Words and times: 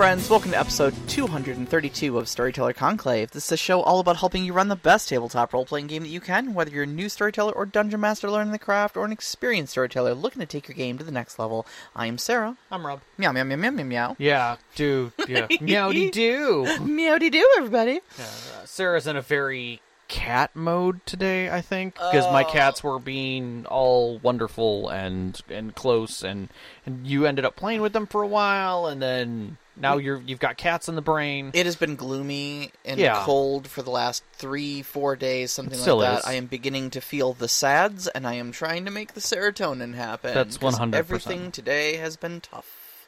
friends. 0.00 0.30
Welcome 0.30 0.52
to 0.52 0.58
episode 0.58 0.94
232 1.08 2.16
of 2.16 2.26
Storyteller 2.26 2.72
Conclave. 2.72 3.32
This 3.32 3.44
is 3.44 3.52
a 3.52 3.56
show 3.58 3.82
all 3.82 4.00
about 4.00 4.16
helping 4.16 4.42
you 4.46 4.54
run 4.54 4.68
the 4.68 4.74
best 4.74 5.10
tabletop 5.10 5.52
role 5.52 5.66
playing 5.66 5.88
game 5.88 6.02
that 6.04 6.08
you 6.08 6.22
can, 6.22 6.54
whether 6.54 6.70
you're 6.70 6.84
a 6.84 6.86
new 6.86 7.10
storyteller 7.10 7.52
or 7.52 7.66
dungeon 7.66 8.00
master 8.00 8.30
learning 8.30 8.52
the 8.52 8.58
craft, 8.58 8.96
or 8.96 9.04
an 9.04 9.12
experienced 9.12 9.72
storyteller 9.72 10.14
looking 10.14 10.40
to 10.40 10.46
take 10.46 10.68
your 10.68 10.74
game 10.74 10.96
to 10.96 11.04
the 11.04 11.12
next 11.12 11.38
level. 11.38 11.66
I 11.94 12.06
am 12.06 12.16
Sara. 12.16 12.56
I'm 12.72 12.86
Rob. 12.86 13.02
Meow, 13.18 13.30
meow, 13.32 13.44
meow, 13.44 13.56
meow, 13.56 13.70
meow, 13.72 13.84
meow. 13.84 14.16
Yeah, 14.18 14.56
dude. 14.74 15.12
Yeah. 15.28 15.46
Meowdy 15.60 16.10
do. 16.10 16.64
Meowdy 16.78 17.30
do, 17.30 17.46
everybody. 17.58 18.00
Uh, 18.18 18.64
Sara's 18.64 19.06
in 19.06 19.16
a 19.16 19.22
very 19.22 19.82
cat 20.08 20.56
mode 20.56 21.04
today, 21.04 21.50
I 21.50 21.60
think, 21.60 21.96
because 21.96 22.24
my 22.32 22.42
cats 22.42 22.82
were 22.82 22.98
being 22.98 23.66
all 23.66 24.18
wonderful 24.18 24.88
and 24.88 25.38
and 25.50 25.74
close, 25.74 26.24
and 26.24 26.48
and 26.86 27.06
you 27.06 27.26
ended 27.26 27.44
up 27.44 27.54
playing 27.54 27.82
with 27.82 27.92
them 27.92 28.06
for 28.06 28.22
a 28.22 28.26
while, 28.26 28.86
and 28.86 29.02
then 29.02 29.58
now 29.80 29.96
you're 29.98 30.20
you've 30.26 30.38
got 30.40 30.56
cats 30.56 30.88
in 30.88 30.94
the 30.94 31.02
brain. 31.02 31.50
It 31.54 31.66
has 31.66 31.76
been 31.76 31.96
gloomy 31.96 32.70
and 32.84 33.00
Yeah. 33.00 33.22
cold 33.24 33.66
for 33.68 33.82
the 33.82 33.90
last 33.90 34.22
three, 34.34 34.82
four 34.82 35.16
days, 35.16 35.50
something 35.52 35.74
It 35.74 35.76
like 35.78 35.82
still 35.82 35.98
that. 36.00 36.18
is. 36.20 36.24
I 36.24 36.34
am 36.34 36.46
beginning 36.46 36.90
to 36.90 37.00
feel 37.00 37.32
the 37.32 37.48
sads, 37.48 38.06
and 38.08 38.26
I 38.26 38.34
am 38.34 38.52
trying 38.52 38.84
to 38.84 38.90
make 38.90 39.14
the 39.14 39.20
serotonin 39.20 39.94
happen. 39.94 40.34
That's 40.34 40.56
'cause 40.58 40.74
100%. 40.78 40.94
Everything 40.94 41.50
today 41.52 41.96
has 41.96 42.16
been 42.16 42.40
tough. 42.40 43.06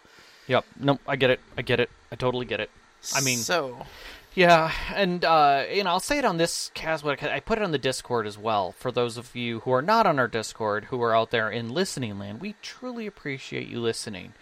Yep. 0.48 0.65
No, 0.81 0.98
I 1.06 1.17
get 1.17 1.31
it. 1.31 1.41
I 1.56 1.62
get 1.62 1.78
it. 1.81 1.91
I 2.11 2.17
totally 2.17 2.47
get 2.47 2.61
it. 2.61 2.70
I 3.15 3.20
mean, 3.20 3.39
so 3.39 3.87
Yeah, 4.34 4.73
and 4.95 5.25
uh, 5.27 5.65
you 5.70 5.84
know, 5.84 5.91
I'll 5.91 6.00
say 6.00 6.17
it 6.19 6.25
on 6.25 6.39
this 6.39 6.70
cast. 6.73 7.05
I 7.05 7.41
put 7.41 7.59
it 7.59 7.65
on 7.65 7.70
the 7.73 7.78
Discord 7.78 8.27
as 8.27 8.39
well. 8.39 8.73
For 8.78 8.91
those 8.91 9.19
of 9.19 9.37
you 9.37 9.61
who 9.61 9.73
are 9.73 9.83
not 9.83 10.06
on 10.06 10.19
our 10.19 10.27
Discord, 10.28 10.84
who 10.87 11.03
are 11.03 11.15
out 11.15 11.31
there 11.33 11.50
in 11.50 11.69
listening 11.69 12.19
land, 12.19 12.41
we 12.41 12.55
truly 12.62 13.06
appreciate 13.06 13.69
you 13.69 13.78
listening. 13.78 14.33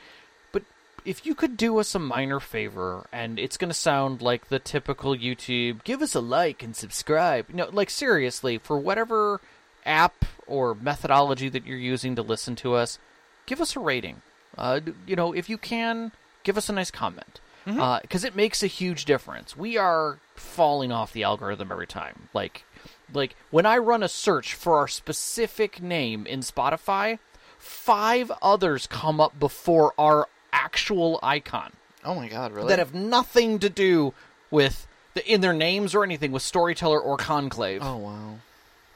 If 1.05 1.25
you 1.25 1.34
could 1.34 1.56
do 1.56 1.79
us 1.79 1.95
a 1.95 1.98
minor 1.98 2.41
favor, 2.41 3.06
and 3.12 3.39
it's 3.39 3.56
going 3.56 3.70
to 3.70 3.75
sound 3.75 4.20
like 4.23 4.48
the 4.48 4.59
typical 4.59 5.15
YouTube, 5.15 5.84
give 5.84 6.03
us 6.03 6.15
a 6.15 6.20
like 6.20 6.62
and 6.62 6.77
subscribe. 6.77 7.47
You 7.51 7.57
know, 7.57 7.69
like 7.73 7.91
seriously, 7.91 8.59
for 8.59 8.79
whatever 8.79 9.41
app 9.87 10.25
or 10.47 10.75
methodology 10.75 11.48
that 11.48 11.67
you're 11.67 11.79
using 11.79 12.17
to 12.17 12.23
listen 12.23 12.55
to 12.57 12.75
us, 12.75 12.98
give 13.47 13.61
us 13.61 13.77
a 13.77 13.81
rating. 13.81 14.23
Uh, 14.59 14.81
you 15.07 15.17
know, 15.17 15.33
if 15.33 15.48
you 15.48 15.57
can, 15.57 16.12
give 16.42 16.59
us 16.59 16.69
a 16.69 16.73
nice 16.73 16.91
comment 16.91 17.41
because 17.64 18.25
it 18.25 18.35
makes 18.35 18.62
a 18.62 18.67
huge 18.67 19.05
difference. 19.05 19.57
We 19.57 19.77
are 19.77 20.19
falling 20.35 20.91
off 20.91 21.12
the 21.12 21.23
algorithm 21.23 21.70
every 21.70 21.87
time. 21.87 22.29
Like, 22.35 22.64
like 23.12 23.37
when 23.51 23.67
I 23.67 23.79
run 23.79 24.03
a 24.03 24.09
search 24.09 24.55
for 24.55 24.77
our 24.77 24.89
specific 24.89 25.81
name 25.81 26.27
in 26.27 26.41
Spotify, 26.41 27.19
five 27.59 28.33
others 28.42 28.87
come 28.87 29.20
up 29.20 29.39
before 29.39 29.92
our 29.98 30.27
actual 30.53 31.19
icon 31.23 31.73
oh 32.05 32.15
my 32.15 32.29
god, 32.29 32.53
really? 32.53 32.69
that 32.69 32.79
have 32.79 32.95
nothing 32.95 33.59
to 33.59 33.69
do 33.69 34.15
with 34.51 34.87
the, 35.15 35.31
in 35.31 35.41
their 35.41 35.53
names 35.53 35.95
or 35.95 36.05
anything 36.05 36.33
with 36.33 36.42
storyteller 36.42 37.01
or 37.01 37.17
conclave. 37.17 37.81
oh 37.83 37.97
wow. 37.97 38.34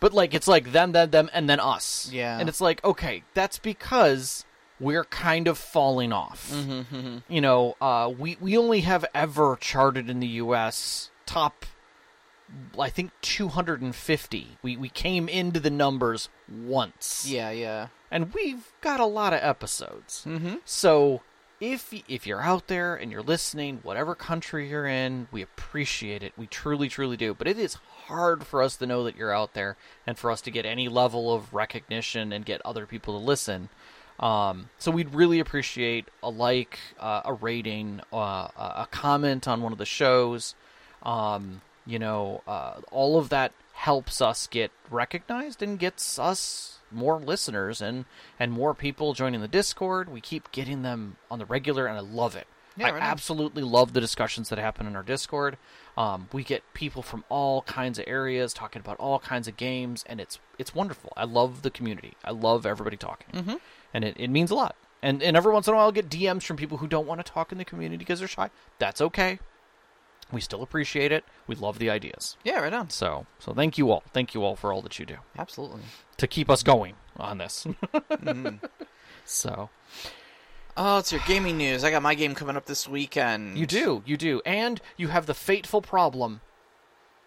But 0.01 0.13
like 0.13 0.35
it's 0.35 0.49
like 0.49 0.73
them, 0.73 0.93
them, 0.93 1.11
them, 1.11 1.31
and 1.33 1.49
then 1.49 1.61
us. 1.61 2.11
Yeah. 2.13 2.39
And 2.39 2.49
it's 2.49 2.61
like, 2.61 2.85
okay, 2.85 3.23
that's 3.33 3.59
because 3.59 4.45
we're 4.79 5.05
kind 5.05 5.49
of 5.49 5.57
falling 5.57 6.13
off. 6.13 6.51
Mm-hmm, 6.53 7.19
You 7.29 7.41
know, 7.41 7.77
uh, 7.81 8.13
we 8.17 8.37
we 8.41 8.57
only 8.59 8.81
have 8.81 9.05
ever 9.15 9.57
charted 9.61 10.11
in 10.11 10.21
the 10.21 10.27
U.S. 10.45 11.11
top, 11.25 11.65
I 12.79 12.91
think, 12.91 13.13
two 13.23 13.49
hundred 13.49 13.81
and 13.81 13.95
fifty. 13.95 14.59
We 14.63 14.77
we 14.77 14.89
came 14.91 15.29
into 15.29 15.59
the 15.59 15.71
numbers 15.71 16.29
once. 16.53 17.27
Yeah, 17.27 17.51
yeah. 17.51 17.89
And 18.11 18.35
we've 18.35 18.73
got 18.83 19.01
a 19.01 19.07
lot 19.07 19.33
of 19.33 19.41
episodes. 19.43 20.25
Mm-hmm. 20.27 20.57
So 20.67 21.23
if 21.73 21.95
if 22.09 22.27
you're 22.27 22.43
out 22.43 22.67
there 22.67 22.95
and 22.95 23.11
you're 23.11 23.23
listening, 23.23 23.81
whatever 23.83 24.15
country 24.15 24.69
you're 24.69 24.87
in, 24.87 25.29
we 25.33 25.41
appreciate 25.41 26.23
it. 26.23 26.35
We 26.37 26.47
truly, 26.47 26.89
truly 26.89 27.17
do. 27.17 27.33
But 27.33 27.49
it 27.49 27.59
is 27.59 27.75
hard 28.07 28.47
for 28.47 28.63
us 28.63 28.77
to 28.77 28.87
know 28.87 29.05
that 29.05 29.17
you're 29.17 29.33
out 29.33 29.55
there 29.55 29.77
and 30.07 30.19
for 30.19 30.31
us 30.31 30.43
to 30.43 30.51
get 30.51 30.67
any 30.67 30.89
level 30.89 31.33
of 31.33 31.55
recognition 31.55 32.33
and 32.33 32.45
get 32.45 32.61
other 32.65 32.85
people 32.85 33.19
to 33.19 33.25
listen. 33.25 33.71
Um, 34.21 34.69
so 34.79 34.91
we'd 34.91 35.15
really 35.15 35.41
appreciate 35.41 36.07
a 36.23 36.29
like, 36.29 36.79
uh, 37.01 37.23
a 37.25 37.33
rating, 37.33 38.01
uh, 38.13 38.49
a 38.57 38.87
comment 38.91 39.49
on 39.49 39.63
one 39.63 39.73
of 39.73 39.79
the 39.79 39.87
shows. 39.87 40.55
Um, 41.03 41.63
you 41.87 41.99
know, 41.99 42.43
uh, 42.47 42.81
all 42.93 43.19
of 43.19 43.31
that 43.31 43.53
helps 43.73 44.21
us 44.21 44.47
get 44.47 44.71
recognized 44.91 45.63
and 45.63 45.79
gets 45.79 46.19
us 46.19 46.74
more 46.95 47.19
listeners 47.19 47.81
and 47.83 48.05
and 48.39 48.53
more 48.53 48.75
people 48.75 49.13
joining 49.15 49.41
the 49.41 49.49
Discord. 49.49 50.09
We 50.09 50.21
keep 50.21 50.51
getting 50.53 50.83
them 50.83 51.17
on 51.31 51.39
the 51.39 51.47
regular, 51.47 51.87
and 51.87 51.97
I 51.97 52.01
love 52.01 52.37
it. 52.37 52.47
Yeah, 52.77 52.89
I 52.89 52.91
right 52.91 53.03
on. 53.03 53.09
absolutely 53.09 53.63
love 53.63 53.93
the 53.93 54.01
discussions 54.01 54.49
that 54.49 54.59
happen 54.59 54.87
in 54.87 54.97
our 54.97 55.03
Discord. 55.05 55.57
Um, 55.97 56.29
we 56.33 56.43
get 56.43 56.63
people 56.75 57.03
from 57.03 57.23
all 57.29 57.63
kinds 57.63 58.01
of 58.01 58.05
areas 58.09 58.53
talking 58.53 58.81
about 58.81 58.97
all 58.99 59.21
kinds 59.21 59.47
of 59.47 59.57
games, 59.57 60.05
and 60.09 60.21
it's 60.21 60.39
it's 60.59 60.75
wonderful. 60.75 61.13
I 61.17 61.25
love 61.25 61.63
the 61.63 61.71
community. 61.71 62.15
I 62.25 62.33
love 62.33 62.67
everybody 62.67 62.97
talking, 62.97 63.43
Mhm. 63.43 63.61
and 63.93 64.05
it, 64.05 64.17
it 64.19 64.29
means 64.29 64.51
a 64.51 64.55
lot. 64.57 64.75
And 65.03 65.23
and 65.23 65.37
every 65.37 65.53
once 65.53 65.69
in 65.69 65.75
a 65.75 65.77
while, 65.77 65.85
I'll 65.87 65.93
get 65.93 66.09
DMs 66.09 66.43
from 66.45 66.57
people 66.57 66.79
who 66.79 66.89
don't 66.89 67.07
want 67.07 67.25
to 67.25 67.31
talk 67.33 67.53
in 67.53 67.59
the 67.59 67.65
community 67.65 67.97
because 67.99 68.19
they're 68.19 68.27
shy. 68.29 68.51
That's 68.79 69.01
okay. 69.01 69.39
We 70.35 70.41
still 70.43 70.63
appreciate 70.63 71.13
it. 71.13 71.25
We 71.47 71.55
love 71.55 71.79
the 71.79 71.89
ideas. 71.89 72.37
Yeah, 72.45 72.59
right 72.61 72.73
on. 72.73 72.91
So 72.91 73.27
so 73.39 73.55
thank 73.55 73.79
you 73.79 73.91
all. 73.91 74.03
Thank 74.13 74.35
you 74.35 74.43
all 74.45 74.57
for 74.57 74.73
all 74.73 74.83
that 74.83 74.99
you 74.99 75.07
do 75.07 75.17
Absolutely. 75.39 75.81
to 76.19 76.27
keep 76.27 76.51
us 76.51 76.63
going 76.63 76.97
on 77.17 77.39
this. 77.39 77.67
Mhm. 78.11 78.61
so 79.25 79.71
Oh, 80.77 80.99
it's 80.99 81.13
your 81.13 81.21
gaming 81.29 81.57
news. 81.57 81.85
I 81.85 81.91
got 81.93 82.03
my 82.03 82.15
game 82.17 82.35
coming 82.35 82.57
up 82.57 82.67
this 82.67 82.89
weekend. 82.89 83.57
you 83.57 83.65
do, 83.67 84.03
you 84.05 84.17
do, 84.17 84.43
and 84.45 84.81
you 84.97 85.07
have 85.09 85.27
the 85.27 85.35
fateful 85.35 85.81
problem: 85.81 86.41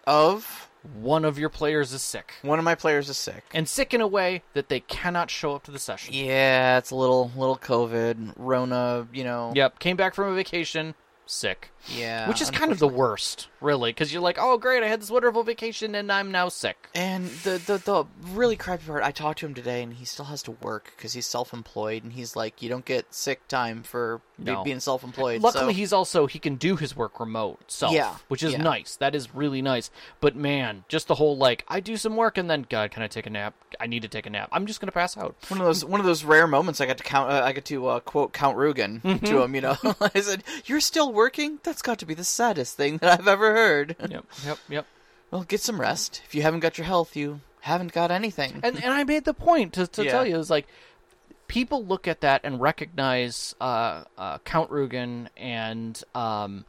Of 0.06 0.68
one 1.00 1.24
of 1.24 1.38
your 1.38 1.48
players 1.48 1.92
is 1.94 2.02
sick, 2.02 2.34
one 2.42 2.58
of 2.58 2.64
my 2.64 2.74
players 2.74 3.08
is 3.08 3.16
sick. 3.16 3.44
and 3.54 3.66
sick 3.68 3.92
in 3.94 4.00
a 4.02 4.06
way 4.06 4.42
that 4.52 4.68
they 4.68 4.80
cannot 4.80 5.30
show 5.30 5.54
up 5.54 5.62
to 5.64 5.70
the 5.70 5.78
session. 5.78 6.12
Yeah, 6.14 6.76
it's 6.78 6.90
a 6.90 6.94
little 6.94 7.30
little 7.36 7.56
COVID, 7.56 8.34
Rona, 8.36 9.08
you 9.14 9.24
know. 9.24 9.52
Yep, 9.54 9.78
came 9.78 9.96
back 9.96 10.14
from 10.14 10.30
a 10.30 10.34
vacation, 10.34 10.94
sick, 11.30 11.70
Yeah. 11.88 12.28
which 12.28 12.40
is 12.40 12.50
kind 12.50 12.72
of 12.72 12.78
the 12.78 12.88
worst, 12.88 13.48
really, 13.60 13.90
because 13.90 14.12
you're 14.12 14.22
like, 14.22 14.38
oh 14.40 14.58
great, 14.58 14.82
I 14.82 14.88
had 14.88 15.00
this 15.00 15.10
wonderful 15.10 15.42
vacation, 15.42 15.94
and 15.94 16.10
I'm 16.10 16.30
now 16.32 16.48
sick. 16.48 16.88
And 16.94 17.26
the, 17.44 17.58
the 17.64 17.78
the 17.78 18.04
really 18.34 18.56
crappy 18.56 18.84
part, 18.86 19.02
I 19.04 19.10
talked 19.10 19.40
to 19.40 19.46
him 19.46 19.54
today, 19.54 19.82
and 19.82 19.94
he 19.94 20.04
still 20.04 20.26
has 20.26 20.42
to 20.44 20.52
work 20.52 20.92
because 20.96 21.12
he's 21.12 21.26
self-employed, 21.26 22.02
and 22.04 22.12
he's 22.12 22.34
like, 22.36 22.62
you 22.62 22.68
don't 22.68 22.84
get 22.84 23.12
sick 23.14 23.46
time 23.48 23.82
for 23.82 24.20
No. 24.40 24.62
being 24.62 24.78
self-employed. 24.78 25.42
Luckily, 25.42 25.74
so- 25.74 25.76
he's 25.76 25.92
also 25.92 26.26
he 26.26 26.38
can 26.38 26.54
do 26.54 26.76
his 26.76 26.94
work 26.96 27.18
remote 27.18 27.58
self, 27.70 27.92
Yeah, 27.92 28.14
which 28.28 28.42
is 28.44 28.52
yeah. 28.52 28.62
nice. 28.62 28.94
That 28.96 29.14
is 29.16 29.34
really 29.34 29.60
nice. 29.60 29.90
But 30.20 30.36
man, 30.36 30.84
just 30.88 31.08
the 31.08 31.16
whole 31.16 31.36
like 31.36 31.64
I 31.66 31.80
do 31.80 31.96
some 31.96 32.14
work 32.14 32.38
and 32.38 32.48
then 32.48 32.64
God, 32.70 32.90
can 32.92 33.02
I 33.02 33.08
take 33.08 33.26
a 33.26 33.30
nap? 33.30 33.54
I 33.80 33.86
need 33.88 34.02
to 34.02 34.08
take 34.08 34.26
a 34.26 34.30
nap. 34.30 34.48
I'm 34.52 34.66
just 34.66 34.80
gonna 34.80 34.92
pass 34.92 35.16
out. 35.16 35.34
one 35.48 35.60
of 35.60 35.66
those 35.66 35.84
one 35.84 35.98
of 35.98 36.06
those 36.06 36.22
rare 36.22 36.46
moments 36.46 36.80
I 36.80 36.86
got 36.86 36.98
to 36.98 37.04
count. 37.04 37.30
Uh, 37.32 37.42
I 37.44 37.52
get 37.52 37.64
to 37.66 37.86
uh, 37.88 38.00
quote 38.00 38.32
Count 38.32 38.56
Rugen 38.56 39.00
Mm-hmm. 39.02 39.24
to 39.26 39.42
him. 39.42 39.54
You 39.56 39.60
know, 39.62 39.76
I 40.14 40.20
said, 40.20 40.44
"You're 40.66 40.80
still 40.80 41.12
working? 41.12 41.58
That's 41.64 41.82
got 41.82 41.98
to 41.98 42.06
be 42.06 42.14
the 42.14 42.22
saddest 42.24 42.76
thing 42.76 42.98
that 42.98 43.18
I've 43.20 43.28
ever 43.28 43.52
heard." 43.54 43.96
yep, 44.08 44.24
yep, 44.46 44.58
yep. 44.68 44.86
well, 45.32 45.42
get 45.42 45.60
some 45.60 45.80
rest. 45.80 46.22
If 46.26 46.34
you 46.34 46.42
haven't 46.42 46.60
got 46.60 46.78
your 46.78 46.84
health, 46.86 47.16
you 47.16 47.40
haven't 47.62 47.92
got 47.92 48.10
anything. 48.12 48.60
And 48.62 48.76
and 48.82 48.94
I 48.94 49.02
made 49.04 49.24
the 49.24 49.34
point 49.34 49.72
to 49.74 49.86
to 49.88 50.04
Yeah. 50.04 50.12
tell 50.12 50.24
you 50.26 50.38
is 50.38 50.48
like 50.48 50.68
people 51.48 51.84
look 51.84 52.06
at 52.06 52.20
that 52.20 52.42
and 52.44 52.60
recognize 52.60 53.54
uh, 53.60 54.04
uh, 54.16 54.38
Count 54.44 54.70
Rugen 54.70 55.28
and 55.36 56.00
um, 56.14 56.64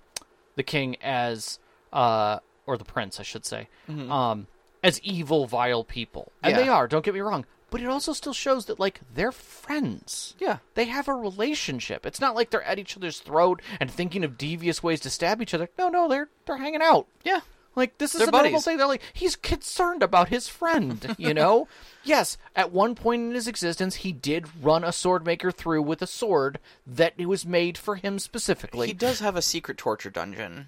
the 0.55 0.63
king 0.63 0.95
as 1.01 1.59
uh, 1.93 2.39
or 2.65 2.77
the 2.77 2.85
prince, 2.85 3.19
I 3.19 3.23
should 3.23 3.45
say, 3.45 3.67
um, 3.87 4.47
as 4.83 4.99
evil, 5.01 5.45
vile 5.45 5.83
people, 5.83 6.31
and 6.41 6.53
Mm-hmm. 6.53 6.59
Yeah. 6.59 6.65
they 6.65 6.69
are. 6.71 6.87
Don't 6.87 7.03
get 7.05 7.13
me 7.13 7.19
wrong. 7.19 7.45
But 7.71 7.81
it 7.81 7.85
also 7.87 8.13
still 8.13 8.33
shows 8.33 8.65
that 8.65 8.79
like 8.79 9.01
they're 9.13 9.31
friends. 9.31 10.35
yeah, 10.39 10.57
They 10.73 10.85
have 10.85 11.07
a 11.07 11.13
relationship. 11.13 12.03
It's 12.05 12.19
not 12.19 12.33
like 12.35 12.49
they're 12.49 12.63
at 12.63 12.79
each 12.79 12.97
other's 12.97 13.19
throat 13.19 13.61
and 13.79 13.91
thinking 13.91 14.23
of 14.23 14.39
devious 14.39 14.81
ways 14.81 14.99
to 15.01 15.09
stab 15.11 15.39
each 15.41 15.53
other. 15.53 15.69
No, 15.77 15.89
no, 15.89 16.07
they're 16.09 16.29
they're 16.45 16.57
hanging 16.57 16.81
out. 16.81 17.05
yeah. 17.23 17.41
Like 17.79 17.97
this 17.97 18.13
is 18.13 18.19
They're 18.19 18.29
a 18.29 18.31
normal 18.31 18.61
thing. 18.61 18.77
They're 18.77 18.85
like 18.87 19.01
he's 19.13 19.35
concerned 19.35 20.03
about 20.03 20.29
his 20.29 20.47
friend. 20.47 21.15
You 21.17 21.33
know. 21.33 21.67
yes, 22.03 22.37
at 22.55 22.71
one 22.71 22.93
point 22.95 23.21
in 23.23 23.31
his 23.31 23.47
existence, 23.47 23.95
he 23.95 24.11
did 24.11 24.45
run 24.61 24.83
a 24.83 24.91
sword 24.91 25.25
maker 25.25 25.51
through 25.51 25.81
with 25.81 26.01
a 26.01 26.07
sword 26.07 26.59
that 26.85 27.13
it 27.17 27.25
was 27.27 27.45
made 27.45 27.77
for 27.77 27.95
him 27.95 28.19
specifically. 28.19 28.87
He 28.87 28.93
does 28.93 29.19
have 29.19 29.35
a 29.35 29.41
secret 29.41 29.77
torture 29.77 30.09
dungeon. 30.11 30.67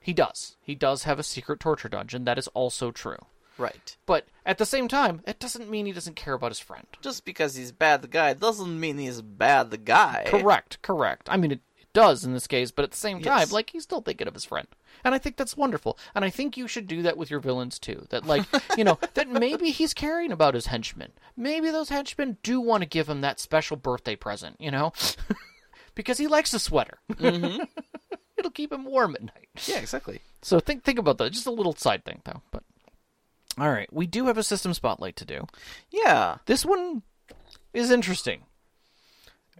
He 0.00 0.12
does. 0.12 0.56
He 0.62 0.74
does 0.74 1.02
have 1.02 1.18
a 1.18 1.24
secret 1.24 1.58
torture 1.60 1.88
dungeon. 1.88 2.24
That 2.24 2.38
is 2.38 2.48
also 2.48 2.90
true. 2.92 3.26
Right. 3.58 3.96
But 4.06 4.26
at 4.44 4.58
the 4.58 4.66
same 4.66 4.86
time, 4.86 5.22
it 5.26 5.38
doesn't 5.38 5.70
mean 5.70 5.86
he 5.86 5.92
doesn't 5.92 6.14
care 6.16 6.34
about 6.34 6.50
his 6.50 6.60
friend. 6.60 6.86
Just 7.00 7.24
because 7.24 7.56
he's 7.56 7.72
bad 7.72 8.02
the 8.02 8.08
guy 8.08 8.34
doesn't 8.34 8.78
mean 8.78 8.98
he's 8.98 9.22
bad 9.22 9.70
the 9.70 9.78
guy. 9.78 10.24
Correct, 10.28 10.80
correct. 10.82 11.28
I 11.30 11.36
mean, 11.36 11.52
it, 11.52 11.60
it 11.78 11.92
does 11.92 12.24
in 12.24 12.34
this 12.34 12.46
case, 12.46 12.70
but 12.70 12.84
at 12.84 12.90
the 12.90 12.96
same 12.96 13.22
time, 13.22 13.38
Yes. 13.40 13.52
like 13.52 13.70
he's 13.70 13.82
still 13.84 14.02
thinking 14.02 14.28
of 14.28 14.34
his 14.34 14.44
friend, 14.44 14.68
and 15.04 15.14
I 15.14 15.18
think 15.18 15.36
that's 15.36 15.56
wonderful. 15.56 15.98
And 16.14 16.24
I 16.24 16.30
think 16.30 16.56
you 16.56 16.68
should 16.68 16.86
do 16.86 17.02
that 17.02 17.16
with 17.16 17.30
your 17.30 17.40
villains 17.40 17.78
too. 17.78 18.06
That 18.10 18.26
like, 18.26 18.44
you 18.76 18.84
know, 18.84 18.98
that 19.14 19.28
maybe 19.28 19.70
he's 19.70 19.94
caring 19.94 20.32
about 20.32 20.54
his 20.54 20.66
henchmen. 20.66 21.12
Maybe 21.36 21.70
those 21.70 21.88
henchmen 21.88 22.38
do 22.42 22.60
want 22.60 22.82
to 22.82 22.88
give 22.88 23.08
him 23.08 23.20
that 23.20 23.40
special 23.40 23.76
birthday 23.76 24.16
present. 24.16 24.56
You 24.60 24.70
know. 24.70 24.92
Because 25.96 26.18
he 26.18 26.26
likes 26.26 26.52
a 26.54 26.58
sweater. 26.58 26.98
it'll 27.18 28.50
keep 28.52 28.70
him 28.70 28.84
warm 28.84 29.16
at 29.16 29.22
night. 29.22 29.48
Yeah, 29.66 29.78
exactly. 29.78 30.20
So 30.42 30.60
think 30.60 30.84
think 30.84 30.98
about 30.98 31.18
that. 31.18 31.32
Just 31.32 31.46
a 31.46 31.50
little 31.50 31.74
side 31.74 32.04
thing 32.04 32.20
though. 32.24 32.42
But 32.52 32.62
all 33.58 33.70
right, 33.70 33.90
we 33.92 34.06
do 34.06 34.26
have 34.26 34.38
a 34.38 34.44
system 34.44 34.74
spotlight 34.74 35.16
to 35.16 35.24
do. 35.24 35.46
Yeah. 35.90 36.36
This 36.44 36.64
one 36.64 37.02
is 37.72 37.90
interesting 37.90 38.42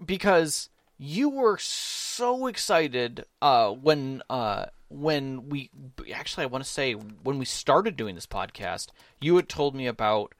because 0.05 0.69
you 0.99 1.31
were 1.31 1.57
so 1.59 2.47
excited 2.47 3.25
uh, 3.41 3.71
when 3.71 4.23
uh, 4.29 4.67
when 4.89 5.49
we 5.49 5.71
actually 6.15 6.45
I 6.45 6.47
want 6.47 6.65
to 6.65 6.71
say 6.71 6.93
when 6.93 7.39
we 7.39 7.45
started 7.45 7.97
doing 7.97 8.15
this 8.15 8.27
podcast, 8.27 8.89
you 9.21 9.37
had 9.37 9.49
told 9.49 9.75
me 9.75 9.87
about 9.87 10.35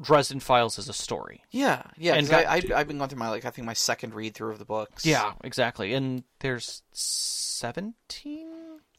Dresden 0.00 0.40
Files 0.40 0.78
as 0.78 0.88
a 0.88 0.92
story. 0.92 1.44
Yeah, 1.50 1.82
yeah. 1.96 2.14
And 2.14 2.26
'cause 2.28 2.34
I, 2.44 2.60
got- 2.60 2.72
I, 2.72 2.80
I've 2.80 2.88
been 2.88 2.98
going 2.98 3.10
through 3.10 3.20
my 3.20 3.28
like 3.28 3.44
I 3.44 3.50
think 3.50 3.66
my 3.66 3.74
second 3.74 4.14
read 4.14 4.34
through 4.34 4.50
of 4.52 4.58
the 4.58 4.64
books. 4.64 5.06
Yeah, 5.06 5.34
exactly. 5.44 5.94
And 5.94 6.24
there's 6.40 6.82
seventeen. 6.92 8.48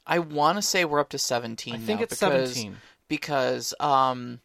I 0.08 0.20
want 0.20 0.58
to 0.58 0.62
say 0.62 0.86
we're 0.86 1.00
up 1.00 1.10
to 1.10 1.18
seventeen. 1.18 1.74
I 1.76 1.78
think 1.80 2.00
now 2.00 2.04
it's 2.04 2.20
because, 2.20 2.54
17. 2.54 2.78
because 3.10 3.74
um, 3.80 4.40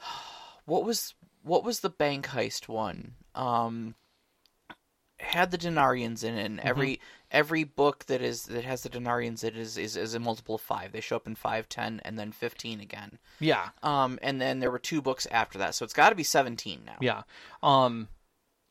what 0.66 0.84
was 0.84 1.14
what 1.42 1.64
was 1.64 1.80
the 1.80 1.90
bank 1.90 2.26
heist 2.28 2.68
one? 2.68 3.14
Um, 3.34 3.94
had 5.20 5.50
the 5.50 5.58
Denarians 5.58 6.22
in 6.24 6.34
it. 6.38 6.44
And 6.44 6.58
Mm-hmm. 6.58 6.68
every 6.68 7.00
every 7.30 7.62
book 7.64 8.06
that 8.06 8.22
is 8.22 8.44
that 8.44 8.64
has 8.64 8.82
the 8.82 8.88
Denarians 8.88 9.44
it 9.44 9.56
is 9.56 9.76
is 9.76 9.96
is 9.96 10.14
a 10.14 10.18
multiple 10.20 10.54
of 10.54 10.60
five. 10.60 10.92
They 10.92 11.00
show 11.00 11.16
up 11.16 11.26
in 11.26 11.34
five, 11.34 11.68
ten, 11.68 12.00
and 12.04 12.18
then 12.18 12.32
fifteen 12.32 12.80
again. 12.80 13.18
Yeah, 13.40 13.68
Um, 13.82 14.18
and 14.22 14.40
then 14.40 14.60
there 14.60 14.70
were 14.70 14.78
two 14.78 15.02
books 15.02 15.26
after 15.30 15.58
that, 15.58 15.74
so 15.74 15.84
it's 15.84 15.92
got 15.94 16.10
to 16.10 16.14
be 16.14 16.22
seventeen 16.22 16.82
now. 16.86 16.96
Yeah. 17.00 17.22
Um 17.62 18.08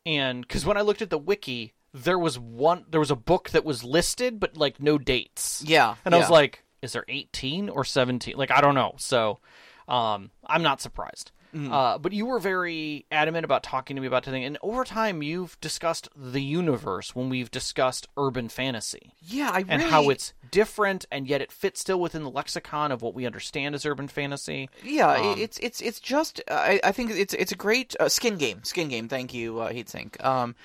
and 0.06 0.48
cuz 0.48 0.66
when 0.66 0.78
I 0.78 0.82
looked 0.82 1.02
at 1.02 1.10
the 1.10 1.18
wiki, 1.18 1.74
there 1.94 2.18
was 2.20 2.40
one 2.40 2.86
there 2.90 3.00
was 3.00 3.12
a 3.12 3.16
book 3.16 3.50
that 3.50 3.66
was 3.66 3.84
listed 3.84 4.40
but 4.40 4.58
like 4.58 4.80
no 4.82 4.98
dates. 4.98 5.64
Yeah, 5.66 5.96
And 6.06 6.16
I 6.16 6.18
was 6.18 6.30
like, 6.30 6.64
is 6.82 6.94
there 6.94 7.06
18 7.08 7.70
or 7.70 7.84
17? 7.84 8.36
Like 8.38 8.52
I 8.52 8.62
don't 8.62 8.76
know. 8.76 8.96
So 8.98 9.40
um 9.88 10.32
I'm 10.46 10.64
not 10.64 10.82
surprised. 10.82 11.32
Mm-hmm. 11.58 11.74
Uh, 11.74 11.98
but 11.98 12.14
you 12.14 12.26
were 12.28 12.40
very 12.40 13.06
adamant 13.12 13.46
about 13.46 13.64
talking 13.64 13.96
to 13.96 14.02
me 14.02 14.08
about 14.08 14.24
the 14.24 14.32
thing, 14.32 14.44
and 14.44 14.58
over 14.62 14.84
time 14.84 15.24
you've 15.24 15.60
discussed 15.60 16.08
the 16.16 16.42
universe 16.42 17.16
when 17.16 17.30
we've 17.30 17.50
discussed 17.50 18.08
urban 18.16 18.48
fantasy 18.48 19.14
yeah, 19.22 19.50
I 19.50 19.60
really... 19.60 19.70
and 19.70 19.82
how 19.82 20.10
it's 20.10 20.34
different, 20.52 21.06
and 21.12 21.28
yet 21.28 21.42
it 21.42 21.52
fits 21.52 21.82
still 21.82 22.00
within 22.00 22.24
the 22.24 22.30
lexicon 22.30 22.92
of 22.92 23.02
what 23.02 23.14
we 23.14 23.26
understand 23.26 23.76
as 23.76 23.86
urban 23.86 24.08
fantasy. 24.08 24.70
Yeah, 24.84 25.12
Um, 25.12 25.40
it's 25.40 25.58
it's 25.60 25.82
it's 25.82 26.00
just 26.00 26.42
I, 26.50 26.80
I 26.84 26.92
think 26.92 27.12
it's 27.12 27.34
it's 27.34 27.52
a 27.52 27.56
great 27.56 27.96
uh, 28.00 28.10
skin 28.10 28.38
game. 28.38 28.64
Skin 28.64 28.88
game. 28.88 29.08
Thank 29.08 29.34
you, 29.34 29.60
uh, 29.60 29.72
Heatsink. 29.72 30.24
Um, 30.24 30.56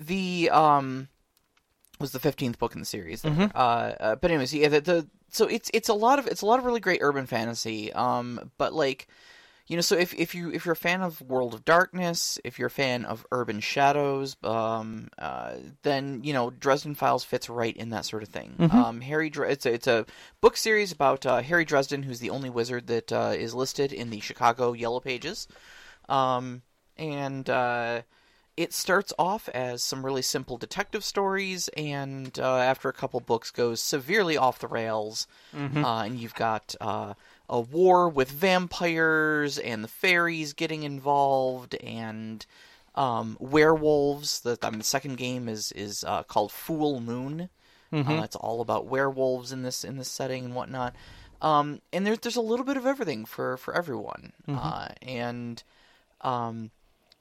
the 0.00 0.50
um 0.50 1.08
was 2.00 2.12
the 2.12 2.18
fifteenth 2.18 2.58
book 2.58 2.74
in 2.74 2.80
the 2.80 2.86
series. 2.86 3.22
Mm-hmm. 3.22 3.46
Uh, 3.54 3.58
uh, 3.58 4.14
but 4.16 4.30
anyways, 4.30 4.52
yeah, 4.52 4.68
the, 4.68 4.80
the 4.80 5.06
so 5.30 5.46
it's 5.46 5.70
it's 5.72 5.88
a 5.88 5.94
lot 5.94 6.18
of 6.18 6.26
it's 6.26 6.42
a 6.42 6.46
lot 6.46 6.58
of 6.58 6.64
really 6.64 6.80
great 6.80 7.00
urban 7.02 7.26
fantasy. 7.26 7.92
Um, 7.92 8.50
but 8.58 8.72
like. 8.72 9.06
You 9.66 9.76
know, 9.76 9.80
so 9.80 9.96
if, 9.96 10.12
if 10.12 10.34
you 10.34 10.50
if 10.52 10.66
you're 10.66 10.74
a 10.74 10.76
fan 10.76 11.00
of 11.00 11.22
World 11.22 11.54
of 11.54 11.64
Darkness, 11.64 12.38
if 12.44 12.58
you're 12.58 12.66
a 12.66 12.70
fan 12.70 13.06
of 13.06 13.24
Urban 13.32 13.60
Shadows, 13.60 14.36
um, 14.44 15.08
uh, 15.18 15.54
then 15.82 16.20
you 16.22 16.34
know 16.34 16.50
Dresden 16.50 16.94
Files 16.94 17.24
fits 17.24 17.48
right 17.48 17.74
in 17.74 17.88
that 17.88 18.04
sort 18.04 18.22
of 18.22 18.28
thing. 18.28 18.56
Um, 18.70 19.00
Harry, 19.00 19.30
Dre- 19.30 19.52
it's 19.52 19.64
a 19.64 19.72
it's 19.72 19.86
a 19.86 20.04
book 20.42 20.58
series 20.58 20.92
about 20.92 21.24
uh, 21.24 21.40
Harry 21.40 21.64
Dresden, 21.64 22.02
who's 22.02 22.20
the 22.20 22.28
only 22.28 22.50
wizard 22.50 22.88
that 22.88 23.10
uh, 23.10 23.32
is 23.34 23.54
listed 23.54 23.90
in 23.90 24.10
the 24.10 24.20
Chicago 24.20 24.74
Yellow 24.74 25.00
Pages, 25.00 25.48
um, 26.10 26.60
and 26.98 27.48
uh, 27.48 28.02
it 28.58 28.74
starts 28.74 29.12
off 29.18 29.48
as 29.48 29.82
some 29.82 30.04
really 30.04 30.22
simple 30.22 30.58
detective 30.58 31.04
stories, 31.04 31.68
and 31.74 32.38
uh, 32.38 32.58
after 32.58 32.90
a 32.90 32.92
couple 32.92 33.18
books 33.20 33.50
goes 33.50 33.80
severely 33.80 34.36
off 34.36 34.58
the 34.58 34.68
rails, 34.68 35.26
uh, 35.84 36.02
and 36.02 36.18
you've 36.20 36.34
got 36.34 36.74
uh, 36.82 37.14
a 37.48 37.60
war 37.60 38.08
with 38.08 38.30
vampires 38.30 39.58
and 39.58 39.84
the 39.84 39.88
fairies 39.88 40.52
getting 40.52 40.82
involved, 40.82 41.74
and 41.76 42.44
um, 42.94 43.36
werewolves. 43.40 44.40
The, 44.40 44.58
I 44.62 44.70
mean, 44.70 44.78
the 44.78 44.84
second 44.84 45.16
game 45.16 45.48
is 45.48 45.72
is 45.72 46.04
uh, 46.04 46.22
called 46.24 46.52
Fool 46.52 47.00
Moon. 47.00 47.48
Uh, 48.20 48.22
it's 48.24 48.36
all 48.36 48.60
about 48.60 48.86
werewolves 48.86 49.52
in 49.52 49.62
this 49.62 49.84
in 49.84 49.98
this 49.98 50.08
setting 50.10 50.44
and 50.46 50.54
whatnot. 50.54 50.94
Um, 51.42 51.80
and 51.92 52.06
there's 52.06 52.18
there's 52.20 52.36
a 52.36 52.40
little 52.40 52.64
bit 52.64 52.76
of 52.76 52.86
everything 52.86 53.24
for 53.24 53.56
for 53.56 53.74
everyone. 53.74 54.32
Uh, 54.58 54.88
and 55.02 55.62
um, 56.22 56.70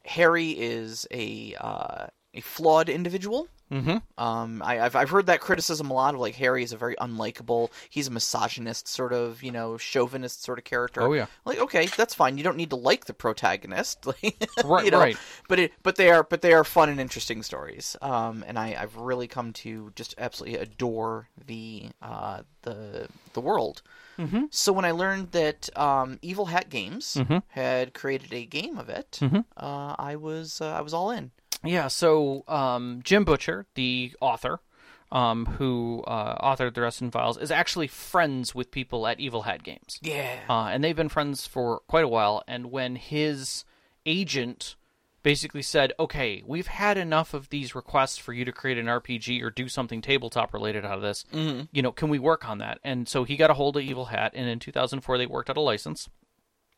Harry 0.05 0.51
is 0.51 1.05
a 1.11 1.55
uh, 1.59 2.07
a 2.33 2.41
flawed 2.41 2.89
individual. 2.89 3.47
Mm-hmm. 3.73 4.23
Um, 4.23 4.61
I, 4.63 4.79
I've 4.81 4.95
I've 4.95 5.09
heard 5.09 5.25
that 5.25 5.39
criticism 5.41 5.89
a 5.89 5.93
lot 5.93 6.13
of 6.13 6.19
like 6.19 6.35
Harry 6.35 6.63
is 6.63 6.71
a 6.73 6.77
very 6.77 6.95
unlikable. 6.97 7.69
He's 7.89 8.07
a 8.07 8.11
misogynist, 8.11 8.87
sort 8.87 9.13
of 9.13 9.41
you 9.41 9.51
know 9.51 9.77
chauvinist 9.77 10.43
sort 10.43 10.59
of 10.59 10.63
character. 10.63 11.01
Oh, 11.01 11.13
yeah. 11.13 11.25
Like 11.45 11.59
okay, 11.59 11.87
that's 11.87 12.13
fine. 12.13 12.37
You 12.37 12.43
don't 12.43 12.57
need 12.57 12.69
to 12.69 12.75
like 12.75 13.05
the 13.05 13.13
protagonist, 13.13 14.05
Right, 14.63 14.85
you 14.85 14.91
know? 14.91 14.99
right. 14.99 15.17
But 15.49 15.59
it 15.59 15.73
but 15.81 15.95
they 15.95 16.09
are 16.11 16.23
but 16.23 16.41
they 16.41 16.53
are 16.53 16.63
fun 16.63 16.89
and 16.89 16.99
interesting 16.99 17.41
stories. 17.43 17.95
Um, 18.01 18.43
and 18.47 18.59
I 18.59 18.77
I've 18.79 18.95
really 18.95 19.27
come 19.27 19.53
to 19.53 19.91
just 19.95 20.13
absolutely 20.17 20.59
adore 20.59 21.29
the 21.45 21.89
uh 22.01 22.43
the 22.61 23.07
the 23.33 23.41
world. 23.41 23.81
Mm-hmm. 24.19 24.43
So 24.51 24.71
when 24.71 24.85
I 24.85 24.91
learned 24.91 25.31
that 25.31 25.75
um, 25.75 26.19
Evil 26.21 26.45
Hat 26.45 26.69
Games 26.69 27.15
Mm-hmm. 27.15 27.37
had 27.47 27.95
created 27.95 28.31
a 28.31 28.45
game 28.45 28.77
of 28.77 28.87
it, 28.87 29.19
uh, 29.57 29.95
I 29.97 30.15
was 30.17 30.61
uh, 30.61 30.67
I 30.71 30.81
was 30.81 30.93
all 30.93 31.09
in. 31.09 31.31
Yeah, 31.63 31.87
so 31.87 32.43
um, 32.47 33.01
Jim 33.03 33.23
Butcher, 33.23 33.65
the 33.75 34.13
author, 34.19 34.59
um, 35.11 35.45
who 35.45 36.03
uh, 36.07 36.43
authored 36.43 36.73
the 36.73 36.81
Dresden 36.81 37.11
Files, 37.11 37.37
is 37.37 37.51
actually 37.51 37.87
friends 37.87 38.53
with 38.53 38.71
people 38.71 39.07
at 39.07 39.19
Evil 39.19 39.43
Hat 39.43 39.63
Games. 39.63 39.99
Yeah. 40.01 40.39
Uh, 40.49 40.65
and 40.65 40.83
they've 40.83 40.95
been 40.95 41.09
friends 41.09 41.47
for 41.47 41.81
quite 41.87 42.03
a 42.03 42.07
while. 42.07 42.43
And 42.47 42.71
when 42.71 42.95
his 42.95 43.63
agent 44.05 44.75
basically 45.21 45.61
said, 45.61 45.93
okay, 45.99 46.43
we've 46.45 46.67
had 46.67 46.97
enough 46.97 47.33
of 47.33 47.49
these 47.49 47.73
requests 47.73 48.17
for 48.17 48.33
you 48.33 48.43
to 48.43 48.51
create 48.51 48.77
an 48.77 48.87
RPG 48.87 49.41
or 49.41 49.49
do 49.49 49.69
something 49.69 50.01
tabletop 50.01 50.53
related 50.53 50.83
out 50.83 50.97
of 50.97 51.01
this, 51.01 51.23
you 51.71 51.81
know, 51.81 51.93
can 51.93 52.09
we 52.09 52.19
work 52.19 52.47
on 52.47 52.57
that? 52.57 52.79
And 52.83 53.07
so 53.07 53.23
he 53.23 53.37
got 53.37 53.49
a 53.49 53.53
hold 53.53 53.77
of 53.77 53.83
Evil 53.83 54.05
Hat, 54.05 54.33
and 54.35 54.49
in 54.49 54.59
2004 54.59 55.17
they 55.17 55.25
worked 55.25 55.49
out 55.49 55.55
a 55.55 55.61
license. 55.61 56.09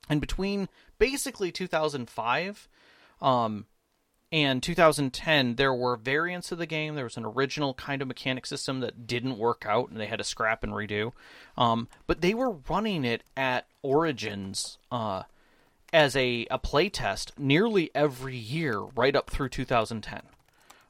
And 0.08 0.22
between 0.22 0.70
basically 1.00 1.52
2005 1.52 2.70
um, 3.22 3.66
and 4.32 4.62
2010, 4.62 5.56
there 5.56 5.74
were 5.74 5.96
variants 5.96 6.52
of 6.52 6.58
the 6.58 6.66
game. 6.66 6.96
There 6.96 7.04
was 7.04 7.18
an 7.18 7.26
original 7.26 7.74
kind 7.76 8.02
of 8.02 8.08
mechanic 8.08 8.46
system 8.46 8.80
that 8.80 9.08
didn't 9.08 9.38
work 9.38 9.66
out, 9.68 9.90
and 9.90 10.00
they 10.00 10.08
had 10.08 10.18
to 10.18 10.24
scrap 10.24 10.64
and 10.64 10.74
redo. 10.74 11.14
Um, 11.58 11.88
but 12.08 12.22
they 12.22 12.34
were 12.34 12.58
running 12.68 13.06
it 13.06 13.24
at 13.38 13.68
Origins 13.82 14.78
uh, 14.92 15.24
as 15.94 16.16
a, 16.16 16.48
a 16.50 16.60
playtest 16.60 17.38
nearly 17.38 17.92
every 17.94 18.36
year, 18.36 18.80
right 18.80 19.16
up 19.16 19.30
through 19.30 19.50
2010, 19.50 20.22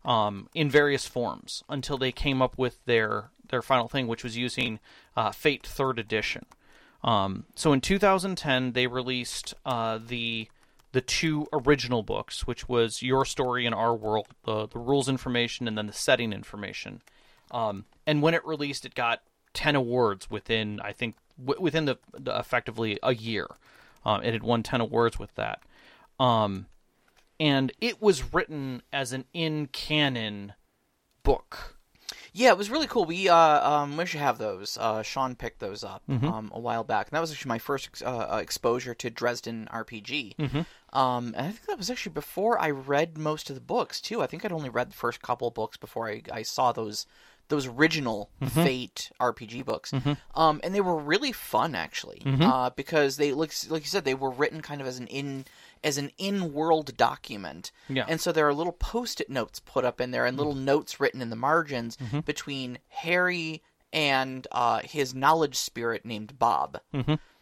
um, 0.05 0.49
in 0.55 0.69
various 0.69 1.05
forms, 1.05 1.63
until 1.67 1.97
they 1.97 2.11
came 2.11 2.41
up 2.41 2.57
with 2.57 2.83
their 2.85 3.29
their 3.49 3.61
final 3.61 3.87
thing, 3.87 4.07
which 4.07 4.23
was 4.23 4.35
using 4.35 4.79
uh, 5.15 5.31
Fate 5.31 5.67
Third 5.67 5.99
Edition. 5.99 6.47
Um, 7.03 7.45
so 7.53 7.73
in 7.73 7.81
2010, 7.81 8.71
they 8.71 8.87
released 8.87 9.53
uh, 9.63 9.99
the 10.03 10.49
the 10.95 11.01
two 11.01 11.45
original 11.51 12.03
books, 12.03 12.47
which 12.47 12.69
was 12.69 13.03
Your 13.03 13.25
Story 13.25 13.65
and 13.65 13.75
Our 13.75 13.93
World, 13.93 14.27
the 14.45 14.65
the 14.65 14.79
rules 14.79 15.09
information, 15.09 15.67
and 15.67 15.77
then 15.77 15.87
the 15.87 15.93
setting 15.93 16.31
information. 16.31 17.01
Um, 17.51 17.83
and 18.07 18.21
when 18.21 18.33
it 18.33 18.45
released, 18.45 18.85
it 18.85 18.95
got 18.95 19.21
10 19.53 19.75
awards 19.75 20.29
within, 20.29 20.79
I 20.79 20.93
think, 20.93 21.17
w- 21.37 21.61
within 21.61 21.83
the, 21.83 21.97
the 22.17 22.39
effectively 22.39 22.97
a 23.03 23.13
year. 23.13 23.47
Um, 24.05 24.23
it 24.23 24.31
had 24.31 24.41
won 24.43 24.63
10 24.63 24.79
awards 24.79 25.19
with 25.19 25.35
that. 25.35 25.63
Um, 26.17 26.67
and 27.41 27.73
it 27.81 28.01
was 28.01 28.33
written 28.33 28.81
as 28.93 29.11
an 29.11 29.25
in 29.33 29.67
canon 29.67 30.53
book. 31.23 31.74
Yeah, 32.37 32.49
it 32.49 32.57
was 32.57 32.69
really 32.69 32.85
cool. 32.87 33.05
We 33.05 33.29
uh, 33.29 33.69
um, 33.69 33.95
we 33.95 34.05
should 34.05 34.19
have 34.19 34.37
those. 34.37 34.77
Uh, 34.79 35.01
Sean 35.03 35.35
picked 35.35 35.59
those 35.59 35.85
up 35.85 36.03
Mm-hmm. 36.09 36.27
um, 36.27 36.51
a 36.53 36.59
while 36.59 36.83
back, 36.83 37.07
and 37.07 37.15
that 37.15 37.21
was 37.21 37.31
actually 37.31 37.49
my 37.49 37.59
first 37.59 37.87
ex- 37.87 38.01
uh, 38.01 38.27
uh, 38.33 38.37
exposure 38.41 38.93
to 38.93 39.09
Dresden 39.09 39.69
RPG. 39.71 40.35
Mm-hmm. 40.35 40.97
Um, 40.97 41.27
and 41.27 41.47
I 41.47 41.51
think 41.51 41.65
that 41.67 41.77
was 41.77 41.89
actually 41.89 42.11
before 42.13 42.59
I 42.59 42.71
read 42.71 43.17
most 43.17 43.49
of 43.49 43.55
the 43.55 43.61
books 43.61 44.01
too. 44.01 44.21
I 44.21 44.27
think 44.27 44.43
I'd 44.43 44.51
only 44.51 44.69
read 44.69 44.89
the 44.89 44.95
first 44.95 45.21
couple 45.21 45.47
of 45.47 45.53
books 45.53 45.77
before 45.77 46.09
I, 46.09 46.21
I 46.31 46.41
saw 46.43 46.73
those 46.73 47.05
those 47.47 47.67
original 47.67 48.29
Mm-hmm. 48.41 48.63
Fate 48.63 49.11
RPG 49.19 49.63
books. 49.65 49.93
Um, 50.33 50.59
and 50.63 50.73
they 50.75 50.81
were 50.81 50.97
really 50.97 51.31
fun 51.31 51.73
actually, 51.75 52.21
uh, 52.25 52.69
because 52.71 53.15
they 53.17 53.31
like 53.31 53.53
like 53.69 53.83
you 53.83 53.87
said 53.87 54.03
they 54.03 54.13
were 54.15 54.31
written 54.31 54.61
kind 54.61 54.81
of 54.81 54.87
as 54.87 54.99
an 54.99 55.07
in 55.07 55.45
as 55.85 55.97
an 55.97 56.11
in-world 56.17 56.97
document. 56.97 57.71
Yeah. 57.87 58.03
And 58.09 58.19
so 58.19 58.33
there 58.33 58.45
are 58.47 58.53
little 58.53 58.73
post-it 58.73 59.29
notes 59.29 59.61
put 59.61 59.85
up 59.85 60.01
in 60.01 60.11
there 60.11 60.25
and 60.25 60.35
little 60.35 60.55
notes 60.55 60.99
written 60.99 61.21
in 61.21 61.29
the 61.29 61.35
margins 61.37 61.97
between 62.25 62.79
Harry 62.89 63.63
and 63.93 64.45
uh, 64.51 64.81
his 64.83 65.15
knowledge 65.15 65.55
spirit 65.55 66.03
named 66.05 66.37
Bob. 66.37 66.81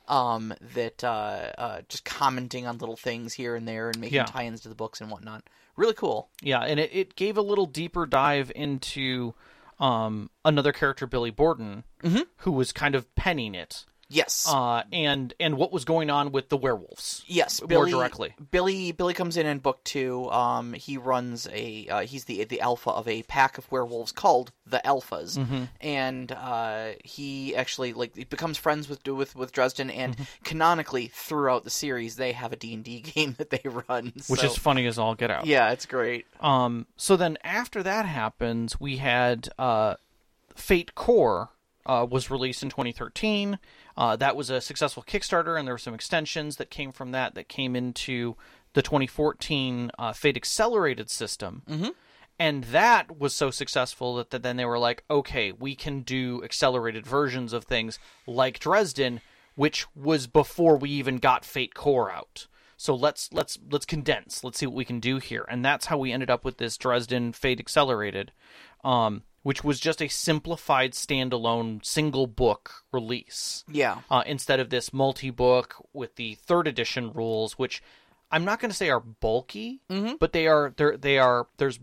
Um, 0.06 0.54
that 0.76 1.02
uh, 1.02 1.52
uh, 1.58 1.82
just 1.88 2.04
commenting 2.04 2.68
on 2.68 2.78
little 2.78 2.98
things 2.98 3.34
here 3.34 3.56
and 3.56 3.66
there 3.66 3.88
and 3.88 3.98
making 4.00 4.18
Yeah. 4.18 4.26
tie-ins 4.26 4.60
to 4.62 4.70
the 4.70 4.76
books 4.76 5.00
and 5.00 5.10
whatnot. 5.10 5.44
Really 5.78 5.94
cool. 5.94 6.30
Yeah, 6.42 6.60
and 6.60 6.78
it, 6.78 6.90
it 6.94 7.16
gave 7.16 7.38
a 7.38 7.42
little 7.42 7.66
deeper 7.66 8.06
dive 8.06 8.52
into 8.54 9.34
um, 9.80 10.30
another 10.44 10.74
character, 10.74 11.08
Billy 11.08 11.32
Borden, 11.32 11.86
who 12.40 12.52
was 12.52 12.74
kind 12.74 12.96
of 12.96 13.16
penning 13.16 13.56
it, 13.56 13.86
Yes. 14.10 14.48
uh, 14.48 14.84
and 14.92 15.34
and 15.40 15.58
what 15.58 15.72
was 15.72 15.86
going 15.86 16.10
on 16.12 16.32
with 16.32 16.50
the 16.50 16.58
werewolves. 16.58 17.24
Yes, 17.26 17.62
more 17.62 17.68
Billy, 17.68 17.92
directly. 17.92 18.36
Billy 18.52 18.92
Billy 18.92 19.14
comes 19.16 19.38
in 19.38 19.46
in 19.48 19.58
book 19.60 19.84
two. 19.84 20.30
Um, 20.30 20.74
he 20.74 20.98
runs 20.98 21.48
a 21.52 21.88
uh, 21.88 22.02
he's 22.02 22.26
the 22.26 22.44
the 22.44 22.62
alpha 22.62 22.92
of 22.92 23.08
a 23.08 23.24
pack 23.24 23.58
of 23.58 23.72
werewolves 23.72 24.12
called 24.12 24.52
the 24.68 24.82
Alphas, 24.86 25.38
Mm-hmm. 25.38 25.64
and 25.82 26.32
uh, 26.32 26.90
he 27.04 27.56
actually 27.56 27.94
like 27.94 28.16
he 28.16 28.24
becomes 28.26 28.58
friends 28.58 28.88
with 28.88 29.08
with 29.08 29.36
with 29.36 29.52
Dresden. 29.52 29.90
And 29.90 30.14
Mm-hmm. 30.14 30.24
canonically, 30.44 31.08
throughout 31.08 31.64
the 31.64 31.70
series, 31.72 32.16
they 32.18 32.34
have 32.34 32.54
a 32.54 32.56
D 32.56 32.74
and 32.76 32.84
D 32.84 33.00
game 33.16 33.36
that 33.40 33.50
they 33.50 33.62
run, 33.88 34.14
Which 34.28 34.44
is 34.44 34.56
funny 34.58 34.86
as 34.86 35.00
all 35.00 35.16
get 35.16 35.32
out. 35.32 35.46
yeah, 35.48 35.72
it's 35.72 35.86
great. 35.88 36.28
Um, 36.40 36.86
so 36.98 37.16
then 37.16 37.38
after 37.44 37.82
that 37.82 38.06
happens, 38.06 38.80
we 38.80 38.98
had 38.98 39.50
uh, 39.58 39.96
Fate 40.56 40.94
Core 40.94 41.50
uh, 41.86 42.06
was 42.10 42.30
released 42.30 42.64
in 42.64 42.70
2013. 42.70 43.58
Uh, 43.96 44.16
that 44.16 44.36
was 44.36 44.50
a 44.50 44.62
successful 44.62 45.04
Kickstarter, 45.04 45.58
and 45.58 45.68
there 45.68 45.74
were 45.74 45.80
some 45.80 45.94
extensions 45.94 46.58
that 46.58 46.70
came 46.70 46.92
from 46.92 47.12
that 47.12 47.36
that 47.36 47.48
came 47.48 47.76
into 47.76 48.36
the 48.74 48.82
2014 48.82 49.92
uh, 49.98 50.14
Fate 50.14 50.38
Accelerated 50.38 51.10
system. 51.10 51.62
Mm-hmm. 51.70 51.90
And 52.40 52.64
that 52.66 53.20
was 53.20 53.36
so 53.36 53.52
successful 53.52 54.16
that, 54.16 54.32
that 54.32 54.42
then 54.42 54.58
they 54.58 54.66
were 54.66 54.80
like, 54.80 55.04
okay, 55.10 55.52
we 55.52 55.76
can 55.76 56.02
do 56.02 56.44
accelerated 56.44 57.06
versions 57.06 57.54
of 57.54 57.66
things 57.66 58.00
like 58.26 58.60
Dresden, 58.60 59.22
which 59.56 59.86
was 59.96 60.26
before 60.26 60.76
we 60.76 60.90
even 60.90 61.18
got 61.18 61.46
Fate 61.46 61.76
Core 61.76 62.12
out. 62.12 62.48
So 62.76 62.96
let's 62.96 63.32
let's 63.32 63.58
let's 63.72 63.86
condense. 63.86 64.44
Let's 64.44 64.58
see 64.58 64.66
what 64.66 64.76
we 64.76 64.84
can 64.84 65.00
do 65.00 65.18
here, 65.18 65.46
and 65.48 65.64
that's 65.64 65.86
how 65.86 65.98
we 65.98 66.12
ended 66.12 66.30
up 66.30 66.44
with 66.44 66.58
this 66.58 66.76
Dresden 66.76 67.32
Fate 67.32 67.60
Accelerated, 67.60 68.34
um, 68.84 69.24
which 69.44 69.64
was 69.64 69.80
just 69.80 70.02
a 70.02 70.08
simplified 70.08 70.94
standalone 70.94 71.84
single 71.86 72.28
book 72.28 72.84
release 72.92 73.64
Yeah, 73.72 74.00
uh, 74.10 74.24
instead 74.26 74.60
of 74.60 74.70
this 74.70 74.92
multi-book 74.92 75.76
with 75.94 76.16
the 76.16 76.36
third 76.36 76.68
edition 76.68 77.12
rules, 77.14 77.54
which 77.60 77.84
I'm 78.32 78.46
not 78.46 78.60
going 78.60 78.72
to 78.72 78.76
say 78.78 78.90
are 78.90 79.00
bulky, 79.00 79.82
but 80.20 80.34
they 80.34 80.48
are 80.48 80.74
they 80.76 80.96
they 80.96 81.18
are 81.20 81.48
there's 81.58 81.80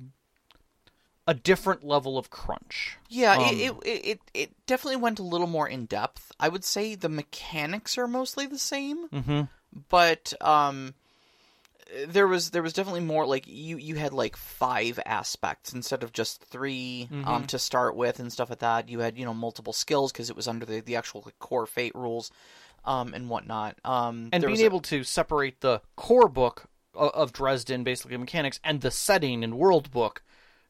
a 1.26 1.34
different 1.34 1.84
level 1.84 2.18
of 2.18 2.30
crunch. 2.30 2.96
yeah. 3.08 3.34
Um, 3.36 3.54
it, 3.54 3.72
it 3.84 4.04
it 4.04 4.20
it 4.34 4.50
definitely 4.66 4.96
went 4.96 5.20
a 5.20 5.22
little 5.22 5.46
more 5.46 5.68
in 5.68 5.86
depth. 5.86 6.32
I 6.40 6.48
would 6.48 6.64
say 6.64 6.94
the 6.96 7.08
mechanics 7.08 7.96
are 7.98 8.08
mostly 8.08 8.46
the 8.46 8.58
same. 8.58 9.08
Mm-hmm. 9.10 9.42
but 9.88 10.32
um 10.40 10.94
there 12.08 12.26
was 12.28 12.50
there 12.50 12.62
was 12.62 12.72
definitely 12.72 13.00
more 13.00 13.26
like 13.26 13.44
you 13.46 13.76
you 13.76 13.96
had 13.96 14.12
like 14.12 14.36
five 14.36 14.98
aspects 15.06 15.72
instead 15.72 16.02
of 16.02 16.12
just 16.12 16.42
3 16.44 17.08
Mm-hmm. 17.10 17.28
um 17.28 17.46
to 17.46 17.58
start 17.58 17.96
with 17.96 18.20
and 18.20 18.32
stuff 18.32 18.50
like 18.50 18.60
that 18.60 18.88
you 18.88 19.00
had 19.00 19.18
you 19.18 19.24
know 19.24 19.34
multiple 19.34 19.72
skills 19.72 20.12
because 20.12 20.30
it 20.30 20.36
was 20.36 20.46
under 20.48 20.64
the, 20.66 20.80
the 20.80 20.96
actual 20.96 21.22
like, 21.24 21.38
core 21.38 21.66
fate 21.66 21.94
rules 21.94 22.30
um 22.84 23.12
and 23.14 23.28
whatnot 23.28 23.76
um 23.84 24.28
and 24.32 24.42
being 24.42 24.52
was 24.52 24.60
a- 24.60 24.64
able 24.64 24.80
to 24.80 25.02
separate 25.04 25.60
the 25.60 25.80
core 25.96 26.28
book 26.28 26.64
of, 26.94 27.10
of 27.10 27.32
Dresden, 27.32 27.84
basically 27.84 28.16
mechanics, 28.16 28.58
and 28.64 28.80
the 28.80 28.90
setting 28.90 29.44
and 29.44 29.56
world 29.58 29.90
book 29.90 30.22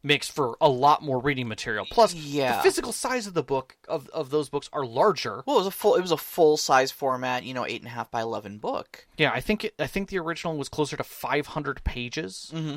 makes 0.02 0.28
for 0.28 0.57
a 0.61 0.69
lot 0.69 1.02
more 1.02 1.19
reading 1.21 1.47
material. 1.49 1.87
Plus, 1.90 2.14
Yeah. 2.14 2.57
the 2.57 2.62
physical 2.62 2.92
size 2.92 3.26
of 3.26 3.35
the 3.35 3.42
book 3.42 3.76
of, 3.88 4.09
of 4.11 4.30
those 4.30 4.49
books 4.49 4.69
are 4.73 4.87
larger. 4.87 5.42
well 5.47 5.57
it 5.57 5.61
was 5.61 5.66
a 5.66 5.71
full 5.71 5.95
it 5.95 6.00
was 6.00 6.11
a 6.12 6.16
full 6.16 6.57
size 6.57 6.90
format 6.90 7.45
you 7.45 7.52
know 7.54 7.66
eight 7.66 7.80
and 7.80 7.87
a 7.88 7.90
half 7.90 8.11
by 8.11 8.21
eleven 8.23 8.59
book 8.59 9.07
Yeah, 9.19 9.30
I 9.33 9.40
think 9.40 9.64
it, 9.64 9.75
I 9.78 9.87
think 9.87 10.09
the 10.09 10.19
original 10.19 10.57
was 10.57 10.69
closer 10.69 10.97
to 10.97 11.04
500 11.04 11.85
pages, 11.85 12.50
mm-hmm. 12.54 12.76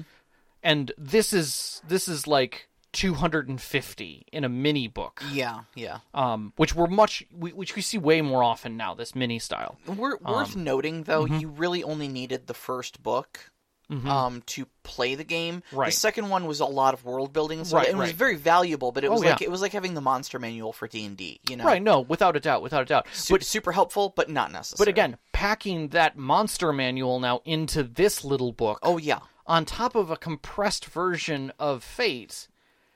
and 0.62 0.92
this 0.98 1.32
is 1.34 1.82
this 1.88 2.08
is 2.08 2.28
like 2.28 2.68
250 2.94 4.26
in 4.32 4.44
a 4.44 4.50
mini 4.50 4.88
book, 4.88 5.22
yeah 5.32 5.62
yeah 5.76 6.00
um, 6.14 6.54
which 6.58 6.76
we're 6.76 6.88
much 6.88 7.24
we, 7.36 7.52
which 7.52 7.76
we 7.76 7.82
see 7.82 7.98
way 7.98 8.22
more 8.22 8.44
often 8.44 8.78
now. 8.78 8.94
This 8.94 9.16
mini 9.16 9.40
style. 9.40 9.78
Wor- 9.88 10.20
worth 10.22 10.56
noting 10.56 11.04
though, 11.04 11.26
you 11.26 11.48
really 11.50 11.84
only 11.84 12.08
needed 12.08 12.48
the 12.48 12.54
first 12.54 13.02
book 13.02 13.52
um, 13.90 14.42
to 14.48 14.66
play 14.84 15.16
the 15.16 15.24
game. 15.24 15.62
The 15.72 15.92
second 15.92 16.30
one 16.30 16.46
was 16.46 16.60
a 16.60 16.66
lot 16.66 16.94
of 16.94 17.06
world 17.06 17.32
building, 17.34 17.64
so 17.64 17.78
Right, 17.78 17.88
it 17.90 17.96
was 17.96 18.10
right. 18.10 18.16
very 18.16 18.36
valuable. 18.36 18.92
But 18.92 19.04
it 19.04 19.12
was 19.12 19.22
Oh, 19.22 19.26
like 19.28 19.40
yeah. 19.42 19.46
it 19.48 19.52
was 19.52 19.62
like 19.62 19.72
having 19.74 19.94
the 19.94 20.02
monster 20.02 20.40
manual 20.40 20.74
for 20.74 20.88
D 20.88 21.06
and 21.06 21.16
D. 21.18 21.40
You 21.50 21.58
know, 21.58 21.64
Right? 21.66 21.82
No, 21.82 22.00
without 22.02 22.36
a 22.36 22.40
doubt, 22.40 22.62
without 22.64 22.82
a 22.82 22.86
doubt. 22.86 23.08
Su- 23.14 23.40
super 23.42 23.72
helpful, 23.72 24.14
but 24.16 24.30
not 24.30 24.52
necessary. 24.52 24.86
But 24.86 24.88
again, 24.90 25.18
packing 25.32 25.90
that 25.90 26.18
monster 26.18 26.74
manual 26.74 27.20
now 27.20 27.42
into 27.46 27.84
this 27.84 28.24
little 28.24 28.52
book 28.52 28.80
oh 28.84 28.98
yeah, 28.98 29.20
on 29.46 29.66
top 29.66 29.96
of 29.96 30.10
a 30.10 30.18
compressed 30.18 30.86
version 30.86 31.52
of 31.60 31.84
Fate 31.84 32.48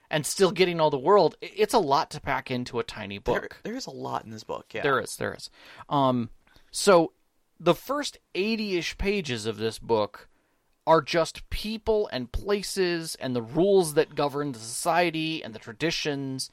and 0.09 0.25
still 0.25 0.51
getting 0.51 0.79
all 0.79 0.89
the 0.89 0.97
world, 0.97 1.35
it's 1.41 1.73
a 1.73 1.79
lot 1.79 2.09
to 2.11 2.21
pack 2.21 2.49
into 2.49 2.79
a 2.79 2.83
tiny 2.83 3.19
there, 3.19 3.41
book. 3.41 3.59
there 3.63 3.75
is 3.75 3.85
a 3.85 3.91
lot 3.91 4.23
in 4.23 4.31
this 4.31 4.43
book. 4.45 4.65
Yeah, 4.73 4.81
There 4.81 4.99
is, 5.01 5.17
there 5.17 5.33
is. 5.35 5.49
Um 5.89 6.29
so 6.71 7.11
the 7.59 7.75
first 7.75 8.17
80ish 8.35 8.97
pages 8.97 9.45
of 9.45 9.57
this 9.57 9.79
book 9.79 10.29
are 10.87 11.01
just 11.01 11.47
people 11.51 12.09
and 12.11 12.31
places 12.31 13.15
and 13.19 13.35
the 13.35 13.41
rules 13.43 13.93
that 13.93 14.15
govern 14.15 14.53
the 14.53 14.59
society 14.59 15.43
and 15.43 15.53
the 15.53 15.59
traditions 15.59 16.49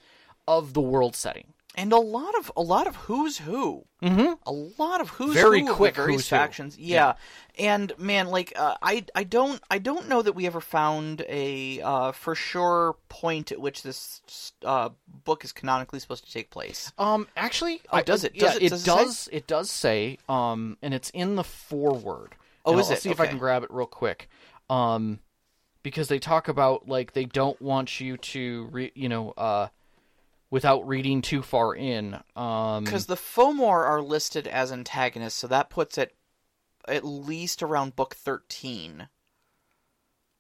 of 0.46 0.74
the 0.74 0.80
world 0.82 1.14
setting. 1.16 1.54
and 1.76 1.92
a 1.92 1.98
lot 1.98 2.34
of 2.38 2.52
a 2.56 2.62
lot 2.62 2.86
of 2.86 2.94
who's 3.06 3.38
who. 3.38 3.84
Mm-hmm. 4.02 4.34
A 4.46 4.52
lot 4.52 5.00
of 5.00 5.08
who's 5.08 5.34
Very 5.34 5.62
who 5.62 5.72
quick 5.72 5.96
various 5.96 6.20
who's 6.22 6.28
who. 6.30 6.36
factions. 6.36 6.78
Yeah. 6.78 7.14
and 7.58 7.92
man, 7.98 8.28
like 8.28 8.52
uh, 8.54 8.74
I 8.82 9.04
I 9.14 9.24
don't 9.24 9.60
I 9.70 9.78
don't 9.78 10.08
know 10.08 10.20
that 10.22 10.34
we 10.34 10.46
ever 10.46 10.60
found 10.60 11.24
a 11.28 11.80
uh, 11.80 12.12
for 12.12 12.34
sure 12.36 12.94
point 13.08 13.50
at 13.50 13.60
which 13.60 13.82
this 13.82 14.20
uh, 14.64 14.90
book 15.24 15.42
is 15.44 15.52
canonically 15.52 15.98
supposed 16.00 16.24
to 16.26 16.32
take 16.32 16.50
place. 16.50 16.92
Um, 16.98 17.26
actually, 17.36 17.80
Oh, 17.90 18.02
does 18.02 18.22
it? 18.24 18.32
yeah, 18.36 18.42
Does 18.52 18.56
it- 18.56 18.62
it 18.62 18.70
does 18.70 18.84
does. 18.84 19.28
it 19.32 19.36
It 19.38 19.46
does 19.46 19.70
say, 19.70 20.18
um, 20.28 20.76
and 20.82 20.92
it's 20.94 21.10
in 21.10 21.34
the 21.36 21.44
foreword. 21.44 22.34
Oh, 22.64 22.72
And 22.72 22.80
is 22.80 22.86
I'll, 22.86 22.92
it? 22.92 22.94
I'll 22.96 23.00
see 23.00 23.10
if 23.10 23.20
I 23.20 23.26
can 23.26 23.38
grab 23.38 23.62
it 23.62 23.70
real 23.70 23.86
quick. 23.86 24.28
Um, 24.70 25.20
because 25.82 26.08
they 26.08 26.18
talk 26.18 26.48
about 26.48 26.88
like 26.88 27.12
they 27.12 27.26
don't 27.26 27.60
want 27.60 28.00
you 28.00 28.16
to, 28.16 28.68
re- 28.72 28.92
you 28.94 29.08
know, 29.08 29.32
uh, 29.32 29.68
without 30.50 30.86
reading 30.86 31.20
too 31.20 31.42
far 31.42 31.74
in. 31.74 32.14
Um, 32.36 32.84
Because 32.84 33.06
the 33.06 33.16
Fomor 33.16 33.84
are 33.84 34.00
listed 34.00 34.46
as 34.46 34.72
antagonists, 34.72 35.34
so 35.34 35.46
that 35.48 35.68
puts 35.68 35.98
it 35.98 36.14
at 36.86 37.04
least 37.04 37.62
around 37.62 37.96
book 37.96 38.14
13. 38.14 39.08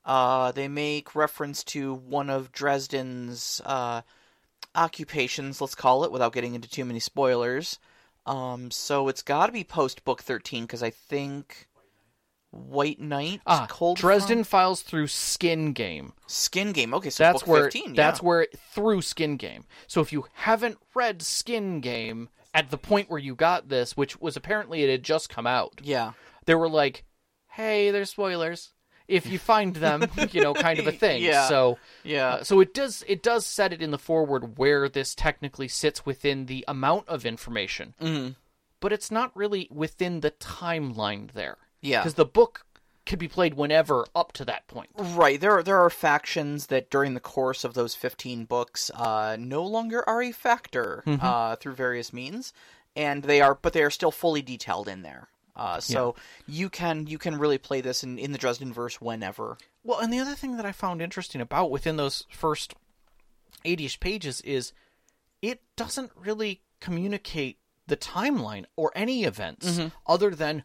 Uh, 0.04 0.52
they 0.52 0.68
make 0.68 1.14
reference 1.14 1.64
to 1.64 1.94
one 1.94 2.28
of 2.28 2.52
Dresden's 2.52 3.60
uh, 3.64 4.02
occupations, 4.74 5.60
let's 5.60 5.74
call 5.74 6.04
it, 6.04 6.12
without 6.12 6.32
getting 6.34 6.54
into 6.54 6.68
too 6.68 6.84
many 6.84 7.00
spoilers. 7.00 7.78
Um, 8.26 8.70
so 8.70 9.08
it's 9.08 9.22
got 9.22 9.46
to 9.46 9.52
be 9.52 9.64
post 9.64 10.04
book 10.04 10.22
13, 10.22 10.64
because 10.64 10.82
I 10.82 10.90
think 10.90 11.68
White 12.54 13.00
Knight, 13.00 13.40
ah, 13.46 13.66
Cold 13.68 13.98
Dresden 13.98 14.38
Front- 14.38 14.46
files 14.46 14.82
through 14.82 15.08
Skin 15.08 15.72
Game. 15.72 16.12
Skin 16.26 16.72
Game. 16.72 16.94
Okay, 16.94 17.10
so 17.10 17.24
That's 17.24 17.42
book 17.42 17.48
where 17.48 17.64
15. 17.64 17.94
that's 17.94 18.22
where 18.22 18.42
it, 18.42 18.58
through 18.72 19.02
Skin 19.02 19.36
Game. 19.36 19.64
So 19.86 20.00
if 20.00 20.12
you 20.12 20.26
haven't 20.34 20.78
read 20.94 21.20
Skin 21.22 21.80
Game 21.80 22.28
at 22.54 22.70
the 22.70 22.78
point 22.78 23.10
where 23.10 23.18
you 23.18 23.34
got 23.34 23.68
this, 23.68 23.96
which 23.96 24.20
was 24.20 24.36
apparently 24.36 24.82
it 24.82 24.90
had 24.90 25.02
just 25.02 25.28
come 25.28 25.46
out, 25.46 25.80
Yeah. 25.82 26.12
they 26.46 26.54
were 26.54 26.68
like, 26.68 27.04
"Hey, 27.48 27.90
there's 27.90 28.10
spoilers. 28.10 28.70
If 29.06 29.26
you 29.26 29.38
find 29.38 29.74
them, 29.76 30.08
you 30.32 30.40
know, 30.40 30.54
kind 30.54 30.78
of 30.78 30.86
a 30.86 30.92
thing." 30.92 31.22
Yeah. 31.22 31.48
So, 31.48 31.78
Yeah. 32.04 32.34
uh, 32.36 32.44
so 32.44 32.60
it 32.60 32.72
does 32.72 33.04
it 33.08 33.22
does 33.22 33.44
set 33.44 33.72
it 33.72 33.82
in 33.82 33.90
the 33.90 33.98
forward 33.98 34.56
where 34.56 34.88
this 34.88 35.14
technically 35.14 35.68
sits 35.68 36.06
within 36.06 36.46
the 36.46 36.64
amount 36.68 37.08
of 37.08 37.26
information, 37.26 37.94
hmm 38.00 38.28
but 38.80 38.92
it's 38.92 39.10
not 39.10 39.34
really 39.34 39.66
within 39.70 40.20
the 40.20 40.30
timeline 40.30 41.32
there. 41.32 41.56
Yeah. 41.84 42.00
because 42.00 42.14
the 42.14 42.24
book 42.24 42.64
could 43.06 43.18
be 43.18 43.28
played 43.28 43.54
whenever 43.54 44.06
up 44.16 44.32
to 44.32 44.44
that 44.46 44.66
point. 44.66 44.88
Right. 44.96 45.38
There 45.40 45.52
are 45.58 45.62
there 45.62 45.78
are 45.78 45.90
factions 45.90 46.66
that 46.68 46.90
during 46.90 47.14
the 47.14 47.20
course 47.20 47.62
of 47.62 47.74
those 47.74 47.94
fifteen 47.94 48.46
books 48.46 48.90
uh, 48.94 49.36
no 49.38 49.62
longer 49.62 50.02
are 50.08 50.22
a 50.22 50.32
factor 50.32 51.02
Mm-hmm. 51.06 51.24
uh, 51.24 51.56
through 51.56 51.74
various 51.74 52.12
means, 52.12 52.52
and 52.96 53.22
they 53.22 53.40
are 53.42 53.54
but 53.54 53.72
they 53.74 53.82
are 53.82 53.90
still 53.90 54.10
fully 54.10 54.40
detailed 54.42 54.88
in 54.88 55.02
there. 55.02 55.28
Uh, 55.56 55.78
so 55.78 56.16
you 56.48 56.68
can 56.70 57.06
you 57.06 57.18
can 57.18 57.36
really 57.38 57.58
play 57.58 57.80
this 57.80 58.02
in, 58.02 58.18
in 58.18 58.32
the 58.32 58.38
Dresden 58.38 58.72
verse 58.72 59.00
whenever. 59.00 59.56
Well, 59.84 60.00
and 60.00 60.12
the 60.12 60.18
other 60.18 60.34
thing 60.34 60.56
that 60.56 60.66
I 60.66 60.72
found 60.72 61.00
interesting 61.02 61.40
about 61.40 61.70
within 61.70 61.96
those 61.96 62.24
first 62.30 62.74
80ish 63.64 64.00
pages 64.00 64.40
is 64.40 64.72
it 65.42 65.60
doesn't 65.76 66.10
really 66.16 66.62
communicate 66.80 67.58
the 67.86 67.96
timeline 67.96 68.64
or 68.76 68.90
any 68.96 69.24
events 69.24 69.78
other 70.06 70.30
than 70.30 70.64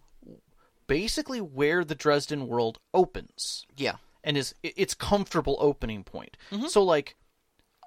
basically 0.89 1.39
where 1.39 1.85
the 1.85 1.95
Dresden 1.95 2.47
world 2.47 2.79
opens 2.93 3.65
Yeah. 3.77 3.95
and 4.23 4.35
is 4.35 4.53
its 4.63 4.93
comfortable 4.93 5.55
opening 5.61 6.03
point. 6.03 6.35
So 6.67 6.83
like 6.83 7.15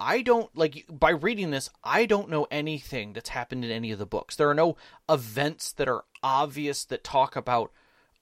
I 0.00 0.23
don't 0.23 0.50
like 0.56 0.87
by 0.88 1.11
reading 1.11 1.50
this, 1.50 1.68
I 1.85 2.06
don't 2.06 2.30
know 2.30 2.47
anything 2.50 3.12
that's 3.12 3.28
happened 3.28 3.64
in 3.64 3.71
any 3.71 3.92
of 3.92 3.99
the 3.99 4.06
books. 4.06 4.35
There 4.37 4.49
are 4.49 4.54
no 4.54 4.76
events 5.09 5.71
that 5.73 5.88
are 5.88 6.04
obvious 6.23 6.85
that 6.87 7.04
talk 7.04 7.37
about 7.37 7.71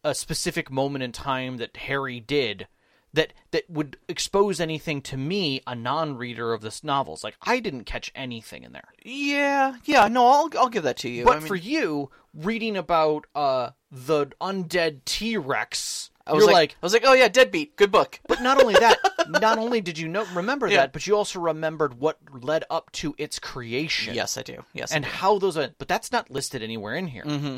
a 0.02 0.14
specific 0.14 0.70
moment 0.70 1.04
in 1.04 1.12
time 1.12 1.58
that 1.58 1.76
Harry 1.76 2.20
did 2.20 2.66
that 3.12 3.32
that 3.50 3.68
would 3.68 3.96
expose 4.08 4.60
anything 4.60 5.02
to 5.02 5.16
me, 5.16 5.60
a 5.66 5.74
non-reader 5.74 6.52
of 6.52 6.60
this 6.60 6.84
novels. 6.84 7.24
Like 7.24 7.36
I 7.42 7.58
didn't 7.60 7.84
catch 7.84 8.12
anything 8.14 8.62
in 8.62 8.72
there. 8.72 8.88
Yeah, 9.04 9.76
yeah. 9.84 10.06
No, 10.08 10.26
I'll 10.26 10.50
I'll 10.58 10.68
give 10.68 10.84
that 10.84 10.98
to 10.98 11.08
you. 11.08 11.24
But 11.24 11.36
I 11.36 11.38
mean, 11.40 11.48
for 11.48 11.56
you, 11.56 12.10
reading 12.34 12.76
about 12.76 13.26
uh 13.34 13.70
the 13.90 14.26
undead 14.40 15.00
T 15.04 15.36
Rex, 15.36 16.10
I 16.26 16.32
was 16.32 16.42
you're 16.42 16.46
like, 16.52 16.54
like, 16.54 16.76
I 16.82 16.86
was 16.86 16.92
like, 16.92 17.02
oh 17.04 17.12
yeah, 17.12 17.28
Deadbeat, 17.28 17.76
good 17.76 17.90
book. 17.90 18.20
but 18.28 18.40
not 18.40 18.60
only 18.62 18.74
that, 18.74 18.98
not 19.28 19.58
only 19.58 19.80
did 19.80 19.98
you 19.98 20.06
know 20.08 20.24
remember 20.34 20.68
Yeah. 20.68 20.78
that, 20.78 20.92
but 20.92 21.06
you 21.06 21.16
also 21.16 21.40
remembered 21.40 21.94
what 21.98 22.18
led 22.32 22.64
up 22.70 22.92
to 22.92 23.14
its 23.18 23.38
creation. 23.38 24.14
yes, 24.14 24.38
I 24.38 24.42
do. 24.42 24.64
Yes, 24.72 24.92
and 24.92 25.04
do. 25.04 25.10
how 25.10 25.38
those 25.38 25.56
are, 25.56 25.70
but 25.78 25.88
that's 25.88 26.12
not 26.12 26.30
listed 26.30 26.62
anywhere 26.62 26.94
in 26.94 27.08
here, 27.08 27.24
Mm-hmm. 27.24 27.56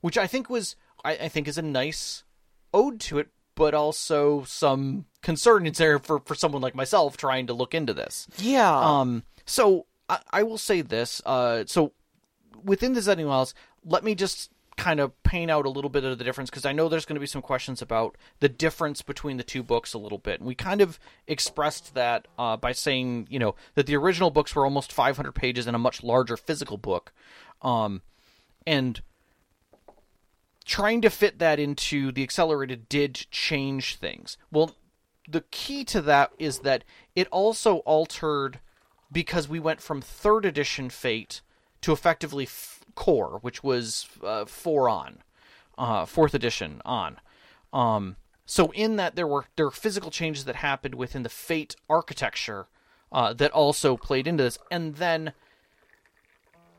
which 0.00 0.16
I 0.16 0.26
think 0.26 0.48
was 0.48 0.76
I, 1.04 1.12
I 1.12 1.28
think 1.28 1.46
is 1.48 1.58
a 1.58 1.62
nice 1.62 2.24
ode 2.72 2.98
to 3.00 3.18
it, 3.18 3.28
but 3.54 3.74
also 3.74 4.44
some 4.44 5.04
concern 5.22 5.66
in 5.66 5.72
there 5.74 5.98
for 5.98 6.20
for 6.20 6.34
someone 6.34 6.62
like 6.62 6.74
myself 6.74 7.16
trying 7.16 7.46
to 7.48 7.52
look 7.54 7.74
into 7.74 7.92
this. 7.92 8.26
yeah. 8.38 8.74
Um, 9.00 9.22
so 9.44 9.86
I, 10.08 10.20
I 10.30 10.42
will 10.44 10.58
say 10.58 10.80
this. 10.80 11.20
Uh, 11.26 11.64
so 11.66 11.92
within 12.64 12.94
the 12.94 13.00
Zetting 13.00 13.28
Wells, 13.28 13.52
let 13.84 14.02
me 14.04 14.14
just 14.14 14.50
kind 14.78 15.00
of 15.00 15.20
paint 15.24 15.50
out 15.50 15.66
a 15.66 15.70
little 15.70 15.90
bit 15.90 16.04
of 16.04 16.16
the 16.16 16.24
difference 16.24 16.48
because 16.48 16.64
I 16.64 16.72
know 16.72 16.88
there's 16.88 17.04
going 17.04 17.16
to 17.16 17.20
be 17.20 17.26
some 17.26 17.42
questions 17.42 17.82
about 17.82 18.16
the 18.38 18.48
difference 18.48 19.02
between 19.02 19.36
the 19.36 19.42
two 19.42 19.62
books 19.62 19.92
a 19.92 19.98
little 19.98 20.18
bit. 20.18 20.40
And 20.40 20.46
we 20.46 20.54
kind 20.54 20.80
of 20.80 20.98
expressed 21.26 21.94
that 21.94 22.28
uh, 22.38 22.56
by 22.56 22.72
saying, 22.72 23.26
you 23.28 23.38
know, 23.38 23.56
that 23.74 23.86
the 23.86 23.96
original 23.96 24.30
books 24.30 24.54
were 24.54 24.64
almost 24.64 24.92
500 24.92 25.32
pages 25.32 25.66
in 25.66 25.74
a 25.74 25.78
much 25.78 26.02
larger 26.02 26.36
physical 26.36 26.78
book. 26.78 27.12
Um, 27.60 28.02
and 28.66 29.02
trying 30.64 31.02
to 31.02 31.10
fit 31.10 31.40
that 31.40 31.58
into 31.58 32.12
the 32.12 32.22
accelerated 32.22 32.88
did 32.88 33.26
change 33.32 33.96
things. 33.96 34.38
Well, 34.52 34.76
the 35.28 35.42
key 35.50 35.84
to 35.86 36.00
that 36.02 36.32
is 36.38 36.60
that 36.60 36.84
it 37.16 37.26
also 37.32 37.78
altered 37.78 38.60
because 39.10 39.48
we 39.48 39.58
went 39.58 39.80
from 39.80 40.00
third 40.00 40.44
edition 40.44 40.88
Fate 40.88 41.40
to 41.80 41.92
effectively 41.92 42.46
core, 42.98 43.38
which 43.42 43.62
was 43.62 44.08
uh, 44.24 44.44
four 44.44 44.88
on, 44.88 45.18
uh, 45.78 46.04
fourth 46.04 46.34
edition 46.34 46.82
on. 46.84 47.16
Um, 47.72 48.16
so 48.44 48.72
in 48.72 48.96
that 48.96 49.14
there 49.14 49.26
were 49.26 49.44
there 49.54 49.66
were 49.66 49.70
physical 49.70 50.10
changes 50.10 50.46
that 50.46 50.56
happened 50.56 50.96
within 50.96 51.22
the 51.22 51.28
Fate 51.28 51.76
architecture 51.88 52.66
uh, 53.12 53.32
that 53.34 53.52
also 53.52 53.96
played 53.96 54.26
into 54.26 54.42
this, 54.42 54.58
and 54.68 54.96
then 54.96 55.32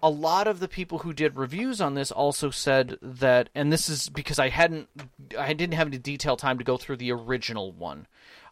a 0.04 0.10
lot 0.10 0.46
of 0.46 0.60
the 0.60 0.68
people 0.68 1.00
who 1.00 1.14
did 1.14 1.38
reviews 1.38 1.80
on 1.80 1.94
this 1.94 2.12
also 2.12 2.50
said 2.50 2.98
that 3.02 3.50
and 3.56 3.72
this 3.72 3.88
is 3.88 4.10
because 4.10 4.40
I 4.40 4.50
hadn't 4.50 4.90
I 5.38 5.54
didn't 5.54 5.76
have 5.76 5.88
any 5.88 6.00
detailed 6.00 6.40
time 6.40 6.58
to 6.58 6.66
go 6.66 6.76
through 6.76 6.98
the 6.98 7.14
original 7.14 7.72
one 7.72 8.08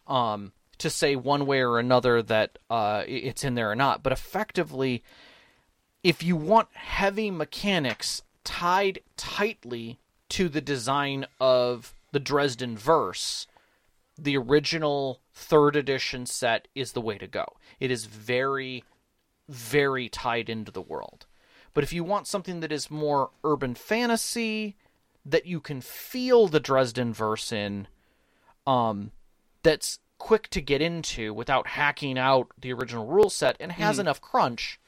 um 0.06 0.52
to 0.78 0.88
say 0.88 1.16
one 1.16 1.44
way 1.44 1.60
or 1.60 1.78
another 1.78 2.22
that 2.22 2.58
uh 2.70 3.02
it's 3.06 3.44
in 3.44 3.54
there 3.54 3.70
or 3.70 3.76
not 3.76 4.02
but 4.02 4.12
effectively 4.12 5.02
if 6.02 6.22
you 6.22 6.36
want 6.36 6.68
heavy 6.72 7.30
mechanics 7.30 8.22
tied 8.44 9.00
tightly 9.16 9.98
to 10.28 10.48
the 10.48 10.60
design 10.60 11.26
of 11.40 11.94
the 12.12 12.20
Dresden 12.20 12.76
verse 12.76 13.46
the 14.16 14.36
original 14.36 15.20
third 15.32 15.76
edition 15.76 16.26
set 16.26 16.66
is 16.74 16.92
the 16.92 17.00
way 17.00 17.18
to 17.18 17.26
go 17.26 17.46
it 17.78 17.90
is 17.90 18.06
very 18.06 18.84
very 19.48 20.08
tied 20.08 20.48
into 20.48 20.70
the 20.70 20.82
world. 20.82 21.26
But 21.74 21.84
if 21.84 21.92
you 21.92 22.04
want 22.04 22.26
something 22.26 22.60
that 22.60 22.72
is 22.72 22.90
more 22.90 23.30
urban 23.44 23.74
fantasy, 23.74 24.76
that 25.24 25.46
you 25.46 25.60
can 25.60 25.80
feel 25.80 26.48
the 26.48 26.60
Dresden 26.60 27.12
verse 27.12 27.52
in, 27.52 27.88
um, 28.66 29.12
that's 29.62 29.98
quick 30.18 30.48
to 30.50 30.60
get 30.60 30.82
into 30.82 31.32
without 31.32 31.68
hacking 31.68 32.18
out 32.18 32.48
the 32.58 32.72
original 32.72 33.06
rule 33.06 33.30
set 33.30 33.56
and 33.60 33.72
has 33.72 33.98
enough 33.98 34.20
crunch, 34.20 34.80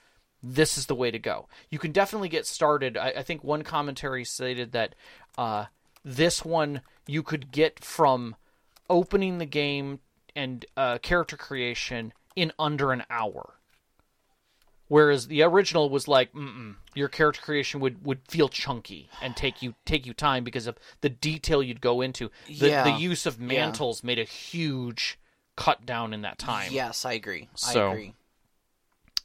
this 0.42 0.79
is 0.79 0.87
the 0.87 0.94
way 0.94 1.11
to 1.11 1.18
go. 1.18 1.48
You 1.70 1.79
can 1.79 1.92
definitely 1.92 2.29
get 2.29 2.46
started. 2.46 2.96
I, 2.96 3.09
I 3.11 3.22
think 3.22 3.44
one 3.44 3.62
commentary 3.62 4.24
stated 4.24 4.72
that 4.72 4.94
uh, 5.37 5.66
this 6.05 6.44
one 6.44 6.81
you 7.07 7.22
could 7.22 7.50
get 7.53 7.85
from 7.85 8.37
opening 8.88 9.38
the 9.38 9.46
game 9.46 10.00
and 10.35 10.64
uh, 10.76 10.98
character 10.98 11.37
creation 11.37 12.12
in 12.37 12.53
under 12.59 12.92
an 12.92 13.05
hour. 13.11 13.55
Whereas 14.88 15.29
the 15.29 15.42
original 15.42 15.88
was 15.88 16.09
like, 16.09 16.31
your 16.94 17.09
character 17.09 17.40
creation 17.40 17.79
would, 17.81 18.05
would 18.05 18.20
feel 18.29 18.48
chunky 18.48 19.09
and 19.22 19.37
take 19.37 19.62
you 19.62 19.74
take 19.85 20.05
you 20.05 20.12
time 20.12 20.42
because 20.42 20.66
of 20.66 20.76
the 21.00 21.09
detail 21.09 21.62
you'd 21.62 21.81
go 21.81 22.00
into. 22.00 22.29
The, 22.48 22.68
Yeah. 22.70 22.83
the 22.85 22.98
use 22.98 23.24
of 23.24 23.38
mantles 23.38 24.03
made 24.03 24.18
a 24.18 24.24
huge 24.24 25.16
cut 25.57 25.87
down 25.87 26.12
in 26.12 26.22
that 26.22 26.38
time. 26.38 26.72
yes, 26.72 27.05
I 27.05 27.12
agree. 27.12 27.48
So- 27.55 27.88
I 27.88 27.92
agree. 27.92 28.14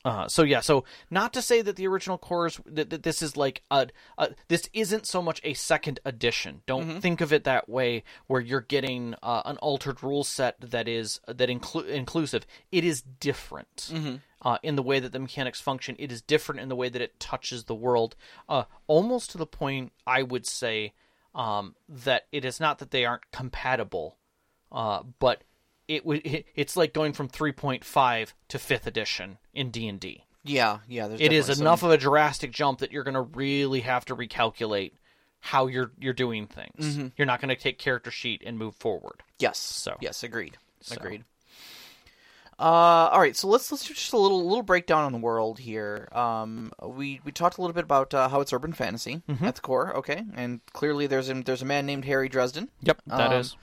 Uh, 0.05 0.27
so 0.27 0.43
yeah, 0.43 0.59
so 0.59 0.85
not 1.09 1.33
to 1.33 1.41
say 1.41 1.63
that 1.63 1.77
the 1.77 1.87
original 1.87 2.19
cores 2.19 2.61
that, 2.67 2.91
that 2.91 3.01
this 3.01 3.23
is 3.23 3.35
like 3.35 3.63
a, 3.71 3.87
a 4.19 4.29
this 4.49 4.69
isn't 4.71 5.07
so 5.07 5.19
much 5.19 5.41
a 5.43 5.55
second 5.55 5.99
edition. 6.05 6.61
Don't 6.67 7.01
think 7.01 7.21
of 7.21 7.33
it 7.33 7.43
that 7.45 7.67
way, 7.67 8.03
where 8.27 8.39
you're 8.39 8.61
getting 8.61 9.15
uh, 9.23 9.41
an 9.45 9.57
altered 9.57 10.03
rule 10.03 10.23
set 10.23 10.61
that 10.61 10.87
is 10.87 11.19
that 11.27 11.49
inclu- 11.49 11.87
inclusive. 11.87 12.45
It 12.71 12.83
is 12.83 13.01
different 13.01 13.89
uh, 14.43 14.59
in 14.61 14.75
the 14.75 14.83
way 14.83 14.99
that 14.99 15.11
the 15.11 15.19
mechanics 15.19 15.59
function. 15.59 15.95
It 15.97 16.11
is 16.11 16.21
different 16.21 16.61
in 16.61 16.69
the 16.69 16.75
way 16.75 16.87
that 16.87 17.01
it 17.01 17.19
touches 17.19 17.63
the 17.63 17.73
world, 17.73 18.15
uh, 18.47 18.65
almost 18.85 19.31
to 19.31 19.39
the 19.39 19.47
point 19.47 19.91
I 20.05 20.21
would 20.21 20.45
say 20.45 20.93
um, 21.33 21.75
that 21.89 22.27
it 22.31 22.45
is 22.45 22.59
not 22.59 22.77
that 22.77 22.91
they 22.91 23.05
aren't 23.05 23.31
compatible, 23.31 24.17
uh, 24.71 25.01
but 25.17 25.41
it 25.87 26.05
would 26.05 26.25
it, 26.25 26.45
it's 26.55 26.75
like 26.77 26.93
going 26.93 27.13
from 27.13 27.29
3.5 27.29 28.33
to 28.49 28.57
5th 28.57 28.85
edition 28.87 29.37
in 29.53 29.69
D&D. 29.71 30.23
Yeah, 30.43 30.79
yeah. 30.87 31.07
There's 31.07 31.21
It 31.21 31.31
is 31.33 31.47
definitely 31.47 31.63
enough 31.63 31.83
of 31.83 31.91
a 31.91 31.97
drastic 31.97 32.51
jump 32.51 32.79
that 32.79 32.91
you're 32.91 33.03
going 33.03 33.15
to 33.15 33.21
really 33.21 33.81
have 33.81 34.05
to 34.05 34.15
recalculate 34.15 34.91
how 35.39 35.67
you're 35.67 35.91
you're 35.99 36.13
doing 36.13 36.47
things. 36.47 36.95
Mm-hmm. 36.95 37.07
You're 37.17 37.25
not 37.25 37.41
going 37.41 37.49
to 37.49 37.55
take 37.55 37.79
character 37.79 38.11
sheet 38.11 38.43
and 38.45 38.57
move 38.57 38.75
forward. 38.75 39.23
Yes. 39.39 39.57
So. 39.57 39.95
yes, 40.01 40.23
agreed. 40.23 40.57
So. 40.81 40.95
Agreed. 40.95 41.23
Uh, 42.57 43.09
all 43.11 43.19
right, 43.19 43.35
so 43.35 43.49
let's 43.49 43.69
let's 43.69 43.85
do 43.85 43.93
just 43.93 44.13
a 44.13 44.17
little 44.17 44.47
little 44.47 44.63
breakdown 44.63 45.03
on 45.03 45.11
the 45.11 45.17
world 45.17 45.59
here. 45.59 46.07
Um, 46.13 46.71
we 46.81 47.19
we 47.25 47.33
talked 47.33 47.57
a 47.57 47.61
little 47.61 47.73
bit 47.73 47.83
about 47.83 48.13
uh, 48.13 48.29
how 48.29 48.39
it's 48.39 48.53
urban 48.53 48.71
fantasy 48.71 49.21
Mm-hmm. 49.27 49.43
at 49.43 49.55
the 49.55 49.61
core, 49.61 49.93
okay, 49.97 50.23
and 50.35 50.61
clearly 50.71 51.05
there's 51.05 51.29
a, 51.29 51.33
there's 51.33 51.61
a 51.61 51.65
man 51.65 51.85
named 51.85 52.05
Harry 52.05 52.29
Dresden, 52.29 52.69
Yep, 52.81 53.01
that 53.07 53.33
is. 53.33 53.57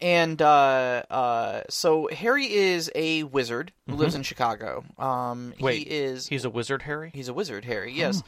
And 0.00 0.40
uh, 0.42 1.02
uh, 1.10 1.62
so 1.70 2.08
Harry 2.12 2.52
is 2.52 2.90
a 2.94 3.22
wizard 3.22 3.72
who 3.88 3.96
lives 3.96 4.14
in 4.14 4.22
Chicago. 4.22 4.84
Um, 4.98 5.52
Mm-hmm. 5.52 5.64
Wait, 5.64 5.88
he 5.88 5.94
is 5.94 6.26
He's 6.26 6.44
a 6.44 6.50
wizard, 6.50 6.82
Harry. 6.82 7.10
He's 7.14 7.28
a 7.28 7.34
wizard, 7.34 7.64
Harry. 7.64 7.92
Yes. 7.92 8.22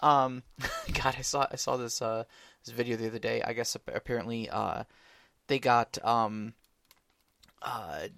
Um, 0.00 0.42
God, 0.92 1.14
I 1.18 1.22
saw 1.22 1.46
I 1.50 1.56
saw 1.56 1.76
this 1.76 2.02
uh 2.02 2.24
this 2.64 2.74
video 2.74 2.96
the 2.96 3.06
other 3.06 3.18
day. 3.18 3.42
I 3.42 3.52
guess 3.52 3.76
apparently 3.76 4.48
uh 4.50 4.84
they 5.46 5.58
got 5.58 5.98
um 6.04 6.54
uh 7.62 8.08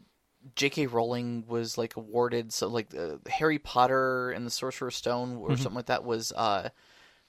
J.K. 0.57 0.87
Rowling 0.87 1.45
was 1.47 1.79
like 1.79 1.97
awarded 1.97 2.53
so 2.53 2.69
like 2.69 2.95
uh, 2.95 3.17
Harry 3.29 3.59
Potter 3.59 4.31
and 4.31 4.47
the 4.47 4.51
Sorcerer's 4.51 4.97
Stone 4.97 5.37
or 5.37 5.57
something 5.57 5.77
like 5.77 5.87
that 5.87 6.05
was 6.05 6.33
uh, 6.33 6.69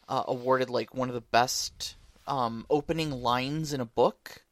uh 0.10 0.24
awarded 0.28 0.70
like 0.70 0.94
one 0.94 1.10
of 1.10 1.16
the 1.16 1.22
best 1.22 1.96
um 2.28 2.66
opening 2.70 3.12
lines 3.12 3.72
in 3.74 3.80
a 3.82 3.86
book 3.86 4.44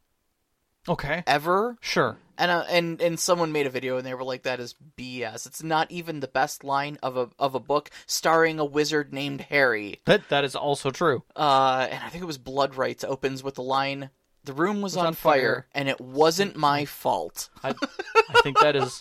Okay, 0.87 1.23
ever. 1.27 1.77
sure. 1.81 2.17
And 2.37 2.49
uh, 2.49 2.65
and 2.67 2.99
and 3.01 3.19
someone 3.19 3.51
made 3.51 3.67
a 3.67 3.69
video 3.69 3.97
and 3.97 4.05
they 4.05 4.13
were 4.15 4.23
like, 4.23 4.41
"That 4.43 4.59
is 4.59 4.73
BS. 4.97 5.45
It's 5.45 5.61
not 5.61 5.91
even 5.91 6.19
the 6.19 6.27
best 6.27 6.63
line 6.63 6.97
of 7.03 7.15
a 7.15 7.29
of 7.37 7.53
a 7.53 7.59
book 7.59 7.91
starring 8.07 8.59
a 8.59 8.65
wizard 8.65 9.13
named 9.13 9.41
Harry." 9.41 10.01
That 10.05 10.27
that 10.29 10.43
is 10.43 10.55
also 10.55 10.89
true. 10.89 11.23
Uh, 11.35 11.87
and 11.91 12.03
I 12.03 12.09
think 12.09 12.23
it 12.23 12.27
was 12.27 12.39
Blood 12.39 12.75
Rites 12.75 13.03
opens 13.03 13.43
with 13.43 13.53
the 13.55 13.61
line, 13.61 14.09
"The 14.45 14.53
room 14.53 14.81
was, 14.81 14.97
on, 14.97 15.05
on 15.05 15.13
fire, 15.13 15.39
fire. 15.41 15.67
and 15.75 15.87
it 15.87 16.01
wasn't 16.01 16.55
my 16.55 16.85
fault." 16.85 17.49
I, 17.63 17.75
I 18.29 18.41
think 18.41 18.59
that 18.59 18.75
is. 18.75 18.99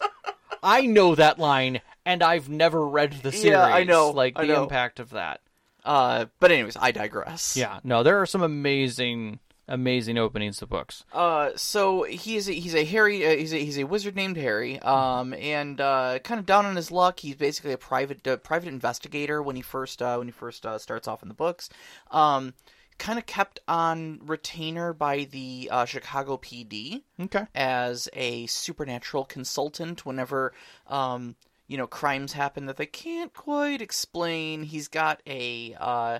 I 0.63 0.83
know 0.83 1.15
that 1.15 1.39
line, 1.39 1.81
and 2.05 2.23
I've 2.23 2.51
never 2.51 2.87
read 2.87 3.13
the 3.23 3.33
series. 3.33 3.47
Yeah, 3.47 3.65
I 3.65 3.85
know, 3.85 4.11
Like 4.11 4.35
I 4.37 4.43
the 4.47 4.53
know. 4.53 4.63
impact 4.65 5.01
of 5.01 5.11
that. 5.11 5.41
Uh, 5.85 6.27
but 6.39 6.53
anyways, 6.53 6.77
I 6.79 6.93
digress. 6.93 7.57
Yeah, 7.57 7.81
no, 7.83 8.03
there 8.05 8.21
are 8.21 8.27
some 8.27 8.43
amazing, 8.43 9.41
amazing 9.69 10.19
openings 10.19 10.59
to 10.59 10.67
books. 10.67 11.05
Uh, 11.13 11.51
so 11.57 12.03
he's 12.05 12.49
a, 12.49 12.53
he's 12.53 12.75
a 12.75 12.85
Harry. 12.85 13.27
Uh, 13.27 13.37
he's 13.37 13.53
a 13.55 13.59
he's 13.65 13.79
a 13.79 13.85
wizard 13.85 14.17
named 14.17 14.37
Harry. 14.37 14.79
Um, 14.81 15.35
and 15.35 15.81
uh, 15.81 16.19
kind 16.25 16.39
of 16.39 16.47
down 16.47 16.67
on 16.67 16.77
his 16.77 16.91
luck. 16.91 17.21
He's 17.21 17.37
basically 17.37 17.73
a 17.73 17.79
private 17.79 18.27
uh, 18.27 18.37
private 18.39 18.69
investigator 18.69 19.43
when 19.43 19.57
he 19.57 19.63
first 19.63 20.03
uh, 20.03 20.17
when 20.17 20.29
he 20.29 20.33
first 20.33 20.67
uh, 20.67 20.79
starts 20.79 21.07
off 21.09 21.23
in 21.23 21.29
the 21.29 21.35
books. 21.35 21.69
Um, 22.11 22.55
kind 22.99 23.19
of 23.19 23.27
kept 23.27 23.59
on 23.67 24.21
retainer 24.23 24.93
by 24.93 25.25
the 25.25 25.69
uh, 25.73 25.85
Chicago 25.85 26.37
PD 26.37 27.03
Okay. 27.21 27.47
as 27.55 28.09
a 28.13 28.47
supernatural 28.47 29.25
consultant 29.25 30.05
whenever 30.07 30.53
um, 30.87 31.35
you 31.67 31.77
know 31.77 31.87
crimes 31.87 32.35
happen 32.35 32.67
that 32.67 32.77
they 32.77 32.87
can't 32.87 33.33
quite 33.33 33.81
explain. 33.83 34.63
He's 34.63 34.89
got 34.89 35.21
a 35.27 35.75
uh, 35.81 36.19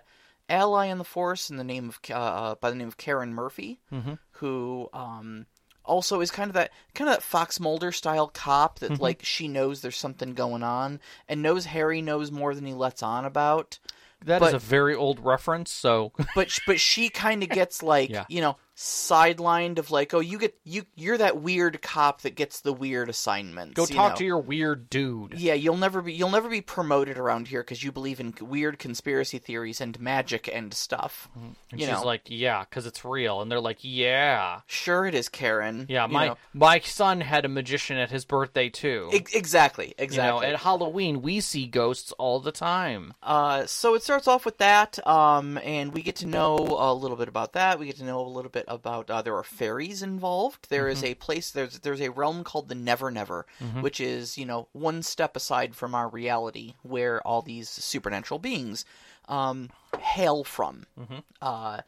ally 0.49 0.87
in 0.87 0.99
the 0.99 1.05
force 1.05 1.51
in 1.51 1.57
the 1.57 1.65
name 1.65 1.89
of 1.89 1.99
uh, 2.11 2.15
uh, 2.15 2.55
by 2.57 2.71
the 2.71 2.77
name 2.77 2.89
of 2.89 2.97
Karen 2.97 3.33
Murphy, 3.35 3.81
Mhm. 3.93 4.19
who 4.33 4.89
um, 4.93 5.47
also 5.85 6.21
is 6.21 6.31
kind 6.31 6.49
of 6.51 6.55
that 6.55 6.71
kind 6.95 7.09
of 7.09 7.17
that 7.17 7.23
Fox 7.23 7.59
Mulder 7.61 7.93
style 7.93 8.29
cop 8.29 8.79
that 8.81 8.93
Mm-hmm. 8.93 9.03
like 9.03 9.25
she 9.25 9.49
knows 9.49 9.81
there's 9.81 9.97
something 9.99 10.35
going 10.35 10.63
on 10.63 11.01
and 11.29 11.43
knows 11.43 11.65
Harry 11.67 12.03
knows 12.03 12.31
more 12.31 12.55
than 12.55 12.67
he 12.67 12.75
lets 12.75 13.03
on 13.03 13.25
about. 13.25 13.79
That 14.25 14.41
is 14.41 14.49
But- 14.53 14.55
a 14.55 14.59
very 14.61 14.95
old 14.95 15.19
reference, 15.25 15.71
so 15.73 16.13
But 16.37 16.57
but 16.67 16.79
she 16.79 17.09
kind 17.09 17.43
of 17.43 17.49
gets 17.49 17.83
like 17.83 18.11
Yeah. 18.11 18.25
you 18.29 18.41
know 18.41 18.57
sidelined 18.75 19.79
of 19.79 19.91
like 19.91 20.15
oh 20.15 20.21
you 20.21 20.39
get 20.39 20.55
you 20.65 20.83
you're 20.97 21.19
that 21.19 21.41
weird 21.41 21.83
cop 21.83 22.23
that 22.23 22.35
gets 22.35 22.61
the 22.61 22.73
weird 22.73 23.09
assignments. 23.09 23.75
go 23.75 23.83
you 23.87 23.95
talk 23.95 24.13
know? 24.13 24.17
to 24.17 24.25
your 24.25 24.39
weird 24.39 24.89
dude. 24.89 25.35
Yeah, 25.39 25.55
you'll 25.55 25.77
never 25.77 26.01
be 26.01 26.15
you'll 26.15 26.31
never 26.31 26.49
be 26.49 26.61
promoted 26.63 27.19
around 27.19 27.49
here 27.49 27.61
because 27.63 27.83
you 27.85 27.93
believe 27.93 28.19
in 28.19 28.35
weird 28.41 28.79
conspiracy 28.79 29.39
theories 29.39 29.81
and 29.81 29.99
magic 30.01 30.49
and 30.53 30.73
stuff. 30.73 31.29
And 31.35 31.55
you 31.81 31.87
she's 31.87 31.89
know, 31.89 32.03
like, 32.05 32.23
"Yeah, 32.27 32.61
because 32.65 32.87
it's 32.87 33.05
real," 33.05 33.43
and 33.43 33.51
they're 33.53 33.61
like, 33.61 33.79
"Yeah, 33.83 34.61
sure 34.67 35.07
it 35.07 35.15
is, 35.15 35.29
Karen. 35.29 35.87
yeah." 35.89 36.07
you 36.07 36.13
My 36.13 36.27
know. 36.29 36.39
my 36.55 36.81
son 36.81 37.21
had 37.21 37.45
a 37.45 37.49
magician 37.49 37.99
at 37.99 38.11
his 38.11 38.25
birthday 38.25 38.71
too. 38.71 39.11
Ex- 39.13 39.35
exactly, 39.35 39.89
You 39.89 39.95
know, 39.99 40.05
exactly. 40.05 40.47
at 40.47 40.57
Halloween 40.61 41.21
we 41.23 41.41
see 41.41 41.67
ghosts 41.67 42.13
all 42.13 42.41
the 42.41 42.53
time. 42.53 43.13
Uh, 43.23 43.67
so 43.67 43.95
it 43.95 44.03
starts 44.03 44.27
off 44.27 44.45
with 44.47 44.59
that, 44.59 45.05
um, 45.07 45.59
and 45.59 45.93
we 45.93 46.03
get 46.03 46.17
to 46.17 46.27
know 46.27 46.57
a 46.57 46.93
little 46.95 47.17
bit 47.17 47.29
about 47.29 47.53
that. 47.53 47.79
We 47.79 47.87
get 47.87 47.97
to 47.97 48.05
know 48.05 48.21
a 48.21 48.27
little 48.29 48.51
bit 48.51 48.62
about 48.69 49.11
uh, 49.11 49.23
there 49.23 49.37
are 49.37 49.43
fairies 49.45 50.03
involved. 50.03 50.69
There 50.71 50.89
is 50.89 51.03
a 51.05 51.15
place 51.15 51.51
there's 51.51 51.79
there's 51.81 52.01
a 52.01 52.11
realm 52.11 52.45
called 52.45 52.69
the 52.69 52.75
Never 52.75 53.11
Never, 53.11 53.47
which 53.83 54.01
is 54.01 54.37
you 54.39 54.47
know 54.47 54.69
one 54.73 55.03
step 55.03 55.37
aside 55.37 55.75
from 55.75 55.95
our 55.95 56.09
reality, 56.09 56.75
where 56.83 57.21
all 57.27 57.43
these 57.43 57.69
supernatural 57.69 58.39
beings 58.39 58.85
um, 59.29 59.71
hail 60.01 60.45
from. 60.45 60.87
Uh, 61.41 61.81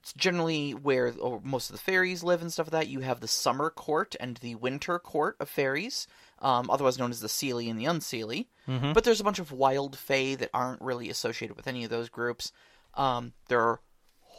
it's 0.00 0.12
generally 0.14 0.72
where 0.72 1.12
most 1.44 1.70
of 1.70 1.76
the 1.76 1.82
fairies 1.82 2.24
live 2.24 2.42
and 2.42 2.52
stuff 2.52 2.66
like 2.72 2.86
that. 2.86 2.88
You 2.88 3.00
have 3.00 3.20
the 3.20 3.28
summer 3.28 3.70
court 3.70 4.16
and 4.18 4.36
the 4.38 4.56
winter 4.56 4.98
court 4.98 5.36
of 5.38 5.48
fairies, 5.48 6.08
um, 6.40 6.70
otherwise 6.70 6.98
known 6.98 7.12
as 7.12 7.20
the 7.20 7.28
Seelie 7.28 7.70
and 7.70 7.78
the 7.78 7.84
Unseelie. 7.84 8.46
But 8.94 9.04
there's 9.04 9.20
a 9.20 9.24
bunch 9.24 9.38
of 9.38 9.52
wild 9.52 9.96
fae 9.96 10.34
that 10.34 10.50
aren't 10.52 10.82
really 10.82 11.08
associated 11.08 11.56
with 11.56 11.68
any 11.68 11.84
of 11.84 11.90
those 11.90 12.08
groups. 12.08 12.50
Um, 12.94 13.32
there 13.48 13.60
are 13.60 13.80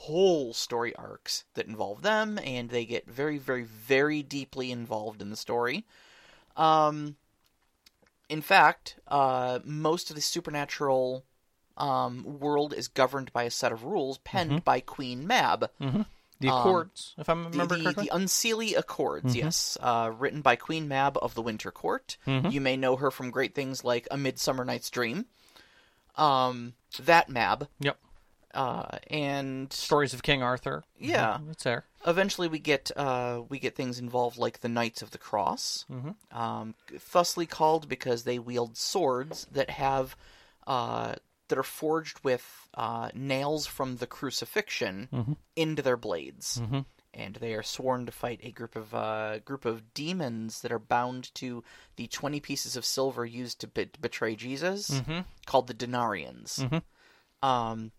whole 0.04 0.54
story 0.54 0.94
arcs 0.96 1.46
that 1.54 1.66
involve 1.66 2.02
them, 2.02 2.38
and 2.44 2.70
they 2.70 2.86
get 2.86 3.08
very, 3.10 3.38
very, 3.38 3.64
very 3.64 4.22
deeply 4.22 4.72
involved 4.72 5.22
in 5.22 5.30
the 5.30 5.38
story. 5.38 5.86
Um, 6.58 7.16
in 8.30 8.42
fact, 8.42 8.96
uh, 9.08 9.60
most 9.64 10.10
of 10.10 10.16
the 10.16 10.22
supernatural 10.22 11.24
um, 11.78 12.40
world 12.40 12.74
is 12.74 12.88
governed 12.88 13.32
by 13.34 13.44
a 13.44 13.50
set 13.52 13.72
of 13.72 13.84
rules 13.86 14.18
penned 14.20 14.64
by 14.64 14.80
Queen 14.82 15.26
Mab. 15.26 15.70
The 16.40 16.50
Accords, 16.50 17.14
if 17.18 17.30
I 17.30 17.34
remember 17.34 17.78
the, 17.78 17.84
correctly. 17.84 18.10
the 18.12 18.18
Unseelie 18.18 18.78
Accords, 18.78 19.34
yes, 19.36 19.78
uh, 19.80 20.12
written 20.18 20.42
by 20.42 20.58
Queen 20.58 20.90
Mab 20.90 21.18
of 21.22 21.36
the 21.36 21.42
Winter 21.42 21.72
Court. 21.72 22.18
You 22.26 22.60
may 22.60 22.76
know 22.76 22.98
her 22.98 23.10
from 23.12 23.32
great 23.32 23.56
things 23.56 23.86
like 23.86 24.08
A 24.12 24.18
Midsummer 24.18 24.66
Night's 24.66 24.90
Dream. 24.90 25.26
Um, 26.18 26.74
that 27.00 27.30
Mab, 27.30 27.70
Yep. 27.80 27.98
Uh, 28.54 28.98
and 29.10 29.72
Stories 29.74 30.14
of 30.14 30.24
King 30.24 30.44
Arthur. 30.44 30.84
Yeah. 31.00 31.38
Mhm, 31.40 31.52
it's 31.52 31.64
there. 31.64 31.86
eventually 32.06 32.48
we 32.48 32.60
get 32.60 32.92
uh, 32.96 33.42
we 33.50 33.60
get 33.60 33.76
things 33.76 34.00
involved 34.00 34.38
like 34.38 34.60
the 34.62 34.70
Knights 34.70 35.02
of 35.02 35.12
the 35.12 35.18
Cross, 35.18 35.86
um, 36.32 36.76
thusly 37.12 37.46
called 37.46 37.88
because 37.90 38.24
they 38.24 38.40
wield 38.40 38.78
swords 38.78 39.48
that 39.52 39.70
have 39.70 40.16
uh, 40.68 41.16
that 41.50 41.58
are 41.58 41.64
forged 41.64 42.20
with 42.24 42.70
uh, 42.76 43.10
nails 43.14 43.68
from 43.68 43.98
the 43.98 44.08
crucifixion 44.08 45.38
into 45.56 45.82
their 45.82 45.98
blades, 45.98 46.62
and 47.14 47.36
they 47.36 47.54
are 47.54 47.64
sworn 47.64 48.06
to 48.06 48.12
fight 48.12 48.40
a 48.44 48.52
group 48.52 48.76
of 48.76 48.94
uh, 48.94 49.40
group 49.40 49.66
of 49.66 49.94
demons 49.94 50.62
that 50.62 50.72
are 50.72 50.80
bound 50.80 51.34
to 51.36 51.64
the 51.96 52.08
twenty 52.08 52.40
pieces 52.40 52.76
of 52.76 52.86
silver 52.86 53.26
used 53.26 53.60
to 53.62 53.68
be- 53.68 53.90
betray 54.02 54.36
Jesus, 54.36 55.02
called 55.46 55.68
the 55.68 55.74
Denarians. 55.74 56.84
Um, 57.42 57.92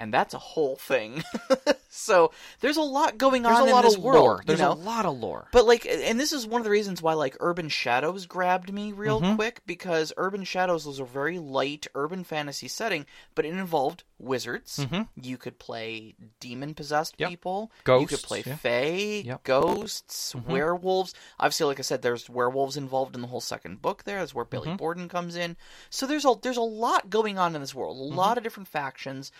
and 0.00 0.12
that's 0.12 0.34
a 0.34 0.38
whole 0.38 0.74
thing. 0.76 1.22
so 1.88 2.32
there's 2.60 2.76
a 2.76 2.82
lot 2.82 3.18
going 3.18 3.42
There's 3.42 3.56
on 3.56 3.62
a 3.62 3.66
in 3.66 3.70
lot 3.72 3.82
this 3.84 3.96
of 3.96 4.02
world. 4.02 4.18
lore. 4.24 4.36
you 4.38 4.46
There's 4.46 4.60
know? 4.60 4.72
a 4.72 4.74
lot 4.74 5.04
of 5.06 5.18
lore. 5.18 5.48
But 5.52 5.66
like, 5.66 5.86
and 5.86 6.18
this 6.18 6.32
is 6.32 6.46
one 6.46 6.60
of 6.60 6.64
the 6.64 6.70
reasons 6.70 7.02
why 7.02 7.12
like 7.14 7.36
Urban 7.40 7.68
Shadows 7.68 8.26
grabbed 8.26 8.72
me 8.72 8.92
real 8.92 9.20
Mm-hmm. 9.20 9.36
quick 9.36 9.60
because 9.66 10.12
Urban 10.16 10.44
Shadows 10.44 10.86
was 10.86 10.98
a 10.98 11.04
very 11.04 11.38
light 11.38 11.86
urban 11.94 12.24
fantasy 12.24 12.68
setting, 12.68 13.06
but 13.34 13.44
it 13.44 13.50
involved 13.52 14.04
wizards. 14.18 14.84
You 15.20 15.36
could 15.36 15.58
play 15.58 16.14
demon 16.40 16.74
possessed 16.74 17.14
Mm-hmm. 17.14 17.22
Yep. 17.22 17.30
people. 17.30 17.72
you 17.86 18.06
could 18.06 18.22
play 18.22 18.42
yeah. 18.46 18.56
fae, 18.56 19.22
Yep. 19.24 19.24
Mm-hmm. 19.24 19.42
ghosts, 19.44 20.34
werewolves. 20.34 21.14
Obviously, 21.38 21.66
like 21.66 21.78
I 21.78 21.82
said, 21.82 22.02
there's 22.02 22.28
werewolves 22.30 22.76
involved 22.76 23.14
in 23.14 23.20
the 23.22 23.28
whole 23.28 23.40
second 23.40 23.82
book. 23.82 24.04
There, 24.04 24.18
that's 24.18 24.34
where 24.34 24.44
Mm-hmm. 24.44 24.50
Billy 24.50 24.76
Borden 24.76 25.08
comes 25.08 25.36
in. 25.36 25.56
So 25.90 26.06
there's 26.06 26.24
a 26.24 26.34
there's 26.40 26.56
a 26.56 26.62
lot 26.62 27.10
going 27.10 27.38
on 27.38 27.54
in 27.54 27.60
this 27.60 27.74
world. 27.74 27.96
A 27.98 28.00
Mm-hmm. 28.00 28.16
lot 28.16 28.38
of 28.38 28.44
different 28.44 28.68
factions. 28.68 29.30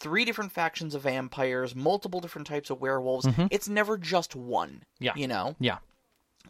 Three 0.00 0.24
different 0.24 0.52
factions 0.52 0.94
of 0.94 1.02
vampires, 1.02 1.74
multiple 1.74 2.20
different 2.20 2.46
types 2.46 2.70
of 2.70 2.80
werewolves. 2.80 3.26
It's 3.50 3.68
never 3.68 3.98
just 3.98 4.36
one. 4.36 4.68
Mm-hmm. 5.00 5.04
Yeah. 5.04 5.12
You 5.16 5.26
know? 5.28 5.56
Yeah. 5.58 5.78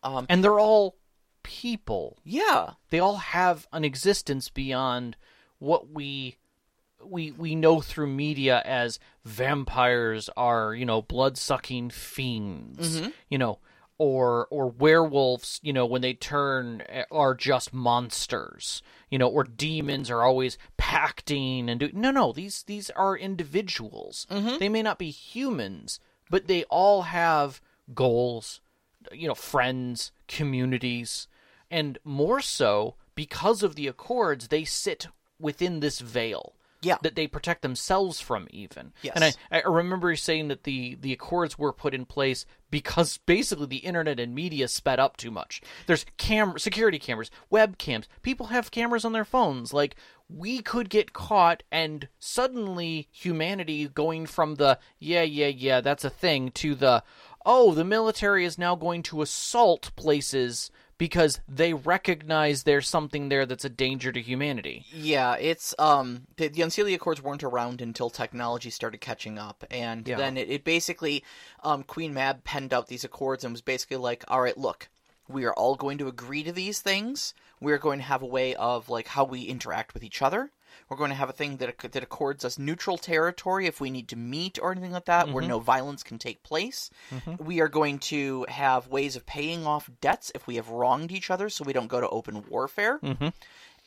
Um, 0.02 0.26
and 0.28 0.44
they're 0.44 0.60
all 0.60 0.96
people. 1.42 2.18
Yeah. 2.24 2.72
They 2.90 2.98
all 2.98 3.16
have 3.16 3.66
an 3.72 3.84
existence 3.84 4.50
beyond 4.50 5.16
what 5.58 5.90
we 5.90 6.36
we 7.02 7.32
we 7.32 7.54
know 7.54 7.80
through 7.80 8.08
media 8.08 8.60
as 8.64 8.98
vampires 9.24 10.28
are, 10.36 10.74
you 10.74 10.84
know, 10.84 11.00
blood-sucking 11.00 11.90
fiends. 11.90 13.00
You 13.30 13.38
know, 13.38 13.60
or 13.98 14.46
or 14.50 14.68
werewolves, 14.68 15.60
you 15.62 15.72
know, 15.72 15.84
when 15.84 16.02
they 16.02 16.14
turn 16.14 16.82
eh, 16.88 17.04
are 17.10 17.34
just 17.34 17.74
monsters. 17.74 18.82
You 19.10 19.18
know, 19.18 19.28
or 19.28 19.44
demons 19.44 20.10
are 20.10 20.22
always 20.22 20.58
pacting 20.76 21.70
and 21.70 21.80
do 21.80 21.90
No, 21.92 22.10
no, 22.10 22.32
these 22.32 22.62
these 22.64 22.90
are 22.90 23.16
individuals. 23.16 24.26
They 24.58 24.68
may 24.68 24.82
not 24.82 24.98
be 24.98 25.10
humans, 25.10 25.98
but 26.30 26.46
they 26.46 26.64
all 26.64 27.02
have 27.02 27.60
goals, 27.94 28.60
you 29.12 29.26
know, 29.26 29.34
friends, 29.34 30.12
communities, 30.26 31.26
and 31.70 31.98
more 32.04 32.40
so 32.40 32.96
because 33.14 33.62
of 33.62 33.74
the 33.74 33.88
accords, 33.88 34.48
they 34.48 34.64
sit 34.64 35.08
within 35.40 35.80
this 35.80 36.00
veil. 36.00 36.54
Yeah. 36.80 36.98
That 37.02 37.16
they 37.16 37.26
protect 37.26 37.62
themselves 37.62 38.20
from, 38.20 38.46
even. 38.50 38.92
Yes. 39.02 39.14
And 39.16 39.24
I, 39.24 39.32
I 39.50 39.62
remember 39.68 40.10
you 40.10 40.16
saying 40.16 40.48
that 40.48 40.64
the, 40.64 40.96
the 41.00 41.12
accords 41.12 41.58
were 41.58 41.72
put 41.72 41.94
in 41.94 42.04
place 42.04 42.46
because 42.70 43.18
basically 43.18 43.66
the 43.66 43.78
internet 43.78 44.20
and 44.20 44.34
media 44.34 44.68
sped 44.68 45.00
up 45.00 45.16
too 45.16 45.30
much. 45.30 45.60
There's 45.86 46.06
cam 46.16 46.58
security 46.58 46.98
cameras, 46.98 47.30
webcams. 47.52 48.06
People 48.22 48.46
have 48.46 48.70
cameras 48.70 49.04
on 49.04 49.12
their 49.12 49.24
phones. 49.24 49.72
Like 49.72 49.96
we 50.28 50.60
could 50.60 50.90
get 50.90 51.12
caught, 51.12 51.62
and 51.72 52.08
suddenly 52.18 53.08
humanity 53.10 53.88
going 53.88 54.26
from 54.26 54.56
the 54.56 54.78
yeah 54.98 55.22
yeah 55.22 55.46
yeah 55.46 55.80
that's 55.80 56.04
a 56.04 56.10
thing 56.10 56.50
to 56.52 56.74
the 56.74 57.02
oh 57.46 57.72
the 57.72 57.84
military 57.84 58.44
is 58.44 58.58
now 58.58 58.74
going 58.74 59.02
to 59.04 59.22
assault 59.22 59.90
places 59.96 60.70
because 60.98 61.40
they 61.48 61.72
recognize 61.74 62.64
there's 62.64 62.88
something 62.88 63.28
there 63.28 63.46
that's 63.46 63.64
a 63.64 63.68
danger 63.70 64.12
to 64.12 64.20
humanity. 64.20 64.84
Yeah, 64.92 65.36
it's 65.36 65.74
um 65.78 66.22
the, 66.36 66.48
the 66.48 66.62
Unseelie 66.62 66.94
Accords 66.94 67.22
weren't 67.22 67.44
around 67.44 67.80
until 67.80 68.10
technology 68.10 68.70
started 68.70 69.00
catching 69.00 69.38
up, 69.38 69.64
and 69.70 70.06
Yeah. 70.06 70.16
then 70.16 70.36
it, 70.36 70.50
it 70.50 70.64
basically 70.64 71.24
um 71.62 71.84
Queen 71.84 72.12
Mab 72.12 72.44
penned 72.44 72.74
out 72.74 72.88
these 72.88 73.04
accords 73.04 73.44
and 73.44 73.52
was 73.52 73.62
basically 73.62 73.96
like, 73.96 74.24
all 74.28 74.42
right, 74.42 74.58
look, 74.58 74.88
we 75.28 75.44
are 75.44 75.54
all 75.54 75.76
going 75.76 75.98
to 75.98 76.08
agree 76.08 76.42
to 76.42 76.52
these 76.52 76.80
things. 76.80 77.32
We 77.60 77.72
are 77.72 77.78
going 77.78 77.98
to 78.00 78.04
have 78.04 78.22
a 78.22 78.26
way 78.26 78.54
of 78.54 78.88
like 78.88 79.08
how 79.08 79.24
we 79.24 79.42
interact 79.42 79.94
with 79.94 80.02
each 80.02 80.20
other. 80.22 80.50
We're 80.88 80.96
going 80.96 81.10
to 81.10 81.16
have 81.16 81.28
a 81.28 81.32
thing 81.32 81.58
that 81.58 81.78
that 81.78 82.02
accords 82.02 82.44
us 82.44 82.58
neutral 82.58 82.98
territory 82.98 83.66
if 83.66 83.80
we 83.80 83.90
need 83.90 84.08
to 84.08 84.16
meet 84.16 84.58
or 84.60 84.72
anything 84.72 84.92
like 84.92 85.04
that, 85.06 85.28
where 85.30 85.44
no 85.48 85.58
violence 85.58 86.02
can 86.02 86.18
take 86.18 86.42
place. 86.42 86.90
We 87.38 87.60
are 87.60 87.68
going 87.68 87.98
to 88.00 88.46
have 88.48 88.88
ways 88.88 89.16
of 89.16 89.26
paying 89.26 89.66
off 89.66 89.90
debts 90.00 90.32
if 90.34 90.46
we 90.46 90.56
have 90.56 90.68
wronged 90.68 91.12
each 91.12 91.30
other, 91.30 91.48
so 91.48 91.64
we 91.64 91.72
don't 91.72 91.88
go 91.88 92.00
to 92.00 92.08
open 92.08 92.44
warfare. 92.48 92.98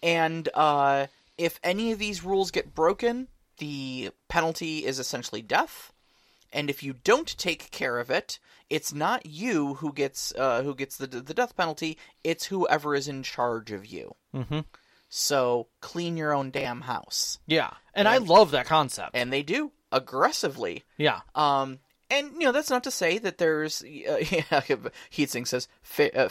And 0.04 0.50
uh, 0.54 1.08
if 1.38 1.60
any 1.64 1.92
of 1.92 2.00
these 2.00 2.24
rules 2.24 2.52
get 2.52 2.74
broken, 2.74 3.28
the 3.58 4.12
penalty 4.28 4.86
is 4.86 5.00
essentially 5.00 5.42
death. 5.42 5.92
And 6.54 6.70
if 6.70 6.84
you 6.84 6.94
don't 7.04 7.38
take 7.38 7.72
care 7.72 8.00
of 8.00 8.10
it, 8.10 8.40
it's 8.70 8.94
not 8.94 9.26
you 9.26 9.76
who 9.76 9.94
gets 9.94 10.34
uh, 10.38 10.64
who 10.64 10.76
gets 10.76 10.98
the 10.98 11.08
the 11.08 11.34
death 11.34 11.56
penalty. 11.56 11.98
It's 12.24 12.46
whoever 12.46 12.96
is 12.96 13.08
in 13.08 13.24
charge 13.24 13.72
of 13.72 13.86
you. 13.86 14.16
So 15.14 15.68
clean 15.82 16.16
your 16.16 16.34
own 16.34 16.52
damn 16.52 16.80
house, 16.82 17.38
Yeah, 17.46 17.72
and 17.94 18.08
I 18.08 18.18
love 18.18 18.52
that 18.52 18.66
concept. 18.66 19.12
and 19.14 19.32
they 19.32 19.44
do 19.44 19.74
aggressively. 19.92 20.84
yeah, 20.98 21.20
Um, 21.36 21.80
and 22.10 22.32
you 22.34 22.40
know 22.46 22.54
that's 22.54 22.70
not 22.70 22.86
to 22.86 22.92
say 22.92 23.18
that 23.18 23.38
there's 23.38 23.82
uh, 23.84 23.86
yeah. 23.88 24.62
Heatsink 25.12 25.48
says 25.48 25.68
Fe, 25.84 26.12
uh, 26.12 26.30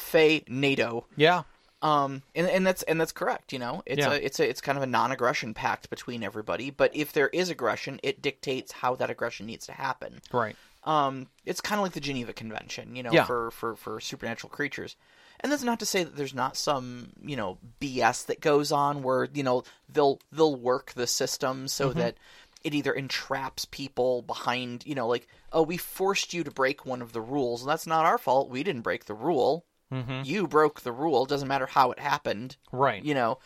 NATO. 0.48 1.04
yeah, 1.14 1.42
Um, 1.82 2.22
and, 2.34 2.46
and 2.48 2.66
that's 2.66 2.82
and 2.84 2.98
that's 2.98 3.12
correct. 3.12 3.52
You 3.52 3.58
know, 3.58 3.82
it's 3.84 4.00
Yeah. 4.00 4.12
a 4.12 4.16
it's 4.16 4.40
a 4.40 4.48
it's 4.48 4.62
kind 4.62 4.78
of 4.78 4.82
a 4.82 4.86
non-aggression 4.86 5.52
pact 5.52 5.90
between 5.90 6.22
everybody. 6.22 6.70
But 6.70 6.96
if 6.96 7.12
there 7.12 7.28
is 7.28 7.50
aggression, 7.50 8.00
it 8.02 8.22
dictates 8.22 8.72
how 8.72 8.94
that 8.96 9.10
aggression 9.10 9.44
needs 9.46 9.66
to 9.66 9.72
happen. 9.72 10.22
right. 10.32 10.56
Um, 10.84 11.26
it's 11.44 11.60
kind 11.60 11.78
of 11.78 11.82
like 11.82 11.92
the 11.92 12.00
Geneva 12.00 12.32
Convention, 12.32 12.96
you 12.96 13.02
know, 13.02 13.12
Yeah. 13.12 13.24
for, 13.26 13.50
for, 13.50 13.76
for 13.76 14.00
supernatural 14.00 14.48
creatures. 14.50 14.96
And 15.40 15.50
that's 15.50 15.62
not 15.62 15.80
to 15.80 15.86
say 15.86 16.04
that 16.04 16.16
there's 16.16 16.34
not 16.34 16.56
some, 16.56 17.10
you 17.22 17.36
know, 17.36 17.58
BS 17.80 18.26
that 18.26 18.40
goes 18.40 18.72
on 18.72 19.02
where, 19.02 19.28
you 19.32 19.42
know, 19.42 19.64
they'll 19.88 20.20
they'll 20.30 20.54
work 20.56 20.92
the 20.92 21.06
system 21.06 21.66
so 21.66 21.92
that 21.94 22.16
it 22.62 22.74
either 22.74 22.92
entraps 22.92 23.64
people 23.64 24.22
behind, 24.22 24.84
you 24.86 24.94
know, 24.94 25.08
like, 25.08 25.26
oh, 25.52 25.62
we 25.62 25.76
forced 25.78 26.34
you 26.34 26.44
to 26.44 26.50
break 26.50 26.84
one 26.84 27.00
of 27.00 27.12
the 27.12 27.20
rules, 27.20 27.62
and 27.62 27.70
that's 27.70 27.86
not 27.86 28.04
our 28.04 28.18
fault. 28.18 28.50
We 28.50 28.62
didn't 28.62 28.82
break 28.82 29.06
the 29.06 29.14
rule. 29.14 29.64
Mm-hmm. 29.92 30.22
You 30.24 30.46
broke 30.46 30.82
the 30.82 30.92
rule. 30.92 31.24
Doesn't 31.24 31.48
matter 31.48 31.66
how 31.66 31.90
it 31.90 31.98
happened. 31.98 32.56
Right. 32.70 33.02
You 33.02 33.14
know, 33.14 33.38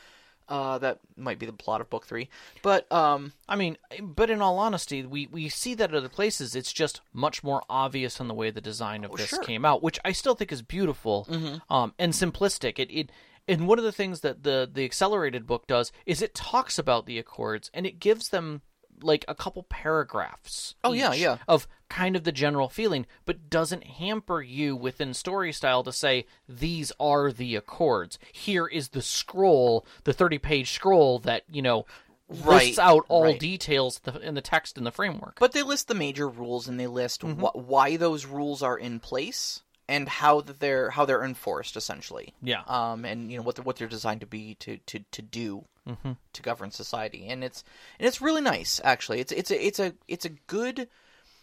uh, 0.48 0.78
that 0.78 0.98
might 1.16 1.38
be 1.38 1.46
the 1.46 1.52
plot 1.52 1.80
of 1.80 1.90
book 1.90 2.06
three. 2.06 2.28
But 2.62 2.90
um, 2.92 3.32
I 3.48 3.56
mean, 3.56 3.76
but 4.00 4.30
in 4.30 4.42
all 4.42 4.58
honesty, 4.58 5.04
we, 5.04 5.26
we 5.26 5.48
see 5.48 5.74
that 5.74 5.90
at 5.90 5.96
other 5.96 6.08
places. 6.08 6.54
It's 6.54 6.72
just 6.72 7.00
much 7.12 7.42
more 7.42 7.62
obvious 7.68 8.20
in 8.20 8.28
the 8.28 8.34
way 8.34 8.50
the 8.50 8.60
design 8.60 9.04
of 9.04 9.12
this 9.12 9.28
sure. 9.28 9.42
came 9.42 9.64
out, 9.64 9.82
which 9.82 9.98
I 10.04 10.12
still 10.12 10.34
think 10.34 10.52
is 10.52 10.62
beautiful 10.62 11.26
um, 11.70 11.94
and 11.98 12.12
simplistic. 12.12 12.78
It, 12.78 12.90
it 12.90 13.10
and 13.46 13.68
one 13.68 13.78
of 13.78 13.84
the 13.84 13.92
things 13.92 14.20
that 14.20 14.42
the 14.42 14.68
the 14.72 14.84
accelerated 14.84 15.46
book 15.46 15.66
does 15.66 15.92
is 16.06 16.22
it 16.22 16.34
talks 16.34 16.78
about 16.78 17.06
the 17.06 17.18
accords 17.18 17.70
and 17.74 17.86
it 17.86 18.00
gives 18.00 18.30
them 18.30 18.62
like 19.04 19.24
a 19.28 19.34
couple 19.34 19.62
paragraphs. 19.64 20.74
Oh, 20.82 20.92
yeah, 20.92 21.12
yeah. 21.12 21.38
Of 21.46 21.66
kind 21.88 22.16
of 22.16 22.24
the 22.24 22.32
general 22.32 22.68
feeling, 22.68 23.06
but 23.24 23.48
doesn't 23.50 23.84
hamper 23.84 24.42
you 24.42 24.74
within 24.74 25.14
story 25.14 25.52
style 25.52 25.82
to 25.84 25.92
say 25.92 26.26
these 26.48 26.90
are 26.98 27.30
the 27.30 27.54
accords. 27.56 28.18
Here 28.32 28.66
is 28.66 28.88
the 28.88 29.02
scroll, 29.02 29.86
the 30.04 30.12
thirty 30.12 30.38
page 30.38 30.70
scroll 30.72 31.18
that 31.20 31.42
you 31.50 31.62
know 31.62 31.86
Right, 32.26 32.68
lists 32.68 32.78
out 32.78 33.04
all 33.08 33.24
right. 33.24 33.38
details 33.38 34.00
in 34.22 34.34
the 34.34 34.40
text 34.40 34.78
in 34.78 34.84
the 34.84 34.90
framework. 34.90 35.36
But 35.38 35.52
they 35.52 35.62
list 35.62 35.88
the 35.88 35.94
major 35.94 36.26
rules 36.26 36.66
and 36.66 36.80
they 36.80 36.86
list 36.86 37.20
Mm-hmm. 37.20 37.40
wh- 37.42 37.68
why 37.68 37.96
those 37.98 38.24
rules 38.24 38.62
are 38.62 38.78
in 38.78 38.98
place 38.98 39.62
and 39.88 40.08
how 40.08 40.40
that 40.42 40.60
they're 40.60 40.90
how 40.90 41.04
they're 41.04 41.24
enforced 41.24 41.76
essentially. 41.76 42.32
Yeah. 42.42 42.62
Um, 42.66 43.04
and 43.04 43.30
you 43.30 43.38
know 43.38 43.44
what 43.44 43.56
they're, 43.56 43.64
what 43.64 43.76
they're 43.76 43.88
designed 43.88 44.20
to 44.22 44.26
be 44.26 44.54
to 44.56 44.78
to 44.78 45.00
to 45.10 45.22
do 45.22 45.64
Mm-hmm. 45.86 46.12
to 46.32 46.40
govern 46.42 46.70
society, 46.70 47.26
and 47.28 47.44
it's 47.44 47.62
and 47.98 48.08
it's 48.08 48.22
really 48.22 48.40
nice 48.40 48.80
actually. 48.82 49.20
It's 49.20 49.32
it's 49.32 49.50
a 49.50 49.66
it's 49.66 49.78
a 49.78 49.92
it's 50.08 50.24
a 50.24 50.30
good. 50.30 50.88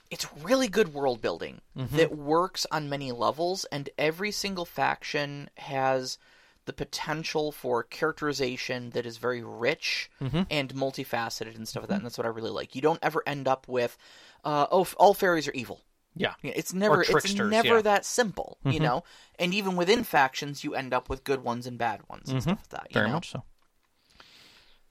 It's 0.10 0.28
really 0.44 0.68
good 0.68 0.94
world 0.94 1.22
building 1.22 1.62
Mm-hmm. 1.78 1.96
that 1.98 2.18
works 2.18 2.66
on 2.72 2.90
many 2.90 3.12
levels, 3.12 3.66
and 3.72 3.88
every 4.00 4.32
single 4.32 4.66
faction 4.66 5.50
has 5.58 6.18
the 6.66 6.74
potential 6.74 7.52
for 7.52 7.84
characterization 7.84 8.90
that 8.92 9.06
is 9.06 9.18
very 9.18 9.44
rich 9.44 10.10
Mm-hmm. 10.20 10.42
and 10.50 10.74
multifaceted 10.74 11.56
and 11.56 11.68
stuff 11.68 11.84
like 11.84 11.90
that. 11.90 11.96
And 11.98 12.06
that's 12.06 12.18
what 12.18 12.26
I 12.26 12.30
really 12.32 12.50
like. 12.50 12.76
You 12.76 12.82
don't 12.82 13.00
ever 13.04 13.24
end 13.28 13.48
up 13.48 13.68
with, 13.68 13.96
uh, 14.44 14.66
oh, 14.72 14.82
f- 14.82 14.96
all 14.98 15.14
fairies 15.14 15.48
are 15.48 15.54
evil. 15.54 15.82
Yeah. 16.16 16.34
It's 16.44 16.74
never 16.74 17.02
it's 17.02 17.34
never 17.36 17.50
yeah. 17.52 17.62
Mm-hmm. 17.74 17.82
that 17.84 18.06
simple, 18.06 18.58
you 18.66 18.80
know. 18.80 19.04
And 19.40 19.54
even 19.54 19.76
within 19.76 20.04
factions, 20.04 20.64
you 20.64 20.76
end 20.76 20.94
up 20.94 21.10
with 21.10 21.24
good 21.24 21.44
ones 21.44 21.66
and 21.68 21.78
bad 21.78 22.02
ones 22.10 22.30
and 22.30 22.42
stuff 22.42 22.60
like 22.60 22.70
that. 22.70 22.84
You 22.90 22.90
Mm-hmm. 22.90 23.00
Very 23.00 23.08
know? 23.10 23.14
much 23.16 23.32
so. 23.32 23.44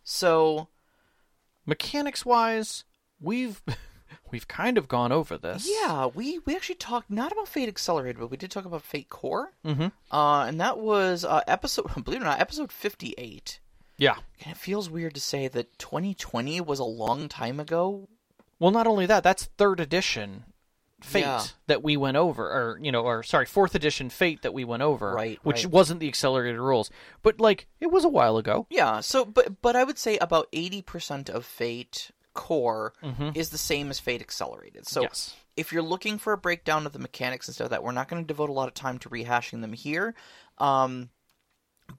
So 0.03 0.69
Mechanics 1.67 2.25
wise, 2.25 2.85
we've 3.21 3.63
we've 4.31 4.49
kind 4.49 4.79
of 4.79 4.89
gone 4.89 5.13
over 5.13 5.37
this. 5.39 5.69
yeah, 5.83 6.07
we 6.07 6.39
we 6.41 6.57
actually 6.57 6.75
talked 6.77 7.11
not 7.11 7.33
about 7.33 7.49
Fate 7.49 7.69
Accelerated, 7.69 8.19
but 8.19 8.31
we 8.31 8.37
did 8.37 8.51
talk 8.51 8.65
about 8.65 8.83
Fate 8.83 9.09
Core. 9.09 9.53
Mm-hmm. 9.65 9.89
Uh, 10.15 10.45
and 10.47 10.61
that 10.61 10.79
was 10.79 11.25
uh, 11.25 11.43
episode, 11.47 11.87
believe 12.05 12.21
it 12.21 12.25
or 12.25 12.27
not, 12.27 12.41
episode 12.41 12.73
fifty-eight. 12.73 13.61
Yeah. 13.99 14.17
And 14.43 14.53
it 14.53 14.57
feels 14.57 14.89
weird 14.89 15.13
to 15.15 15.21
say 15.21 15.47
that 15.49 15.79
2020 15.79 16.63
was 16.63 16.79
a 16.79 16.85
long 16.85 17.29
time 17.29 17.61
ago. 17.61 18.09
Well, 18.59 18.71
not 18.71 18.87
only 18.87 19.05
that, 19.05 19.23
that's 19.23 19.45
third 19.59 19.79
edition 19.79 20.45
Fate 21.01 21.21
Yeah. 21.21 21.45
that 21.67 21.83
we 21.83 21.97
went 21.97 22.17
over, 22.17 22.45
or 22.47 22.79
you 22.83 22.93
know, 22.93 23.03
or 23.03 23.23
sorry, 23.23 23.47
fourth 23.47 23.75
edition 23.75 24.11
Fate 24.11 24.43
that 24.43 24.55
we 24.55 24.65
went 24.65 24.83
over, 24.83 25.13
Right, 25.13 25.39
Which 25.43 25.65
right. 25.65 25.73
wasn't 25.73 26.01
the 26.01 26.09
accelerated 26.09 26.61
rules, 26.61 26.91
but 27.23 27.41
like 27.41 27.67
it 27.81 27.89
was 27.91 28.05
a 28.05 28.09
while 28.09 28.37
ago. 28.37 28.67
Yeah, 28.71 29.01
so 29.01 29.25
but 29.25 29.61
but 29.63 29.77
I 29.77 29.85
would 29.85 29.99
say 29.99 30.19
about 30.19 30.49
eighty 30.53 30.83
percent 30.83 31.29
of 31.31 31.45
Fate 31.45 32.11
core 32.35 32.93
is 33.35 33.51
the 33.51 33.59
same 33.59 33.91
as 33.91 33.99
Fate 33.99 34.21
Accelerated. 34.21 34.87
So 34.87 35.03
Yes. 35.03 35.35
if 35.57 35.73
you're 35.73 35.83
looking 35.83 36.17
for 36.17 36.33
a 36.33 36.39
breakdown 36.39 36.87
of 36.87 36.93
the 36.93 36.99
mechanics 37.01 37.49
and 37.49 37.55
stuff 37.57 37.65
like 37.67 37.71
that, 37.71 37.83
we're 37.85 37.91
not 37.93 38.09
going 38.09 38.23
to 38.23 38.27
devote 38.27 38.51
a 38.51 38.53
lot 38.53 38.69
of 38.69 38.75
time 38.75 38.99
to 39.01 39.09
rehashing 39.11 39.61
them 39.63 39.73
here. 39.73 40.15
Um, 40.59 41.11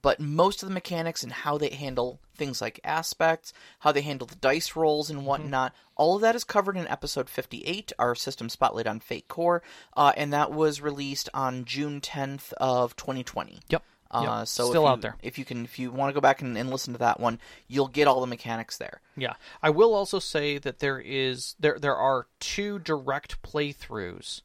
but 0.01 0.19
most 0.19 0.63
of 0.63 0.69
the 0.69 0.73
mechanics 0.73 1.23
and 1.23 1.32
how 1.32 1.58
they 1.58 1.69
handle 1.69 2.19
things 2.36 2.62
like 2.62 2.80
aspects, 2.84 3.54
how 3.80 3.91
they 3.91 4.01
handle 4.01 4.27
the 4.27 4.36
dice 4.36 4.75
rolls 4.75 5.10
and 5.10 5.25
whatnot, 5.25 5.73
all 5.95 6.15
of 6.15 6.21
that 6.21 6.36
is 6.36 6.43
covered 6.43 6.77
in 6.77 6.88
episode 6.88 7.30
58, 7.30 7.91
our 7.99 8.15
system 8.15 8.49
spotlight 8.49 8.88
on 8.88 8.99
Fate 8.99 9.27
Core, 9.27 9.62
uh, 9.95 10.13
and 10.17 10.34
that 10.34 10.51
was 10.51 10.82
released 10.82 11.30
on 11.34 11.65
June 11.65 12.01
10th 12.01 12.54
of 12.54 12.95
2020. 12.95 13.60
Yep. 13.69 13.84
Uh, 14.10 14.21
Yep. 14.23 14.47
so 14.47 14.69
Still 14.69 14.82
you, 14.84 14.88
out 14.88 15.01
there. 15.01 15.15
If 15.21 15.38
you 15.39 15.45
can, 15.45 15.63
if 15.63 15.80
you 15.80 15.89
want 15.91 16.10
to 16.10 16.13
go 16.13 16.19
back 16.19 16.41
and, 16.41 16.58
and 16.58 16.69
listen 16.69 16.93
to 16.93 16.99
that 16.99 17.19
one, 17.19 17.39
you'll 17.67 17.88
get 17.88 18.08
all 18.08 18.19
the 18.19 18.27
mechanics 18.27 18.77
there. 18.77 18.99
Yeah, 19.15 19.34
I 19.63 19.69
will 19.69 19.93
also 19.93 20.19
say 20.19 20.58
that 20.58 20.80
there 20.80 20.99
is 20.99 21.56
there 21.60 21.80
there 21.80 21.95
are 21.95 22.27
two 22.41 22.80
direct 22.80 23.41
playthroughs 23.41 24.41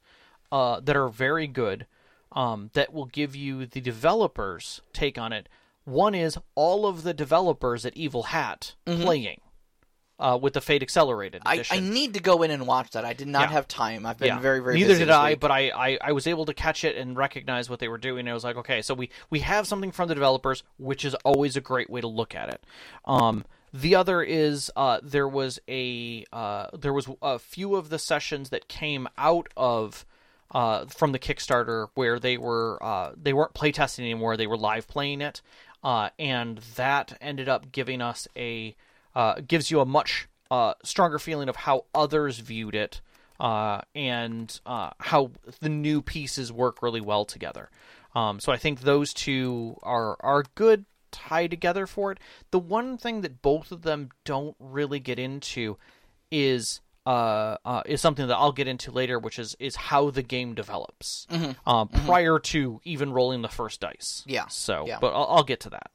uh, 0.51 0.79
that 0.79 0.95
are 0.95 1.09
very 1.09 1.47
good 1.47 1.85
um, 2.37 2.69
that 2.73 2.93
will 2.93 3.07
give 3.07 3.35
you 3.35 3.65
the 3.65 3.81
developers' 3.81 4.81
take 4.93 5.17
on 5.17 5.33
it. 5.33 5.49
One 5.85 6.13
is 6.13 6.37
all 6.53 6.85
of 6.85 7.01
the 7.01 7.13
developers 7.13 7.83
at 7.83 7.97
Evil 7.97 8.23
Hat 8.23 8.75
playing 8.85 9.41
uh, 10.19 10.37
with 10.39 10.53
the 10.53 10.61
Fate 10.61 10.83
Accelerated 10.83 11.41
I, 11.47 11.55
edition. 11.55 11.77
I 11.77 11.79
need 11.79 12.13
to 12.13 12.19
go 12.19 12.43
in 12.43 12.51
and 12.51 12.67
watch 12.67 12.91
that. 12.91 13.05
I 13.05 13.13
did 13.13 13.27
not 13.27 13.43
Yeah. 13.43 13.53
have 13.53 13.67
time. 13.67 14.05
I've 14.05 14.19
been 14.19 14.27
yeah. 14.27 14.39
very 14.39 14.59
very 14.59 14.75
Neither 14.75 14.99
did 14.99 15.09
I, 15.09 15.31
week. 15.31 15.39
but 15.39 15.49
I, 15.49 15.69
I 15.69 15.97
I 15.99 16.11
was 16.11 16.27
able 16.27 16.45
to 16.45 16.53
catch 16.53 16.83
it 16.83 16.95
and 16.95 17.17
recognize 17.17 17.71
what 17.71 17.79
they 17.79 17.87
were 17.87 17.97
doing. 17.97 18.19
And 18.19 18.29
I 18.29 18.33
was 18.33 18.43
like, 18.43 18.57
okay, 18.57 18.83
so 18.83 18.93
we 18.93 19.09
we 19.31 19.39
have 19.39 19.65
something 19.65 19.91
from 19.91 20.07
the 20.07 20.13
developers, 20.15 20.61
which 20.77 21.05
is 21.05 21.15
always 21.25 21.57
a 21.57 21.61
great 21.61 21.89
way 21.89 22.01
to 22.01 22.07
look 22.07 22.35
at 22.35 22.49
it. 22.49 22.63
Um, 23.05 23.45
the 23.73 23.95
other 23.95 24.21
is 24.21 24.69
uh, 24.75 24.99
there 25.01 25.27
was 25.27 25.59
a 25.67 26.23
uh, 26.31 26.67
there 26.77 26.93
was 26.93 27.09
a 27.23 27.39
few 27.39 27.75
of 27.75 27.89
the 27.89 27.97
sessions 27.97 28.49
that 28.51 28.67
came 28.67 29.07
out 29.17 29.47
of 29.57 30.05
uh, 30.51 30.85
from 30.85 31.11
the 31.11 31.19
Kickstarter 31.19 31.87
where 31.95 32.19
they 32.19 32.37
were 32.37 32.81
uh, 32.81 33.11
they 33.21 33.33
weren't 33.33 33.53
playtesting 33.53 33.99
anymore; 33.99 34.37
they 34.37 34.47
were 34.47 34.57
live 34.57 34.87
playing 34.87 35.21
it, 35.21 35.41
uh, 35.83 36.09
and 36.17 36.59
that 36.75 37.17
ended 37.21 37.49
up 37.49 37.71
giving 37.71 38.01
us 38.01 38.27
a 38.35 38.75
uh, 39.15 39.41
gives 39.45 39.71
you 39.71 39.79
a 39.79 39.85
much 39.85 40.27
uh, 40.51 40.73
stronger 40.83 41.19
feeling 41.19 41.49
of 41.49 41.55
how 41.55 41.85
others 41.93 42.39
viewed 42.39 42.75
it 42.75 43.01
uh, 43.39 43.81
and 43.95 44.59
how 44.65 45.31
the 45.59 45.69
new 45.69 46.01
pieces 46.01 46.51
work 46.51 46.81
really 46.81 47.01
well 47.01 47.25
together. 47.25 47.69
Um, 48.15 48.39
so 48.39 48.51
I 48.51 48.57
think 48.57 48.81
those 48.81 49.13
two 49.13 49.77
are 49.83 50.17
are 50.21 50.43
good 50.55 50.85
tie 51.11 51.47
together 51.47 51.87
for 51.87 52.11
it. 52.11 52.19
The 52.51 52.59
one 52.59 52.97
thing 52.97 53.21
that 53.21 53.41
both 53.41 53.71
of 53.71 53.81
them 53.81 54.09
don't 54.23 54.55
really 54.59 54.99
get 54.99 55.19
into 55.19 55.77
is 56.31 56.81
uh, 57.07 57.57
uh, 57.63 57.83
is 57.85 58.01
something 58.01 58.27
that 58.27 58.35
I'll 58.35 58.51
get 58.51 58.67
into 58.67 58.91
later, 58.91 59.17
which 59.17 59.39
is 59.39 59.55
is 59.59 59.77
how 59.77 60.09
the 60.09 60.21
game 60.23 60.53
develops 60.55 61.25
uh, 61.65 61.85
prior 61.85 62.37
to 62.39 62.81
even 62.83 63.13
rolling 63.13 63.41
the 63.41 63.47
first 63.47 63.79
dice. 63.79 64.23
Yeah, 64.27 64.47
So, 64.49 64.85
yeah. 64.85 64.97
but 64.99 65.13
I'll, 65.13 65.27
I'll 65.37 65.43
get 65.43 65.61
to 65.61 65.69
that. 65.69 65.89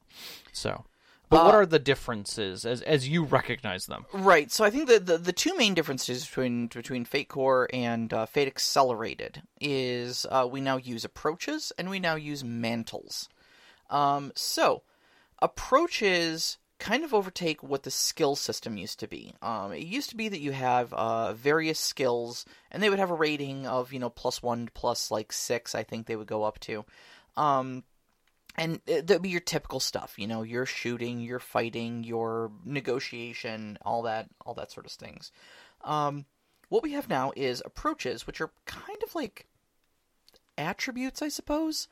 So, 0.53 0.85
but 1.29 1.45
what 1.45 1.53
are 1.53 1.65
the 1.67 1.77
differences 1.77 2.65
as 2.65 2.81
as 2.81 3.07
you 3.07 3.23
recognize 3.23 3.85
them? 3.85 4.05
Right. 4.11 4.51
So 4.51 4.63
I 4.65 4.71
think 4.71 4.87
the, 4.87 4.99
the, 4.99 5.17
the 5.19 5.33
two 5.33 5.55
main 5.55 5.75
differences 5.75 6.25
between 6.25 6.65
between 6.67 7.05
Fate 7.05 7.29
Core 7.29 7.69
and 7.71 8.11
uh, 8.11 8.25
Fate 8.25 8.47
Accelerated 8.47 9.43
is 9.61 10.25
uh, 10.31 10.47
we 10.49 10.61
now 10.61 10.77
use 10.77 11.05
approaches 11.05 11.71
and 11.77 11.91
we 11.91 11.99
now 11.99 12.15
use 12.15 12.43
mantles. 12.43 13.29
Um, 13.91 14.31
so 14.35 14.81
approaches 15.41 16.57
kind 16.79 17.03
of 17.03 17.13
overtake 17.13 17.63
what 17.63 17.83
the 17.83 17.91
skill 17.91 18.35
system 18.35 18.77
used 18.77 18.99
to 18.99 19.07
be. 19.07 19.33
Um, 19.41 19.71
it 19.71 19.83
used 19.83 20.09
to 20.09 20.17
be 20.17 20.29
that 20.29 20.41
you 20.41 20.51
have 20.51 20.91
uh, 20.93 21.33
various 21.33 21.79
skills, 21.79 22.45
and 22.71 22.81
they 22.81 22.89
would 22.89 22.99
have 22.99 23.11
a 23.11 23.15
rating 23.15 23.65
of 23.67 23.93
you 23.93 23.99
know 23.99 24.09
plus 24.09 24.41
one, 24.43 24.69
plus 24.73 25.11
like 25.11 25.31
six. 25.31 25.75
I 25.75 25.83
think 25.83 26.05
they 26.05 26.15
would 26.15 26.27
go 26.27 26.43
up 26.43 26.59
to. 26.61 26.85
Um, 27.37 27.83
and 28.55 28.79
that'd 28.85 29.21
be 29.21 29.29
your 29.29 29.39
typical 29.39 29.79
stuff, 29.79 30.13
you 30.17 30.27
know, 30.27 30.43
your 30.43 30.65
shooting, 30.67 31.21
your 31.21 31.39
fighting, 31.39 32.03
your 32.03 32.51
negotiation, 32.63 33.79
all 33.81 34.03
that, 34.03 34.27
all 34.45 34.53
that 34.53 34.71
sort 34.71 34.85
of 34.85 34.91
things. 34.91 35.31
Um, 35.83 36.25
what 36.69 36.83
we 36.83 36.91
have 36.91 37.09
now 37.09 37.33
is 37.35 37.63
approaches, 37.65 38.27
which 38.27 38.41
are 38.41 38.51
kind 38.65 39.01
of 39.03 39.15
like 39.15 39.47
attributes, 40.57 41.21
I 41.21 41.29
suppose. 41.29 41.87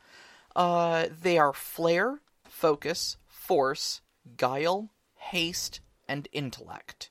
Uh, 0.55 1.07
they 1.21 1.39
are 1.39 1.53
flair, 1.53 2.19
focus, 2.43 3.17
force, 3.27 4.01
guile, 4.37 4.89
haste, 5.15 5.79
and 6.07 6.27
intellect. 6.31 7.09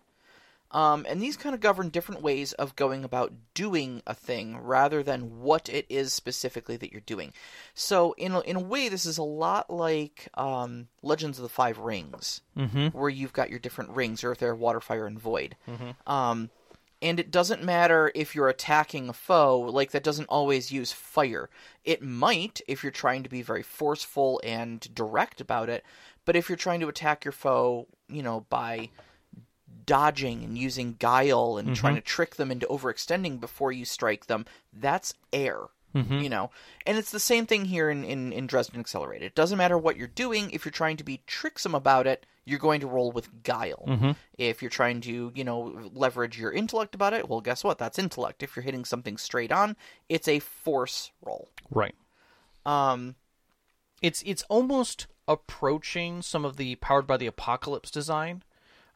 Um, 0.72 1.04
and 1.08 1.20
these 1.20 1.36
kind 1.36 1.52
of 1.52 1.60
govern 1.60 1.88
different 1.88 2.22
ways 2.22 2.52
of 2.52 2.76
going 2.76 3.02
about 3.02 3.32
doing 3.54 4.02
a 4.06 4.14
thing 4.14 4.56
rather 4.56 5.02
than 5.02 5.40
what 5.40 5.68
it 5.68 5.84
is 5.88 6.12
specifically 6.12 6.76
that 6.76 6.92
you're 6.92 7.00
doing. 7.00 7.32
So, 7.74 8.12
in 8.12 8.30
a, 8.30 8.40
in 8.42 8.54
a 8.54 8.60
way, 8.60 8.88
this 8.88 9.04
is 9.04 9.18
a 9.18 9.24
lot 9.24 9.68
like 9.68 10.28
um, 10.34 10.86
Legends 11.02 11.38
of 11.38 11.42
the 11.42 11.48
Five 11.48 11.78
Rings, 11.78 12.40
Mm-hmm. 12.56 12.86
where 12.88 13.10
you've 13.10 13.32
got 13.32 13.50
your 13.50 13.58
different 13.58 13.90
rings 13.90 14.22
Earth, 14.22 14.42
Air, 14.42 14.54
Water, 14.54 14.80
Fire, 14.80 15.06
and 15.06 15.18
Void. 15.18 15.56
Um, 16.06 16.50
and 17.02 17.18
it 17.18 17.30
doesn't 17.30 17.64
matter 17.64 18.12
if 18.14 18.34
you're 18.36 18.50
attacking 18.50 19.08
a 19.08 19.12
foe, 19.14 19.58
like 19.58 19.90
that 19.90 20.04
doesn't 20.04 20.26
always 20.28 20.70
use 20.70 20.92
fire. 20.92 21.48
It 21.82 22.02
might 22.02 22.60
if 22.68 22.82
you're 22.84 22.92
trying 22.92 23.22
to 23.22 23.30
be 23.30 23.40
very 23.42 23.62
forceful 23.62 24.40
and 24.44 24.86
direct 24.94 25.40
about 25.40 25.68
it, 25.70 25.82
but 26.24 26.36
if 26.36 26.48
you're 26.48 26.56
trying 26.56 26.80
to 26.80 26.88
attack 26.88 27.24
your 27.24 27.32
foe, 27.32 27.86
you 28.08 28.22
know, 28.22 28.46
by 28.48 28.90
dodging 29.86 30.44
and 30.44 30.56
using 30.56 30.96
guile 30.98 31.56
and 31.56 31.74
trying 31.74 31.94
mm-hmm. 31.94 32.00
to 32.00 32.06
trick 32.06 32.36
them 32.36 32.50
into 32.50 32.66
overextending 32.66 33.40
before 33.40 33.72
you 33.72 33.84
strike 33.84 34.26
them, 34.26 34.44
that's 34.72 35.14
air. 35.32 35.58
Mm-hmm. 35.92 36.20
You 36.20 36.28
know, 36.28 36.50
and 36.86 36.96
it's 36.96 37.10
the 37.10 37.18
same 37.18 37.46
thing 37.46 37.64
here 37.64 37.90
in, 37.90 38.04
in, 38.04 38.32
in 38.32 38.46
Dresden 38.46 38.78
Accelerated. 38.78 39.26
It 39.26 39.34
doesn't 39.34 39.58
matter 39.58 39.76
what 39.76 39.96
you're 39.96 40.06
doing. 40.06 40.52
If 40.52 40.64
you're 40.64 40.70
trying 40.70 40.96
to 40.98 41.04
be 41.04 41.22
tricksome 41.26 41.74
about 41.74 42.06
it, 42.06 42.26
you're 42.44 42.60
going 42.60 42.80
to 42.82 42.86
roll 42.86 43.10
with 43.10 43.42
guile. 43.42 43.84
Mm-hmm. 43.88 44.10
If 44.38 44.62
you're 44.62 44.70
trying 44.70 45.00
to, 45.00 45.32
you 45.34 45.42
know, 45.42 45.90
leverage 45.92 46.38
your 46.38 46.52
intellect 46.52 46.94
about 46.94 47.12
it, 47.12 47.28
well, 47.28 47.40
guess 47.40 47.64
what? 47.64 47.78
That's 47.78 47.98
intellect. 47.98 48.44
If 48.44 48.54
you're 48.54 48.62
hitting 48.62 48.84
something 48.84 49.16
straight 49.16 49.50
on, 49.50 49.76
it's 50.08 50.28
a 50.28 50.38
force 50.38 51.10
roll. 51.22 51.48
Right. 51.72 51.96
Um, 52.64 53.16
It's 54.00 54.22
it's 54.24 54.44
almost 54.48 55.08
approaching 55.30 56.22
some 56.22 56.44
of 56.44 56.56
the 56.56 56.74
powered 56.76 57.06
by 57.06 57.16
the 57.16 57.26
apocalypse 57.26 57.90
design, 57.90 58.42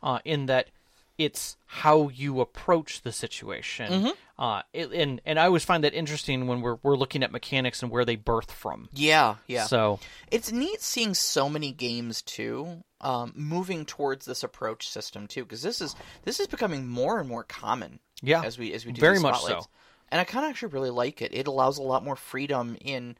uh, 0.02 0.18
in 0.24 0.46
that 0.46 0.68
it's 1.16 1.56
how 1.66 2.08
you 2.08 2.40
approach 2.40 3.02
the 3.02 3.12
situation. 3.12 4.12
Uh, 4.36 4.62
it, 4.72 4.90
and 4.92 5.20
and 5.24 5.38
I 5.38 5.44
always 5.46 5.64
find 5.64 5.84
that 5.84 5.94
interesting 5.94 6.48
when 6.48 6.60
we're 6.60 6.78
we're 6.82 6.96
looking 6.96 7.22
at 7.22 7.30
mechanics 7.30 7.82
and 7.82 7.90
where 7.92 8.04
they 8.04 8.16
birth 8.16 8.50
from. 8.50 8.88
yeah, 8.92 9.36
yeah. 9.46 9.66
So 9.66 10.00
It's 10.32 10.50
neat 10.50 10.80
seeing 10.82 11.14
so 11.14 11.48
many 11.48 11.70
games 11.70 12.20
too, 12.20 12.82
um, 13.00 13.32
moving 13.36 13.86
towards 13.86 14.26
this 14.26 14.42
approach 14.42 14.88
system 14.88 15.28
too, 15.28 15.44
because 15.44 15.62
this 15.62 15.80
is 15.80 15.94
this 16.24 16.40
is 16.40 16.48
becoming 16.48 16.88
more 16.88 17.20
and 17.20 17.28
more 17.28 17.44
common. 17.44 18.00
Yeah, 18.20 18.42
as 18.42 18.58
we 18.58 18.72
as 18.72 18.84
we 18.84 18.90
do 18.90 19.00
very 19.00 19.20
much 19.20 19.40
so. 19.40 19.66
And 20.10 20.20
I 20.20 20.24
kind 20.24 20.44
of 20.44 20.50
actually 20.50 20.72
really 20.72 20.90
like 20.90 21.22
it. 21.22 21.32
It 21.32 21.46
allows 21.46 21.78
a 21.78 21.82
lot 21.82 22.04
more 22.04 22.16
freedom 22.16 22.76
in 22.80 23.16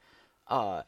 uh, 0.47 0.83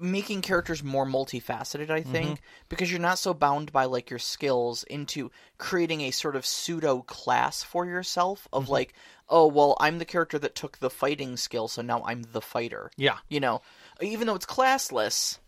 making 0.00 0.42
characters 0.42 0.82
more 0.82 1.06
multifaceted. 1.06 1.90
I 1.90 2.02
think 2.02 2.26
Mm-hmm. 2.38 2.44
because 2.68 2.90
you're 2.90 3.00
not 3.00 3.18
so 3.18 3.34
bound 3.34 3.72
by 3.72 3.84
like 3.84 4.10
your 4.10 4.18
skills 4.18 4.82
into 4.84 5.30
creating 5.58 6.00
a 6.02 6.10
sort 6.10 6.36
of 6.36 6.46
pseudo 6.46 7.02
class 7.02 7.62
for 7.62 7.84
yourself 7.86 8.48
of 8.52 8.64
Mm-hmm. 8.64 8.72
like, 8.72 8.94
oh 9.28 9.46
well, 9.46 9.76
I'm 9.80 9.98
the 9.98 10.04
character 10.04 10.38
that 10.38 10.54
took 10.54 10.78
the 10.78 10.90
fighting 10.90 11.36
skill, 11.36 11.68
so 11.68 11.82
now 11.82 12.02
I'm 12.06 12.22
the 12.32 12.40
fighter. 12.40 12.90
yeah, 12.96 13.18
You 13.28 13.40
know, 13.40 13.60
even 14.00 14.26
though 14.26 14.34
it's 14.34 14.46
classless 14.46 15.38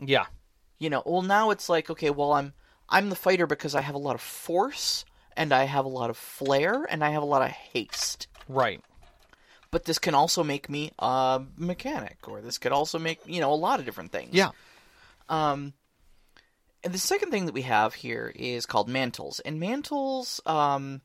yeah, 0.00 0.26
you 0.78 0.90
know 0.90 1.02
well 1.06 1.22
now 1.22 1.50
it's 1.50 1.68
like 1.70 1.88
okay 1.88 2.10
well 2.10 2.32
i'm 2.34 2.52
i'm 2.88 3.08
the 3.08 3.16
fighter 3.16 3.46
because 3.46 3.74
i 3.74 3.80
have 3.80 3.94
a 3.94 3.98
lot 3.98 4.14
of 4.14 4.20
force 4.20 5.06
and 5.34 5.50
i 5.54 5.64
have 5.64 5.86
a 5.86 5.88
lot 5.88 6.10
of 6.10 6.18
flair 6.18 6.84
and 6.90 7.02
i 7.02 7.08
have 7.10 7.22
a 7.22 7.26
lot 7.26 7.40
of 7.40 7.48
haste 7.48 8.26
right. 8.46 8.80
But 9.76 9.84
this 9.84 9.98
can 9.98 10.14
also 10.14 10.42
make 10.42 10.70
me 10.70 10.90
a 10.98 11.42
mechanic 11.58 12.16
or 12.26 12.40
this 12.40 12.56
could 12.56 12.72
also 12.72 12.98
make 12.98 13.20
you 13.26 13.42
know 13.42 13.52
a 13.52 13.54
lot 13.54 13.78
of 13.78 13.84
different 13.84 14.10
things 14.10 14.30
Yeah, 14.32 14.52
um 15.28 15.74
and 16.82 16.94
the 16.94 16.98
second 16.98 17.30
thing 17.30 17.44
that 17.44 17.52
we 17.52 17.60
have 17.60 17.92
here 17.92 18.32
is 18.34 18.64
called 18.64 18.88
mantles 18.88 19.38
and 19.40 19.60
mantles 19.60 20.40
um 20.46 21.02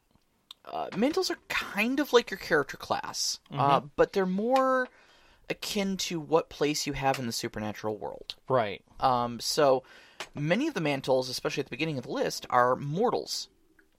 uh, 0.64 0.88
mantles 0.96 1.30
are 1.30 1.38
kind 1.50 2.00
of 2.00 2.14
like 2.14 2.32
your 2.32 2.38
character 2.38 2.78
class 2.78 3.40
uh, 3.54 3.82
but 3.98 4.14
they're 4.14 4.26
more 4.26 4.88
akin 5.50 5.98
to 5.98 6.22
what 6.22 6.48
place 6.48 6.88
you 6.88 6.94
have 6.94 7.20
in 7.20 7.26
the 7.26 7.34
supernatural 7.34 7.98
world 7.98 8.36
right. 8.48 8.82
um, 9.02 9.42
so 9.42 9.84
many 10.34 10.68
of 10.68 10.76
the 10.76 10.80
mantles, 10.80 11.28
especially 11.28 11.60
at 11.60 11.66
the 11.66 11.72
beginning 11.72 11.98
of 11.98 12.06
the 12.06 12.12
list, 12.12 12.46
are 12.50 12.76
mortals. 12.78 13.50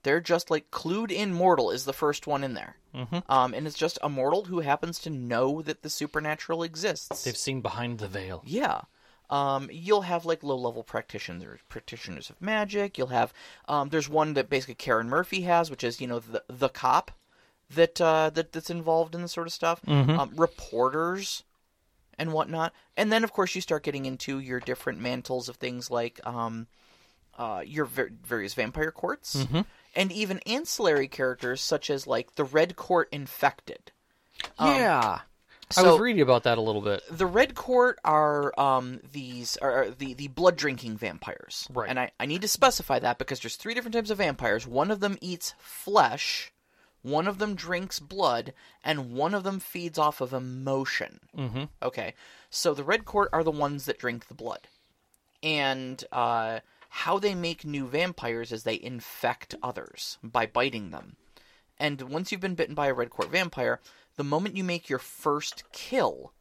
They're 0.03 0.21
just 0.21 0.51
like 0.51 0.71
clued 0.71 1.11
in 1.11 1.33
mortal 1.33 1.71
is 1.71 1.85
the 1.85 1.93
first 1.93 2.27
one 2.27 2.43
in 2.43 2.53
there. 2.53 2.75
Mm-hmm. 2.93 3.19
Um, 3.29 3.53
and 3.53 3.65
it's 3.65 3.77
just 3.77 3.97
a 4.01 4.09
mortal 4.09 4.45
who 4.45 4.59
happens 4.59 4.99
to 4.99 5.09
know 5.09 5.61
that 5.61 5.81
the 5.81 5.89
supernatural 5.89 6.63
exists. 6.63 7.23
They've 7.23 7.35
seen 7.35 7.61
behind 7.61 7.97
the 7.99 8.07
veil. 8.07 8.43
Yeah. 8.45 8.81
Um, 9.29 9.69
you'll 9.71 10.01
have 10.01 10.25
like 10.25 10.43
low 10.43 10.57
level 10.57 10.83
practitioners, 10.83 11.59
practitioners 11.69 12.29
of 12.29 12.41
magic. 12.41 12.97
You'll 12.97 13.07
have 13.07 13.33
um, 13.67 13.89
there's 13.89 14.09
one 14.09 14.33
that 14.35 14.49
basically 14.49 14.75
Karrin 14.75 15.07
Murphy 15.07 15.41
has, 15.41 15.71
which 15.71 15.83
is 15.83 15.99
you 15.99 16.07
know 16.07 16.19
the 16.19 16.43
the 16.47 16.69
cop 16.69 17.11
that 17.73 17.99
uh, 17.99 18.29
that 18.31 18.51
that's 18.51 18.69
involved 18.69 19.15
in 19.15 19.21
this 19.23 19.31
sort 19.31 19.47
of 19.47 19.53
stuff. 19.53 19.81
Um, 20.19 20.33
reporters 20.35 21.43
and 22.19 22.31
whatnot, 22.31 22.73
and 22.95 23.11
then 23.11 23.23
of 23.23 23.31
course 23.31 23.55
you 23.55 23.61
start 23.61 23.81
getting 23.83 24.05
into 24.05 24.37
your 24.39 24.59
different 24.59 24.99
mantles 24.99 25.49
of 25.49 25.55
things 25.55 25.89
like 25.89 26.19
um, 26.27 26.67
uh, 27.37 27.63
your 27.65 27.85
ver- 27.85 28.11
various 28.23 28.53
vampire 28.53 28.91
courts, 28.91 29.35
and 29.95 30.11
even 30.11 30.39
ancillary 30.39 31.07
characters 31.07 31.61
such 31.61 31.89
as 31.89 32.07
like 32.07 32.35
the 32.35 32.43
Red 32.43 32.75
Court 32.75 33.09
Infected. 33.11 33.91
yeah, 34.59 35.19
I 35.77 35.81
was 35.83 35.99
reading 35.99 36.21
about 36.21 36.43
that 36.43 36.57
a 36.57 36.61
little 36.61 36.81
bit. 36.81 37.01
the 37.09 37.25
red 37.25 37.55
court 37.55 37.97
are 38.03 38.57
um 38.59 38.99
these 39.11 39.57
are, 39.57 39.83
are 39.83 39.89
the 39.89 40.13
the 40.13 40.27
blood 40.27 40.55
drinking 40.55 40.97
vampires 40.97 41.67
Right. 41.73 41.89
and 41.89 41.99
I, 41.99 42.11
I 42.19 42.25
need 42.25 42.41
to 42.41 42.47
specify 42.47 42.99
that 42.99 43.17
because 43.17 43.39
there's 43.39 43.55
three 43.55 43.73
different 43.73 43.93
types 43.95 44.09
of 44.09 44.17
vampires 44.19 44.67
one 44.67 44.91
of 44.91 44.99
them 44.99 45.17
eats 45.21 45.55
flesh 45.59 46.51
one 47.01 47.27
of 47.27 47.37
them 47.39 47.55
drinks 47.55 47.99
blood 47.99 48.53
and 48.83 49.13
one 49.13 49.33
of 49.33 49.43
them 49.43 49.59
feeds 49.59 49.97
off 49.97 50.21
of 50.21 50.33
emotion 50.33 51.19
mm-hmm. 51.35 51.63
okay 51.81 52.13
so 52.49 52.73
the 52.73 52.83
red 52.83 53.05
court 53.05 53.29
are 53.33 53.43
the 53.43 53.49
ones 53.51 53.85
that 53.85 53.97
drink 53.99 54.27
the 54.27 54.33
blood 54.35 54.67
and 55.41 56.03
uh 56.11 56.59
how 56.97 57.17
they 57.19 57.35
make 57.35 57.65
new 57.65 57.87
vampires 57.87 58.51
is 58.51 58.63
they 58.63 58.79
infect 58.81 59.55
others 59.61 60.17
by 60.23 60.45
biting 60.45 60.91
them 60.91 61.15
and 61.79 62.01
once 62.03 62.31
you've 62.31 62.41
been 62.41 62.55
bitten 62.55 62.75
by 62.75 62.87
a 62.87 62.93
red 62.93 63.09
court 63.09 63.29
vampire, 63.31 63.79
the 64.15 64.23
moment 64.23 64.55
you 64.55 64.63
make 64.63 64.89
your 64.89 64.99
first 64.99 65.63
kill, 65.71 66.33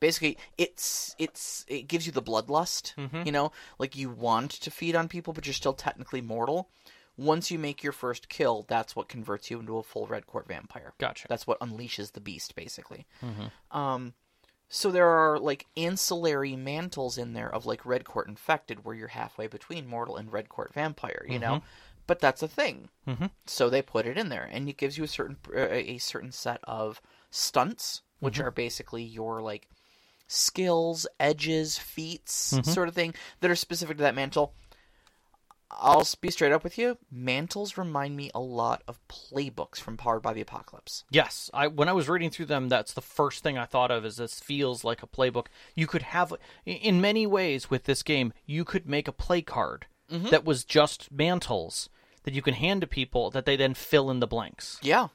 basically 0.00 0.36
it's 0.58 1.14
it's 1.18 1.64
it 1.68 1.88
gives 1.88 2.06
you 2.06 2.12
the 2.12 2.22
bloodlust, 2.22 2.92
you 3.24 3.32
know, 3.32 3.52
like 3.78 3.96
you 3.96 4.10
want 4.10 4.50
to 4.50 4.70
feed 4.70 4.96
on 4.96 5.08
people 5.08 5.32
but 5.32 5.46
you're 5.46 5.54
still 5.54 5.72
technically 5.72 6.20
mortal. 6.20 6.68
Once 7.16 7.50
you 7.50 7.58
make 7.58 7.82
your 7.82 7.92
first 7.92 8.28
kill, 8.28 8.64
that's 8.68 8.96
what 8.96 9.08
converts 9.08 9.50
you 9.50 9.60
into 9.60 9.76
a 9.76 9.82
full 9.82 10.06
red 10.06 10.26
court 10.26 10.48
vampire. 10.48 10.94
Gotcha. 10.98 11.28
That's 11.28 11.46
what 11.46 11.60
unleashes 11.60 12.12
the 12.12 12.20
beast 12.20 12.54
basically. 12.54 13.06
Um 13.70 14.14
so 14.72 14.92
there 14.92 15.08
are 15.08 15.36
like 15.38 15.66
ancillary 15.76 16.54
mantles 16.54 17.18
in 17.18 17.32
there 17.32 17.52
of 17.52 17.66
like 17.66 17.84
red 17.84 18.04
court 18.04 18.28
infected 18.28 18.84
where 18.84 18.94
you're 18.94 19.08
halfway 19.08 19.48
between 19.48 19.88
mortal 19.88 20.16
and 20.16 20.32
red 20.32 20.48
court 20.48 20.72
vampire, 20.72 21.26
you 21.28 21.40
know? 21.40 21.56
Mm-hmm. 21.56 21.66
But 22.06 22.20
that's 22.20 22.42
a 22.42 22.48
thing. 22.48 22.88
Mm-hmm. 23.06 23.26
So 23.46 23.68
they 23.68 23.82
put 23.82 24.06
it 24.06 24.16
in 24.16 24.28
there, 24.28 24.48
and 24.50 24.68
it 24.68 24.76
gives 24.76 24.96
you 24.96 25.04
a 25.04 25.08
certain 25.08 25.36
uh, 25.54 25.66
a 25.70 25.98
certain 25.98 26.32
set 26.32 26.60
of 26.64 27.00
stunts, 27.30 28.02
which 28.20 28.34
mm-hmm. 28.34 28.46
are 28.46 28.50
basically 28.50 29.02
your 29.02 29.42
like 29.42 29.68
skills, 30.28 31.06
edges, 31.18 31.76
feats, 31.76 32.56
sort 32.62 32.88
of 32.88 32.94
thing 32.94 33.14
that 33.40 33.50
are 33.50 33.56
specific 33.56 33.96
to 33.96 34.02
that 34.04 34.14
mantle. 34.14 34.54
I'll 35.70 36.06
be 36.20 36.30
straight 36.30 36.52
up 36.52 36.64
with 36.64 36.76
you. 36.78 36.98
Mantles 37.12 37.78
remind 37.78 38.16
me 38.16 38.30
a 38.34 38.40
lot 38.40 38.82
of 38.88 38.98
playbooks 39.08 39.78
from 39.78 39.96
Powered 39.96 40.22
by 40.22 40.32
the 40.32 40.40
Apocalypse. 40.40 41.04
Yes, 41.10 41.48
I 41.54 41.68
when 41.68 41.88
I 41.88 41.92
was 41.92 42.08
reading 42.08 42.30
through 42.30 42.46
them, 42.46 42.68
that's 42.68 42.92
the 42.92 43.00
first 43.00 43.42
thing 43.42 43.56
I 43.56 43.64
thought 43.66 43.90
of. 43.90 44.04
Is 44.04 44.16
this 44.16 44.40
feels 44.40 44.82
like 44.84 45.02
a 45.02 45.06
playbook? 45.06 45.46
You 45.74 45.86
could 45.86 46.02
have, 46.02 46.34
in 46.66 47.00
many 47.00 47.26
ways, 47.26 47.70
with 47.70 47.84
this 47.84 48.02
game, 48.02 48.32
you 48.46 48.64
could 48.64 48.88
make 48.88 49.08
a 49.08 49.12
play 49.12 49.42
card 49.42 49.86
Mm-hmm. 50.10 50.30
that 50.30 50.44
was 50.44 50.64
just 50.64 51.12
mantles 51.12 51.88
that 52.24 52.34
you 52.34 52.42
can 52.42 52.54
hand 52.54 52.80
to 52.80 52.86
people 52.88 53.30
that 53.30 53.44
they 53.46 53.54
then 53.54 53.74
fill 53.74 54.10
in 54.10 54.18
the 54.18 54.26
blanks. 54.26 54.80
Yeah, 54.82 55.06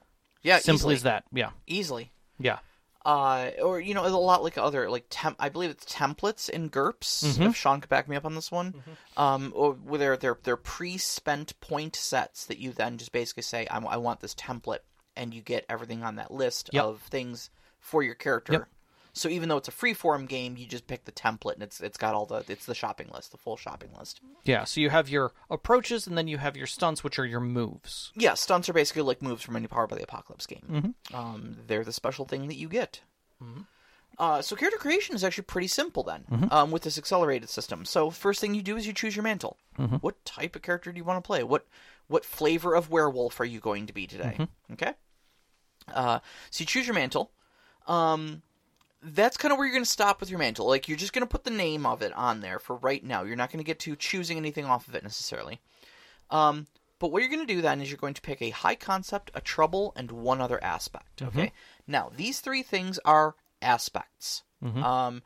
yeah, 0.42 0.60
Simply 0.60 0.74
easily. 0.76 0.96
as 0.96 1.04
that. 1.04 1.24
Yeah, 1.34 1.50
Easily. 1.68 2.12
yeah, 2.40 2.60
uh, 3.06 3.52
or 3.62 3.80
you 3.80 3.94
know, 3.94 4.06
a 4.06 4.10
lot 4.10 4.44
like 4.44 4.58
other 4.58 4.90
like 4.90 5.06
temp. 5.10 5.36
I 5.40 5.50
believe 5.50 5.70
it's 5.70 5.86
templates 5.86 6.50
in 6.50 6.70
GURPS. 6.70 7.24
Mm-hmm. 7.24 7.44
If 7.44 7.56
Sean 7.56 7.80
could 7.80 7.90
back 7.90 8.10
me 8.10 8.16
up 8.16 8.26
on 8.26 8.36
this 8.36 8.52
one, 8.52 8.74
um, 9.16 9.54
or 9.56 9.74
where 9.74 10.00
they're 10.00 10.18
they're 10.18 10.38
they're 10.44 10.58
pre-spent 10.58 11.60
point 11.62 11.96
sets 11.96 12.48
that 12.48 12.58
you 12.58 12.72
then 12.72 12.98
just 12.98 13.12
basically 13.12 13.44
say, 13.44 13.68
I, 13.70 13.78
I 13.78 13.98
want 13.98 14.20
this 14.22 14.34
template, 14.36 14.80
and 15.16 15.34
you 15.34 15.42
get 15.42 15.66
everything 15.70 16.04
on 16.04 16.16
that 16.16 16.32
list 16.32 16.72
Yep. 16.74 16.84
of 16.84 17.02
things 17.04 17.50
for 17.80 18.02
your 18.02 18.16
character. 18.16 18.54
Yep. 18.54 18.68
So 19.18 19.30
even 19.30 19.48
though 19.48 19.56
it's 19.56 19.70
a 19.70 19.72
free-form 19.72 20.26
game, 20.26 20.58
you 20.58 20.68
just 20.68 20.88
pick 20.88 21.06
the 21.06 21.12
template, 21.12 21.54
and 21.54 21.64
it's 21.64 21.80
it's 21.80 21.98
got 21.98 22.14
all 22.16 22.26
the 22.26 22.44
it's 22.50 22.66
the 22.66 22.76
shopping 22.76 23.08
list, 23.14 23.32
the 23.32 23.38
full 23.38 23.56
shopping 23.56 23.90
list. 23.98 24.20
yeah. 24.44 24.66
So 24.66 24.82
you 24.82 24.90
have 24.90 25.08
your 25.08 25.32
approaches, 25.50 26.06
and 26.06 26.18
then 26.18 26.28
you 26.28 26.38
have 26.38 26.58
your 26.58 26.68
stunts, 26.68 27.02
which 27.04 27.18
are 27.18 27.26
your 27.26 27.40
moves. 27.40 28.12
Yeah, 28.16 28.34
stunts 28.34 28.68
are 28.68 28.74
basically 28.74 29.04
like 29.04 29.22
moves 29.22 29.42
from 29.42 29.56
any 29.56 29.68
Power 29.68 29.88
by 29.88 29.96
the 29.96 30.04
Apocalypse 30.04 30.46
game. 30.46 30.96
Um, 31.14 31.58
they're 31.66 31.86
the 31.86 31.94
special 31.94 32.26
thing 32.26 32.48
that 32.50 32.58
you 32.58 32.68
get. 32.68 33.00
Uh, 34.18 34.42
so 34.42 34.56
character 34.56 34.80
creation 34.80 35.14
is 35.16 35.24
actually 35.26 35.44
pretty 35.44 35.68
simple 35.68 36.02
then, 36.04 36.24
um, 36.52 36.72
with 36.72 36.84
this 36.84 36.98
accelerated 36.98 37.50
system. 37.50 37.84
So 37.84 38.10
first 38.10 38.40
thing 38.40 38.54
you 38.56 38.62
do 38.62 38.78
is 38.78 38.88
you 38.88 38.94
choose 38.94 39.16
your 39.16 39.24
mantle. 39.24 39.58
What 40.02 40.24
type 40.26 40.56
of 40.56 40.62
character 40.62 40.92
do 40.92 40.98
you 40.98 41.04
want 41.04 41.22
to 41.24 41.28
play? 41.28 41.44
What 41.44 41.68
what 42.08 42.24
flavor 42.26 42.76
of 42.76 42.90
werewolf 42.90 43.40
are 43.40 43.46
you 43.46 43.60
going 43.60 43.88
to 43.88 43.94
be 43.94 44.08
today? 44.08 44.48
Okay. 44.74 44.94
Uh, 45.94 46.20
so 46.50 46.62
you 46.62 46.66
choose 46.66 46.86
your 46.88 46.96
mantle. 46.96 47.32
Um, 47.88 48.42
that's 49.06 49.38
kind 49.38 49.52
of 49.52 49.58
where 49.58 49.68
you're 49.68 49.76
going 49.76 49.84
to 49.86 49.90
stop 49.90 50.20
with 50.20 50.30
your 50.30 50.40
mantle. 50.40 50.68
Like 50.68 50.88
you're 50.88 50.98
just 50.98 51.14
going 51.14 51.26
to 51.26 51.32
put 51.32 51.44
the 51.44 51.52
name 51.52 51.86
of 51.86 52.02
it 52.02 52.14
on 52.14 52.42
there 52.42 52.60
for 52.60 52.76
right 52.78 53.04
now. 53.04 53.24
You're 53.24 53.36
not 53.36 53.52
going 53.52 53.64
to 53.64 53.68
get 53.68 53.80
to 53.82 53.96
choosing 53.96 54.38
anything 54.38 54.66
off 54.66 54.88
of 54.88 54.96
it 54.96 55.04
necessarily. 55.04 55.62
Um, 56.32 56.68
But 57.00 57.12
what 57.12 57.22
you're 57.22 57.30
going 57.32 57.46
to 57.46 57.54
do 57.54 57.62
then 57.62 57.82
is 57.82 57.90
you're 57.90 57.98
going 57.98 58.14
to 58.16 58.22
pick 58.22 58.42
a 58.42 58.50
high 58.50 58.76
concept, 58.76 59.30
a 59.36 59.42
trouble, 59.42 59.94
and 59.96 60.12
one 60.12 60.42
other 60.42 60.64
aspect. 60.64 61.22
Okay. 61.22 61.52
Now 61.88 62.12
these 62.16 62.40
three 62.40 62.64
things 62.64 63.00
are 63.06 63.36
aspects. 63.62 64.44
Um, 64.84 65.22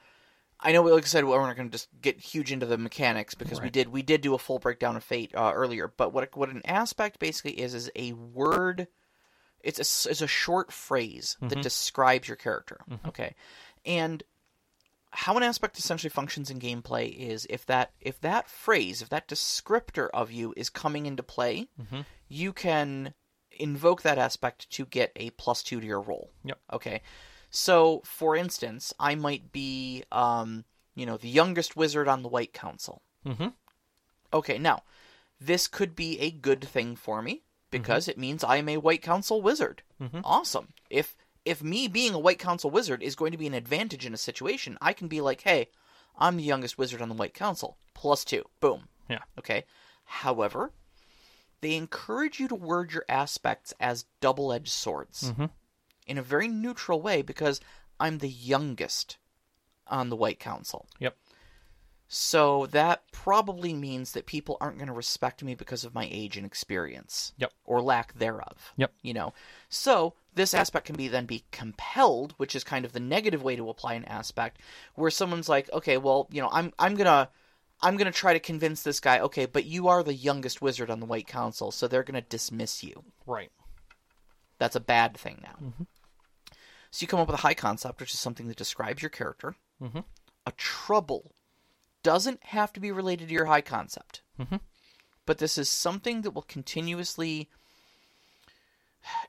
I 0.60 0.74
know, 0.74 0.84
like 0.84 1.06
I 1.06 1.08
said, 1.08 1.24
we're 1.24 1.40
not 1.40 1.56
going 1.56 1.70
to 1.70 1.72
just 1.72 1.88
get 2.02 2.20
huge 2.20 2.52
into 2.52 2.66
the 2.66 2.78
mechanics 2.78 3.34
because 3.34 3.60
we 3.62 3.70
did 3.70 3.88
we 3.88 4.02
did 4.02 4.20
do 4.20 4.34
a 4.34 4.38
full 4.38 4.60
breakdown 4.60 4.98
of 4.98 5.04
Fate 5.06 5.32
uh, 5.34 5.54
earlier. 5.56 5.88
But 5.88 6.12
what 6.12 6.36
what 6.36 6.50
an 6.50 6.62
aspect 6.66 7.20
basically 7.20 7.62
is 7.62 7.74
is 7.74 7.90
a 7.96 8.12
word. 8.14 8.88
It's 9.62 9.80
a 9.80 10.10
it's 10.10 10.22
a 10.22 10.28
short 10.28 10.72
phrase 10.74 11.38
that 11.42 11.62
describes 11.62 12.28
your 12.28 12.38
character. 12.38 12.80
Okay, 13.08 13.36
and 13.86 14.24
how 15.12 15.36
an 15.38 15.44
aspect 15.44 15.78
essentially 15.80 16.10
functions 16.10 16.52
in 16.52 16.60
gameplay 16.60 17.16
is 17.16 17.48
if 17.50 17.66
that 17.66 17.92
if 18.00 18.22
that 18.22 18.48
phrase 18.48 19.02
if 19.02 19.10
that 19.10 19.28
descriptor 19.28 20.08
of 20.14 20.32
you 20.32 20.54
is 20.56 20.70
coming 20.70 21.06
into 21.06 21.24
play, 21.24 21.68
you 22.28 22.54
can 22.54 23.14
invoke 23.52 24.04
that 24.04 24.18
aspect 24.18 24.70
to 24.70 24.86
get 24.86 25.12
a 25.16 25.32
plus 25.32 25.64
two 25.64 25.82
to 25.82 25.88
your 25.88 26.02
roll. 26.02 26.32
Yep. 26.44 26.60
Okay. 26.74 27.02
So, 27.50 28.02
for 28.06 28.36
instance, 28.36 28.94
I 29.00 29.16
might 29.16 29.52
be, 29.52 30.04
um, 30.12 30.66
you 30.94 31.06
know, 31.08 31.18
the 31.18 31.28
youngest 31.28 31.76
wizard 31.76 32.08
on 32.08 32.22
the 32.22 32.30
White 32.30 32.54
Council. 32.54 33.02
Mhm. 33.26 33.54
Okay, 34.32 34.60
now, 34.60 34.84
this 35.42 35.68
could 35.68 35.96
be 35.96 36.20
a 36.20 36.30
good 36.30 36.64
thing 36.64 36.96
for 36.96 37.24
me 37.24 37.42
because 37.72 38.08
it 38.08 38.18
means 38.20 38.44
I 38.44 38.58
am 38.58 38.70
a 38.70 38.78
White 38.78 39.02
Council 39.02 39.42
wizard. 39.42 39.82
Awesome. 40.24 40.74
If 40.92 41.16
if 41.50 41.64
me 41.64 41.88
being 41.88 42.14
a 42.14 42.20
White 42.20 42.38
Council 42.38 42.70
wizard 42.70 43.02
is 43.02 43.16
going 43.16 43.32
to 43.32 43.38
be 43.38 43.48
an 43.48 43.56
advantage 43.56 44.06
in 44.06 44.14
a 44.14 44.18
situation, 44.18 44.78
I 44.82 44.94
can 44.94 45.08
be 45.08 45.20
like, 45.20 45.42
hey, 45.42 45.70
I'm 46.16 46.38
the 46.38 46.44
youngest 46.44 46.78
wizard 46.78 47.02
on 47.02 47.10
the 47.10 47.16
White 47.16 47.34
Council. 47.34 47.78
Plus 47.96 48.24
two. 48.24 48.44
Boom. 48.60 48.88
Yeah. 49.10 49.24
Okay. 49.40 49.66
However, 50.06 50.72
they 51.62 51.76
encourage 51.76 52.40
you 52.40 52.48
to 52.50 52.56
word 52.56 52.94
your 52.94 53.06
aspects 53.10 53.74
as 53.80 54.06
double 54.22 54.54
edged 54.54 54.72
swords 54.72 55.32
mm-hmm. 55.32 55.46
in 56.06 56.20
a 56.20 56.24
very 56.24 56.48
neutral 56.48 57.02
way 57.02 57.24
because 57.24 57.60
I'm 58.00 58.20
the 58.20 58.30
youngest 58.30 59.18
on 59.88 60.10
the 60.10 60.16
White 60.16 60.40
Council. 60.40 60.88
Yep. 61.00 61.18
So 62.08 62.68
that 62.68 63.04
probably 63.12 63.74
means 63.74 64.12
that 64.12 64.28
people 64.28 64.58
aren't 64.62 64.78
going 64.78 64.88
to 64.88 64.94
respect 64.94 65.44
me 65.44 65.56
because 65.56 65.84
of 65.84 65.96
my 65.96 66.08
age 66.12 66.38
and 66.38 66.46
experience. 66.46 67.34
Yep. 67.38 67.54
Or 67.66 67.82
lack 67.82 68.14
thereof. 68.14 68.74
Yep. 68.78 68.94
You 69.02 69.16
know. 69.16 69.34
So 69.68 70.14
this 70.34 70.54
aspect 70.54 70.86
can 70.86 70.96
be 70.96 71.08
then 71.08 71.26
be 71.26 71.44
compelled, 71.52 72.34
which 72.38 72.56
is 72.56 72.64
kind 72.64 72.86
of 72.86 72.94
the 72.94 73.00
negative 73.00 73.44
way 73.44 73.56
to 73.56 73.70
apply 73.70 73.94
an 73.96 74.06
aspect, 74.06 74.60
where 74.96 75.12
someone's 75.12 75.50
like, 75.50 75.72
okay, 75.74 75.98
well, 75.98 76.28
you 76.32 76.42
know, 76.42 76.50
I'm 76.52 76.72
I'm 76.80 76.96
gonna 76.96 77.30
I'm 77.82 77.98
gonna 77.98 78.12
try 78.12 78.34
to 78.34 78.40
convince 78.40 78.84
this 78.84 79.00
guy, 79.00 79.20
okay, 79.20 79.46
but 79.46 79.66
you 79.66 79.88
are 79.88 80.04
the 80.04 80.14
youngest 80.14 80.62
wizard 80.62 80.90
on 80.90 81.00
the 81.00 81.06
White 81.06 81.28
Council, 81.28 81.72
so 81.72 81.88
they're 81.88 82.04
gonna 82.04 82.22
dismiss 82.22 82.84
you. 82.84 83.04
Right. 83.26 83.52
That's 84.58 84.76
a 84.76 84.82
bad 84.82 85.18
thing 85.18 85.42
now. 85.42 85.74
So 86.92 87.04
you 87.04 87.08
come 87.08 87.20
up 87.20 87.28
with 87.28 87.40
a 87.40 87.44
high 87.44 87.54
concept, 87.54 88.00
which 88.00 88.14
is 88.14 88.20
something 88.20 88.48
that 88.48 88.58
describes 88.58 89.02
your 89.02 89.10
character. 89.10 89.56
Mhm. 89.82 90.04
A 90.46 90.52
trouble 90.54 91.34
doesn't 92.04 92.44
have 92.46 92.74
to 92.74 92.80
be 92.80 92.92
related 92.92 93.28
to 93.28 93.34
your 93.34 93.46
high 93.46 93.62
concept, 93.62 94.22
Mhm. 94.40 94.60
but 95.26 95.38
this 95.38 95.58
is 95.58 95.70
something 95.70 96.22
that 96.22 96.32
will 96.32 96.42
continuously 96.42 97.50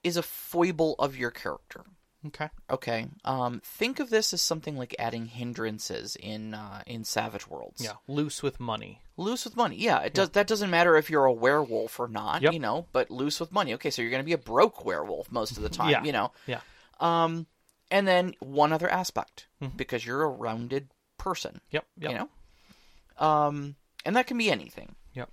is 0.03 0.17
a 0.17 0.23
foible 0.23 0.95
of 0.99 1.17
your 1.17 1.31
character. 1.31 1.85
Okay. 2.27 2.51
Okay, 2.69 3.07
um, 3.25 3.63
think 3.65 3.99
of 3.99 4.11
this 4.11 4.35
as 4.35 4.43
something 4.43 4.77
like 4.77 4.95
adding 4.99 5.25
hindrances 5.25 6.17
in 6.17 6.53
uh, 6.53 6.83
in 6.87 7.05
Savage 7.05 7.49
Worlds. 7.49 7.83
Yeah. 7.83 7.95
Loose 8.07 8.43
with 8.43 8.61
money. 8.61 9.01
Loose 9.17 9.47
with 9.47 9.57
money. 9.57 9.77
Yeah, 9.77 10.01
it 10.01 10.13
does. 10.13 10.31
That 10.31 10.47
doesn't 10.47 10.69
matter 10.69 10.97
if 10.97 11.09
you're 11.09 11.25
a 11.25 11.33
werewolf 11.33 11.99
or 11.99 12.09
not. 12.09 12.43
Yep. 12.43 12.53
You 12.53 12.59
know, 12.59 12.87
but 12.93 13.11
loose 13.11 13.41
with 13.41 13.53
money. 13.53 13.73
Okay, 13.75 13.89
so 13.89 14.03
you're 14.03 14.11
going 14.11 14.23
to 14.23 14.27
be 14.27 14.35
a 14.35 14.39
broke 14.39 14.85
werewolf 14.85 15.33
most 15.33 15.57
of 15.57 15.63
the 15.63 15.71
time. 15.71 15.91
Yeah. 15.91 16.05
You 16.05 16.13
know. 16.13 16.33
Yeah. 16.47 16.61
Um, 17.01 17.47
and 17.91 18.07
then 18.07 18.35
one 18.41 18.73
other 18.73 18.91
aspect 18.91 19.47
because 19.77 20.05
you're 20.05 20.23
a 20.23 20.29
rounded 20.29 20.91
person. 21.17 21.63
Yep. 21.71 21.87
Yep. 21.99 22.11
You 22.11 22.19
know. 22.19 23.27
Um, 23.27 23.77
and 24.05 24.17
that 24.17 24.27
can 24.27 24.37
be 24.37 24.51
anything. 24.51 24.95
Yep. 25.15 25.31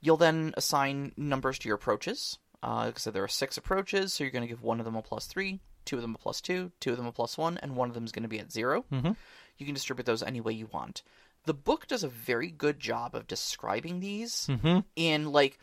You'll 0.00 0.16
then 0.16 0.52
assign 0.56 1.12
numbers 1.16 1.60
to 1.60 1.68
your 1.68 1.76
approaches. 1.76 2.38
Uh, 2.62 2.74
like 2.86 2.94
I 2.94 2.98
said, 2.98 3.12
there 3.14 3.24
are 3.24 3.28
six 3.28 3.56
approaches, 3.56 4.12
so 4.14 4.22
you're 4.24 4.30
going 4.30 4.42
to 4.42 4.48
give 4.48 4.62
one 4.62 4.78
of 4.78 4.84
them 4.84 4.94
a 4.96 5.02
plus 5.02 5.26
three, 5.26 5.60
two 5.84 5.96
of 5.96 6.02
them 6.02 6.14
a 6.14 6.18
plus 6.18 6.40
two, 6.40 6.70
two 6.80 6.92
of 6.92 6.96
them 6.96 7.06
a 7.06 7.12
plus 7.12 7.36
one, 7.36 7.58
and 7.58 7.74
one 7.76 7.88
of 7.88 7.94
them 7.94 8.04
is 8.04 8.12
going 8.12 8.22
to 8.22 8.28
be 8.28 8.38
at 8.38 8.52
0 8.52 8.84
Mhm. 8.92 9.16
You 9.58 9.66
can 9.66 9.74
distribute 9.74 10.06
those 10.06 10.22
any 10.22 10.40
way 10.40 10.52
you 10.52 10.66
want. 10.72 11.02
The 11.44 11.54
book 11.54 11.86
does 11.88 12.04
a 12.04 12.08
very 12.08 12.50
good 12.50 12.78
job 12.78 13.14
of 13.16 13.26
describing 13.26 13.98
these 14.00 14.46
Mm-hmm. 14.46 14.80
in 14.96 15.32
like, 15.32 15.58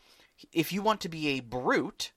if 0.52 0.74
you 0.74 0.82
want 0.82 1.02
to 1.02 1.10
be 1.10 1.30
a 1.30 1.40
brute, 1.40 2.12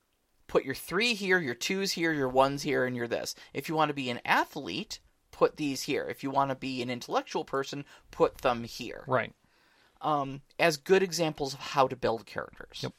put 0.48 0.64
your 0.64 0.74
three 0.74 1.14
here, 1.14 1.38
your 1.38 1.54
twos 1.54 1.92
here, 1.92 2.12
your 2.12 2.28
ones 2.28 2.62
here, 2.62 2.84
and 2.84 2.96
your 2.96 3.06
this. 3.08 3.34
If 3.54 3.68
you 3.68 3.74
want 3.76 3.88
to 3.90 3.94
be 3.94 4.10
an 4.10 4.20
athlete, 4.24 4.98
put 5.30 5.56
these 5.56 5.82
here. 5.82 6.06
If 6.10 6.22
you 6.24 6.30
want 6.30 6.50
to 6.50 6.56
be 6.56 6.82
an 6.82 6.90
intellectual 6.90 7.44
person, 7.44 7.84
put 8.10 8.38
them 8.38 8.64
here 8.64 9.04
Right. 9.06 9.32
um, 10.00 10.42
as 10.58 10.76
good 10.76 11.02
examples 11.02 11.54
of 11.54 11.60
how 11.60 11.86
to 11.86 11.94
build 11.96 12.26
characters. 12.26 12.80
Yep. 12.82 12.92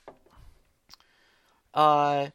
Uh, 1.74 2.28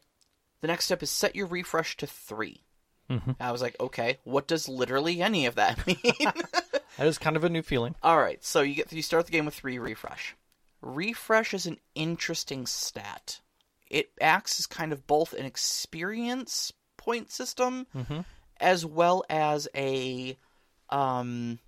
the 0.61 0.67
next 0.67 0.85
step 0.85 1.01
is 1.03 1.09
set 1.09 1.35
your 1.35 1.47
refresh 1.47 1.95
to 1.97 2.07
3 2.07 2.63
Mhm. 3.09 3.35
I 3.39 3.51
was 3.51 3.61
like, 3.61 3.75
okay, 3.79 4.19
what 4.23 4.47
does 4.47 4.67
literally 4.69 5.21
any 5.21 5.45
of 5.47 5.55
that 5.55 5.85
mean? 5.87 5.97
That 6.97 7.07
is 7.07 7.17
kind 7.17 7.37
of 7.37 7.45
a 7.45 7.49
new 7.49 7.61
feeling. 7.61 7.95
All 8.03 8.17
right, 8.19 8.43
so 8.43 8.59
you 8.61 8.75
get 8.75 8.91
you 8.91 9.01
start 9.01 9.25
the 9.25 9.31
game 9.31 9.45
with 9.45 9.53
three 9.55 9.79
refresh. 9.79 10.35
Refresh 10.81 11.53
is 11.53 11.65
an 11.65 11.77
interesting 11.95 12.65
stat. 12.65 13.39
It 13.89 14.11
acts 14.19 14.59
as 14.59 14.67
kind 14.67 14.91
of 14.91 15.07
both 15.07 15.31
an 15.33 15.45
experience 15.45 16.73
point 16.97 17.31
system 17.31 17.87
Mhm. 17.95 18.25
as 18.57 18.85
well 18.85 19.23
as 19.29 19.69
a 19.73 20.37
um, 20.89 21.59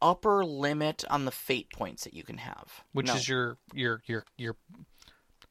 upper 0.00 0.44
limit 0.44 1.04
on 1.10 1.24
the 1.24 1.30
fate 1.30 1.70
points 1.72 2.04
that 2.04 2.14
you 2.14 2.22
can 2.22 2.38
have. 2.38 2.84
Which 2.92 3.08
No. 3.08 3.14
is 3.14 3.28
your 3.28 3.58
your 3.74 4.02
your 4.06 4.24
your 4.36 4.56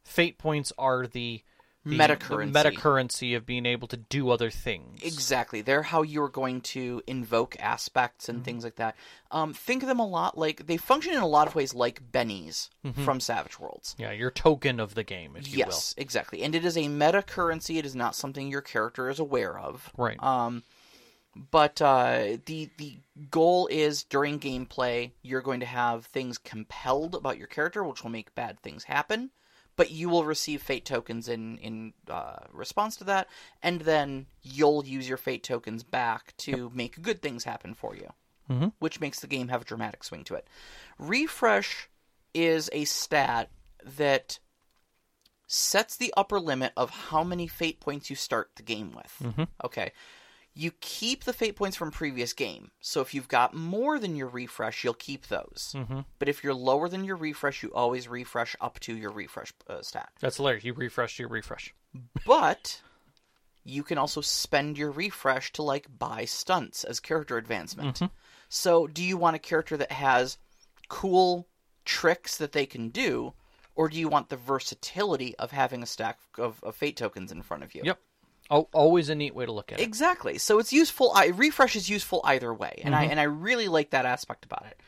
fate 0.08 0.38
points 0.38 0.74
are 0.78 1.06
the, 1.06 1.44
the 1.86 1.98
Meta 1.98 2.16
currency. 2.16 2.54
meta 2.54 2.72
currency 2.72 3.34
of 3.36 3.46
being 3.46 3.66
able 3.66 3.88
to 3.88 3.98
do 3.98 4.30
other 4.30 4.50
things. 4.50 5.02
Exactly. 5.04 5.62
They're 5.62 5.84
how 5.84 6.02
you're 6.02 6.28
going 6.30 6.62
to 6.62 7.02
invoke 7.08 7.56
aspects 7.60 8.28
and 8.28 8.44
things 8.44 8.64
like 8.64 8.76
that. 8.76 8.96
Um, 9.32 9.54
think 9.54 9.84
of 9.84 9.88
them 9.88 10.00
a 10.00 10.08
lot 10.08 10.38
like 10.38 10.68
they 10.68 10.78
function 10.78 11.14
in 11.14 11.20
a 11.20 11.28
lot 11.28 11.48
of 11.48 11.56
ways 11.56 11.74
like 11.74 12.12
bennies 12.12 12.70
from 13.04 13.20
Savage 13.20 13.60
Worlds. 13.60 13.96
Yeah, 13.98 14.12
your 14.12 14.32
token 14.32 14.80
of 14.80 14.96
the 14.96 15.04
game, 15.04 15.36
if 15.38 15.50
you 15.50 15.60
yes, 15.60 15.94
exactly. 15.98 16.44
And 16.44 16.56
it 16.56 16.66
is 16.66 16.78
a 16.78 16.88
meta 16.88 17.22
currency. 17.22 17.78
It 17.78 17.86
is 17.86 17.96
not 17.96 18.16
something 18.16 18.50
your 18.50 18.62
character 18.62 19.10
is 19.10 19.20
aware 19.20 19.58
of. 19.58 19.92
Right. 19.98 20.22
Um, 20.22 20.64
but 21.52 21.82
uh, 21.82 22.38
the 22.46 22.70
the 22.78 22.98
goal 23.30 23.68
is 23.68 24.04
during 24.04 24.40
gameplay 24.40 25.12
you're 25.22 25.42
going 25.42 25.60
to 25.60 25.66
have 25.68 26.06
things 26.08 26.38
compelled 26.38 27.16
about 27.16 27.38
your 27.38 27.48
character, 27.48 27.84
which 27.84 28.04
will 28.04 28.12
make 28.12 28.34
bad 28.36 28.60
things 28.60 28.86
happen. 28.86 29.30
But 29.78 29.92
you 29.92 30.10
will 30.10 30.26
receive 30.26 30.62
fate 30.62 30.84
tokens 30.84 31.30
in 31.30 31.58
in 31.60 31.94
uh, 32.10 32.40
response 32.52 32.98
to 32.98 33.06
that, 33.06 33.30
and 33.64 33.82
then 33.82 34.26
you'll 34.42 34.86
use 34.86 35.08
your 35.08 35.18
fate 35.18 35.44
tokens 35.44 35.84
back 35.84 36.36
to 36.38 36.70
make 36.74 37.02
good 37.02 37.22
things 37.22 37.46
happen 37.46 37.74
for 37.74 37.96
you, 37.96 38.10
Mhm. 38.50 38.74
which 38.80 39.00
makes 39.00 39.20
the 39.22 39.28
game 39.28 39.48
have 39.48 39.62
a 39.62 39.66
dramatic 39.66 40.04
swing 40.04 40.24
to 40.26 40.36
it. 40.36 40.48
Refresh 40.98 41.88
is 42.34 42.70
a 42.74 42.84
stat 42.86 43.50
that 43.86 44.40
sets 45.48 45.96
the 45.96 46.14
upper 46.18 46.40
limit 46.40 46.74
of 46.76 46.90
how 46.90 47.24
many 47.24 47.48
fate 47.48 47.80
points 47.80 48.10
you 48.10 48.16
start 48.16 48.52
the 48.56 48.64
game 48.64 48.92
with. 48.92 49.16
Mhm. 49.22 49.48
Okay. 49.64 49.92
You 50.60 50.72
keep 50.82 51.24
the 51.24 51.34
fate 51.34 51.56
points 51.56 51.78
from 51.78 51.92
previous 51.92 52.34
game. 52.34 52.72
So 52.82 53.02
if 53.02 53.14
you've 53.14 53.28
got 53.28 53.54
more 53.54 54.00
than 54.00 54.16
your 54.16 54.28
refresh, 54.28 54.84
you'll 54.84 54.96
keep 54.96 55.28
those. 55.28 55.76
Mhm. 55.76 56.06
But 56.18 56.30
if 56.30 56.44
you're 56.44 56.56
lower 56.56 56.90
than 56.90 57.04
your 57.04 57.16
refresh, 57.16 57.62
you 57.62 57.72
always 57.74 58.08
refresh 58.08 58.56
up 58.60 58.80
to 58.80 58.96
your 58.98 59.12
refresh 59.12 59.54
uh, 59.68 59.84
stat. 59.84 60.10
That's 60.20 60.38
hilarious. 60.38 60.64
You 60.64 60.74
refresh 60.74 61.20
your 61.20 61.30
refresh. 61.30 61.76
But 62.26 62.82
you 63.64 63.84
can 63.84 64.00
also 64.00 64.22
spend 64.22 64.80
your 64.80 64.90
refresh 64.90 65.52
to 65.54 65.62
like 65.62 65.86
buy 65.96 66.26
stunts 66.26 66.84
as 66.84 67.00
character 67.00 67.38
advancement. 67.38 68.02
So 68.50 68.88
do 68.88 69.04
you 69.04 69.16
want 69.18 69.36
a 69.36 69.40
character 69.40 69.78
that 69.78 69.92
has 69.92 70.40
cool 70.90 71.48
tricks 71.86 72.38
that 72.38 72.54
they 72.54 72.66
can 72.66 72.90
do, 72.90 73.34
or 73.76 73.90
do 73.90 74.00
you 74.00 74.10
want 74.10 74.30
the 74.30 74.38
versatility 74.38 75.36
of 75.38 75.52
having 75.52 75.84
a 75.84 75.86
stack 75.86 76.18
of, 76.38 76.64
of 76.64 76.76
fate 76.76 76.98
tokens 76.98 77.32
in 77.32 77.44
front 77.44 77.64
of 77.64 77.76
you? 77.76 77.82
Yep. 77.86 78.00
Oh, 78.50 78.70
always 78.74 79.10
a 79.10 79.16
neat 79.16 79.36
way 79.36 79.46
to 79.46 79.52
look 79.52 79.72
at 79.72 79.80
it. 79.80 79.84
Exactly. 79.84 80.38
So 80.38 80.60
it's 80.60 80.72
useful. 80.72 81.12
I, 81.14 81.28
refresh 81.28 81.76
is 81.76 81.90
useful 81.90 82.22
either 82.24 82.54
way, 82.54 82.82
and 82.84 82.96
I 82.96 83.04
and 83.06 83.20
I 83.20 83.24
really 83.24 83.68
like 83.68 83.90
that 83.90 84.06
aspect 84.06 84.46
about 84.46 84.66
it. 84.68 84.80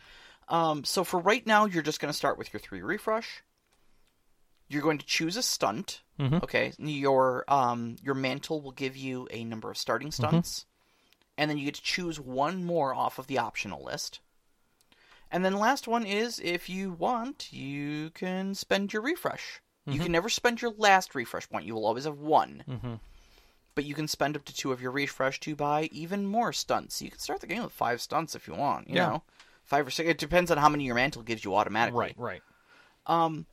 Um, 0.47 0.83
so 0.83 1.03
for 1.03 1.19
right 1.19 1.45
now, 1.45 1.65
you're 1.65 1.83
just 1.83 1.99
going 1.99 2.11
to 2.11 2.17
start 2.17 2.37
with 2.37 2.53
your 2.53 2.59
three 2.59 2.81
refresh. 2.81 3.43
You're 4.69 4.81
going 4.81 4.97
to 4.99 5.05
choose 5.05 5.35
a 5.35 5.43
stunt. 5.43 6.01
Mhm. 6.19 6.43
Okay. 6.43 6.73
Your 6.77 7.43
um 7.47 7.95
your 8.01 8.15
mantle 8.15 8.61
will 8.61 8.71
give 8.71 8.95
you 8.95 9.27
a 9.31 9.43
number 9.43 9.69
of 9.71 9.77
starting 9.77 10.11
stunts, 10.11 10.65
and 11.37 11.49
then 11.49 11.57
you 11.57 11.65
get 11.65 11.75
to 11.75 11.81
choose 11.81 12.19
one 12.19 12.63
more 12.63 12.93
off 12.93 13.19
of 13.19 13.27
the 13.27 13.37
optional 13.39 13.83
list. 13.83 14.19
And 15.31 15.43
then 15.45 15.57
last 15.57 15.87
one 15.87 16.05
is 16.05 16.39
if 16.39 16.69
you 16.69 16.91
want, 16.91 17.53
you 17.53 18.09
can 18.11 18.55
spend 18.55 18.93
your 18.93 19.01
refresh 19.03 19.61
You 19.85 19.99
can 19.99 20.11
never 20.11 20.29
spend 20.29 20.61
your 20.61 20.71
last 20.77 21.13
refresh 21.15 21.49
point. 21.49 21.65
You 21.65 21.73
will 21.75 21.85
always 21.85 22.05
have 22.05 22.17
one. 22.19 22.63
Mm-hmm. 23.79 23.85
But 23.85 23.85
you 23.85 23.95
can 23.95 24.07
spend 24.07 24.35
up 24.35 24.45
to 24.45 24.53
two 24.53 24.71
of 24.71 24.81
your 24.81 24.91
refresh 24.91 25.39
to 25.41 25.55
buy 25.55 25.89
even 25.91 26.25
more 26.25 26.51
stunts. 26.53 27.01
You 27.01 27.09
can 27.09 27.19
start 27.19 27.39
the 27.41 27.47
game 27.47 27.63
with 27.63 27.71
five 27.71 28.01
stunts 28.01 28.35
if 28.35 28.47
you 28.47 28.53
want. 28.55 28.89
You 28.89 28.95
Yeah. 28.95 29.07
know, 29.07 29.23
five 29.63 29.87
or 29.87 29.91
six. 29.91 30.09
It 30.09 30.17
depends 30.17 30.51
on 30.51 30.57
how 30.57 30.69
many 30.69 30.83
your 30.85 30.95
mantle 30.95 31.21
gives 31.23 31.43
you 31.45 31.55
automatically. 31.55 32.13
Right, 32.15 32.15
right. 32.17 32.41
Um, 33.05 33.45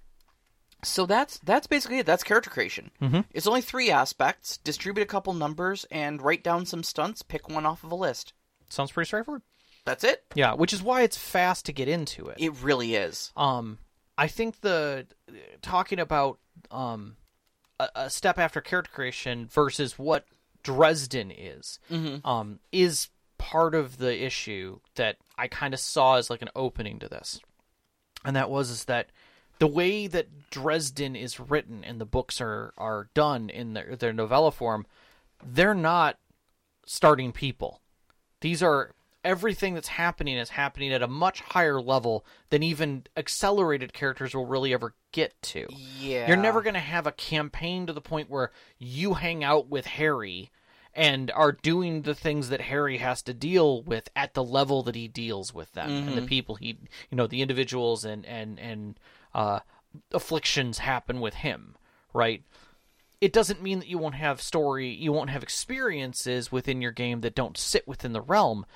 so 0.82 1.06
that's 1.06 1.38
that's 1.38 1.66
basically 1.66 1.98
it. 1.98 2.06
That's 2.06 2.22
character 2.24 2.50
creation. 2.50 2.90
Mhm. 3.00 3.24
It's 3.32 3.46
only 3.46 3.62
three 3.62 3.90
aspects: 3.90 4.58
distribute 4.58 5.02
a 5.02 5.06
couple 5.06 5.32
numbers 5.32 5.84
and 5.90 6.20
write 6.20 6.42
down 6.44 6.66
some 6.66 6.82
stunts. 6.82 7.22
Pick 7.22 7.48
one 7.48 7.64
off 7.66 7.82
of 7.84 7.90
a 7.92 7.94
list. 7.96 8.32
Sounds 8.68 8.92
pretty 8.92 9.06
straightforward. 9.06 9.42
That's 9.84 10.02
it. 10.04 10.24
Yeah, 10.34 10.54
which 10.54 10.72
is 10.72 10.82
why 10.82 11.02
it's 11.02 11.16
fast 11.16 11.64
to 11.66 11.72
get 11.72 11.88
into 11.88 12.26
it. 12.28 12.38
It 12.40 12.52
really 12.60 12.94
is. 12.96 13.32
Um, 13.36 13.78
I 14.18 14.26
think 14.26 14.60
the 14.60 15.06
talking 15.62 15.98
about 16.00 16.38
um 16.70 17.16
a, 17.78 17.88
a 17.94 18.10
step 18.10 18.38
after 18.38 18.60
character 18.60 18.90
creation 18.92 19.46
versus 19.46 19.98
what 19.98 20.24
Dresden 20.62 21.30
is 21.30 21.78
um 22.24 22.58
is 22.72 23.08
part 23.38 23.74
of 23.74 23.98
the 23.98 24.24
issue 24.24 24.80
that 24.96 25.16
I 25.38 25.46
kind 25.46 25.74
of 25.74 25.80
saw 25.80 26.16
as 26.16 26.30
like 26.30 26.42
an 26.42 26.50
opening 26.56 26.98
to 26.98 27.08
this, 27.08 27.38
and 28.24 28.34
that 28.34 28.50
was 28.50 28.70
is 28.70 28.84
that 28.86 29.10
the 29.58 29.66
way 29.66 30.06
that 30.06 30.50
Dresden 30.50 31.14
is 31.16 31.38
written 31.38 31.84
and 31.84 32.00
the 32.00 32.04
books 32.06 32.40
are 32.40 32.72
are 32.76 33.08
done 33.14 33.48
in 33.48 33.74
their 33.74 33.96
their 33.96 34.12
novella 34.12 34.50
form, 34.50 34.86
they're 35.44 35.74
not 35.74 36.18
starting 36.84 37.32
people. 37.32 37.80
These 38.40 38.62
are 38.62 38.92
everything 39.26 39.74
that's 39.74 39.88
happening 39.88 40.36
is 40.36 40.50
happening 40.50 40.92
at 40.92 41.02
a 41.02 41.08
much 41.08 41.40
higher 41.40 41.80
level 41.80 42.24
than 42.50 42.62
even 42.62 43.04
accelerated 43.16 43.92
characters 43.92 44.34
will 44.34 44.46
really 44.46 44.72
ever 44.72 44.94
get 45.12 45.34
to. 45.42 45.66
Yeah. 45.98 46.28
You're 46.28 46.36
never 46.36 46.62
going 46.62 46.74
to 46.74 46.80
have 46.80 47.06
a 47.06 47.12
campaign 47.12 47.86
to 47.86 47.92
the 47.92 48.00
point 48.00 48.30
where 48.30 48.52
you 48.78 49.14
hang 49.14 49.42
out 49.42 49.68
with 49.68 49.86
Harry 49.86 50.50
and 50.94 51.30
are 51.32 51.52
doing 51.52 52.02
the 52.02 52.14
things 52.14 52.48
that 52.48 52.62
Harry 52.62 52.98
has 52.98 53.20
to 53.22 53.34
deal 53.34 53.82
with 53.82 54.08
at 54.16 54.32
the 54.32 54.44
level 54.44 54.82
that 54.84 54.94
he 54.94 55.08
deals 55.08 55.52
with 55.52 55.70
them 55.72 55.90
and 55.90 56.16
the 56.16 56.22
people 56.22 56.54
he 56.54 56.78
you 57.10 57.16
know 57.18 57.26
the 57.26 57.42
individuals 57.42 58.06
and 58.06 58.24
and 58.24 58.58
and 58.58 58.98
uh 59.34 59.60
afflictions 60.12 60.78
happen 60.78 61.20
with 61.20 61.34
him, 61.34 61.76
right? 62.14 62.42
It 63.20 63.32
doesn't 63.32 63.62
mean 63.62 63.78
that 63.80 63.88
you 63.88 63.98
won't 63.98 64.14
have 64.14 64.40
story, 64.40 64.88
you 64.88 65.12
won't 65.12 65.30
have 65.30 65.42
experiences 65.42 66.52
within 66.52 66.82
your 66.82 66.92
game 66.92 67.20
that 67.22 67.34
don't 67.34 67.56
sit 67.56 67.86
within 67.88 68.12
the 68.12 68.20
realm, 68.20 68.66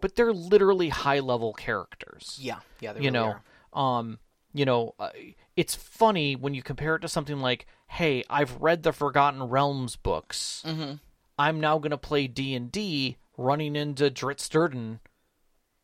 but 0.00 0.14
they're 0.16 0.32
literally 0.32 0.88
high 0.88 1.20
level 1.20 1.52
characters 1.52 2.38
Yeah. 2.40 2.60
Yeah. 2.80 2.92
They 2.92 3.00
you 3.00 3.10
really 3.10 3.12
know 3.12 3.34
are. 3.72 3.98
um 3.98 4.18
you 4.52 4.64
know 4.64 4.94
uh, 4.98 5.10
it's 5.56 5.74
funny 5.74 6.34
when 6.36 6.54
you 6.54 6.62
compare 6.62 6.96
it 6.96 7.00
to 7.00 7.08
something 7.08 7.38
like 7.40 7.66
hey 7.88 8.24
i've 8.30 8.56
read 8.60 8.82
the 8.82 8.92
forgotten 8.92 9.42
realms 9.44 9.96
books 9.96 10.62
Mm-hmm. 10.66 10.94
i'm 11.38 11.60
now 11.60 11.78
going 11.78 11.90
to 11.92 11.98
play 11.98 12.26
d&d 12.26 13.16
running 13.36 13.76
into 13.76 14.10
Drizzt 14.10 14.50
Do'Urden 14.50 14.98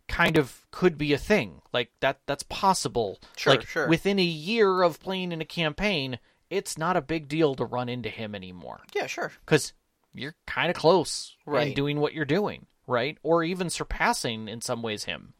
kind 0.08 0.36
of 0.36 0.66
could 0.70 0.96
be 0.96 1.12
a 1.12 1.18
thing 1.18 1.60
like 1.72 1.90
that 2.00 2.20
that's 2.26 2.44
possible 2.44 3.18
Sure, 3.36 3.54
like 3.54 3.66
sure. 3.66 3.88
within 3.88 4.18
a 4.18 4.22
year 4.24 4.82
of 4.82 5.00
playing 5.00 5.32
in 5.32 5.40
a 5.40 5.44
campaign 5.46 6.18
it's 6.48 6.78
not 6.78 6.96
a 6.96 7.00
big 7.02 7.26
deal 7.28 7.54
to 7.56 7.64
run 7.64 7.88
into 7.88 8.08
him 8.08 8.34
anymore 8.34 8.82
Yeah. 8.94 9.06
Sure. 9.06 9.32
because 9.44 9.72
you're 10.14 10.36
kind 10.46 10.70
of 10.70 10.76
close 10.76 11.36
Right. 11.44 11.68
and 11.68 11.76
doing 11.76 11.98
what 12.00 12.14
you're 12.14 12.24
doing, 12.24 12.66
right? 12.86 13.18
Or 13.22 13.42
even 13.44 13.70
surpassing 13.70 14.48
in 14.48 14.60
some 14.60 14.82
ways 14.82 15.04
him. 15.04 15.34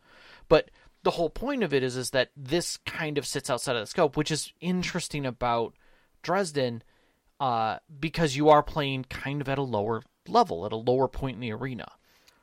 But 0.49 0.71
the 1.03 1.13
whole 1.13 1.31
point 1.31 1.63
of 1.63 1.73
it 1.73 1.83
is 1.83 1.97
is 1.97 2.11
that 2.11 2.31
this 2.37 2.77
kind 2.79 3.19
of 3.19 3.27
sits 3.27 3.49
outside 3.49 3.77
of 3.77 3.83
the 3.83 3.87
scope, 3.87 4.17
which 4.17 4.31
is 4.31 4.53
interesting 4.61 5.25
about 5.25 5.75
Dresden, 6.23 6.83
uh, 7.39 7.79
because 8.01 8.37
you 8.37 8.49
are 8.49 8.63
playing 8.63 9.05
kind 9.05 9.41
of 9.41 9.49
at 9.49 9.59
a 9.59 9.63
lower 9.63 10.03
level, 10.27 10.67
at 10.67 10.73
a 10.73 10.77
lower 10.77 11.07
point 11.09 11.35
in 11.35 11.41
the 11.41 11.53
arena. 11.53 11.87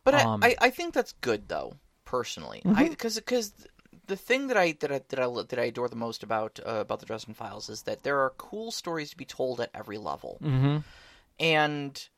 But 0.04 0.16
Um, 0.16 0.44
I, 0.44 0.56
I, 0.60 0.70
think 0.70 0.94
that's 0.94 1.14
good 1.14 1.48
though, 1.48 1.74
personally. 2.06 2.62
I 2.66 2.90
because 2.90 3.16
because 3.16 3.54
the 4.08 4.16
thing 4.16 4.48
that 4.48 4.58
I 4.58 4.74
that 4.80 4.92
I 4.92 5.02
that 5.10 5.20
I 5.20 5.28
that 5.28 5.60
I 5.60 5.64
adore 5.66 5.90
the 5.90 5.96
most 5.96 6.24
about 6.24 6.60
uh, 6.66 6.82
about 6.82 7.00
the 7.00 7.06
Dresden 7.06 7.34
Files 7.34 7.70
is 7.70 7.84
that 7.84 8.04
there 8.04 8.20
are 8.20 8.32
cool 8.38 8.72
stories 8.72 9.12
to 9.12 9.18
be 9.18 9.26
told 9.26 9.60
at 9.62 9.72
every 9.74 9.98
level, 9.98 10.38
Mm-hmm. 10.42 10.78
and 11.40 12.10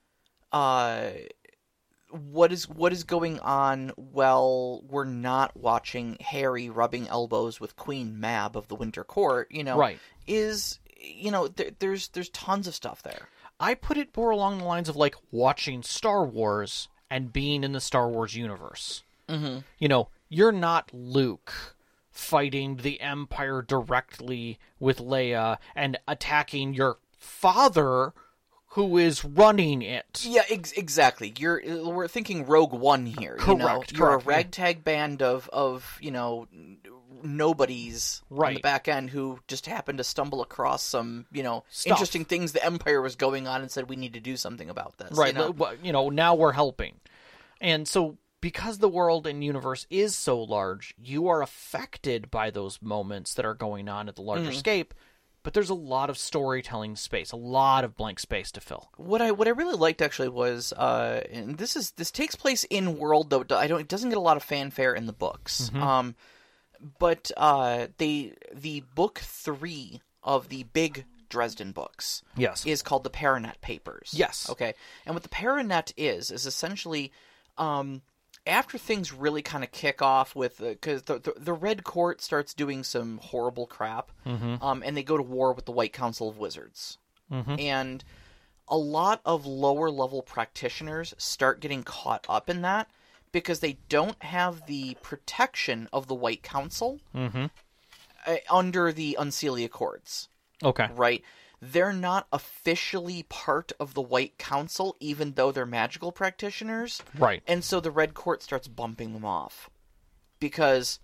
uh, 0.52 1.10
what 2.16 2.52
is 2.52 2.68
what 2.70 2.94
is 2.94 3.04
going 3.04 3.40
on? 3.40 3.92
while 3.96 4.82
we're 4.88 5.06
not 5.06 5.56
watching 5.56 6.18
Harry 6.22 6.70
rubbing 6.70 7.08
elbows 7.08 7.60
with 7.60 7.76
Queen 7.76 8.20
Mab 8.20 8.56
of 8.56 8.68
the 8.68 8.76
Winter 8.76 9.04
Court. 9.04 9.52
You 9.52 9.64
know, 9.64 9.78
Right. 9.78 10.00
Is 10.28 10.80
you 11.00 11.32
know 11.32 11.48
there, 11.48 11.72
there's 11.80 12.08
there's 12.10 12.30
tons 12.30 12.68
of 12.68 12.76
stuff 12.76 13.04
there. 13.04 13.28
I 13.60 13.74
put 13.74 13.98
it 13.98 14.16
more 14.16 14.32
along 14.32 14.58
the 14.58 14.66
lines 14.66 14.90
of 14.90 14.96
like 14.96 15.16
watching 15.32 15.84
Star 15.84 16.26
Wars 16.26 16.90
and 17.10 17.32
being 17.32 17.64
in 17.64 17.72
the 17.72 17.80
Star 17.80 18.10
Wars 18.10 18.36
universe. 18.36 19.04
Mm-hmm. 19.30 19.60
You 19.80 19.88
know, 19.88 20.10
you're 20.30 20.52
not 20.52 20.90
Luke 20.94 21.76
fighting 22.12 22.78
the 22.78 23.02
Empire 23.02 23.62
directly 23.62 24.58
with 24.80 25.00
Leia 25.00 25.58
and 25.76 25.98
attacking 26.08 26.74
your 26.74 26.98
father 27.18 28.14
who 28.76 28.98
is 28.98 29.26
running 29.26 29.82
it. 29.82 30.24
Yeah, 30.26 30.44
ex- 30.50 30.72
exactly. 30.74 31.34
You're 31.38 31.62
we're 31.86 32.08
thinking 32.08 32.46
Rogue 32.46 32.74
One 32.74 33.06
here. 33.06 33.38
you 33.48 33.56
know? 33.56 33.66
Correct, 33.68 33.92
You're 33.92 34.08
correct, 34.20 34.24
a 34.28 34.30
yeah. 34.30 34.36
ragtag 34.38 34.84
band 34.84 35.22
of 35.22 35.50
of 35.52 35.98
you 36.02 36.12
know 36.12 36.48
nobodies 37.24 38.22
on 38.32 38.54
the 38.54 38.60
back 38.60 38.88
end 38.88 39.10
who 39.10 39.40
just 39.48 39.66
happened 39.66 39.98
to 39.98 40.04
stumble 40.04 40.42
across 40.42 40.84
some 40.84 41.26
you 41.32 41.44
know 41.44 41.64
Stuff. 41.70 41.92
interesting 41.92 42.26
things 42.26 42.52
the 42.52 42.64
Empire 42.64 43.02
was 43.02 43.16
going 43.16 43.48
on 43.48 43.62
and 43.62 43.72
said 43.72 43.90
we 43.90 43.96
need 43.96 44.14
to 44.14 44.20
do 44.20 44.38
something 44.38 44.70
about 44.70 44.98
this. 44.98 45.12
Right. 45.18 45.34
You 45.34 45.40
know? 45.40 45.54
but, 45.54 45.84
You 45.84 45.92
know, 45.92 46.10
now 46.10 46.36
we're 46.36 46.52
helping. 46.54 46.96
And 47.62 47.88
so 47.88 48.18
because 48.42 48.78
the 48.78 48.90
world 48.90 49.26
and 49.26 49.44
universe 49.44 49.88
is 49.90 50.16
so 50.16 50.40
large, 50.40 50.94
you 51.02 51.28
are 51.28 51.42
affected 51.42 52.30
by 52.30 52.52
those 52.52 52.80
moments 52.82 53.34
that 53.34 53.46
are 53.46 53.56
going 53.56 53.90
on 53.90 54.08
at 54.08 54.16
the 54.16 54.22
larger 54.22 54.44
Mm-hmm. 54.50 54.60
scape, 54.60 54.94
but 55.46 55.54
there's 55.54 55.70
a 55.70 55.76
lot 55.76 56.10
of 56.10 56.18
storytelling 56.18 56.96
space, 56.96 57.32
a 57.32 57.38
lot 57.38 57.84
of 57.84 57.96
blank 57.96 58.20
space 58.20 58.52
to 58.52 58.60
fill. 58.60 58.90
What 58.98 59.22
I 59.22 59.32
what 59.32 59.48
I 59.48 59.52
really 59.52 59.78
liked 59.78 60.02
actually 60.02 60.30
was, 60.30 60.74
uh, 60.74 61.22
and 61.32 61.58
this 61.58 61.76
is 61.76 61.92
this 61.92 62.10
takes 62.10 62.36
place 62.36 62.64
in 62.66 62.98
world 62.98 63.30
though. 63.30 63.46
I 63.52 63.68
don't. 63.68 63.80
It 63.80 63.88
doesn't 63.88 64.10
get 64.10 64.18
a 64.18 64.22
lot 64.22 64.38
of 64.38 64.44
fanfare 64.44 64.96
in 64.96 65.06
the 65.06 65.14
books. 65.14 65.70
Mm-hmm. 65.70 65.84
Um, 65.84 66.16
but 66.98 67.30
uh, 67.38 67.88
they 68.00 68.34
the 68.54 68.82
book 68.96 69.20
three 69.20 70.02
of 70.24 70.50
the 70.50 70.64
big 70.64 71.06
Dresden 71.30 71.74
books 71.74 72.24
Yes. 72.36 72.66
is 72.66 72.82
called 72.82 73.04
the 73.04 73.10
Paranet 73.12 73.62
Papers. 73.62 74.12
Yes. 74.14 74.50
Okay. 74.50 74.74
And 75.06 75.14
what 75.16 75.22
the 75.24 75.30
Paranet 75.30 75.94
is 75.96 76.32
is 76.32 76.48
essentially, 76.48 77.12
um, 77.58 78.02
after 78.48 78.78
things 78.78 79.12
really 79.12 79.42
kind 79.42 79.64
of 79.64 79.72
kick 79.72 80.02
off 80.02 80.36
with 80.36 80.60
because 80.60 81.04
the, 81.04 81.20
the 81.20 81.34
the 81.38 81.54
Red 81.54 81.84
Court 81.84 82.22
starts 82.22 82.54
doing 82.54 82.84
some 82.84 83.18
horrible 83.18 83.66
crap, 83.68 84.12
um, 84.62 84.84
and 84.86 84.96
they 84.96 85.04
go 85.04 85.18
to 85.18 85.24
war 85.24 85.54
with 85.54 85.66
the 85.66 85.72
White 85.72 85.94
Council 85.94 86.30
of 86.30 86.38
Wizards, 86.38 86.98
and 87.60 88.04
a 88.68 88.78
lot 88.78 89.22
of 89.26 89.46
lower 89.46 89.90
level 89.92 90.22
practitioners 90.22 91.14
start 91.18 91.60
getting 91.60 91.84
caught 91.84 92.26
up 92.30 92.50
in 92.50 92.62
that 92.64 92.90
because 93.32 93.60
they 93.60 93.78
don't 93.90 94.22
have 94.24 94.66
the 94.66 94.96
protection 95.02 95.88
of 95.94 96.08
the 96.08 96.16
White 96.16 96.42
Council 96.42 97.00
Mhm. 97.14 97.50
uh, 98.26 98.36
under 98.50 98.92
the 98.92 99.18
Unseelie 99.20 99.66
Accords 99.66 100.30
Okay. 100.64 100.88
right? 100.96 101.24
They're 101.62 101.94
not 101.94 102.28
officially 102.32 103.24
part 103.24 103.72
of 103.80 103.94
the 103.94 104.02
White 104.02 104.38
Council, 104.38 104.96
even 105.00 105.34
though 105.34 105.52
they're 105.52 105.66
magical 105.66 106.12
practitioners. 106.12 107.02
Right. 107.18 107.42
And 107.48 107.64
so 107.64 107.80
the 107.80 107.92
Red 107.92 108.14
Court 108.14 108.44
starts 108.44 108.68
bumping 108.68 109.14
them 109.14 109.26
off 109.26 109.70
because 110.40 111.00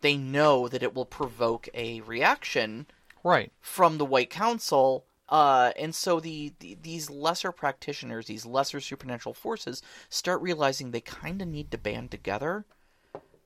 they 0.00 0.16
know 0.16 0.68
that 0.68 0.82
it 0.82 0.94
will 0.94 1.06
provoke 1.06 1.68
a 1.74 2.00
reaction 2.02 2.86
Right. 3.22 3.50
from 3.60 3.98
the 3.98 4.04
White 4.04 4.30
Council. 4.30 5.06
Uh, 5.28 5.72
and 5.78 5.94
so 5.94 6.20
the, 6.20 6.52
the 6.60 6.76
these 6.82 7.08
lesser 7.08 7.50
practitioners, 7.50 8.26
these 8.26 8.44
lesser 8.44 8.80
supernatural 8.80 9.32
forces, 9.34 9.82
start 10.10 10.42
realizing 10.42 10.90
they 10.90 11.00
kind 11.00 11.40
of 11.40 11.48
need 11.48 11.70
to 11.70 11.78
band 11.78 12.10
together 12.10 12.66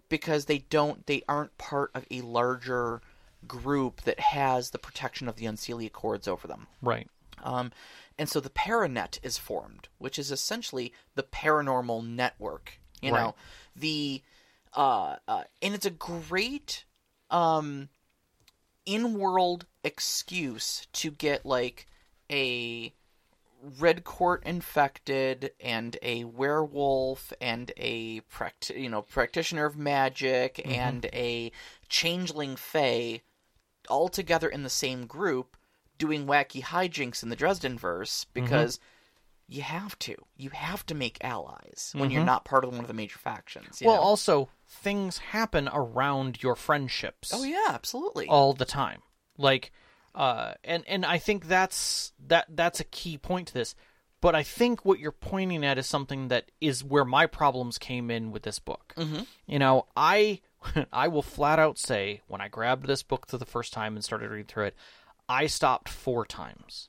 because 0.09 0.47
they 0.47 0.59
don't 0.59 1.07
they 1.07 1.23
aren't 1.29 1.57
part 1.57 1.93
of 1.95 2.05
a 2.11 2.21
larger 2.23 3.01
group 3.47 4.03
that 4.03 4.19
has 4.21 4.71
the 4.71 4.79
protection 4.79 5.29
of 5.29 5.37
the 5.37 5.47
Unseelie 5.47 5.87
Accords 5.87 6.27
over 6.27 6.49
them. 6.49 6.67
Right. 6.83 7.09
Um, 7.43 7.73
and 8.19 8.29
so 8.29 8.41
the 8.41 8.51
Paranet 8.51 9.19
is 9.23 9.39
formed, 9.39 9.89
which 9.99 10.19
is 10.19 10.31
essentially 10.31 10.93
the 11.15 11.23
paranormal 11.23 12.07
network. 12.07 12.81
You 13.01 13.13
Right. 13.13 13.23
know, 13.23 13.35
the 13.77 14.23
uh, 14.75 15.17
uh, 15.29 15.45
and 15.63 15.75
it's 15.75 15.87
a 15.87 15.91
great 15.91 16.85
um, 17.31 17.89
in-world 18.87 19.67
excuse 19.85 20.87
to 20.95 21.11
get 21.11 21.47
like 21.47 21.87
a 22.31 22.93
red 23.79 24.05
court 24.05 24.43
infected 24.45 25.51
and 25.61 25.97
a 26.03 26.25
werewolf 26.25 27.33
and 27.41 27.73
a 27.77 28.21
practi- 28.23 28.81
you 28.81 28.89
know 28.89 29.03
practitioner 29.03 29.65
of 29.67 29.77
magic 29.77 30.61
and 30.65 31.07
a 31.07 31.51
changeling 31.89 32.55
fae 32.57 33.21
all 33.89 34.09
together 34.09 34.49
in 34.49 34.63
the 34.63 34.71
same 34.71 35.07
group 35.07 35.57
doing 35.99 36.27
wacky 36.27 36.63
hijinks 36.63 37.23
in 37.23 37.29
the 37.29 37.37
Dresden 37.37 37.77
verse 37.79 38.27
Mm-hmm. 38.35 38.45
because 38.45 38.79
you 39.51 39.63
have 39.63 39.99
to. 40.01 40.15
You 40.37 40.51
have 40.51 40.85
to 40.87 40.95
make 40.95 41.19
allies 41.25 41.91
when 41.95 42.05
Mm-hmm. 42.05 42.13
you're 42.17 42.25
not 42.25 42.45
part 42.45 42.65
of 42.65 42.71
one 42.73 42.81
of 42.81 42.87
the 42.87 42.93
major 42.95 43.19
factions. 43.19 43.81
you 43.81 43.87
well, 43.87 43.97
know? 43.97 44.03
also 44.03 44.49
things 44.69 45.19
happen 45.19 45.69
around 45.73 46.43
your 46.43 46.55
friendships. 46.55 47.33
oh 47.35 47.43
yeah, 47.45 47.67
absolutely. 47.71 48.27
all 48.29 48.53
the 48.53 48.67
time. 48.67 49.01
Like, 49.39 49.73
uh, 50.15 50.53
and 50.65 50.85
and 50.87 51.07
I 51.07 51.19
think 51.19 51.47
that's 51.49 52.13
that 52.27 52.47
that's 52.51 52.81
a 52.81 52.85
key 52.85 53.17
point 53.19 53.49
to 53.49 53.55
this. 53.55 53.75
But 54.21 54.35
I 54.35 54.43
think 54.43 54.85
what 54.85 54.99
you're 54.99 55.13
pointing 55.13 55.65
at 55.65 55.79
is 55.79 55.87
something 55.87 56.27
that 56.29 56.51
is 56.61 56.83
where 56.85 57.05
my 57.05 57.27
problems 57.27 57.79
came 57.79 58.11
in 58.11 58.33
with 58.33 58.43
this 58.43 58.59
book. 58.59 58.93
Mm-hmm. 58.97 59.23
You 59.47 59.59
know, 59.61 59.87
I 59.97 60.41
I 60.93 61.09
will 61.09 61.23
flat 61.23 61.59
out 61.59 61.79
say 61.79 62.21
when 62.27 62.41
I 62.41 62.49
grabbed 62.49 62.87
this 62.87 63.03
book 63.03 63.27
for 63.29 63.39
the 63.39 63.47
first 63.47 63.73
time 63.73 63.95
and 63.97 64.05
started 64.05 64.31
reading 64.31 64.47
through 64.47 64.67
it, 64.67 64.77
I 65.29 65.47
stopped 65.47 65.89
four 65.89 66.25
times, 66.27 66.89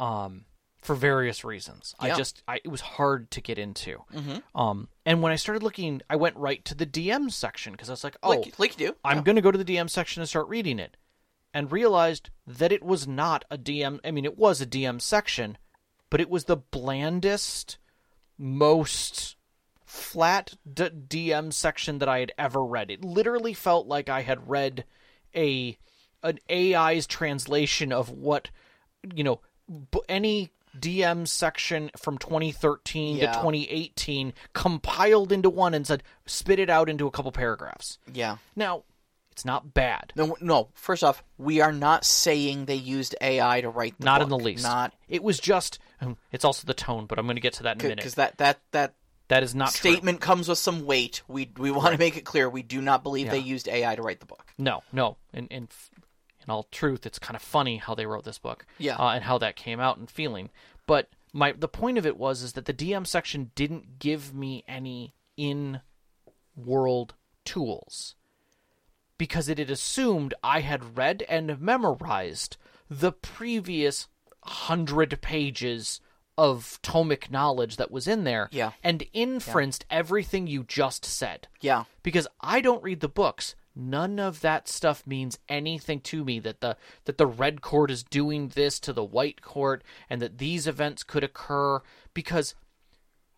um, 0.00 0.44
for 0.80 0.94
various 0.96 1.44
reasons. 1.44 1.94
I 2.00 2.08
just 2.16 2.42
I, 2.48 2.56
it 2.64 2.68
was 2.68 2.80
hard 2.80 3.30
to 3.32 3.40
get 3.40 3.56
into. 3.58 4.02
Um, 4.54 4.88
and 5.06 5.22
when 5.22 5.30
I 5.32 5.36
started 5.36 5.62
looking, 5.62 6.02
I 6.10 6.16
went 6.16 6.36
right 6.36 6.64
to 6.64 6.74
the 6.74 6.86
DM 6.86 7.30
section 7.30 7.72
because 7.72 7.88
I 7.88 7.92
was 7.92 8.02
like, 8.04 8.16
oh, 8.22 8.30
like, 8.30 8.58
like 8.58 8.80
you 8.80 8.88
do. 8.88 8.96
I'm 9.04 9.18
Yeah. 9.18 9.22
going 9.22 9.36
to 9.36 9.42
go 9.42 9.52
to 9.52 9.62
the 9.62 9.64
DM 9.76 9.88
section 9.88 10.20
and 10.20 10.28
start 10.28 10.48
reading 10.48 10.78
it. 10.78 10.96
And 11.54 11.70
realized 11.70 12.30
that 12.46 12.72
it 12.72 12.82
was 12.82 13.06
not 13.06 13.44
a 13.50 13.58
DM. 13.58 14.00
I 14.04 14.10
mean, 14.10 14.24
it 14.24 14.38
was 14.38 14.60
a 14.62 14.66
DM 14.66 15.00
section, 15.02 15.58
but 16.08 16.18
it 16.20 16.30
was 16.30 16.46
the 16.46 16.56
blandest, 16.56 17.76
most 18.38 19.36
flat 19.92 20.54
d- 20.72 20.88
DM 20.88 21.52
section 21.52 21.98
that 21.98 22.08
I 22.08 22.20
had 22.20 22.32
ever 22.38 22.64
read. 22.64 22.90
It 22.90 23.04
literally 23.04 23.52
felt 23.52 23.86
like 23.86 24.08
I 24.08 24.22
had 24.22 24.48
read 24.48 24.84
a 25.36 25.76
an 26.22 26.38
AI's 26.48 27.06
translation 27.06 27.92
of 27.92 28.08
what 28.08 28.48
you 29.14 29.22
know 29.22 29.40
b- 29.90 30.00
any 30.08 30.50
DM 30.78 31.28
section 31.28 31.90
from 31.98 32.16
2013 32.16 33.18
Yeah. 33.18 33.32
to 33.32 33.38
2018 33.40 34.32
compiled 34.54 35.30
into 35.30 35.50
one 35.50 35.74
and 35.74 35.86
said 35.86 36.02
spit 36.24 36.58
it 36.58 36.70
out 36.70 36.88
into 36.88 37.06
a 37.06 37.10
couple 37.10 37.30
paragraphs. 37.32 37.98
Yeah. 38.10 38.38
Now, 38.56 38.84
it's 39.30 39.44
not 39.44 39.74
bad. 39.74 40.12
No, 40.16 40.36
no. 40.40 40.68
First 40.74 41.04
off, 41.04 41.22
we 41.36 41.60
are 41.60 41.72
not 41.72 42.04
saying 42.06 42.64
they 42.64 42.74
used 42.76 43.14
AI 43.20 43.60
to 43.60 43.68
write 43.68 43.94
the 43.98 44.04
Not 44.06 44.22
in 44.22 44.30
the 44.30 44.38
least. 44.38 44.62
Not 44.62 44.94
It 45.08 45.22
was 45.22 45.38
just 45.38 45.78
um, 46.00 46.16
it's 46.30 46.44
also 46.46 46.66
the 46.66 46.72
tone, 46.74 47.04
but 47.04 47.18
I'm 47.18 47.26
going 47.26 47.36
to 47.36 47.42
get 47.42 47.52
to 47.54 47.64
that 47.64 47.76
in 47.76 47.80
a 47.80 47.84
minute. 47.84 47.96
because 47.98 48.14
that 48.14 48.38
that 48.38 48.58
that 48.70 48.94
That 49.32 49.42
is 49.42 49.54
not 49.54 49.72
true. 49.72 49.92
statement 49.92 50.20
comes 50.20 50.46
with 50.46 50.58
some 50.58 50.84
weight. 50.84 51.22
We 51.26 51.50
we 51.56 51.70
want 51.70 51.92
to 51.92 51.98
make 51.98 52.18
it 52.18 52.24
clear 52.26 52.50
we 52.50 52.62
do 52.62 52.82
not 52.82 53.02
believe 53.02 53.30
they 53.30 53.38
used 53.38 53.66
AI 53.66 53.96
to 53.96 54.02
write 54.02 54.20
the 54.20 54.26
book. 54.26 54.52
No, 54.58 54.82
no. 54.92 55.16
In 55.32 55.46
in 55.46 55.68
in 56.42 56.50
all 56.50 56.64
truth, 56.64 57.06
it's 57.06 57.18
kind 57.18 57.34
of 57.34 57.40
funny 57.40 57.78
how 57.78 57.94
they 57.94 58.04
wrote 58.04 58.24
this 58.24 58.38
book. 58.38 58.66
Yeah. 58.76 58.96
Uh, 58.96 59.12
and 59.12 59.24
how 59.24 59.38
that 59.38 59.56
came 59.56 59.80
out 59.80 59.96
and 59.96 60.10
feeling. 60.10 60.50
But 60.86 61.08
my 61.32 61.52
the 61.52 61.66
point 61.66 61.96
of 61.96 62.04
it 62.04 62.18
was 62.18 62.42
is 62.42 62.52
that 62.52 62.66
the 62.66 62.74
DM 62.74 63.06
section 63.06 63.52
didn't 63.54 63.98
give 63.98 64.34
me 64.34 64.64
any 64.68 65.14
in 65.38 65.80
world 66.54 67.14
tools 67.46 68.16
because 69.16 69.48
it 69.48 69.56
had 69.56 69.70
assumed 69.70 70.34
I 70.44 70.60
had 70.60 70.98
read 70.98 71.24
and 71.26 71.58
memorized 71.58 72.58
the 72.90 73.12
previous 73.12 74.08
hundred 74.44 75.22
pages 75.22 76.02
of 76.38 76.78
tomic 76.82 77.30
knowledge 77.30 77.76
that 77.76 77.90
was 77.90 78.08
in 78.08 78.24
there 78.24 78.48
Yeah. 78.52 78.72
and 78.82 79.04
inferenced 79.12 79.84
everything 79.90 80.46
you 80.46 80.64
just 80.64 81.04
said 81.04 81.48
Yeah. 81.60 81.84
because 82.02 82.26
I 82.40 82.60
don't 82.60 82.82
read 82.82 83.00
the 83.00 83.08
books. 83.08 83.54
None 83.74 84.18
of 84.18 84.40
that 84.40 84.68
stuff 84.68 85.06
means 85.06 85.38
anything 85.48 86.00
to 86.02 86.24
me 86.24 86.38
that 86.40 86.60
the 86.60 86.76
that 87.04 87.16
the 87.18 87.26
red 87.26 87.62
court 87.62 87.90
is 87.90 88.02
doing 88.02 88.48
this 88.48 88.78
to 88.80 88.92
the 88.92 89.04
white 89.04 89.40
court 89.42 89.82
and 90.10 90.20
that 90.20 90.38
these 90.38 90.66
events 90.66 91.02
could 91.02 91.24
occur 91.24 91.80
because 92.12 92.54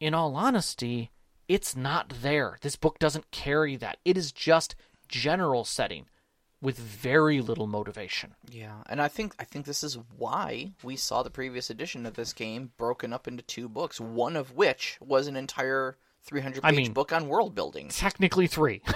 in 0.01 0.13
all 0.15 0.35
honesty, 0.37 1.11
it's 1.47 1.77
not 1.77 2.09
there. 2.21 2.59
This 2.63 2.75
book 2.77 2.99
doesn't 2.99 3.31
carry 3.31 3.77
that. 3.77 3.99
It 4.05 4.17
is 4.17 4.33
just 4.33 4.75
general 5.09 5.65
setting 5.65 6.07
with 6.65 6.79
very 6.79 7.41
little 7.41 7.67
motivation. 7.67 8.35
Yeah, 8.51 8.83
and 8.89 9.01
I 9.01 9.09
think 9.09 9.35
I 9.39 9.45
think 9.45 9.67
this 9.67 9.85
is 9.85 9.99
why 10.17 10.73
we 10.83 10.97
saw 10.97 11.23
the 11.23 11.31
previous 11.31 11.69
edition 11.71 12.07
of 12.07 12.15
this 12.15 12.33
game 12.33 12.73
broken 12.79 13.13
up 13.13 13.29
into 13.29 13.43
two 13.43 13.69
books, 13.69 14.01
one 14.01 14.35
of 14.35 14.53
which 14.57 14.97
was 15.01 15.27
an 15.29 15.37
entire 15.37 15.97
300 16.23 16.65
I 16.65 16.71
page 16.71 16.77
mean- 16.79 16.93
book 16.93 17.13
on 17.13 17.29
world 17.29 17.55
building. 17.55 17.89
Technically 17.91 18.47
3. 18.47 18.83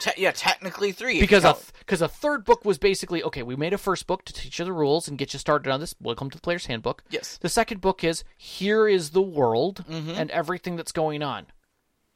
Te- 0.00 0.12
yeah, 0.22 0.32
technically 0.34 0.92
three. 0.92 1.20
because 1.20 1.44
a 1.44 1.54
because 1.80 2.00
a 2.00 2.08
third 2.08 2.46
book 2.46 2.64
was 2.64 2.78
basically 2.78 3.22
okay. 3.22 3.42
We 3.42 3.54
made 3.54 3.74
a 3.74 3.78
first 3.78 4.06
book 4.06 4.24
to 4.24 4.32
teach 4.32 4.58
you 4.58 4.64
the 4.64 4.72
rules 4.72 5.06
and 5.08 5.18
get 5.18 5.34
you 5.34 5.38
started 5.38 5.70
on 5.70 5.78
this. 5.78 5.94
Welcome 6.00 6.30
to 6.30 6.38
the 6.38 6.40
player's 6.40 6.64
handbook. 6.64 7.02
Yes. 7.10 7.36
The 7.36 7.50
second 7.50 7.82
book 7.82 8.02
is 8.02 8.24
here 8.38 8.88
is 8.88 9.10
the 9.10 9.20
world 9.20 9.84
Mm-hmm. 9.90 10.12
and 10.12 10.30
everything 10.30 10.76
that's 10.76 10.92
going 10.92 11.22
on. 11.22 11.48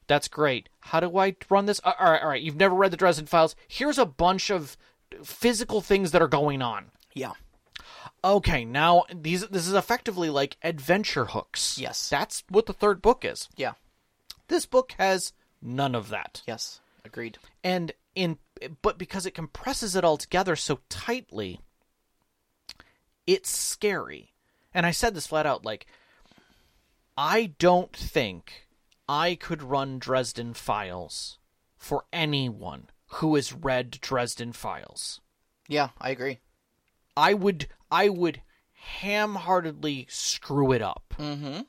That's 0.06 0.28
great. 0.28 0.70
How 0.80 1.00
do 1.00 1.14
I 1.18 1.36
run 1.50 1.66
this? 1.66 1.78
All 1.84 1.92
right, 2.00 2.22
all 2.22 2.28
right. 2.30 2.40
You've 2.42 2.56
never 2.56 2.74
read 2.74 2.90
the 2.90 2.96
Dresden 2.96 3.26
Files. 3.26 3.54
Here's 3.68 3.98
a 3.98 4.06
bunch 4.06 4.50
of 4.50 4.78
physical 5.22 5.80
things 5.80 6.10
that 6.12 6.22
are 6.22 6.28
going 6.28 6.62
on. 6.62 6.86
yeah, 7.14 7.32
Okay, 8.22 8.64
now 8.64 9.04
these 9.14 9.46
this 9.48 9.66
is 9.66 9.74
effectively 9.74 10.30
like 10.30 10.56
adventure 10.62 11.26
hooks. 11.26 11.78
Yes. 11.78 12.08
That's 12.08 12.42
what 12.48 12.64
the 12.66 12.72
third 12.72 13.02
book 13.02 13.24
is. 13.24 13.48
yeah, 13.56 13.72
This 14.48 14.64
book 14.66 14.94
has 14.98 15.32
none 15.60 15.94
of 15.94 16.08
that. 16.08 16.42
yes, 16.46 16.80
agreed. 17.04 17.38
and 17.62 17.92
in 18.14 18.38
but 18.82 18.96
because 18.98 19.26
it 19.26 19.32
compresses 19.34 19.94
it 19.96 20.04
all 20.04 20.16
together 20.16 20.54
so 20.56 20.78
tightly 20.88 21.60
it's 23.26 23.50
scary 23.50 24.32
and 24.72 24.86
i 24.86 24.90
said 24.92 25.14
this 25.14 25.26
flat 25.26 25.46
out 25.46 25.64
like 25.64 25.86
i 27.16 27.46
don't 27.58 27.92
think 27.96 28.68
i 29.08 29.34
could 29.34 29.62
run 29.62 29.98
dresden 29.98 30.54
files 30.54 31.38
for 31.76 32.04
anyone 32.12 32.86
who 33.14 33.34
has 33.34 33.52
read 33.52 33.90
dresden 34.00 34.52
files 34.52 35.20
Yeah, 35.68 35.88
I 36.00 36.10
agree. 36.10 36.40
i 37.16 37.34
would 37.34 37.68
i 37.90 38.08
would 38.08 38.40
ham-heartedly 38.72 40.06
screw 40.10 40.72
it 40.72 40.82
up 40.82 41.14
Mm-hmm. 41.18 41.60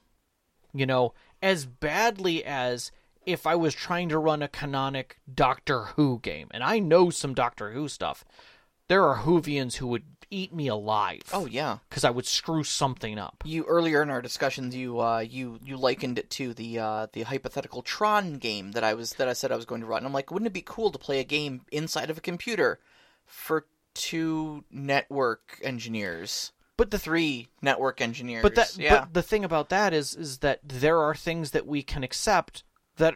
you 0.74 0.86
know, 0.86 1.14
as 1.42 1.66
badly 1.66 2.44
as 2.44 2.92
if 3.26 3.46
I 3.48 3.56
was 3.56 3.74
trying 3.74 4.10
to 4.10 4.18
run 4.20 4.42
a 4.42 4.48
canonic 4.48 5.18
Doctor 5.32 5.84
Who 5.96 6.20
game. 6.22 6.48
And 6.52 6.64
I 6.64 6.80
know 6.80 7.10
some 7.10 7.34
Doctor 7.34 7.72
Who 7.72 7.88
stuff. 7.88 8.24
There 8.88 9.04
are 9.04 9.18
Whovians 9.24 9.76
who 9.76 9.88
would 9.88 10.15
eat 10.30 10.54
me 10.54 10.68
alive. 10.68 11.22
Oh 11.34 11.46
yeah. 11.46 11.78
Because 11.90 12.04
I 12.04 12.10
would 12.10 12.26
screw 12.26 12.64
something 12.64 13.18
up. 13.18 13.44
You 13.46 13.64
earlier 13.66 14.02
in 14.02 14.10
our 14.10 14.22
discussions, 14.22 14.76
you 14.76 15.00
uh, 15.00 15.20
you 15.20 15.60
you 15.64 15.78
likened 15.78 16.20
it 16.20 16.30
to 16.32 16.54
the 16.54 16.80
uh, 16.80 17.08
the 17.14 17.24
hypothetical 17.24 17.82
Tron 17.82 18.36
game 18.38 18.72
that 18.74 18.84
I 18.84 18.94
was 18.94 19.14
that 19.14 19.28
I 19.28 19.34
said 19.34 19.52
I 19.52 19.56
was 19.56 19.66
going 19.66 19.82
to 19.82 19.88
run. 19.88 20.06
I'm 20.06 20.14
like, 20.14 20.32
wouldn't 20.32 20.48
it 20.48 20.54
be 20.54 20.64
cool 20.66 20.92
to 20.92 21.00
play 21.00 21.20
a 21.20 21.24
game 21.24 21.62
inside 21.72 22.10
of 22.10 22.18
a 22.18 22.22
computer 22.22 22.80
for 23.26 23.66
two 23.94 24.64
network 24.70 25.60
engineers, 25.64 26.52
But 26.78 26.92
the 26.92 27.00
three 27.00 27.48
network 27.62 28.02
engineers? 28.02 28.44
but 28.44 28.56
that 28.56 28.78
yeah, 28.78 29.00
but 29.02 29.14
the 29.14 29.22
thing 29.24 29.46
about 29.46 29.70
that 29.70 29.94
is 29.94 30.14
is 30.16 30.40
that 30.40 30.60
there 30.64 31.00
are 31.00 31.16
things 31.16 31.52
that 31.52 31.66
we 31.66 31.82
can 31.82 32.04
accept 32.04 32.64
that 32.98 33.16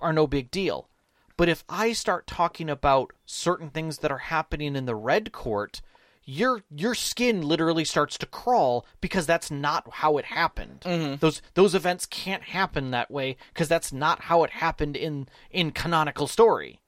are 0.00 0.12
no 0.12 0.26
big 0.26 0.50
deal. 0.50 0.88
But 1.36 1.48
if 1.48 1.62
I 1.68 1.92
start 1.92 2.26
talking 2.26 2.68
about 2.68 3.12
certain 3.24 3.70
things 3.70 3.98
that 3.98 4.10
are 4.10 4.18
happening 4.18 4.74
in 4.74 4.86
the 4.86 4.96
red 4.96 5.30
court, 5.30 5.80
your 6.30 6.60
your 6.70 6.94
skin 6.94 7.40
literally 7.40 7.86
starts 7.86 8.18
to 8.18 8.26
crawl 8.26 8.84
because 9.00 9.24
that's 9.24 9.50
not 9.50 9.88
how 9.94 10.18
it 10.18 10.26
happened. 10.26 10.82
Those 11.20 11.40
those 11.54 11.74
events 11.74 12.04
can't 12.04 12.42
happen 12.42 12.90
that 12.90 13.10
way 13.10 13.38
because 13.54 13.66
that's 13.66 13.94
not 13.94 14.24
how 14.24 14.44
it 14.44 14.50
happened 14.50 14.94
in 14.94 15.26
in 15.50 15.70
canonical 15.70 16.26
story. 16.26 16.80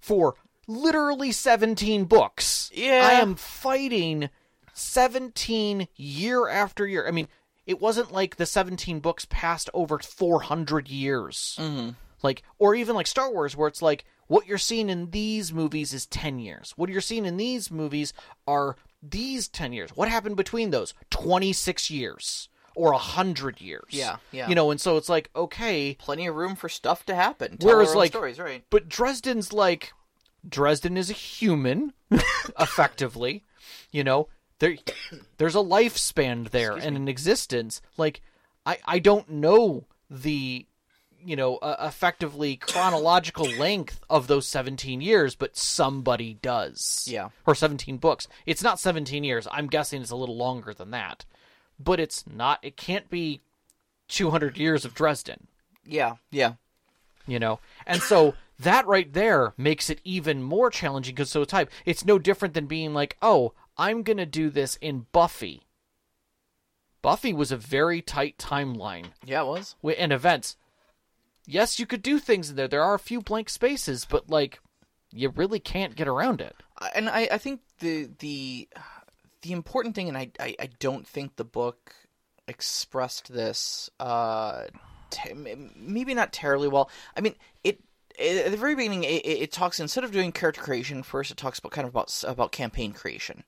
For 0.00 0.36
literally 0.68 1.32
17 1.32 2.04
books, 2.04 2.70
Yeah. 2.72 3.04
I 3.10 3.14
am 3.14 3.34
fighting 3.34 4.30
17 4.74 5.88
year 5.96 6.48
after 6.48 6.86
year. 6.86 7.06
I 7.08 7.10
mean, 7.10 7.26
it 7.66 7.80
wasn't 7.80 8.12
like 8.12 8.36
the 8.36 8.46
17 8.46 9.00
books 9.00 9.26
passed 9.28 9.70
over 9.74 9.98
400 9.98 10.88
years. 10.88 11.56
Mm-hmm. 11.60 11.90
Like, 12.22 12.44
or 12.60 12.76
even 12.76 12.94
like 12.94 13.08
Star 13.08 13.32
Wars, 13.32 13.56
where 13.56 13.66
it's 13.66 13.82
like, 13.82 14.04
what 14.32 14.46
you're 14.46 14.56
seeing 14.56 14.88
in 14.88 15.10
these 15.10 15.52
movies 15.52 15.92
is 15.92 16.06
10 16.06 16.38
years. 16.38 16.72
What 16.76 16.88
you're 16.88 17.02
seeing 17.02 17.26
in 17.26 17.36
these 17.36 17.70
movies 17.70 18.14
are 18.46 18.76
these 19.02 19.46
10 19.48 19.74
years. 19.74 19.90
What 19.94 20.08
happened 20.08 20.36
between 20.36 20.70
those? 20.70 20.94
26 21.10 21.90
years 21.90 22.48
or 22.74 22.88
a 22.92 22.94
100 22.94 23.60
years. 23.60 23.84
Yeah, 23.90 24.16
yeah. 24.30 24.48
You 24.48 24.54
know, 24.54 24.70
and 24.70 24.80
so 24.80 24.96
it's 24.96 25.10
like, 25.10 25.28
okay, 25.36 25.96
plenty 25.98 26.26
of 26.26 26.34
room 26.34 26.56
for 26.56 26.70
stuff 26.70 27.04
to 27.06 27.14
happen. 27.14 27.58
Tell 27.58 27.68
Whereas, 27.74 27.94
like- 27.94 28.12
stories, 28.12 28.38
right? 28.38 28.64
but 28.70 28.88
Dresden's 28.88 29.52
like 29.52 29.92
Dresden 30.48 30.96
is 30.96 31.10
a 31.10 31.14
human, 31.14 31.92
effectively. 32.58 33.44
You 33.90 34.04
know, 34.04 34.28
there 34.60 34.76
there's 35.36 35.54
a 35.54 35.58
lifespan 35.58 36.48
there 36.50 36.72
and 36.72 36.96
an 36.96 37.06
existence. 37.08 37.82
Like 37.98 38.22
I 38.64 38.78
I 38.86 38.98
don't 38.98 39.28
know 39.28 39.86
the 40.10 40.66
you 41.24 41.36
know, 41.36 41.56
uh, 41.56 41.76
effectively 41.80 42.56
chronological 42.56 43.46
length 43.46 44.00
of 44.10 44.26
those 44.26 44.46
17 44.46 45.00
years, 45.00 45.34
but 45.34 45.56
somebody 45.56 46.34
does. 46.34 47.06
Yeah. 47.10 47.30
Or 47.46 47.54
17 47.54 47.98
books. 47.98 48.28
It's 48.46 48.62
not 48.62 48.80
17 48.80 49.24
years. 49.24 49.46
I'm 49.50 49.66
guessing 49.66 50.02
it's 50.02 50.10
a 50.10 50.16
little 50.16 50.36
longer 50.36 50.74
than 50.74 50.90
that. 50.90 51.24
But 51.78 52.00
it's 52.00 52.24
not, 52.26 52.58
it 52.62 52.76
can't 52.76 53.08
be 53.10 53.40
200 54.08 54.58
years 54.58 54.84
of 54.84 54.94
Dresden, 54.94 55.48
Yeah, 55.86 56.16
yeah, 56.30 56.54
you 57.26 57.38
know? 57.38 57.60
And 57.86 58.02
so 58.02 58.34
that 58.58 58.86
right 58.86 59.12
there 59.12 59.54
makes 59.56 59.90
it 59.90 60.00
even 60.04 60.42
more 60.42 60.70
challenging 60.70 61.14
because 61.14 61.30
so 61.30 61.44
type. 61.44 61.70
It's 61.84 62.04
no 62.04 62.18
different 62.18 62.54
than 62.54 62.66
being 62.66 62.94
like, 62.94 63.16
oh, 63.22 63.54
I'm 63.76 64.02
going 64.02 64.18
to 64.18 64.26
do 64.26 64.50
this 64.50 64.76
in 64.76 65.06
Buffy. 65.12 65.62
Buffy 67.00 67.32
was 67.32 67.50
a 67.50 67.56
very 67.56 68.00
tight 68.00 68.38
timeline 68.38 69.06
yeah. 69.24 69.42
It 69.42 69.46
was. 69.46 69.74
and 69.98 70.12
events. 70.12 70.56
Yes, 71.46 71.78
you 71.78 71.86
could 71.86 72.02
do 72.02 72.18
things 72.18 72.50
in 72.50 72.56
there. 72.56 72.68
There 72.68 72.82
are 72.82 72.94
a 72.94 72.98
few 73.00 73.20
blank 73.20 73.48
spaces, 73.48 74.04
but 74.04 74.30
like 74.30 74.60
you 75.12 75.28
really 75.28 75.60
can't 75.60 75.96
get 75.96 76.08
around 76.08 76.40
it. 76.40 76.56
And 76.94 77.08
I, 77.08 77.28
I 77.32 77.38
think 77.38 77.60
the 77.80 78.08
the 78.18 78.68
the 79.42 79.52
important 79.52 79.94
thing, 79.94 80.08
and 80.08 80.16
I, 80.16 80.30
I, 80.38 80.54
I 80.58 80.68
don't 80.78 81.06
think 81.06 81.36
the 81.36 81.44
book 81.44 81.94
expressed 82.48 83.32
this, 83.32 83.90
uh, 84.00 84.64
m- 85.28 85.72
maybe 85.76 86.14
not 86.14 86.32
terribly 86.32 86.68
well. 86.68 86.90
I 87.16 87.20
mean, 87.20 87.34
it, 87.64 87.80
at 88.18 88.50
the 88.50 88.56
very 88.56 88.74
beginning, 88.74 89.04
it, 89.04 89.24
it 89.24 89.42
it 89.42 89.52
talks 89.52 89.80
instead 89.80 90.04
of 90.04 90.12
doing 90.12 90.32
character 90.32 90.60
creation, 90.60 91.02
first 91.02 91.30
it 91.30 91.36
talks 91.36 91.58
about 91.58 91.72
kind 91.72 91.86
of 91.86 91.92
about 91.92 92.24
about 92.26 92.52
campaign 92.52 92.92
creation. 92.92 93.44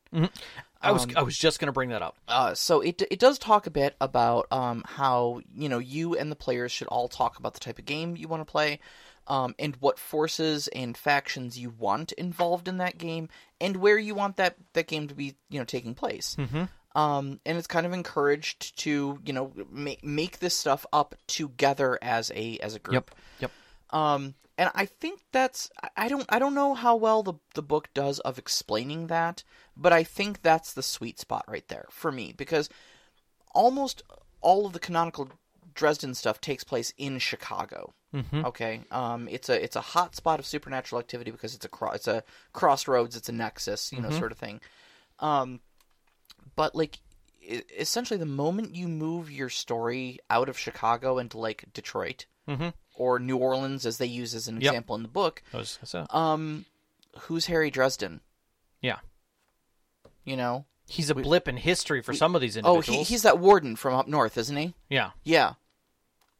I 0.84 0.92
was 0.92 1.06
I 1.16 1.22
was 1.22 1.36
just 1.36 1.60
gonna 1.60 1.72
bring 1.72 1.90
that 1.90 2.02
up. 2.02 2.16
Uh, 2.28 2.54
so 2.54 2.80
it 2.80 3.02
it 3.10 3.18
does 3.18 3.38
talk 3.38 3.66
a 3.66 3.70
bit 3.70 3.96
about 4.00 4.46
um, 4.50 4.82
how 4.86 5.40
you 5.54 5.68
know 5.68 5.78
you 5.78 6.14
and 6.14 6.30
the 6.30 6.36
players 6.36 6.72
should 6.72 6.88
all 6.88 7.08
talk 7.08 7.38
about 7.38 7.54
the 7.54 7.60
type 7.60 7.78
of 7.78 7.84
game 7.84 8.16
you 8.16 8.28
want 8.28 8.40
to 8.40 8.50
play, 8.50 8.80
um, 9.26 9.54
and 9.58 9.76
what 9.76 9.98
forces 9.98 10.68
and 10.68 10.96
factions 10.96 11.58
you 11.58 11.70
want 11.70 12.12
involved 12.12 12.68
in 12.68 12.78
that 12.78 12.98
game, 12.98 13.28
and 13.60 13.76
where 13.76 13.98
you 13.98 14.14
want 14.14 14.36
that 14.36 14.56
that 14.74 14.86
game 14.86 15.08
to 15.08 15.14
be 15.14 15.34
you 15.48 15.58
know 15.58 15.64
taking 15.64 15.94
place. 15.94 16.36
Mm-hmm. 16.38 16.64
Um, 16.96 17.40
and 17.44 17.58
it's 17.58 17.66
kind 17.66 17.86
of 17.86 17.92
encouraged 17.92 18.78
to 18.80 19.18
you 19.24 19.32
know 19.32 19.52
make 19.70 20.04
make 20.04 20.38
this 20.38 20.54
stuff 20.54 20.86
up 20.92 21.14
together 21.26 21.98
as 22.00 22.30
a 22.34 22.58
as 22.58 22.74
a 22.74 22.78
group. 22.78 23.10
Yep. 23.40 23.50
Um, 23.90 24.34
and 24.56 24.70
I 24.74 24.86
think 24.86 25.20
that's 25.32 25.70
I- 25.96 26.08
don't 26.08 26.26
I 26.28 26.38
don't 26.38 26.54
know 26.54 26.74
how 26.74 26.94
well 26.96 27.22
the 27.22 27.34
the 27.54 27.62
book 27.62 27.88
does 27.94 28.20
of 28.20 28.38
explaining 28.38 29.08
that, 29.08 29.42
but 29.76 29.92
I 29.92 30.04
think 30.04 30.42
that's 30.42 30.72
the 30.72 30.82
sweet 30.82 31.18
spot 31.18 31.44
right 31.48 31.66
there 31.68 31.86
for 31.90 32.12
me 32.12 32.32
because 32.36 32.68
almost 33.52 34.02
all 34.40 34.66
of 34.66 34.72
the 34.72 34.78
canonical 34.80 35.28
Dresden 35.74 36.14
stuff 36.14 36.40
takes 36.40 36.62
place 36.62 36.92
in 36.96 37.18
Chicago. 37.18 37.94
Mm-hmm. 38.14 38.44
Okay, 38.44 38.82
um, 38.92 39.26
it's 39.28 39.48
a 39.48 39.60
it's 39.62 39.74
a 39.74 39.80
hot 39.80 40.14
spot 40.14 40.38
of 40.38 40.46
supernatural 40.46 41.00
activity 41.00 41.32
because 41.32 41.54
it's 41.56 41.64
a 41.64 41.68
cro- 41.68 41.90
it's 41.90 42.06
a 42.06 42.22
crossroads, 42.52 43.16
it's 43.16 43.28
a 43.28 43.32
nexus, 43.32 43.92
you 43.92 44.00
know, 44.00 44.10
sort 44.20 44.30
of 44.30 44.38
thing. 44.38 44.60
Um, 45.18 45.58
but 46.54 46.76
like 46.76 46.98
essentially, 47.76 48.18
the 48.18 48.24
moment 48.26 48.76
you 48.76 48.86
move 48.86 49.32
your 49.32 49.48
story 49.48 50.20
out 50.30 50.48
of 50.48 50.56
Chicago 50.56 51.18
into 51.18 51.38
like 51.38 51.64
Detroit 51.72 52.26
or 52.94 53.18
New 53.18 53.36
Orleans, 53.36 53.84
as 53.86 53.98
they 53.98 54.06
use 54.06 54.34
as 54.34 54.48
an 54.48 54.60
Yep. 54.60 54.72
example 54.72 54.96
in 54.96 55.02
the 55.02 55.08
book, 55.08 55.42
was 55.52 55.78
gonna 55.92 56.06
um, 56.16 56.64
who's 57.20 57.46
Harry 57.46 57.70
Dresden? 57.70 58.20
yeah, 58.80 58.98
You 60.24 60.36
know, 60.36 60.66
he's 60.86 61.10
a 61.10 61.14
blip 61.14 61.48
in 61.48 61.56
history 61.56 62.02
for 62.02 62.12
some 62.14 62.34
of 62.34 62.40
these 62.40 62.56
individuals. 62.56 62.88
oh, 62.88 62.92
he, 62.92 63.02
he's 63.02 63.22
that 63.22 63.38
warden 63.38 63.76
from 63.76 63.94
up 63.94 64.06
north, 64.08 64.36
isn't 64.38 64.56
he? 64.56 64.74
yeah, 64.88 65.10
Yeah. 65.24 65.54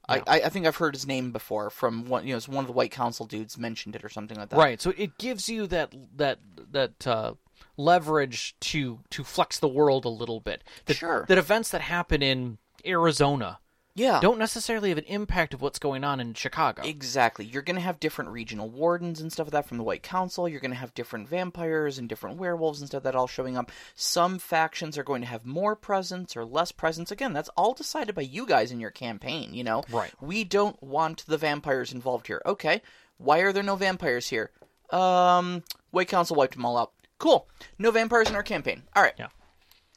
Yeah. 0.09 0.23
I, 0.27 0.43
I 0.43 0.49
think 0.51 0.67
I've 0.67 0.77
heard 0.77 0.95
his 0.95 1.07
name 1.07 1.33
before 1.33 1.71
from 1.71 2.05
one 2.05 2.27
you 2.27 2.35
know 2.35 2.37
it's 2.37 2.47
one 2.47 2.63
of 2.63 2.67
the 2.67 2.75
White 2.75 2.91
Council 2.91 3.25
dudes 3.25 3.57
mentioned 3.57 3.97
it 3.97 4.05
or 4.05 4.11
something 4.11 4.37
like 4.37 4.51
that. 4.51 4.57
right. 4.59 4.79
So 4.81 4.93
it 4.99 5.17
gives 5.17 5.49
you 5.49 5.67
that 5.69 5.95
that 6.17 6.41
that 6.73 7.07
uh, 7.07 7.35
leverage 7.79 8.55
to 8.61 9.01
to 9.11 9.25
flex 9.25 9.59
the 9.59 9.69
world 9.69 10.05
a 10.05 10.11
little 10.11 10.41
bit. 10.41 10.63
That, 10.85 10.99
Sure. 10.99 11.25
That 11.27 11.39
events 11.39 11.71
that 11.71 11.81
happen 11.81 12.23
in 12.23 12.59
Arizona 12.85 13.61
Yeah. 13.97 14.19
don't 14.21 14.39
necessarily 14.39 14.89
have 14.89 14.99
an 14.99 15.05
impact 15.05 15.55
of 15.55 15.63
what's 15.63 15.79
going 15.79 16.03
on 16.03 16.19
in 16.19 16.35
Chicago. 16.35 16.83
Exactly. 16.83 17.45
You're 17.45 17.63
going 17.63 17.77
to 17.77 17.83
have 17.83 18.01
different 18.01 18.31
regional 18.31 18.69
wardens 18.69 19.21
and 19.21 19.33
stuff 19.33 19.47
like 19.47 19.53
that 19.53 19.69
from 19.69 19.79
the 19.79 19.85
White 19.85 20.03
Council. 20.03 20.49
You're 20.49 20.61
going 20.61 20.73
to 20.73 20.77
have 20.77 20.95
different 20.95 21.29
vampires 21.29 21.97
and 21.99 22.09
different 22.09 22.37
werewolves 22.39 22.81
and 22.81 22.89
stuff 22.89 23.05
that 23.05 23.15
all 23.15 23.29
showing 23.29 23.57
up. 23.57 23.71
Some 23.95 24.39
factions 24.41 24.99
are 24.99 25.05
going 25.05 25.23
to 25.23 25.29
have 25.29 25.47
more 25.47 25.77
presence 25.77 26.37
or 26.37 26.45
less 26.45 26.73
presence. 26.73 27.13
Again, 27.13 27.33
that's 27.33 27.51
all 27.57 27.73
decided 27.73 28.15
by 28.17 28.23
you 28.23 28.47
guys 28.47 28.73
in 28.73 28.81
your 28.81 28.91
campaign, 28.91 29.55
you 29.55 29.63
know? 29.63 29.85
Right. 29.91 30.13
We 30.21 30.43
don't 30.43 30.83
want 30.83 31.25
the 31.27 31.39
vampires 31.39 31.93
involved 31.93 32.27
here. 32.27 32.43
Okay. 32.45 32.83
Why 33.19 33.39
are 33.41 33.53
there 33.53 33.63
no 33.63 33.77
vampires 33.77 34.29
here? 34.29 34.51
Um, 34.91 35.63
White 35.93 36.09
Council 36.09 36.37
wiped 36.37 36.55
them 36.55 36.65
all 36.67 36.77
out. 36.77 36.93
Cool. 37.19 37.49
No 37.79 37.91
vampires 37.93 38.29
in 38.29 38.35
our 38.35 38.43
campaign. 38.43 38.83
All 38.97 39.03
right. 39.03 39.15
Yeah. 39.19 39.29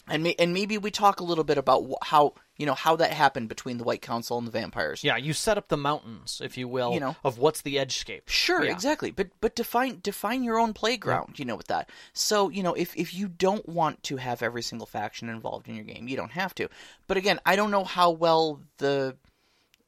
And 0.07 0.23
may- 0.23 0.35
and 0.39 0.53
maybe 0.53 0.77
we 0.77 0.91
talk 0.91 1.19
a 1.19 1.23
little 1.23 1.43
bit 1.43 1.57
about 1.57 1.83
wh- 1.83 2.07
how, 2.07 2.33
you 2.57 2.65
know, 2.65 2.73
how 2.73 2.95
that 2.95 3.11
happened 3.11 3.49
between 3.49 3.77
the 3.77 3.83
White 3.83 4.01
Council 4.01 4.37
and 4.37 4.47
the 4.47 4.51
vampires. 4.51 5.03
Yeah, 5.03 5.17
you 5.17 5.33
set 5.33 5.57
up 5.57 5.67
the 5.67 5.77
mountains, 5.77 6.41
if 6.43 6.57
you 6.57 6.67
will, 6.67 6.93
You 6.93 6.99
know. 6.99 7.15
of 7.23 7.37
what's 7.37 7.61
the 7.61 7.77
edge 7.79 8.03
edgescape. 8.05 8.27
Sure, 8.27 8.63
Yeah. 8.63 8.71
exactly. 8.71 9.11
But 9.11 9.29
but 9.41 9.55
define 9.55 9.99
define 10.01 10.43
your 10.43 10.57
own 10.59 10.73
playground, 10.73 11.39
you 11.39 11.45
know, 11.45 11.55
with 11.55 11.67
that. 11.67 11.89
So, 12.13 12.49
you 12.49 12.63
know, 12.63 12.73
if 12.73 12.95
if 12.97 13.13
you 13.13 13.27
don't 13.27 13.67
want 13.69 14.03
to 14.03 14.17
have 14.17 14.41
every 14.41 14.61
single 14.63 14.87
faction 14.87 15.29
involved 15.29 15.67
in 15.67 15.75
your 15.75 15.85
game, 15.85 16.07
you 16.07 16.17
don't 16.17 16.31
have 16.31 16.53
to. 16.55 16.67
But 17.07 17.17
again, 17.17 17.39
I 17.45 17.55
don't 17.55 17.71
know 17.71 17.83
how 17.83 18.11
well 18.11 18.61
the 18.77 19.17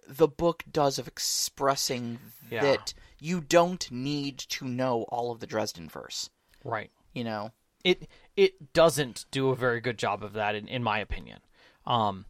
the 0.08 0.28
book 0.28 0.64
does 0.72 0.98
of 0.98 1.08
expressing 1.08 2.20
Yeah. 2.50 2.62
that 2.62 2.94
you 3.20 3.42
don't 3.42 3.90
need 3.92 4.38
to 4.40 4.66
know 4.66 5.04
all 5.10 5.32
of 5.32 5.40
the 5.40 5.46
Dresden 5.48 5.88
verse, 5.90 6.30
Right. 6.64 6.90
you 7.14 7.24
know. 7.24 7.52
It 7.84 8.08
it 8.36 8.74
doesn't 8.74 9.26
do 9.32 9.50
a 9.50 9.56
very 9.56 9.82
good 9.82 9.98
job 9.98 10.24
of 10.24 10.34
that, 10.34 10.56
in, 10.56 10.68
in 10.68 10.84
my 10.84 11.00
opinion. 11.00 11.42
Um, 11.86 12.26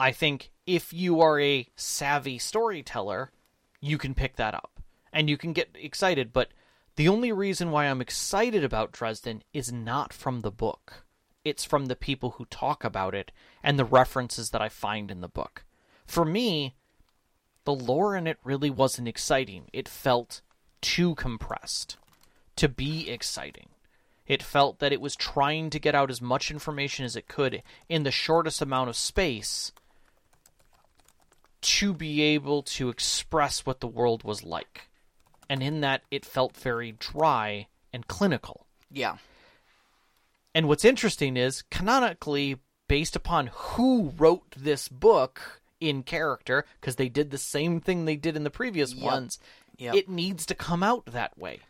I 0.00 0.12
think 0.12 0.50
if 0.66 0.94
you 0.94 1.20
are 1.20 1.38
a 1.38 1.68
savvy 1.76 2.38
storyteller, 2.38 3.32
you 3.82 3.98
can 3.98 4.14
pick 4.14 4.36
that 4.36 4.54
up 4.54 4.80
and 5.12 5.28
you 5.28 5.36
can 5.36 5.52
get 5.52 5.68
excited. 5.74 6.32
But 6.32 6.48
the 6.96 7.06
only 7.06 7.32
reason 7.32 7.70
why 7.70 7.84
I'm 7.84 8.00
excited 8.00 8.64
about 8.64 8.92
Dresden 8.92 9.42
is 9.52 9.70
not 9.70 10.14
from 10.14 10.40
the 10.40 10.50
book. 10.50 11.04
It's 11.44 11.66
from 11.66 11.86
the 11.86 11.96
people 11.96 12.30
who 12.30 12.46
talk 12.46 12.82
about 12.82 13.14
it 13.14 13.30
and 13.62 13.78
the 13.78 13.84
references 13.84 14.50
that 14.50 14.62
I 14.62 14.70
find 14.70 15.10
in 15.10 15.20
the 15.20 15.28
book. 15.28 15.64
For 16.06 16.24
me, 16.24 16.76
the 17.64 17.74
lore 17.74 18.16
in 18.16 18.26
it 18.26 18.38
really 18.42 18.70
wasn't 18.70 19.06
exciting. 19.06 19.68
It 19.70 19.86
felt 19.86 20.40
too 20.80 21.14
compressed 21.14 21.98
to 22.56 22.70
be 22.70 23.10
exciting. 23.10 23.68
It 24.26 24.42
felt 24.42 24.78
that 24.78 24.92
it 24.94 25.00
was 25.00 25.14
trying 25.14 25.68
to 25.70 25.78
get 25.78 25.94
out 25.94 26.10
as 26.10 26.22
much 26.22 26.50
information 26.50 27.04
as 27.04 27.16
it 27.16 27.28
could 27.28 27.62
in 27.88 28.04
the 28.04 28.10
shortest 28.10 28.62
amount 28.62 28.88
of 28.88 28.96
space 28.96 29.72
to 31.62 31.92
be 31.94 32.22
able 32.22 32.62
to 32.62 32.88
express 32.88 33.66
what 33.66 33.80
the 33.80 33.86
world 33.86 34.22
was 34.24 34.42
like. 34.44 34.88
And 35.48 35.62
in 35.62 35.80
that, 35.80 36.02
it 36.10 36.24
felt 36.24 36.56
very 36.56 36.92
dry 36.92 37.66
and 37.92 38.06
clinical. 38.06 38.66
Yeah. 38.90 39.16
And 40.54 40.68
what's 40.68 40.84
interesting 40.84 41.36
is, 41.36 41.62
canonically, 41.70 42.58
based 42.88 43.14
upon 43.16 43.48
who 43.52 44.12
wrote 44.16 44.54
this 44.56 44.88
book 44.88 45.60
in 45.80 46.02
character, 46.02 46.64
because 46.80 46.96
they 46.96 47.08
did 47.08 47.30
the 47.30 47.38
same 47.38 47.80
thing 47.80 48.04
they 48.04 48.16
did 48.16 48.36
in 48.36 48.44
the 48.44 48.50
previous 48.50 48.94
ones, 48.94 49.38
Yep. 49.78 49.94
it 49.94 50.08
needs 50.08 50.44
to 50.46 50.54
come 50.54 50.82
out 50.82 51.06
that 51.06 51.38
way. 51.38 51.60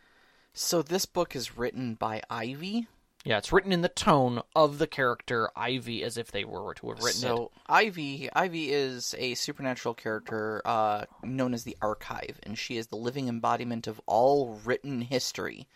So 0.53 0.83
this 0.83 1.07
book 1.07 1.37
is 1.37 1.57
written 1.57 1.95
by 1.95 2.23
Ivy. 2.29 2.89
Yeah, 3.25 3.37
it's 3.37 3.53
written 3.53 3.73
in 3.73 3.83
the 3.83 3.89
tone 3.89 4.41
of 4.57 4.79
the 4.79 4.87
character 4.87 5.51
Ivy 5.55 6.03
as 6.03 6.17
if 6.17 6.33
they 6.33 6.45
were 6.45 6.73
to 6.75 6.89
have 6.89 7.03
written 7.03 7.19
it. 7.19 7.27
so 7.27 7.51
Ivy, 7.69 8.31
Ivy 8.33 8.73
is 8.73 9.15
a 9.19 9.35
supernatural 9.35 9.95
character 9.95 10.63
uh, 10.65 11.05
known 11.23 11.53
as 11.53 11.65
the 11.65 11.77
Archive, 11.83 12.41
and 12.43 12.59
she 12.59 12.79
is 12.79 12.87
the 12.87 12.97
living 12.97 13.29
embodiment 13.29 13.87
of 13.87 14.01
all 14.07 14.59
written 14.65 15.03
history. 15.03 15.69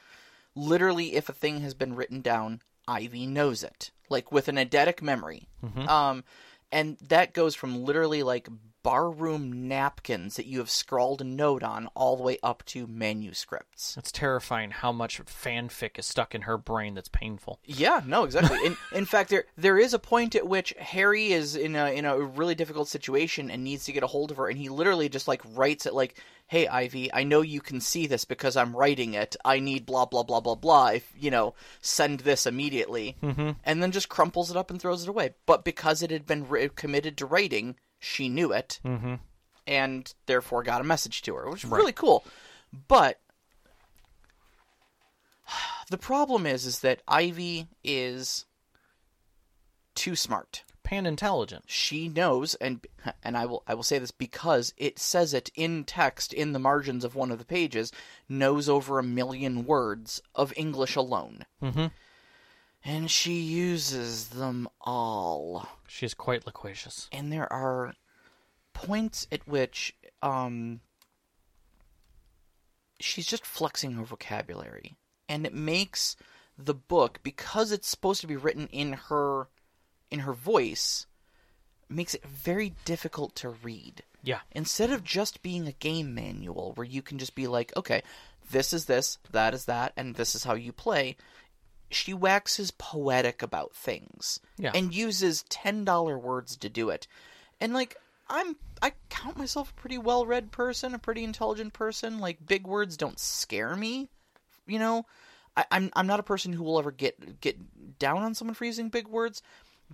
Literally, 0.54 1.14
if 1.16 1.28
a 1.28 1.32
thing 1.34 1.60
has 1.60 1.74
been 1.74 1.94
written 1.94 2.22
down, 2.22 2.62
Ivy 2.88 3.26
knows 3.26 3.62
it, 3.62 3.90
like 4.08 4.32
with 4.32 4.48
an 4.48 4.56
eidetic 4.56 5.02
memory. 5.02 5.48
Um, 5.88 6.24
and 6.72 6.96
that 7.08 7.34
goes 7.34 7.54
from 7.54 7.84
literally 7.84 8.22
like 8.22 8.48
barroom 8.84 9.66
napkins 9.66 10.36
that 10.36 10.46
you 10.46 10.58
have 10.58 10.70
scrawled 10.70 11.22
a 11.22 11.24
note 11.24 11.64
on, 11.64 11.88
all 11.94 12.16
the 12.16 12.22
way 12.22 12.38
up 12.42 12.62
to 12.66 12.86
manuscripts. 12.86 13.96
It's 13.96 14.12
terrifying 14.12 14.70
how 14.70 14.92
much 14.92 15.24
fanfic 15.24 15.98
is 15.98 16.06
stuck 16.06 16.34
in 16.34 16.42
her 16.42 16.58
brain 16.58 16.94
that's 16.94 17.08
painful. 17.08 17.58
Yeah, 17.64 18.02
no, 18.06 18.22
exactly. 18.24 18.58
in 18.64 18.76
in 18.92 19.06
fact, 19.06 19.30
there 19.30 19.46
there 19.56 19.78
is 19.78 19.94
a 19.94 19.98
point 19.98 20.36
at 20.36 20.46
which 20.46 20.74
Harry 20.78 21.32
is 21.32 21.56
in 21.56 21.74
a 21.74 21.90
in 21.96 22.04
a 22.04 22.20
really 22.20 22.54
difficult 22.54 22.86
situation 22.88 23.50
and 23.50 23.64
needs 23.64 23.86
to 23.86 23.92
get 23.92 24.04
a 24.04 24.06
hold 24.06 24.30
of 24.30 24.36
her, 24.36 24.48
and 24.48 24.58
he 24.58 24.68
literally 24.68 25.08
just 25.08 25.26
like 25.26 25.40
writes 25.54 25.86
it 25.86 25.94
like, 25.94 26.22
"Hey, 26.46 26.68
Ivy, 26.68 27.12
I 27.12 27.24
know 27.24 27.40
you 27.40 27.62
can 27.62 27.80
see 27.80 28.06
this 28.06 28.26
because 28.26 28.54
I'm 28.54 28.76
writing 28.76 29.14
it. 29.14 29.34
I 29.46 29.60
need 29.60 29.86
blah 29.86 30.04
blah 30.04 30.22
blah 30.22 30.40
blah 30.40 30.56
blah. 30.56 30.88
If 30.88 31.10
you 31.18 31.30
know, 31.30 31.54
send 31.80 32.20
this 32.20 32.46
immediately." 32.46 33.16
Mm-hmm. 33.22 33.52
And 33.64 33.82
then 33.82 33.92
just 33.92 34.10
crumples 34.10 34.50
it 34.50 34.58
up 34.58 34.70
and 34.70 34.80
throws 34.80 35.02
it 35.02 35.08
away. 35.08 35.34
But 35.46 35.64
because 35.64 36.02
it 36.02 36.10
had 36.10 36.26
been 36.26 36.46
ri- 36.46 36.68
committed 36.68 37.16
to 37.16 37.26
writing, 37.26 37.76
she 38.04 38.28
knew 38.28 38.52
it. 38.52 38.80
Mm-hmm. 38.84 39.14
and 39.66 40.12
therefore 40.26 40.62
got 40.62 40.80
a 40.82 40.84
message 40.84 41.22
to 41.22 41.34
her, 41.34 41.48
which 41.48 41.64
is 41.64 41.70
Right. 41.70 41.78
really 41.78 41.92
cool. 41.92 42.22
But 42.88 43.18
the 45.90 45.98
problem 45.98 46.46
is, 46.46 46.66
is 46.66 46.80
that 46.80 47.02
Ivy 47.08 47.66
is 47.82 48.44
too 49.94 50.16
smart. 50.16 50.64
Pan 50.82 51.06
intelligent. 51.06 51.64
She 51.66 52.08
knows, 52.08 52.54
and 52.56 52.84
and 53.22 53.38
I 53.38 53.46
will 53.46 53.62
I 53.66 53.72
will 53.72 53.82
say 53.82 53.98
this 53.98 54.10
because 54.10 54.74
it 54.76 54.98
says 54.98 55.32
it 55.32 55.50
in 55.54 55.84
text 55.84 56.34
in 56.34 56.52
the 56.52 56.58
margins 56.58 57.04
of 57.04 57.14
one 57.14 57.30
of 57.30 57.38
the 57.38 57.46
pages. 57.46 57.90
Knows 58.28 58.68
over 58.68 58.98
a 58.98 59.02
million 59.02 59.64
words 59.64 60.20
of 60.34 60.52
English 60.58 60.94
alone, 60.94 61.46
Mm-hmm. 61.62 61.86
And 62.84 63.10
she 63.10 63.40
uses 63.40 64.28
them 64.28 64.68
all. 64.80 65.66
She 65.88 66.04
is 66.06 66.14
quite 66.14 66.44
loquacious. 66.46 67.08
and 67.12 67.32
there 67.32 67.50
are 67.52 67.94
points 68.72 69.26
at 69.30 69.46
which 69.46 69.94
um 70.22 70.80
she's 73.00 73.26
just 73.26 73.44
flexing 73.46 73.92
her 73.92 74.04
vocabulary 74.04 74.96
and 75.28 75.46
it 75.46 75.54
makes 75.54 76.16
the 76.58 76.74
book 76.74 77.20
because 77.22 77.72
it's 77.72 77.88
supposed 77.88 78.20
to 78.20 78.26
be 78.26 78.36
written 78.36 78.66
in 78.68 78.92
her 78.94 79.48
in 80.10 80.20
her 80.20 80.32
voice 80.32 81.06
makes 81.88 82.14
it 82.14 82.24
very 82.26 82.72
difficult 82.84 83.34
to 83.36 83.48
read 83.50 84.02
Yeah. 84.22 84.40
instead 84.52 84.90
of 84.90 85.04
just 85.04 85.42
being 85.42 85.66
a 85.68 85.72
game 85.72 86.14
manual 86.14 86.72
where 86.74 86.86
you 86.86 87.02
can 87.02 87.18
just 87.18 87.34
be 87.34 87.46
like, 87.46 87.76
okay, 87.76 88.02
this 88.50 88.72
is 88.72 88.86
this, 88.86 89.18
that 89.32 89.54
is 89.54 89.66
that, 89.66 89.92
and 89.96 90.14
this 90.14 90.34
is 90.34 90.44
how 90.44 90.54
you 90.54 90.72
play, 90.72 91.16
she 91.90 92.12
waxes 92.14 92.70
poetic 92.70 93.42
about 93.42 93.74
things 93.74 94.40
Yeah. 94.58 94.72
and 94.74 94.94
uses 94.94 95.44
ten 95.48 95.84
dollar 95.84 96.18
words 96.18 96.56
to 96.56 96.68
do 96.68 96.90
it. 96.90 97.06
And 97.60 97.72
like 97.72 97.96
I'm 98.28 98.56
I 98.82 98.92
count 99.10 99.36
myself 99.36 99.70
a 99.70 99.74
pretty 99.80 99.98
well 99.98 100.26
read 100.26 100.50
person, 100.50 100.94
a 100.94 100.98
pretty 100.98 101.24
intelligent 101.24 101.72
person. 101.72 102.18
Like 102.18 102.44
big 102.44 102.66
words 102.66 102.96
don't 102.96 103.18
scare 103.18 103.76
me. 103.76 104.08
You 104.66 104.78
know? 104.78 105.06
I, 105.56 105.64
I'm 105.70 105.90
I'm 105.94 106.06
not 106.06 106.20
a 106.20 106.24
person 106.24 106.52
who 106.52 106.64
will 106.64 106.78
ever 106.78 106.90
get 106.90 107.40
get 107.40 107.98
down 107.98 108.22
on 108.22 108.34
someone 108.34 108.54
for 108.54 108.64
using 108.64 108.88
big 108.88 109.06
words, 109.06 109.40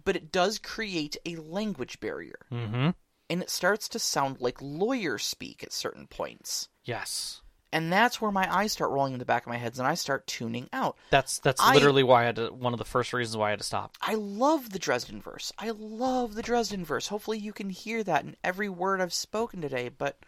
but 0.04 0.16
it 0.16 0.32
does 0.32 0.58
create 0.58 1.16
a 1.26 1.36
language 1.36 2.00
barrier 2.00 2.38
Mm-hmm. 2.50 2.90
and 3.28 3.42
it 3.42 3.50
starts 3.50 3.88
to 3.90 3.98
sound 3.98 4.40
like 4.40 4.56
lawyer 4.62 5.18
speak 5.18 5.62
at 5.62 5.72
certain 5.72 6.06
points. 6.06 6.68
Yes. 6.84 7.42
And 7.72 7.92
that's 7.92 8.20
where 8.20 8.32
my 8.32 8.52
eyes 8.52 8.72
start 8.72 8.90
rolling 8.90 9.12
in 9.12 9.20
the 9.20 9.24
back 9.24 9.44
of 9.44 9.48
my 9.48 9.56
head 9.56 9.78
and 9.78 9.86
I 9.86 9.94
start 9.94 10.26
tuning 10.26 10.68
out. 10.72 10.96
That's 11.10 11.38
that's 11.38 11.60
I- 11.60 11.74
literally 11.74 12.02
why 12.02 12.22
I 12.22 12.26
had 12.26 12.36
to, 12.36 12.48
one 12.48 12.72
of 12.72 12.78
the 12.80 12.84
first 12.84 13.12
reasons 13.12 13.36
why 13.36 13.48
I 13.48 13.50
had 13.50 13.60
to 13.60 13.64
stop. 13.64 13.96
I 14.02 14.14
love 14.14 14.70
the 14.70 14.78
Dresden 14.80 15.20
verse. 15.22 15.52
I 15.56 15.70
love 15.70 16.34
the 16.34 16.42
Dresden 16.42 16.84
verse. 16.84 17.06
Hopefully 17.06 17.38
you 17.38 17.52
can 17.52 17.70
hear 17.70 18.02
that 18.02 18.24
in 18.24 18.34
every 18.42 18.68
word 18.68 19.00
I've 19.00 19.12
spoken 19.12 19.60
today, 19.60 19.88
but 19.88 20.18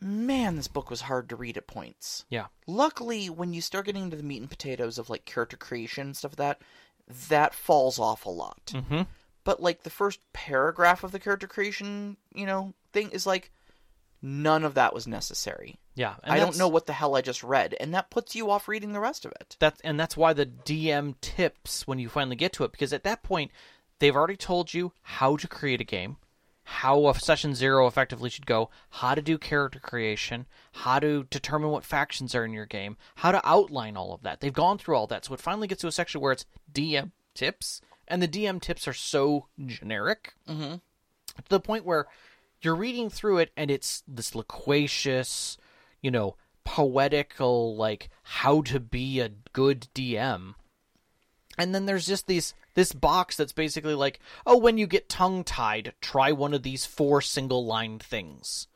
man, 0.00 0.56
this 0.56 0.68
book 0.68 0.90
was 0.90 1.00
hard 1.00 1.28
to 1.30 1.36
read 1.36 1.56
at 1.56 1.66
points. 1.66 2.24
Yeah. 2.28 2.46
Luckily, 2.66 3.28
when 3.30 3.52
you 3.52 3.60
start 3.60 3.86
getting 3.86 4.04
into 4.04 4.16
the 4.16 4.22
meat 4.22 4.40
and 4.40 4.50
potatoes 4.50 4.98
of 4.98 5.10
like 5.10 5.24
character 5.24 5.56
creation 5.56 6.06
and 6.08 6.16
stuff 6.16 6.32
like 6.32 6.58
that, 6.58 6.62
that 7.28 7.54
falls 7.54 7.98
off 7.98 8.26
a 8.26 8.30
lot. 8.30 8.66
Mm-hmm. 8.74 9.02
but 9.44 9.60
like 9.62 9.82
the 9.82 9.90
first 9.90 10.20
paragraph 10.32 11.02
of 11.04 11.12
the 11.12 11.18
character 11.20 11.46
creation, 11.46 12.16
you 12.34 12.46
know, 12.46 12.74
thing 12.92 13.10
is 13.10 13.26
like 13.26 13.50
none 14.22 14.64
of 14.64 14.74
that 14.74 14.92
was 14.94 15.06
necessary. 15.06 15.78
Yeah. 15.96 16.14
and 16.22 16.32
I 16.32 16.38
don't 16.38 16.56
know 16.58 16.68
what 16.68 16.86
the 16.86 16.92
hell 16.92 17.16
I 17.16 17.20
just 17.22 17.42
read, 17.42 17.74
and 17.80 17.92
that 17.94 18.10
puts 18.10 18.36
you 18.36 18.50
off 18.50 18.68
reading 18.68 18.92
the 18.92 19.00
rest 19.00 19.24
of 19.24 19.32
it. 19.40 19.56
That's 19.58 19.80
and 19.80 19.98
that's 19.98 20.16
why 20.16 20.32
the 20.32 20.46
DM 20.46 21.14
tips 21.20 21.86
when 21.88 21.98
you 21.98 22.08
finally 22.08 22.36
get 22.36 22.52
to 22.54 22.64
it 22.64 22.70
because 22.72 22.92
at 22.92 23.02
that 23.04 23.22
point 23.24 23.50
they've 23.98 24.14
already 24.14 24.36
told 24.36 24.72
you 24.74 24.92
how 25.02 25.36
to 25.38 25.48
create 25.48 25.80
a 25.80 25.84
game, 25.84 26.16
how 26.64 27.08
a 27.08 27.18
session 27.18 27.54
zero 27.54 27.86
effectively 27.86 28.28
should 28.28 28.46
go, 28.46 28.68
how 28.90 29.14
to 29.14 29.22
do 29.22 29.38
character 29.38 29.78
creation, 29.80 30.46
how 30.72 30.98
to 31.00 31.24
determine 31.30 31.70
what 31.70 31.84
factions 31.84 32.34
are 32.34 32.44
in 32.44 32.52
your 32.52 32.66
game, 32.66 32.96
how 33.16 33.32
to 33.32 33.40
outline 33.48 33.96
all 33.96 34.12
of 34.12 34.22
that. 34.22 34.40
They've 34.40 34.52
gone 34.52 34.76
through 34.78 34.96
all 34.96 35.06
that, 35.08 35.24
so 35.24 35.32
it 35.34 35.40
finally 35.40 35.66
gets 35.66 35.80
to 35.80 35.88
a 35.88 35.92
section 35.92 36.20
where 36.20 36.32
it's 36.32 36.44
DM 36.72 37.12
tips, 37.34 37.80
and 38.06 38.20
the 38.22 38.28
DM 38.28 38.60
tips 38.60 38.86
are 38.86 38.92
so 38.92 39.46
generic 39.64 40.34
Mm-hmm. 40.48 40.74
to 40.74 41.48
the 41.48 41.60
point 41.60 41.84
where 41.86 42.06
you're 42.60 42.74
reading 42.74 43.10
through 43.10 43.38
it 43.38 43.50
and 43.56 43.70
it's 43.70 44.02
this 44.08 44.34
loquacious, 44.34 45.56
you 46.00 46.10
know, 46.10 46.36
poetical 46.64 47.76
like 47.76 48.08
how 48.22 48.60
to 48.62 48.78
be 48.80 49.20
a 49.20 49.30
good 49.52 49.88
DM. 49.94 50.54
And 51.58 51.74
then 51.74 51.86
there's 51.86 52.06
just 52.06 52.26
these 52.26 52.54
this 52.74 52.92
box 52.92 53.36
that's 53.36 53.52
basically 53.52 53.94
like, 53.94 54.20
"Oh, 54.46 54.58
when 54.58 54.76
you 54.76 54.86
get 54.86 55.08
tongue-tied, 55.08 55.94
try 56.02 56.30
one 56.32 56.52
of 56.52 56.62
these 56.62 56.84
four 56.84 57.22
single-line 57.22 57.98
things." 57.98 58.66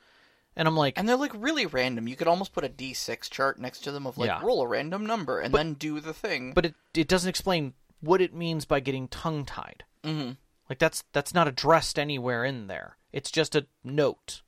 And 0.56 0.66
I'm 0.66 0.76
like, 0.76 0.98
And 0.98 1.08
they're 1.08 1.16
like 1.16 1.32
really 1.34 1.66
random. 1.66 2.08
You 2.08 2.16
could 2.16 2.26
almost 2.26 2.52
put 2.52 2.64
a 2.64 2.68
D6 2.68 3.30
chart 3.30 3.58
next 3.58 3.80
to 3.80 3.92
them 3.92 4.06
of 4.06 4.18
like 4.18 4.28
Yeah. 4.28 4.40
roll 4.42 4.62
a 4.62 4.66
random 4.66 5.06
number 5.06 5.38
and 5.38 5.54
then 5.54 5.74
do 5.74 6.00
the 6.00 6.12
thing. 6.14 6.52
but 6.54 6.66
it 6.66 6.74
it 6.94 7.06
doesn't 7.08 7.28
explain 7.28 7.74
what 8.00 8.20
it 8.20 8.34
means 8.34 8.64
by 8.64 8.80
getting 8.80 9.08
tongue-tied. 9.08 9.84
Mhm. 10.02 10.36
Like 10.68 10.78
that's 10.78 11.04
that's 11.12 11.34
not 11.34 11.46
addressed 11.48 11.98
anywhere 11.98 12.44
in 12.44 12.66
there. 12.66 12.96
It's 13.12 13.30
just 13.30 13.54
a 13.54 13.66
note 13.84 14.42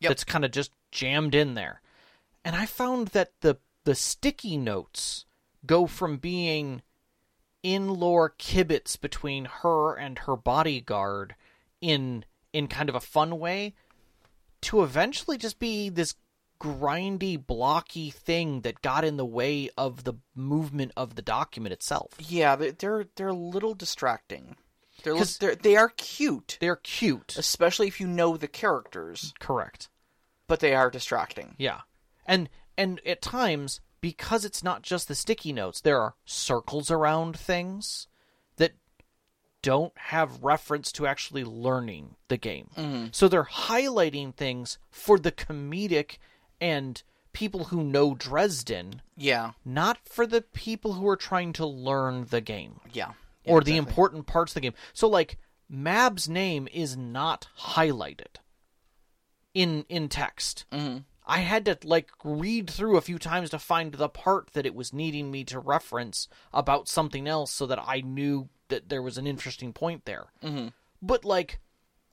Yep. 0.00 0.10
that's 0.10 0.24
kind 0.24 0.44
of 0.44 0.50
just 0.52 0.72
jammed 0.90 1.34
in 1.34 1.54
there. 1.54 1.80
And 2.44 2.56
I 2.56 2.66
found 2.66 3.08
that 3.08 3.32
the 3.40 3.58
the 3.84 3.94
sticky 3.94 4.56
notes 4.56 5.24
go 5.66 5.86
from 5.86 6.16
being 6.18 6.82
in 7.62 7.88
lore 7.94 8.30
kibitz 8.38 9.00
between 9.00 9.44
her 9.44 9.94
and 9.96 10.20
her 10.20 10.36
bodyguard 10.36 11.34
in 11.80 12.24
in 12.52 12.66
kind 12.68 12.88
of 12.88 12.94
a 12.94 13.00
fun 13.00 13.38
way 13.38 13.74
to 14.62 14.82
eventually 14.82 15.36
just 15.38 15.58
be 15.58 15.88
this 15.88 16.14
grindy 16.60 17.36
blocky 17.36 18.10
thing 18.10 18.60
that 18.60 18.82
got 18.82 19.04
in 19.04 19.16
the 19.16 19.24
way 19.26 19.68
of 19.76 20.04
the 20.04 20.14
movement 20.34 20.92
of 20.96 21.16
the 21.16 21.22
document 21.22 21.72
itself. 21.72 22.10
yeah, 22.20 22.54
they- 22.56 22.70
they're 22.70 23.06
they're 23.16 23.28
a 23.28 23.32
little 23.34 23.74
distracting. 23.74 24.56
They're, 25.02 25.14
li- 25.14 25.24
they're 25.40 25.54
they 25.56 25.74
are 25.76 25.88
cute, 25.88 26.58
They're 26.60 26.76
cute. 26.76 27.34
especially 27.36 27.88
if 27.88 27.98
you 28.00 28.06
know 28.06 28.36
the 28.36 28.46
characters, 28.46 29.34
Correct. 29.40 29.88
but 30.46 30.60
they 30.60 30.74
are 30.74 30.90
distracting. 30.90 31.56
Yeah. 31.58 31.80
And 32.26 32.48
and 32.76 33.00
at 33.06 33.22
times 33.22 33.80
because 34.00 34.44
it's 34.44 34.62
not 34.62 34.82
just 34.82 35.08
the 35.08 35.14
sticky 35.14 35.52
notes, 35.52 35.80
there 35.80 36.00
are 36.00 36.14
circles 36.24 36.90
around 36.90 37.38
things 37.38 38.08
that 38.56 38.72
don't 39.62 39.92
have 39.96 40.42
reference 40.42 40.90
to 40.92 41.06
actually 41.06 41.44
learning 41.44 42.16
the 42.28 42.36
game. 42.36 42.68
So 43.12 43.28
they're 43.28 43.44
highlighting 43.44 44.34
things 44.34 44.78
for 44.90 45.18
the 45.18 45.32
comedic 45.32 46.18
and 46.60 47.02
people 47.32 47.64
who 47.64 47.82
know 47.82 48.14
Dresden, 48.14 49.02
Yeah, 49.16 49.52
not 49.64 49.98
for 50.04 50.26
the 50.26 50.42
people 50.42 50.94
who 50.94 51.08
are 51.08 51.16
trying 51.16 51.52
to 51.54 51.66
learn 51.66 52.26
the 52.30 52.40
game 52.40 52.80
yeah. 52.92 53.12
or 53.44 53.60
Yeah, 53.60 53.64
the 53.64 53.76
important 53.76 54.26
parts 54.26 54.52
of 54.52 54.54
the 54.54 54.60
game. 54.60 54.74
So 54.92 55.08
like 55.08 55.38
Mab's 55.68 56.28
name 56.28 56.68
is 56.72 56.96
not 56.96 57.48
highlighted 57.58 58.36
in 59.54 59.84
in 59.88 60.08
text. 60.08 60.64
Mm-hmm. 60.72 60.98
I 61.26 61.38
had 61.40 61.64
to 61.66 61.78
like 61.84 62.10
read 62.24 62.68
through 62.68 62.96
a 62.96 63.00
few 63.02 63.18
times 63.18 63.50
to 63.50 63.58
find 63.58 63.92
the 63.94 64.08
part 64.08 64.50
that 64.54 64.66
it 64.66 64.74
was 64.74 64.92
needing 64.92 65.30
me 65.30 65.44
to 65.44 65.58
reference 65.60 66.28
about 66.52 66.88
something 66.88 67.28
else 67.28 67.50
so 67.52 67.66
that 67.66 67.78
I 67.78 68.00
knew 68.00 68.48
that 68.68 68.88
there 68.88 69.02
was 69.02 69.18
an 69.18 69.26
interesting 69.26 69.72
point 69.72 70.04
there. 70.04 70.26
Mm-hmm. 70.42 70.68
But 71.00 71.24
like 71.24 71.60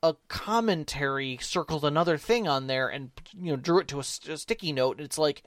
a 0.03 0.16
commentary 0.28 1.38
circled 1.41 1.84
another 1.86 2.18
thing 2.18 2.47
on 2.47 2.68
there 2.68 2.88
and 2.88 3.12
you 3.36 3.51
know 3.51 3.55
drew 3.57 3.80
it 3.80 3.88
to 3.89 3.99
a, 3.99 4.03
st- 4.03 4.34
a 4.34 4.38
sticky 4.38 4.72
note 4.74 4.97
and 4.97 5.05
it's 5.05 5.18
like 5.18 5.43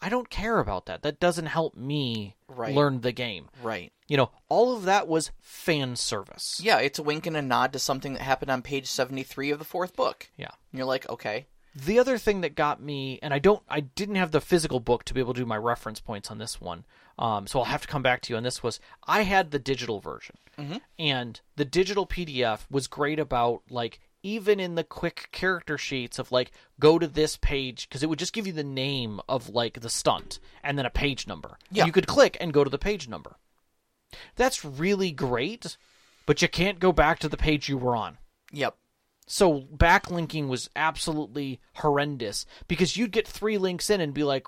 I 0.00 0.08
don't 0.10 0.28
care 0.28 0.58
about 0.58 0.86
that. 0.86 1.02
That 1.02 1.20
doesn't 1.20 1.46
help 1.46 1.74
me 1.74 2.36
Right. 2.48 2.74
learn 2.74 3.00
the 3.00 3.12
game. 3.12 3.48
Right. 3.62 3.92
You 4.08 4.18
know, 4.18 4.30
all 4.48 4.76
of 4.76 4.84
that 4.84 5.08
was 5.08 5.30
fan 5.40 5.96
service. 5.96 6.60
Yeah, 6.62 6.78
it's 6.78 6.98
a 6.98 7.02
wink 7.02 7.26
and 7.26 7.36
a 7.36 7.42
nod 7.42 7.72
to 7.72 7.78
something 7.78 8.12
that 8.12 8.22
happened 8.22 8.50
on 8.50 8.60
page 8.62 8.86
73 8.86 9.50
of 9.50 9.58
the 9.58 9.64
fourth 9.64 9.96
book. 9.96 10.28
Yeah. 10.36 10.50
And 10.70 10.78
you're 10.78 10.86
like, 10.86 11.08
okay. 11.08 11.46
The 11.76 11.98
other 11.98 12.16
thing 12.16 12.40
that 12.40 12.54
got 12.54 12.80
me, 12.82 13.18
and 13.22 13.34
I 13.34 13.38
don't, 13.38 13.62
I 13.68 13.80
didn't 13.80 14.14
have 14.14 14.30
the 14.30 14.40
physical 14.40 14.80
book 14.80 15.04
to 15.04 15.14
be 15.14 15.20
able 15.20 15.34
to 15.34 15.40
do 15.40 15.46
my 15.46 15.58
reference 15.58 16.00
points 16.00 16.30
on 16.30 16.38
this 16.38 16.58
one, 16.58 16.86
um, 17.18 17.46
so 17.46 17.58
I'll 17.58 17.66
have 17.66 17.82
to 17.82 17.88
come 17.88 18.02
back 18.02 18.22
to 18.22 18.32
you 18.32 18.36
on 18.38 18.42
this. 18.42 18.62
Was 18.62 18.80
I 19.06 19.22
had 19.22 19.50
the 19.50 19.58
digital 19.58 20.00
version, 20.00 20.36
and 20.98 21.38
the 21.56 21.66
digital 21.66 22.06
PDF 22.06 22.60
was 22.70 22.86
great 22.86 23.18
about 23.18 23.62
like 23.68 24.00
even 24.22 24.58
in 24.58 24.74
the 24.74 24.84
quick 24.84 25.28
character 25.32 25.76
sheets 25.78 26.18
of 26.18 26.32
like 26.32 26.50
go 26.80 26.98
to 26.98 27.06
this 27.06 27.36
page 27.36 27.88
because 27.88 28.02
it 28.02 28.08
would 28.08 28.18
just 28.18 28.32
give 28.32 28.46
you 28.46 28.52
the 28.52 28.64
name 28.64 29.20
of 29.28 29.50
like 29.50 29.80
the 29.80 29.90
stunt 29.90 30.40
and 30.64 30.78
then 30.78 30.86
a 30.86 30.90
page 30.90 31.26
number. 31.26 31.58
Yeah. 31.70 31.84
you 31.86 31.92
could 31.92 32.06
click 32.06 32.36
and 32.40 32.52
go 32.52 32.64
to 32.64 32.70
the 32.70 32.78
page 32.78 33.06
number. 33.06 33.36
That's 34.34 34.64
really 34.64 35.10
great, 35.12 35.76
but 36.24 36.40
you 36.40 36.48
can't 36.48 36.80
go 36.80 36.90
back 36.90 37.18
to 37.20 37.28
the 37.28 37.36
page 37.36 37.68
you 37.68 37.76
were 37.76 37.94
on. 37.94 38.18
Yep. 38.50 38.76
So 39.26 39.60
backlinking 39.62 40.48
was 40.48 40.70
absolutely 40.76 41.60
horrendous 41.74 42.46
because 42.68 42.96
you'd 42.96 43.10
get 43.10 43.26
three 43.26 43.58
links 43.58 43.90
in 43.90 44.00
and 44.00 44.14
be 44.14 44.22
like, 44.24 44.46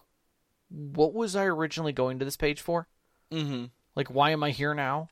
"What 0.69 1.15
was 1.15 1.35
I 1.35 1.45
originally 1.45 1.93
going 1.93 2.19
to 2.21 2.25
this 2.25 2.37
page 2.37 2.61
for? 2.61 2.87
Mm-hmm. 3.33 3.67
Like, 3.97 4.09
why 4.09 4.31
am 4.31 4.45
I 4.45 4.51
here 4.51 4.75
now?" 4.75 5.09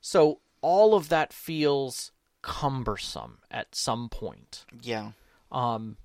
So 0.00 0.40
all 0.62 0.94
of 0.94 1.10
that 1.10 1.32
feels 1.32 2.10
cumbersome 2.42 3.38
at 3.50 3.74
some 3.74 4.08
point. 4.08 4.64
Yeah. 4.80 5.12
Um, 5.52 5.96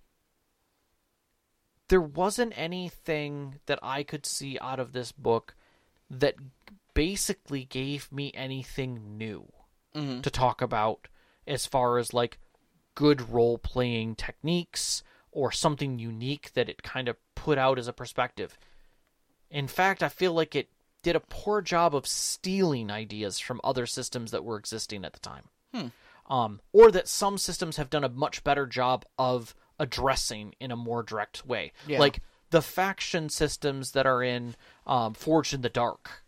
there 1.88 2.02
wasn't 2.02 2.58
anything 2.58 3.60
that 3.66 3.80
I 3.82 4.04
could 4.04 4.26
see 4.26 4.58
out 4.60 4.80
of 4.80 4.92
this 4.94 5.12
book 5.12 5.56
that 6.10 6.36
basically 6.94 7.66
gave 7.66 8.12
me 8.12 8.32
anything 8.34 9.18
new 9.18 9.52
Mhm. 9.96 10.24
to 10.24 10.30
talk 10.30 10.62
about 10.62 11.08
as 11.48 11.66
far 11.66 11.98
as 11.98 12.14
like 12.14 12.38
good 12.96 13.30
role 13.30 13.58
playing 13.58 14.16
techniques 14.16 15.04
or 15.32 15.52
something 15.52 15.98
unique 16.00 16.52
that 16.54 16.70
it 16.70 16.84
kind 16.84 17.08
of 17.08 17.16
put 17.36 17.58
out 17.58 17.80
as 17.80 17.88
a 17.88 17.94
perspective. 17.94 18.58
In 19.50 19.68
fact, 19.68 20.04
I 20.04 20.10
feel 20.10 20.34
like 20.34 20.56
it 20.56 20.70
did 21.04 21.16
a 21.16 21.20
poor 21.22 21.62
job 21.62 21.96
of 21.96 22.06
stealing 22.06 22.92
ideas 22.92 23.40
from 23.40 23.60
other 23.64 23.86
systems 23.86 24.32
that 24.32 24.44
were 24.44 24.58
existing 24.58 25.04
at 25.06 25.14
the 25.14 25.20
time. 25.20 25.92
Um, 26.30 26.62
or 26.72 26.92
that 26.92 27.08
some 27.08 27.38
systems 27.38 27.78
have 27.78 27.90
done 27.90 28.04
a 28.04 28.10
much 28.10 28.44
better 28.44 28.66
job 28.66 29.06
of 29.18 29.54
addressing 29.80 30.54
in 30.60 30.72
a 30.72 30.76
more 30.78 31.04
direct 31.04 31.46
way. 31.46 31.72
Yeah. 31.88 32.00
Like 32.00 32.22
the 32.52 32.62
faction 32.62 33.30
systems 33.30 33.92
that 33.92 34.06
are 34.06 34.22
in 34.24 34.56
um, 34.86 35.14
Forged 35.14 35.54
in 35.54 35.62
the 35.62 35.70
Dark 35.70 36.24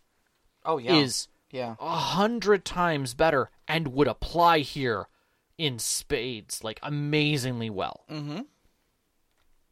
Oh 0.64 0.78
yeah. 0.78 0.94
is 0.96 1.28
yeah. 1.50 1.76
a 1.78 1.96
hundred 1.96 2.64
times 2.64 3.14
better 3.14 3.50
and 3.68 3.88
would 3.88 4.08
apply 4.08 4.58
here 4.60 5.06
in 5.58 5.78
spades, 5.78 6.64
like 6.64 6.80
amazingly 6.82 7.70
well. 7.70 8.04
Mm-hmm. 8.10 8.40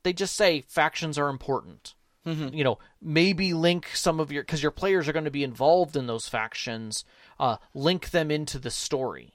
They 0.02 0.12
just 0.12 0.34
say 0.36 0.62
factions 0.62 1.18
are 1.18 1.28
important. 1.28 1.94
Mhm. 2.26 2.54
You 2.54 2.62
know, 2.62 2.78
maybe 3.00 3.52
link 3.52 3.88
some 3.94 4.20
of 4.20 4.30
your 4.30 4.42
because 4.44 4.62
your 4.62 4.70
players 4.70 5.08
are 5.08 5.12
going 5.12 5.24
to 5.24 5.30
be 5.30 5.42
involved 5.42 5.96
in 5.96 6.06
those 6.06 6.28
factions. 6.28 7.04
Uh, 7.38 7.56
link 7.74 8.10
them 8.10 8.30
into 8.30 8.58
the 8.58 8.70
story. 8.70 9.34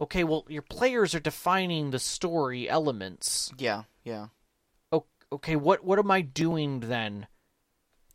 Okay, 0.00 0.24
well, 0.24 0.46
your 0.48 0.62
players 0.62 1.14
are 1.14 1.20
defining 1.20 1.90
the 1.90 1.98
story 1.98 2.68
elements. 2.68 3.52
Yeah. 3.58 3.82
Yeah. 4.04 4.28
Okay, 5.32 5.54
what 5.54 5.84
what 5.84 5.98
am 6.00 6.10
I 6.10 6.22
doing 6.22 6.80
then 6.80 7.28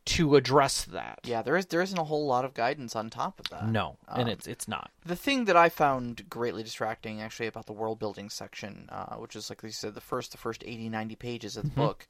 to 0.06 0.36
address 0.36 0.84
that? 0.86 1.20
Yeah. 1.24 1.42
There 1.42 1.58
is 1.58 1.66
there 1.68 1.82
isn't 1.82 1.98
a 1.98 2.04
whole 2.04 2.26
lot 2.26 2.46
of 2.46 2.54
guidance 2.54 2.96
on 2.96 3.10
top 3.10 3.40
of 3.40 3.50
that. 3.50 3.68
No, 3.68 3.98
and 4.08 4.24
Um, 4.24 4.30
it's 4.30 4.48
it's 4.48 4.68
not. 4.68 4.92
The 5.06 5.16
thing 5.16 5.46
that 5.46 5.58
I 5.58 5.70
found 5.70 6.30
greatly 6.30 6.64
distracting, 6.64 7.22
actually, 7.22 7.48
about 7.48 7.66
the 7.66 7.74
world 7.74 8.00
building 8.00 8.30
section, 8.30 8.88
uh, 8.92 9.16
which 9.16 9.36
is 9.36 9.50
like 9.50 9.64
you 9.64 9.70
said, 9.72 9.94
the 9.96 10.02
first 10.02 10.32
the 10.32 10.38
first 10.38 10.64
80, 10.66 10.90
90 10.90 11.16
pages 11.16 11.58
of 11.58 11.64
the 11.64 11.70
book, 11.72 12.08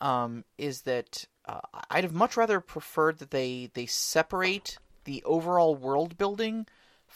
um, 0.00 0.44
is 0.58 0.82
that 0.82 1.26
uh, 1.46 1.60
I'd 1.90 2.04
have 2.04 2.14
much 2.14 2.36
rather 2.36 2.60
preferred 2.60 3.18
that 3.18 3.30
they 3.30 3.70
they 3.74 3.86
separate 3.86 4.78
the 5.04 5.22
overall 5.24 5.74
world 5.74 6.16
building 6.16 6.66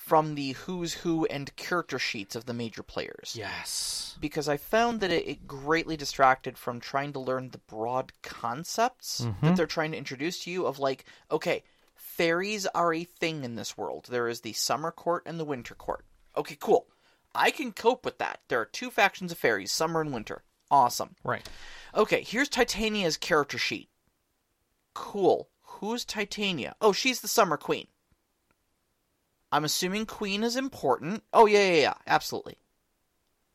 from 0.09 0.37
the 0.37 0.53
who's 0.53 0.95
who 0.95 1.27
and 1.27 1.55
character 1.57 1.99
sheets 1.99 2.35
of 2.35 2.47
the 2.47 2.55
major 2.55 2.83
players. 2.83 3.35
Yes. 3.37 4.17
Because 4.19 4.49
I 4.49 4.57
found 4.57 5.01
that 5.01 5.11
it, 5.11 5.29
it 5.29 5.47
greatly 5.47 5.99
distracted 5.99 6.57
from 6.57 6.81
trying 6.81 7.13
to 7.13 7.21
learn 7.21 7.51
the 7.51 7.59
broad 7.59 8.15
concepts 8.23 9.19
that 9.19 9.27
mm-hmm. 9.27 9.55
they're 9.55 9.67
trying 9.67 9.93
to 9.93 9.99
introduce 9.99 10.39
to 10.45 10.51
you 10.51 10.65
of 10.65 10.79
like, 10.79 11.05
okay, 11.31 11.63
fairies 11.95 12.67
are 12.69 12.95
a 12.95 13.05
thing 13.05 13.45
in 13.45 13.57
this 13.57 13.77
world. 13.77 14.07
There 14.09 14.29
is 14.29 14.41
the 14.41 14.55
summer 14.55 14.91
court 14.91 15.25
and 15.27 15.39
the 15.39 15.45
winter 15.45 15.75
court. 15.75 16.07
Okay, 16.39 16.57
cool. 16.59 16.87
I 17.35 17.51
can 17.51 17.73
cope 17.73 18.07
with 18.07 18.17
that. 18.17 18.41
There 18.49 18.61
are 18.63 18.65
two 18.65 18.91
factions 18.91 19.31
of 19.31 19.37
fairies, 19.37 19.73
summer 19.73 20.01
and 20.01 20.15
winter. 20.15 20.43
Awesome. 20.71 21.17
Right. 21.23 21.47
Okay, 21.95 22.23
here's 22.23 22.49
Titania's 22.49 23.19
character 23.19 23.59
sheet. 23.59 23.91
Cool. 24.95 25.51
Who's 25.61 26.07
Titania? 26.07 26.77
Oh, 26.81 26.93
she's 26.93 27.21
the 27.21 27.29
Summer 27.29 27.59
Queen. 27.59 27.89
I'm 29.51 29.65
assuming 29.65 30.07
Queen 30.07 30.43
is 30.43 30.57
important. 30.57 31.23
Oh, 31.33 31.47
yeah, 31.47 31.71
yeah, 31.71 31.81
yeah, 31.81 31.95
absolutely. 32.07 32.59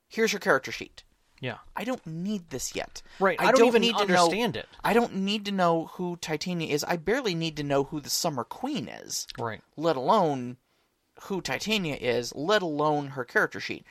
Here's 0.08 0.34
your 0.34 0.39
character 0.39 0.72
sheet. 0.72 1.04
Yeah. 1.39 1.58
I 1.76 1.84
don't 1.84 2.06
need 2.08 2.50
this 2.52 2.74
yet. 2.76 3.02
Right. 3.20 3.39
I, 3.39 3.48
I, 3.48 3.52
don't, 3.52 3.68
even 3.68 3.82
need 3.82 3.96
to 3.96 4.02
understand 4.02 4.54
know, 4.54 4.62
it. 4.62 4.68
I 4.84 4.94
don't 4.94 5.14
need 5.16 5.46
to 5.46 5.52
know 5.52 5.88
who 5.94 6.16
Titania 6.18 6.74
is. 6.74 6.86
I 6.86 6.96
barely 6.96 7.36
need 7.36 7.58
to 7.58 7.64
know 7.64 7.84
who 7.84 8.00
the 8.00 8.10
Summer 8.10 8.44
Queen 8.46 8.88
is, 8.88 9.28
Right. 9.38 9.62
let 9.76 9.98
alone 9.98 10.58
who 11.24 11.41
Titania 11.41 11.96
is, 11.96 12.34
let 12.34 12.62
alone 12.62 13.08
her 13.08 13.26
character 13.26 13.60
sheet. 13.60 13.86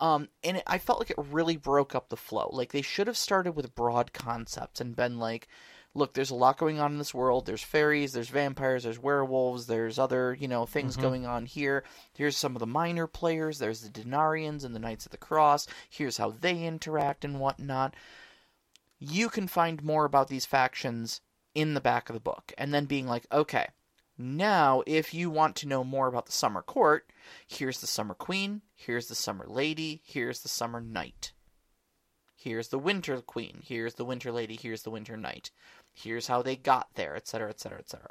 Um, 0.00 0.28
and 0.42 0.58
it, 0.58 0.62
I 0.66 0.78
felt 0.78 0.98
like 0.98 1.10
it 1.10 1.18
really 1.18 1.56
broke 1.56 1.94
up 1.94 2.08
the 2.08 2.16
flow. 2.16 2.50
Like 2.52 2.72
they 2.72 2.82
should 2.82 3.06
have 3.06 3.16
started 3.16 3.52
with 3.52 3.74
broad 3.74 4.12
concepts 4.12 4.80
and 4.80 4.96
been 4.96 5.18
like, 5.18 5.48
look, 5.96 6.12
there's 6.12 6.30
a 6.30 6.34
lot 6.34 6.58
going 6.58 6.78
on 6.78 6.92
in 6.92 6.98
this 6.98 7.14
world. 7.14 7.46
There's 7.46 7.62
fairies, 7.62 8.12
there's 8.12 8.28
vampires, 8.28 8.84
there's 8.84 9.02
werewolves, 9.02 9.66
there's 9.66 9.98
other, 9.98 10.36
you 10.38 10.46
know, 10.46 10.66
things 10.66 10.92
mm-hmm. 10.92 11.02
going 11.02 11.26
on 11.26 11.46
here. 11.46 11.84
Here's 12.12 12.36
some 12.36 12.54
of 12.54 12.60
the 12.60 12.66
minor 12.66 13.06
players. 13.06 13.58
There's 13.58 13.80
the 13.80 13.88
Denarians 13.88 14.64
and 14.64 14.74
the 14.74 14.80
Knights 14.80 15.06
of 15.06 15.12
the 15.12 15.18
Cross. 15.18 15.68
Here's 15.88 16.18
how 16.18 16.30
they 16.30 16.64
interact 16.64 17.24
and 17.24 17.40
whatnot. 17.40 17.94
You 18.98 19.28
can 19.28 19.48
find 19.48 19.82
more 19.82 20.04
about 20.04 20.28
these 20.28 20.46
factions 20.46 21.20
in 21.54 21.74
the 21.74 21.80
back 21.80 22.08
of 22.08 22.14
the 22.14 22.20
book. 22.20 22.52
And 22.58 22.72
then 22.72 22.84
being 22.84 23.06
like, 23.06 23.26
okay, 23.32 23.66
now 24.18 24.82
if 24.86 25.14
you 25.14 25.30
want 25.30 25.56
to 25.56 25.68
know 25.68 25.82
more 25.82 26.06
about 26.06 26.26
the 26.26 26.32
Summer 26.32 26.62
Court, 26.62 27.10
here's 27.46 27.80
the 27.80 27.86
Summer 27.86 28.14
Queen, 28.14 28.62
here's 28.74 29.08
the 29.08 29.14
Summer 29.14 29.46
Lady, 29.48 30.02
here's 30.04 30.40
the 30.40 30.48
Summer 30.48 30.80
Knight. 30.80 31.32
Here's 32.34 32.68
the 32.68 32.78
Winter 32.78 33.20
Queen, 33.22 33.62
here's 33.64 33.94
the 33.94 34.04
Winter 34.04 34.30
Lady, 34.30 34.54
here's 34.54 34.82
the 34.82 34.90
Winter 34.90 35.16
Knight. 35.16 35.50
Here's 35.96 36.26
how 36.26 36.42
they 36.42 36.56
got 36.56 36.88
there, 36.94 37.16
etc., 37.16 37.48
etc., 37.48 37.78
etc. 37.78 38.10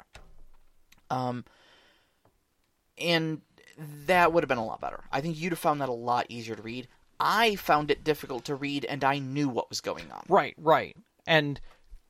Um, 1.08 1.44
and 2.98 3.40
that 4.06 4.32
would 4.32 4.42
have 4.42 4.48
been 4.48 4.58
a 4.58 4.64
lot 4.66 4.80
better. 4.80 5.04
I 5.12 5.20
think 5.20 5.38
you'd 5.38 5.52
have 5.52 5.58
found 5.58 5.80
that 5.80 5.88
a 5.88 5.92
lot 5.92 6.26
easier 6.28 6.56
to 6.56 6.62
read. 6.62 6.88
I 7.20 7.54
found 7.56 7.90
it 7.90 8.04
difficult 8.04 8.44
to 8.46 8.54
read, 8.54 8.84
and 8.84 9.04
I 9.04 9.18
knew 9.20 9.48
what 9.48 9.68
was 9.70 9.80
going 9.80 10.10
on. 10.10 10.24
Right, 10.28 10.54
right. 10.58 10.96
And 11.26 11.60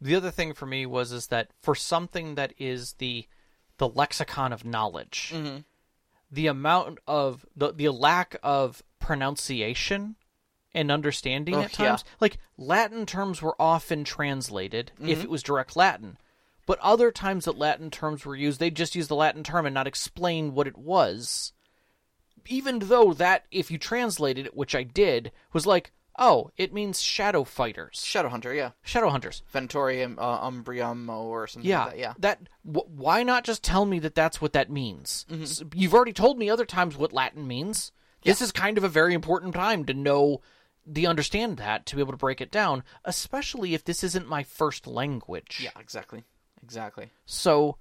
the 0.00 0.14
other 0.14 0.30
thing 0.30 0.54
for 0.54 0.66
me 0.66 0.86
was 0.86 1.12
is 1.12 1.26
that 1.28 1.50
for 1.62 1.74
something 1.74 2.34
that 2.36 2.52
is 2.58 2.94
the 2.94 3.26
the 3.78 3.88
lexicon 3.88 4.52
of 4.54 4.64
knowledge, 4.64 5.32
Mm-hmm. 5.34 5.58
the 6.30 6.46
amount 6.46 6.98
of 7.06 7.44
the 7.54 7.72
the 7.72 7.90
lack 7.90 8.36
of 8.42 8.82
pronunciation 8.98 10.16
and 10.76 10.92
understanding 10.92 11.56
Ugh, 11.56 11.64
at 11.64 11.78
yeah. 11.78 11.88
times, 11.88 12.04
like 12.20 12.38
Latin 12.56 13.06
terms 13.06 13.42
were 13.42 13.56
often 13.60 14.04
translated 14.04 14.92
Mm-hmm. 15.00 15.08
if 15.08 15.24
it 15.24 15.30
was 15.30 15.42
direct 15.42 15.74
Latin. 15.76 16.18
But 16.66 16.78
other 16.80 17.10
times 17.10 17.44
that 17.46 17.58
Latin 17.58 17.90
terms 17.90 18.24
were 18.26 18.36
used, 18.36 18.60
they'd 18.60 18.74
just 18.76 18.94
use 18.94 19.08
the 19.08 19.14
Latin 19.16 19.42
term 19.42 19.66
and 19.66 19.74
not 19.74 19.86
explain 19.86 20.52
what 20.54 20.66
it 20.66 20.76
was. 20.76 21.52
Even 22.48 22.78
though 22.80 23.12
that, 23.14 23.44
if 23.50 23.70
you 23.70 23.78
translated 23.78 24.46
it, 24.46 24.56
which 24.56 24.74
I 24.74 24.82
did, 24.82 25.32
was 25.52 25.66
like, 25.66 25.92
oh, 26.18 26.50
it 26.56 26.72
means 26.72 27.00
shadow 27.00 27.44
fighters. 27.44 28.02
Shadow 28.04 28.28
hunter, 28.28 28.54
yeah. 28.54 28.70
Shadow 28.82 29.10
hunters. 29.10 29.42
Ventorium, 29.52 30.18
uh, 30.18 30.46
Umbrium, 30.46 31.08
or 31.10 31.46
something 31.46 31.68
Yeah, 31.68 31.84
like 31.84 31.90
that, 31.90 31.98
yeah. 31.98 32.14
That 32.18 32.40
wh- 32.64 32.88
why 32.90 33.22
not 33.22 33.44
just 33.44 33.62
tell 33.62 33.84
me 33.84 33.98
that 34.00 34.14
that's 34.14 34.40
what 34.40 34.52
that 34.52 34.70
means? 34.70 35.26
Mm-hmm. 35.30 35.68
You've 35.78 35.94
already 35.94 36.12
told 36.12 36.38
me 36.38 36.48
other 36.50 36.64
times 36.64 36.96
what 36.96 37.12
Latin 37.12 37.46
means. 37.46 37.92
This 38.22 38.40
is 38.40 38.50
kind 38.50 38.76
of 38.76 38.82
a 38.82 38.88
very 38.88 39.14
important 39.14 39.54
time 39.54 39.84
to 39.84 39.94
know 39.94 40.40
the 40.86 41.06
understand 41.06 41.56
that 41.56 41.84
to 41.86 41.96
be 41.96 42.02
able 42.02 42.12
to 42.12 42.16
break 42.18 42.40
it 42.40 42.50
down, 42.50 42.84
especially 43.04 43.74
if 43.74 43.84
this 43.84 44.04
isn't 44.04 44.28
my 44.28 44.42
first 44.44 44.86
language. 44.86 45.60
Yeah, 45.62 45.70
exactly. 45.80 46.24
Exactly. 46.62 47.10
So 47.26 47.76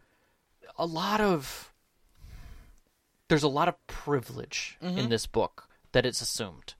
a 0.77 0.85
lot 0.85 1.21
of 1.21 1.71
there's 3.27 3.43
a 3.43 3.47
lot 3.47 3.67
of 3.67 3.87
privilege 3.87 4.77
Mm-hmm. 4.81 4.97
in 4.97 5.09
this 5.09 5.25
book 5.27 5.67
that 5.93 6.05
it's 6.05 6.21
assumed. 6.21 6.73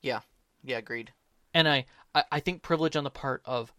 Yeah. 0.00 0.20
Yeah, 0.64 0.78
agreed. 0.78 1.12
and 1.54 1.68
I, 1.68 1.86
I, 2.14 2.24
I 2.32 2.40
think 2.40 2.62
privilege 2.62 2.94
on 2.96 3.02
the 3.04 3.10
part 3.10 3.42
of 3.44 3.72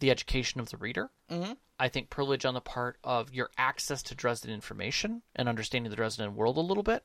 the 0.00 0.10
education 0.10 0.60
of 0.60 0.70
the 0.70 0.76
reader. 0.76 1.10
Mm-hmm. 1.30 1.52
I 1.78 1.88
think 1.88 2.10
privilege 2.10 2.44
on 2.44 2.54
the 2.54 2.60
part 2.60 2.98
of 3.04 3.32
your 3.32 3.50
access 3.56 4.02
to 4.04 4.14
Dresden 4.16 4.50
information 4.50 5.22
and 5.36 5.48
understanding 5.48 5.90
the 5.90 5.96
Dresden 5.96 6.34
world 6.34 6.56
a 6.56 6.60
little 6.60 6.82
bit, 6.82 7.04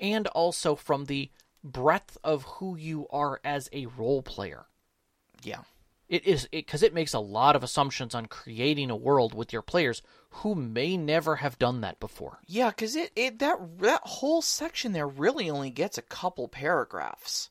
and 0.00 0.26
also 0.28 0.74
from 0.74 1.04
the 1.04 1.30
breadth 1.64 2.18
of 2.24 2.44
who 2.44 2.76
you 2.76 3.06
are 3.10 3.40
as 3.44 3.68
a 3.72 3.86
role 3.86 4.22
player. 4.22 4.66
Yeah. 5.42 5.60
It 6.08 6.26
is 6.26 6.46
because 6.52 6.82
it, 6.82 6.92
makes 6.92 7.14
a 7.14 7.20
lot 7.20 7.56
of 7.56 7.62
assumptions 7.62 8.14
on 8.14 8.26
creating 8.26 8.90
a 8.90 8.96
world 8.96 9.32
with 9.32 9.50
your 9.50 9.62
players 9.62 10.02
who 10.28 10.54
may 10.54 10.96
never 10.96 11.36
have 11.36 11.58
done 11.58 11.80
that 11.80 12.00
before. 12.00 12.40
Yeah, 12.46 12.68
because 12.68 12.96
it, 12.96 13.12
it 13.16 13.38
that 13.38 13.78
that 13.78 14.02
whole 14.04 14.42
section 14.42 14.92
there 14.92 15.08
really 15.08 15.48
only 15.48 15.70
gets 15.70 15.96
a 15.96 16.02
couple 16.02 16.48
paragraphs 16.48 17.48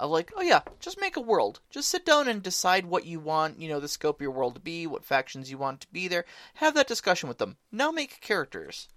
of 0.00 0.10
like, 0.10 0.32
oh 0.36 0.40
yeah, 0.40 0.60
just 0.80 1.00
make 1.00 1.16
a 1.16 1.20
world. 1.20 1.60
Just 1.70 1.88
sit 1.88 2.06
down 2.06 2.28
and 2.28 2.42
decide 2.42 2.86
what 2.86 3.04
you 3.04 3.20
want, 3.20 3.60
you 3.60 3.68
know, 3.68 3.80
the 3.80 3.88
scope 3.88 4.16
of 4.16 4.22
your 4.22 4.30
world 4.30 4.54
to 4.54 4.60
be, 4.60 4.86
what 4.86 5.04
factions 5.04 5.50
you 5.50 5.58
want 5.58 5.82
to 5.82 5.92
be 5.92 6.08
there. 6.08 6.24
Have 6.54 6.74
that 6.74 6.88
discussion 6.88 7.28
with 7.28 7.38
them. 7.38 7.56
Now 7.70 7.90
make 7.90 8.20
characters. 8.20 8.88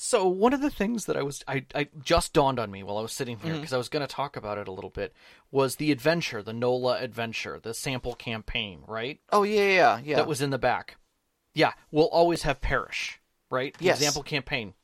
So 0.00 0.28
one 0.28 0.52
of 0.52 0.60
the 0.60 0.70
things 0.70 1.06
that 1.06 1.16
I 1.16 1.24
was 1.24 1.42
I, 1.48 1.64
I 1.74 1.88
just 2.00 2.32
dawned 2.32 2.60
on 2.60 2.70
me 2.70 2.84
while 2.84 2.98
I 2.98 3.02
was 3.02 3.12
sitting 3.12 3.36
here 3.38 3.50
mm-hmm. 3.50 3.62
because 3.62 3.72
I 3.72 3.78
was 3.78 3.88
going 3.88 4.06
to 4.06 4.14
talk 4.14 4.36
about 4.36 4.56
it 4.56 4.68
a 4.68 4.72
little 4.72 4.90
bit 4.90 5.12
was 5.50 5.74
the 5.74 5.90
adventure, 5.90 6.40
the 6.40 6.52
NOLA 6.52 7.00
adventure, 7.00 7.58
the 7.60 7.74
sample 7.74 8.14
campaign, 8.14 8.84
right? 8.86 9.18
Oh 9.32 9.42
yeah, 9.42 9.56
yeah, 9.56 9.66
yeah. 9.66 10.00
yeah. 10.04 10.16
That 10.16 10.28
was 10.28 10.40
in 10.40 10.50
the 10.50 10.58
back. 10.58 10.98
Yeah, 11.52 11.72
we'll 11.90 12.06
always 12.06 12.42
have 12.42 12.60
parish, 12.60 13.20
right? 13.50 13.76
The 13.76 13.86
Yes. 13.86 13.96
Example 13.96 14.22
campaign. 14.22 14.74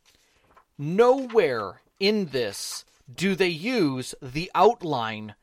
Nowhere 0.77 1.81
in 2.01 2.27
this 2.27 2.85
do 3.15 3.37
they 3.37 3.47
use 3.47 4.17
the 4.21 4.51
outline 4.53 5.37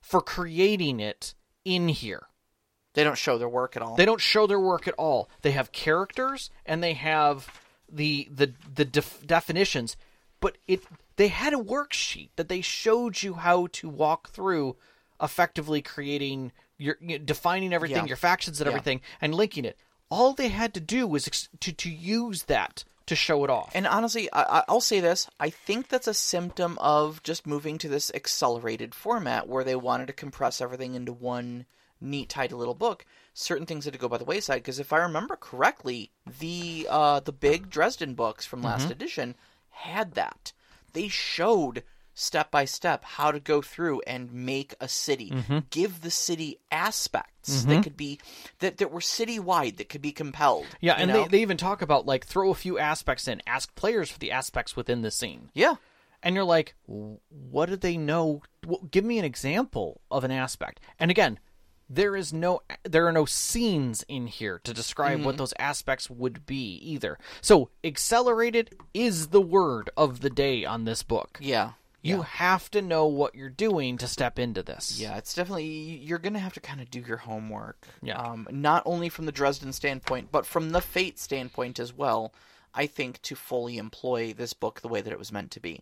for 0.00 0.20
creating 0.20 1.00
it 1.00 1.34
in 1.64 1.88
here. 1.88 2.28
They 2.94 3.02
don't 3.02 3.18
show 3.18 3.38
their 3.38 3.48
work 3.48 3.76
at 3.76 3.82
all. 3.82 3.96
They 3.96 4.04
don't 4.04 4.20
show 4.20 4.46
their 4.46 4.60
work 4.60 4.86
at 4.86 4.94
all. 4.94 5.28
They 5.42 5.50
have 5.50 5.72
characters 5.72 6.48
and 6.64 6.80
they 6.80 6.92
have 6.92 7.50
the 7.90 8.28
the 8.30 8.52
the 8.74 8.84
def- 8.84 9.26
definitions, 9.26 9.96
but 10.40 10.58
it 10.66 10.82
they 11.16 11.28
had 11.28 11.52
a 11.54 11.58
worksheet 11.58 12.30
that 12.36 12.48
they 12.48 12.60
showed 12.60 13.22
you 13.22 13.34
how 13.34 13.68
to 13.72 13.88
walk 13.88 14.30
through 14.30 14.76
effectively 15.22 15.80
creating 15.82 16.52
your 16.78 16.96
you 17.00 17.18
know, 17.18 17.24
defining 17.24 17.72
everything, 17.72 17.98
Yeah. 17.98 18.06
your 18.06 18.16
factions 18.16 18.60
and 18.60 18.66
Yeah. 18.66 18.72
everything 18.72 19.00
and 19.20 19.34
linking 19.34 19.64
it. 19.64 19.78
All 20.10 20.34
they 20.34 20.48
had 20.48 20.74
to 20.74 20.80
do 20.80 21.06
was 21.06 21.26
ex- 21.26 21.48
to 21.60 21.72
to 21.72 21.90
use 21.90 22.44
that 22.44 22.84
to 23.06 23.14
show 23.16 23.44
it 23.44 23.50
off. 23.50 23.70
And 23.74 23.86
honestly, 23.86 24.30
I, 24.32 24.58
I- 24.60 24.64
I'll 24.68 24.80
say 24.80 25.00
this: 25.00 25.28
I 25.40 25.48
think 25.50 25.88
that's 25.88 26.08
a 26.08 26.14
symptom 26.14 26.76
of 26.80 27.22
just 27.22 27.46
moving 27.46 27.78
to 27.78 27.88
this 27.88 28.10
accelerated 28.14 28.94
format 28.94 29.48
where 29.48 29.64
they 29.64 29.76
wanted 29.76 30.06
to 30.08 30.12
compress 30.12 30.60
everything 30.60 30.94
into 30.94 31.12
one 31.12 31.66
neat, 32.00 32.28
tidy 32.28 32.54
little 32.54 32.74
book. 32.74 33.06
Certain 33.38 33.66
things 33.66 33.84
had 33.84 33.92
to 33.92 33.98
go 33.98 34.08
by 34.08 34.16
the 34.16 34.24
wayside 34.24 34.62
because, 34.62 34.78
if 34.78 34.94
I 34.94 34.98
remember 34.98 35.36
correctly, 35.36 36.10
the 36.40 36.86
uh, 36.88 37.20
the 37.20 37.32
big 37.32 37.68
Dresden 37.68 38.14
books 38.14 38.46
from 38.46 38.62
last 38.62 38.84
mm-hmm. 38.84 38.92
edition 38.92 39.34
had 39.68 40.14
that. 40.14 40.54
They 40.94 41.08
showed 41.08 41.82
step 42.14 42.50
by 42.50 42.64
step 42.64 43.04
how 43.04 43.30
to 43.30 43.38
go 43.38 43.60
through 43.60 44.00
and 44.06 44.32
make 44.32 44.74
a 44.80 44.88
city, 44.88 45.30
mm-hmm. 45.30 45.58
give 45.68 46.00
the 46.00 46.10
city 46.10 46.58
aspects 46.72 47.64
that 47.64 47.70
mm-hmm. 47.70 47.82
could 47.82 47.96
be 47.98 48.18
that 48.60 48.78
that 48.78 48.90
were 48.90 49.00
citywide 49.00 49.76
that 49.76 49.90
could 49.90 50.00
be 50.00 50.12
compelled. 50.12 50.66
yeah, 50.80 50.94
and 50.94 51.10
know? 51.10 51.24
they, 51.24 51.28
they 51.28 51.42
even 51.42 51.58
talk 51.58 51.82
about 51.82 52.06
like 52.06 52.24
throw 52.24 52.50
a 52.50 52.54
few 52.54 52.78
aspects 52.78 53.28
in, 53.28 53.42
ask 53.46 53.74
players 53.74 54.10
for 54.10 54.18
the 54.18 54.32
aspects 54.32 54.74
within 54.74 55.02
the 55.02 55.10
scene. 55.10 55.50
yeah. 55.52 55.74
and 56.22 56.34
you're 56.34 56.42
like, 56.42 56.74
what 56.86 57.68
do 57.68 57.76
they 57.76 57.98
know? 57.98 58.40
W- 58.62 58.88
Give 58.90 59.04
me 59.04 59.18
an 59.18 59.26
example 59.26 60.00
of 60.10 60.24
an 60.24 60.30
aspect. 60.30 60.80
And 60.98 61.10
again, 61.10 61.38
there 61.88 62.16
is 62.16 62.32
no, 62.32 62.62
there 62.84 63.06
are 63.06 63.12
no 63.12 63.24
scenes 63.24 64.04
in 64.08 64.26
here 64.26 64.60
to 64.64 64.74
describe 64.74 65.24
what 65.24 65.36
those 65.36 65.54
aspects 65.58 66.10
would 66.10 66.46
be 66.46 66.76
either. 66.76 67.18
So 67.40 67.70
accelerated 67.84 68.74
is 68.92 69.28
the 69.28 69.40
word 69.40 69.90
of 69.96 70.20
the 70.20 70.30
day 70.30 70.64
on 70.64 70.84
this 70.84 71.02
book. 71.02 71.38
Yeah. 71.40 71.72
You 72.02 72.22
have 72.22 72.70
to 72.70 72.82
know 72.82 73.06
what 73.06 73.34
you're 73.34 73.48
doing 73.48 73.98
to 73.98 74.06
step 74.06 74.38
into 74.38 74.62
this. 74.62 75.00
Yeah, 75.00 75.16
it's 75.16 75.34
definitely 75.34 75.66
you're 75.66 76.20
gonna 76.20 76.38
have 76.38 76.54
to 76.54 76.60
kind 76.60 76.80
of 76.80 76.88
do 76.88 77.00
your 77.00 77.16
homework. 77.16 77.84
Yeah. 78.00 78.16
Um, 78.16 78.46
not 78.50 78.84
only 78.86 79.08
from 79.08 79.26
the 79.26 79.32
Dresden 79.32 79.72
standpoint, 79.72 80.28
but 80.30 80.46
from 80.46 80.70
the 80.70 80.80
Fate 80.80 81.18
standpoint 81.18 81.80
as 81.80 81.92
well. 81.92 82.32
I 82.76 82.86
think 82.86 83.22
to 83.22 83.34
fully 83.34 83.78
employ 83.78 84.34
this 84.34 84.52
book 84.52 84.82
the 84.82 84.88
way 84.88 85.00
that 85.00 85.12
it 85.12 85.18
was 85.18 85.32
meant 85.32 85.50
to 85.52 85.60
be. 85.60 85.80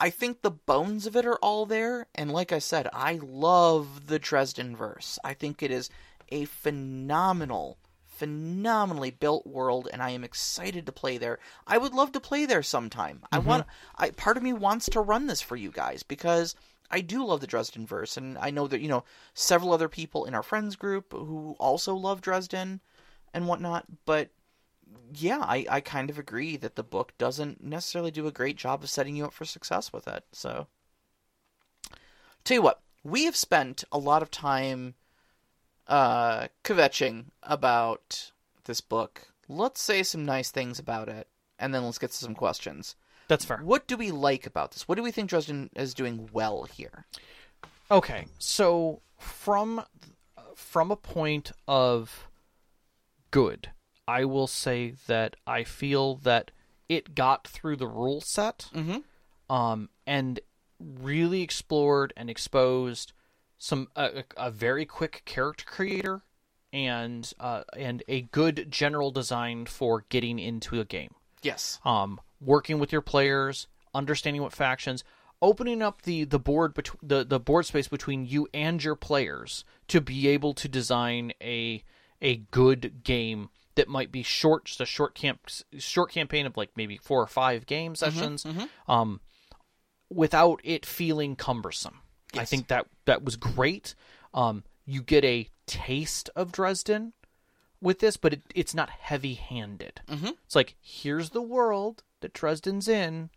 I 0.00 0.10
think 0.10 0.42
the 0.42 0.50
bones 0.50 1.06
of 1.06 1.16
it 1.16 1.26
are 1.26 1.36
all 1.36 1.66
there, 1.66 2.06
and 2.14 2.32
like 2.32 2.52
I 2.52 2.60
said, 2.60 2.88
I 2.92 3.18
love 3.22 4.06
the 4.06 4.18
Dresden 4.18 4.76
verse. 4.76 5.18
I 5.24 5.34
think 5.34 5.62
it 5.62 5.72
is 5.72 5.90
a 6.28 6.44
phenomenal, 6.44 7.78
phenomenally 8.06 9.10
built 9.10 9.46
world, 9.46 9.88
and 9.92 10.00
I 10.00 10.10
am 10.10 10.22
excited 10.22 10.86
to 10.86 10.92
play 10.92 11.18
there. 11.18 11.40
I 11.66 11.78
would 11.78 11.94
love 11.94 12.12
to 12.12 12.20
play 12.20 12.46
there 12.46 12.62
sometime. 12.62 13.22
I 13.32 13.38
mm-hmm. 13.38 13.48
want. 13.48 13.66
I 13.96 14.10
part 14.10 14.36
of 14.36 14.42
me 14.42 14.52
wants 14.52 14.86
to 14.90 15.00
run 15.00 15.26
this 15.26 15.40
for 15.40 15.56
you 15.56 15.72
guys 15.72 16.04
because 16.04 16.54
I 16.90 17.00
do 17.00 17.24
love 17.24 17.40
the 17.40 17.46
Dresden 17.48 17.86
verse, 17.86 18.16
and 18.16 18.38
I 18.38 18.50
know 18.50 18.68
that 18.68 18.80
you 18.80 18.88
know 18.88 19.04
several 19.34 19.72
other 19.72 19.88
people 19.88 20.26
in 20.26 20.34
our 20.34 20.44
friends 20.44 20.76
group 20.76 21.12
who 21.12 21.56
also 21.58 21.94
love 21.94 22.20
Dresden 22.20 22.80
and 23.34 23.48
whatnot. 23.48 23.84
But 24.06 24.30
yeah, 25.14 25.38
I, 25.40 25.66
I 25.68 25.80
kind 25.80 26.10
of 26.10 26.18
agree 26.18 26.56
that 26.56 26.76
the 26.76 26.82
book 26.82 27.12
doesn't 27.18 27.62
necessarily 27.62 28.10
do 28.10 28.26
a 28.26 28.32
great 28.32 28.56
job 28.56 28.82
of 28.82 28.90
setting 28.90 29.16
you 29.16 29.24
up 29.24 29.32
for 29.32 29.44
success 29.44 29.92
with 29.92 30.06
it. 30.08 30.24
So, 30.32 30.66
tell 32.44 32.56
you 32.56 32.62
what, 32.62 32.80
we 33.02 33.24
have 33.24 33.36
spent 33.36 33.84
a 33.90 33.98
lot 33.98 34.22
of 34.22 34.30
time 34.30 34.94
uh, 35.86 36.48
kvetching 36.64 37.26
about 37.42 38.32
this 38.64 38.80
book. 38.80 39.28
Let's 39.48 39.80
say 39.80 40.02
some 40.02 40.24
nice 40.24 40.50
things 40.50 40.78
about 40.78 41.08
it, 41.08 41.28
and 41.58 41.74
then 41.74 41.84
let's 41.84 41.98
get 41.98 42.10
to 42.10 42.16
some 42.16 42.34
questions. 42.34 42.96
That's 43.28 43.44
fair. 43.44 43.58
What 43.58 43.86
do 43.86 43.96
we 43.96 44.10
like 44.10 44.46
about 44.46 44.72
this? 44.72 44.88
What 44.88 44.96
do 44.96 45.02
we 45.02 45.10
think 45.10 45.28
Dresden 45.30 45.70
is 45.76 45.94
doing 45.94 46.28
well 46.32 46.64
here? 46.64 47.06
Okay, 47.90 48.26
so 48.38 49.00
from 49.18 49.82
from 50.54 50.90
a 50.90 50.96
point 50.96 51.52
of 51.66 52.28
good, 53.30 53.70
I 54.08 54.24
will 54.24 54.46
say 54.48 54.94
that 55.06 55.36
I 55.46 55.62
feel 55.64 56.16
that 56.16 56.50
it 56.88 57.14
got 57.14 57.46
through 57.46 57.76
the 57.76 57.86
rule 57.86 58.20
set, 58.20 58.70
um, 59.50 59.90
and 60.06 60.40
really 60.80 61.42
explored 61.42 62.12
and 62.16 62.30
exposed 62.30 63.12
some 63.58 63.88
a, 63.96 64.24
a 64.36 64.50
very 64.50 64.86
quick 64.86 65.22
character 65.24 65.64
creator 65.66 66.22
and 66.72 67.30
uh, 67.40 67.64
and 67.76 68.02
a 68.08 68.22
good 68.22 68.66
general 68.70 69.10
design 69.10 69.66
for 69.66 70.04
getting 70.08 70.38
into 70.38 70.80
a 70.80 70.84
game 70.84 71.14
Yes. 71.42 71.78
um, 71.84 72.20
working 72.40 72.78
with 72.78 72.92
your 72.92 73.00
players, 73.00 73.66
understanding 73.94 74.42
what 74.42 74.52
factions, 74.52 75.02
opening 75.42 75.82
up 75.82 76.02
the 76.02 76.24
the 76.24 76.38
board 76.38 76.74
between 76.74 77.00
the 77.02 77.24
the 77.24 77.40
board 77.40 77.66
space 77.66 77.88
between 77.88 78.24
you 78.26 78.48
and 78.54 78.82
your 78.82 78.96
players 78.96 79.64
to 79.88 80.00
be 80.00 80.28
able 80.28 80.54
to 80.54 80.68
design 80.68 81.32
a 81.42 81.82
a 82.22 82.36
good 82.50 83.02
game 83.04 83.48
that 83.78 83.88
might 83.88 84.12
be 84.12 84.22
short, 84.22 84.66
just 84.66 84.80
a 84.80 84.86
short 84.86 85.14
camp 85.14 85.48
short 85.78 86.12
campaign 86.12 86.46
of 86.46 86.56
like 86.56 86.70
maybe 86.76 86.98
four 86.98 87.22
or 87.22 87.26
five 87.26 87.64
game 87.64 87.94
sessions, 87.94 88.44
um, 88.86 89.20
without 90.10 90.60
it 90.62 90.84
feeling 90.84 91.34
cumbersome. 91.34 92.00
I 92.36 92.44
think 92.44 92.68
that 92.68 92.86
that 93.06 93.24
was 93.24 93.36
great. 93.36 93.94
Um, 94.34 94.64
you 94.84 95.02
get 95.02 95.24
a 95.24 95.48
taste 95.66 96.28
of 96.36 96.52
Dresden 96.52 97.14
with 97.80 98.00
this, 98.00 98.16
but 98.16 98.34
it, 98.34 98.42
it's 98.54 98.74
not 98.74 98.90
heavy 98.90 99.34
handed. 99.34 100.00
Mm-hmm. 100.08 100.30
It's 100.44 100.56
like, 100.56 100.74
here's 100.80 101.30
the 101.30 101.42
world 101.42 102.02
that 102.20 102.32
Dresden's 102.32 102.88
in. 102.88 103.30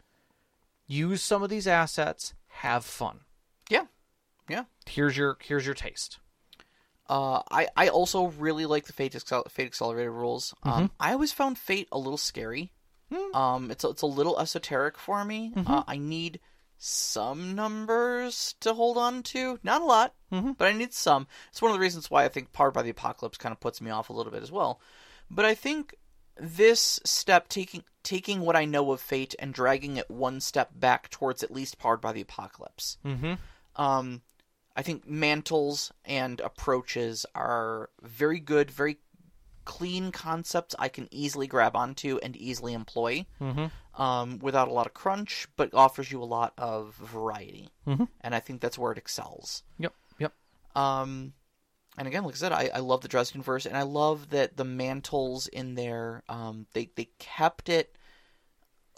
Use 0.87 1.21
some 1.21 1.43
of 1.43 1.49
these 1.49 1.67
assets. 1.67 2.33
Have 2.47 2.83
fun. 2.83 3.21
Yeah. 3.69 3.85
Yeah. 4.49 4.65
Here's 4.85 5.15
your 5.15 5.37
here's 5.41 5.65
your 5.65 5.75
taste. 5.75 6.17
Uh, 7.11 7.41
I, 7.51 7.67
I 7.75 7.87
also 7.89 8.27
really 8.39 8.65
like 8.65 8.85
the 8.85 8.93
Fate, 8.93 9.11
Accel- 9.11 9.51
Fate 9.51 9.65
Accelerated 9.65 10.13
rules. 10.13 10.55
Um, 10.63 10.91
I 10.97 11.11
always 11.11 11.33
found 11.33 11.57
Fate 11.57 11.89
a 11.91 11.99
little 11.99 12.17
scary. 12.17 12.71
Um, 13.33 13.69
it's 13.69 13.83
a, 13.83 13.89
it's 13.89 14.01
a 14.01 14.07
little 14.07 14.39
esoteric 14.39 14.97
for 14.97 15.25
me. 15.25 15.51
Uh, 15.67 15.83
I 15.85 15.97
need 15.97 16.39
some 16.77 17.53
numbers 17.53 18.55
to 18.61 18.73
hold 18.73 18.97
on 18.97 19.23
to. 19.23 19.59
Not 19.61 19.81
a 19.81 19.85
lot, 19.85 20.13
but 20.57 20.67
I 20.69 20.71
need 20.71 20.93
some. 20.93 21.27
It's 21.49 21.61
one 21.61 21.69
of 21.71 21.75
the 21.75 21.81
reasons 21.81 22.09
why 22.09 22.23
I 22.23 22.29
think 22.29 22.53
Powered 22.53 22.73
by 22.73 22.81
the 22.81 22.91
Apocalypse 22.91 23.37
kind 23.37 23.51
of 23.51 23.59
puts 23.59 23.81
me 23.81 23.91
off 23.91 24.09
a 24.09 24.13
little 24.13 24.31
bit 24.31 24.41
as 24.41 24.51
well. 24.51 24.79
But 25.29 25.43
I 25.43 25.53
think 25.53 25.95
this 26.37 27.01
step 27.03 27.49
taking 27.49 27.83
taking 28.03 28.39
what 28.39 28.55
I 28.55 28.63
know 28.63 28.91
of 28.93 29.01
Fate 29.01 29.35
and 29.37 29.53
dragging 29.53 29.97
it 29.97 30.09
one 30.09 30.39
step 30.39 30.71
back 30.73 31.09
towards 31.09 31.43
at 31.43 31.51
least 31.51 31.77
Powered 31.77 31.99
by 31.99 32.13
the 32.13 32.21
Apocalypse. 32.21 32.97
Mm-hmm. 33.05 33.33
Um, 33.75 34.21
I 34.75 34.81
think 34.81 35.07
mantles 35.07 35.91
and 36.05 36.39
approaches 36.39 37.25
are 37.35 37.89
very 38.01 38.39
good, 38.39 38.71
very 38.71 38.97
clean 39.65 40.11
concepts 40.11 40.75
I 40.79 40.87
can 40.87 41.07
easily 41.11 41.45
grab 41.45 41.75
onto 41.75 42.17
and 42.23 42.35
easily 42.35 42.73
employ 42.73 43.25
Mm-hmm. 43.39 44.01
um, 44.01 44.39
without 44.39 44.67
a 44.67 44.71
lot 44.71 44.87
of 44.87 44.93
crunch, 44.93 45.47
but 45.55 45.73
offers 45.73 46.11
you 46.11 46.21
a 46.21 46.25
lot 46.25 46.53
of 46.57 46.95
variety. 46.95 47.69
Mhm. 47.85 48.07
And 48.21 48.33
I 48.33 48.39
think 48.39 48.61
that's 48.61 48.77
where 48.77 48.91
it 48.91 48.97
excels. 48.97 49.63
Yep. 49.77 49.93
Yep. 50.19 50.33
Um, 50.75 51.33
and 51.97 52.07
again, 52.07 52.23
like 52.23 52.35
I 52.35 52.37
said, 52.37 52.51
I, 52.53 52.69
I 52.73 52.79
love 52.79 53.01
the 53.01 53.07
Dresden 53.09 53.41
verse, 53.41 53.65
and 53.65 53.75
I 53.75 53.83
love 53.83 54.29
that 54.29 54.55
the 54.57 54.63
mantles 54.63 55.47
in 55.47 55.75
there, 55.75 56.23
um, 56.29 56.65
they, 56.73 56.89
they 56.95 57.09
kept 57.19 57.67
it 57.69 57.95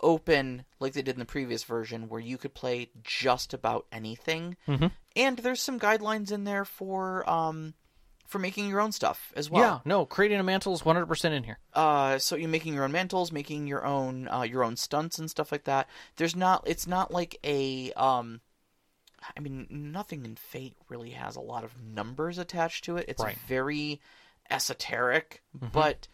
open 0.03 0.65
like 0.80 0.93
they 0.93 1.01
did 1.01 1.15
in 1.15 1.19
the 1.19 1.25
previous 1.25 1.63
version, 1.63 2.09
where 2.09 2.19
you 2.19 2.38
could 2.38 2.53
play 2.53 2.89
just 3.03 3.53
about 3.53 3.88
anything. 3.91 4.55
Mhm. 4.67 4.91
And 5.15 5.38
there's 5.39 5.61
some 5.61 5.80
guidelines 5.80 6.31
in 6.31 6.43
there 6.43 6.65
for 6.65 7.27
um, 7.30 7.73
for 8.27 8.39
making 8.39 8.67
your 8.67 8.80
own 8.81 8.91
stuff 8.91 9.31
as 9.35 9.49
well. 9.49 9.61
yeah. 9.63 9.80
No, 9.85 10.05
creating 10.05 10.39
a 10.39 10.43
mantle 10.43 10.73
is 10.73 10.84
100 10.85 11.05
percent 11.07 11.34
in 11.34 11.43
here. 11.43 11.59
Uh, 11.73 12.17
so 12.19 12.35
you're 12.35 12.49
making 12.49 12.73
your 12.73 12.84
own 12.84 12.91
mantles, 12.91 13.31
making 13.31 13.65
your 13.67 13.85
own 13.85 14.27
uh, 14.27 14.41
your 14.43 14.63
own 14.63 14.75
stunts 14.75 15.17
and 15.19 15.30
stuff 15.30 15.51
like 15.51 15.63
that. 15.63 15.88
There's 16.17 16.35
not. 16.35 16.63
It's 16.67 16.85
not 16.88 17.11
like 17.11 17.38
a. 17.43 17.91
Um, 17.93 18.41
I 19.38 19.39
mean, 19.39 19.67
nothing 19.69 20.25
in 20.25 20.35
Fate 20.35 20.75
really 20.89 21.11
has 21.11 21.38
a 21.38 21.41
lot 21.41 21.63
of 21.63 21.81
numbers 21.81 22.38
attached 22.38 22.84
to 22.85 22.97
it. 22.97 23.05
It's 23.07 23.23
Right. 23.23 23.38
very 23.47 24.01
esoteric, 24.49 25.41
but 25.53 26.07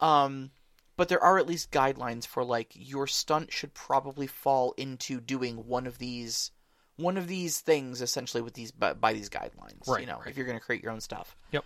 um, 0.00 0.50
but 0.96 1.08
there 1.08 1.22
are 1.22 1.38
at 1.38 1.46
least 1.46 1.70
guidelines 1.70 2.26
for 2.26 2.44
like 2.44 2.72
your 2.74 3.06
stunt 3.06 3.52
should 3.52 3.74
probably 3.74 4.26
fall 4.26 4.74
into 4.76 5.20
doing 5.20 5.66
one 5.66 5.86
of 5.86 5.98
these 5.98 6.50
one 6.96 7.16
of 7.16 7.26
these 7.26 7.60
things 7.60 8.00
essentially 8.00 8.42
with 8.42 8.54
these 8.54 8.70
by, 8.70 8.92
by 8.92 9.12
these 9.12 9.28
guidelines. 9.28 9.86
Right, 9.88 10.00
You 10.00 10.06
know, 10.06 10.18
right. 10.18 10.28
if 10.28 10.36
you're 10.36 10.46
going 10.46 10.58
to 10.58 10.64
create 10.64 10.82
your 10.82 10.92
own 10.92 11.00
stuff. 11.00 11.36
Yep. 11.50 11.64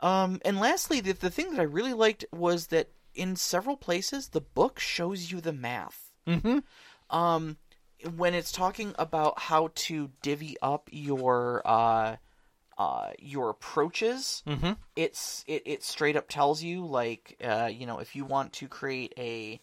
Um, 0.00 0.40
and 0.44 0.60
lastly, 0.60 1.00
the, 1.00 1.12
the 1.12 1.30
thing 1.30 1.50
that 1.52 1.60
I 1.60 1.64
really 1.64 1.94
liked 1.94 2.24
was 2.32 2.68
that 2.68 2.90
in 3.14 3.34
several 3.34 3.76
places 3.76 4.28
the 4.28 4.40
book 4.40 4.78
shows 4.78 5.32
you 5.32 5.40
the 5.40 5.52
math. 5.52 6.12
Mm-hmm. 6.26 6.58
Um, 7.16 7.56
when 8.16 8.34
it's 8.34 8.52
talking 8.52 8.94
about 8.98 9.38
how 9.38 9.70
to 9.74 10.10
divvy 10.22 10.56
up 10.60 10.88
your 10.92 11.62
uh, 11.64 12.16
uh, 12.78 13.10
your 13.18 13.50
approaches, 13.50 14.42
Mm-hmm. 14.46 14.72
it's 14.96 15.44
it, 15.46 15.62
it 15.66 15.82
straight 15.82 16.16
up 16.16 16.28
tells 16.28 16.62
you 16.62 16.84
like 16.84 17.36
uh, 17.42 17.70
you 17.72 17.86
know 17.86 17.98
if 17.98 18.14
you 18.16 18.24
want 18.24 18.52
to 18.54 18.68
create 18.68 19.12
a 19.18 19.60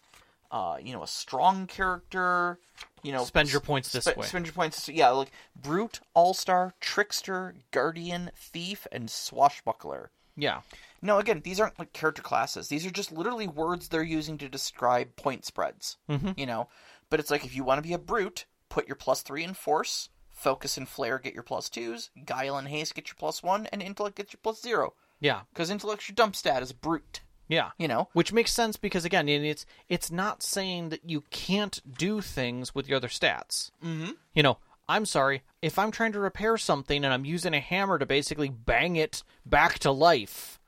uh, 0.50 0.76
you 0.82 0.92
know 0.92 1.02
a 1.02 1.06
strong 1.06 1.66
character, 1.66 2.58
you 3.02 3.12
know 3.12 3.24
Spend 3.24 3.50
your 3.52 3.60
points 3.60 3.92
this 3.92 4.04
spe- 4.04 4.16
way. 4.16 4.26
Spend 4.26 4.46
your 4.46 4.52
points. 4.52 4.88
Yeah, 4.88 5.10
like 5.10 5.30
brute, 5.60 6.00
all 6.14 6.34
star, 6.34 6.74
trickster, 6.80 7.54
guardian, 7.70 8.30
thief, 8.36 8.86
and 8.92 9.08
swashbuckler. 9.10 10.10
Yeah. 10.36 10.60
No, 11.00 11.18
again, 11.18 11.42
these 11.44 11.60
aren't 11.60 11.78
like 11.78 11.92
character 11.92 12.22
classes. 12.22 12.68
These 12.68 12.84
are 12.86 12.90
just 12.90 13.12
literally 13.12 13.46
words 13.46 13.88
they're 13.88 14.02
using 14.02 14.38
to 14.38 14.48
describe 14.48 15.14
point 15.16 15.44
spreads. 15.44 15.96
Mm-hmm. 16.08 16.32
You 16.36 16.46
know, 16.46 16.68
but 17.10 17.20
it's 17.20 17.30
like 17.30 17.44
if 17.44 17.54
you 17.54 17.62
want 17.62 17.78
to 17.78 17.86
be 17.88 17.94
a 17.94 17.98
brute, 17.98 18.46
put 18.68 18.88
your 18.88 18.96
plus 18.96 19.22
three 19.22 19.44
in 19.44 19.54
force, 19.54 20.08
focus 20.44 20.76
and 20.76 20.86
flair 20.86 21.18
get 21.18 21.34
your 21.34 21.42
plus 21.42 21.70
twos, 21.70 22.10
guile 22.26 22.58
and 22.58 22.68
haste 22.68 22.94
get 22.94 23.08
your 23.08 23.16
plus 23.18 23.42
one, 23.42 23.66
and 23.72 23.82
intellect 23.82 24.16
get 24.16 24.32
your 24.32 24.40
plus 24.42 24.60
zero. 24.60 24.92
Yeah. 25.20 25.40
Because 25.52 25.70
intellect's 25.70 26.08
your 26.08 26.14
dump 26.14 26.36
stat 26.36 26.62
is 26.62 26.72
brute. 26.72 27.22
Yeah. 27.48 27.70
You 27.78 27.88
know, 27.88 28.08
Which 28.12 28.32
makes 28.32 28.52
sense 28.52 28.76
because 28.76 29.04
again, 29.04 29.28
it's 29.28 29.64
it's 29.88 30.10
not 30.12 30.42
saying 30.42 30.90
that 30.90 31.08
you 31.08 31.22
can't 31.30 31.80
do 31.98 32.20
things 32.20 32.74
with 32.74 32.88
your 32.88 32.96
other 32.96 33.08
stats. 33.08 33.70
Mm-hmm. 33.82 34.12
You 34.34 34.42
know, 34.42 34.58
I'm 34.86 35.06
sorry 35.06 35.42
if 35.62 35.78
I'm 35.78 35.90
trying 35.90 36.12
to 36.12 36.20
repair 36.20 36.58
something 36.58 37.04
and 37.04 37.12
I'm 37.12 37.24
using 37.24 37.54
a 37.54 37.60
hammer 37.60 37.98
to 37.98 38.06
basically 38.06 38.50
bang 38.50 38.96
it 38.96 39.22
back 39.46 39.78
to 39.80 39.90
life. 39.90 40.60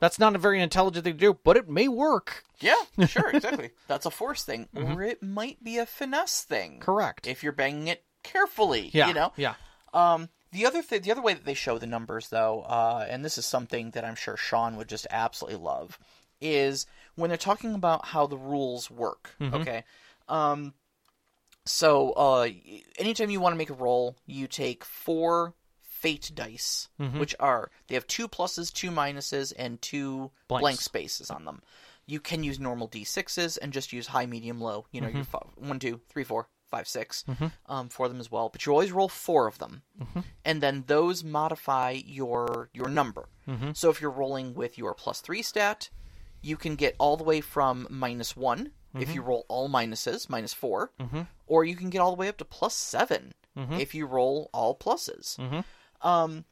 That's 0.00 0.18
not 0.18 0.34
a 0.34 0.38
very 0.38 0.60
intelligent 0.62 1.04
thing 1.04 1.14
to 1.14 1.18
do, 1.18 1.38
but 1.44 1.58
it 1.58 1.68
may 1.68 1.86
work. 1.86 2.44
yeah, 2.60 3.06
sure, 3.06 3.30
exactly. 3.34 3.70
That's 3.86 4.06
a 4.06 4.10
force 4.10 4.42
thing, 4.42 4.66
or 4.74 5.02
it 5.02 5.22
might 5.22 5.62
be 5.62 5.76
a 5.76 5.84
finesse 5.84 6.42
thing. 6.42 6.80
Correct. 6.80 7.26
If 7.26 7.42
you're 7.42 7.52
banging 7.52 7.88
it 7.88 8.02
carefully, 8.22 8.90
yeah. 8.92 9.08
you 9.08 9.14
know. 9.14 9.32
Yeah. 9.36 9.54
Um, 9.92 10.28
the 10.52 10.66
other 10.66 10.82
thing, 10.82 11.02
the 11.02 11.12
other 11.12 11.22
way 11.22 11.34
that 11.34 11.44
they 11.44 11.54
show 11.54 11.78
the 11.78 11.86
numbers, 11.86 12.28
though, 12.28 12.62
uh, 12.62 13.06
and 13.08 13.24
this 13.24 13.38
is 13.38 13.46
something 13.46 13.90
that 13.90 14.04
I'm 14.04 14.16
sure 14.16 14.36
Sean 14.36 14.76
would 14.76 14.88
just 14.88 15.06
absolutely 15.10 15.60
love, 15.60 15.98
is 16.40 16.86
when 17.14 17.28
they're 17.28 17.36
talking 17.36 17.74
about 17.74 18.06
how 18.06 18.26
the 18.26 18.38
rules 18.38 18.90
work. 18.90 19.30
Okay. 19.40 19.84
Um, 20.28 20.74
so 21.64 22.12
uh, 22.12 22.48
anytime 22.98 23.30
you 23.30 23.40
want 23.40 23.52
to 23.52 23.58
make 23.58 23.70
a 23.70 23.74
roll, 23.74 24.16
you 24.26 24.46
take 24.46 24.84
four 24.84 25.54
fate 25.82 26.30
dice, 26.34 26.88
which 27.18 27.34
are 27.38 27.70
they 27.88 27.94
have 27.94 28.06
two 28.06 28.26
pluses, 28.26 28.72
two 28.72 28.90
minuses, 28.90 29.52
and 29.58 29.80
two 29.82 30.30
Blanks. 30.48 30.62
blank 30.62 30.80
spaces 30.80 31.30
on 31.30 31.44
them. 31.44 31.62
You 32.06 32.18
can 32.18 32.42
use 32.42 32.58
normal 32.58 32.88
d6s 32.88 33.58
and 33.60 33.72
just 33.72 33.92
use 33.92 34.08
high, 34.08 34.26
medium, 34.26 34.60
low. 34.60 34.86
You 34.90 35.02
know, 35.02 35.08
your 35.08 35.24
fi- 35.24 35.46
one, 35.56 35.78
two, 35.78 36.00
three, 36.08 36.24
four, 36.24 36.48
five, 36.70 36.88
six, 36.88 37.24
mm-hmm. 37.28 37.46
um, 37.66 37.88
for 37.88 38.08
them 38.08 38.20
as 38.20 38.30
well. 38.30 38.48
But 38.48 38.64
you 38.64 38.72
always 38.72 38.92
roll 38.92 39.08
four 39.08 39.46
of 39.46 39.58
them, 39.58 39.82
mm-hmm. 40.00 40.20
and 40.44 40.62
then 40.62 40.84
those 40.86 41.24
modify 41.24 41.90
your 42.04 42.70
your 42.72 42.88
number. 42.88 43.28
Mm-hmm. 43.48 43.72
So 43.74 43.90
if 43.90 44.00
you're 44.00 44.10
rolling 44.10 44.54
with 44.54 44.78
your 44.78 44.94
plus 44.94 45.20
three 45.20 45.42
stat, 45.42 45.90
you 46.40 46.56
can 46.56 46.76
get 46.76 46.96
all 46.98 47.16
the 47.16 47.24
way 47.24 47.40
from 47.40 47.86
minus 47.90 48.36
one 48.36 48.72
if 48.98 49.14
you 49.14 49.22
roll 49.22 49.46
all 49.48 49.68
minuses, 49.68 50.28
minus 50.28 50.52
4 50.52 50.90
or 51.46 51.64
you 51.64 51.76
can 51.76 51.90
get 51.90 52.00
all 52.00 52.10
the 52.10 52.16
way 52.16 52.28
up 52.28 52.38
to 52.38 52.44
plus 52.44 52.74
7 52.74 53.32
if 53.78 53.94
you 53.94 54.06
roll 54.06 54.50
all 54.52 54.76
pluses. 54.76 55.38
Um, 56.02 56.44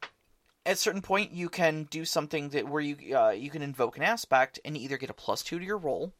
at 0.65 0.73
a 0.73 0.75
certain 0.75 1.01
point, 1.01 1.31
you 1.31 1.49
can 1.49 1.85
do 1.85 2.05
something 2.05 2.49
that 2.49 2.67
where 2.67 2.81
you 2.81 3.17
uh, 3.17 3.31
you 3.31 3.49
can 3.49 3.61
invoke 3.61 3.97
an 3.97 4.03
aspect 4.03 4.59
and 4.63 4.77
either 4.77 4.97
get 4.97 5.09
a 5.09 5.13
plus 5.13 5.41
two 5.41 5.57
to 5.57 5.65
your 5.65 5.77
roll, 5.77 6.13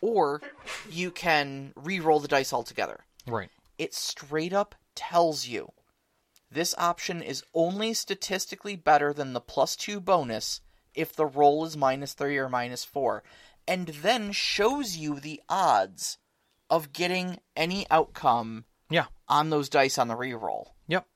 or 0.00 0.40
you 0.90 1.10
can 1.10 1.72
re-roll 1.76 2.20
the 2.20 2.28
dice 2.28 2.52
altogether. 2.52 3.04
Right. 3.26 3.50
It 3.78 3.94
straight 3.94 4.52
up 4.52 4.74
tells 4.94 5.46
you 5.46 5.72
this 6.50 6.74
option 6.78 7.22
is 7.22 7.42
only 7.54 7.94
statistically 7.94 8.76
better 8.76 9.12
than 9.12 9.32
the 9.32 9.40
plus 9.40 9.76
two 9.76 10.00
bonus 10.00 10.60
if 10.94 11.14
the 11.14 11.26
roll 11.26 11.64
is 11.64 11.76
minus 11.76 12.14
three 12.14 12.38
or 12.38 12.48
minus 12.48 12.84
four, 12.84 13.22
and 13.68 13.88
then 13.88 14.32
shows 14.32 14.96
you 14.96 15.20
the 15.20 15.40
odds 15.48 16.18
of 16.70 16.92
getting 16.92 17.38
any 17.56 17.86
outcome 17.90 18.64
Yeah. 18.88 19.06
on 19.28 19.50
those 19.50 19.68
dice 19.68 19.98
on 19.98 20.08
the 20.08 20.16
re-roll. 20.16 20.74
Yep. 20.88 21.06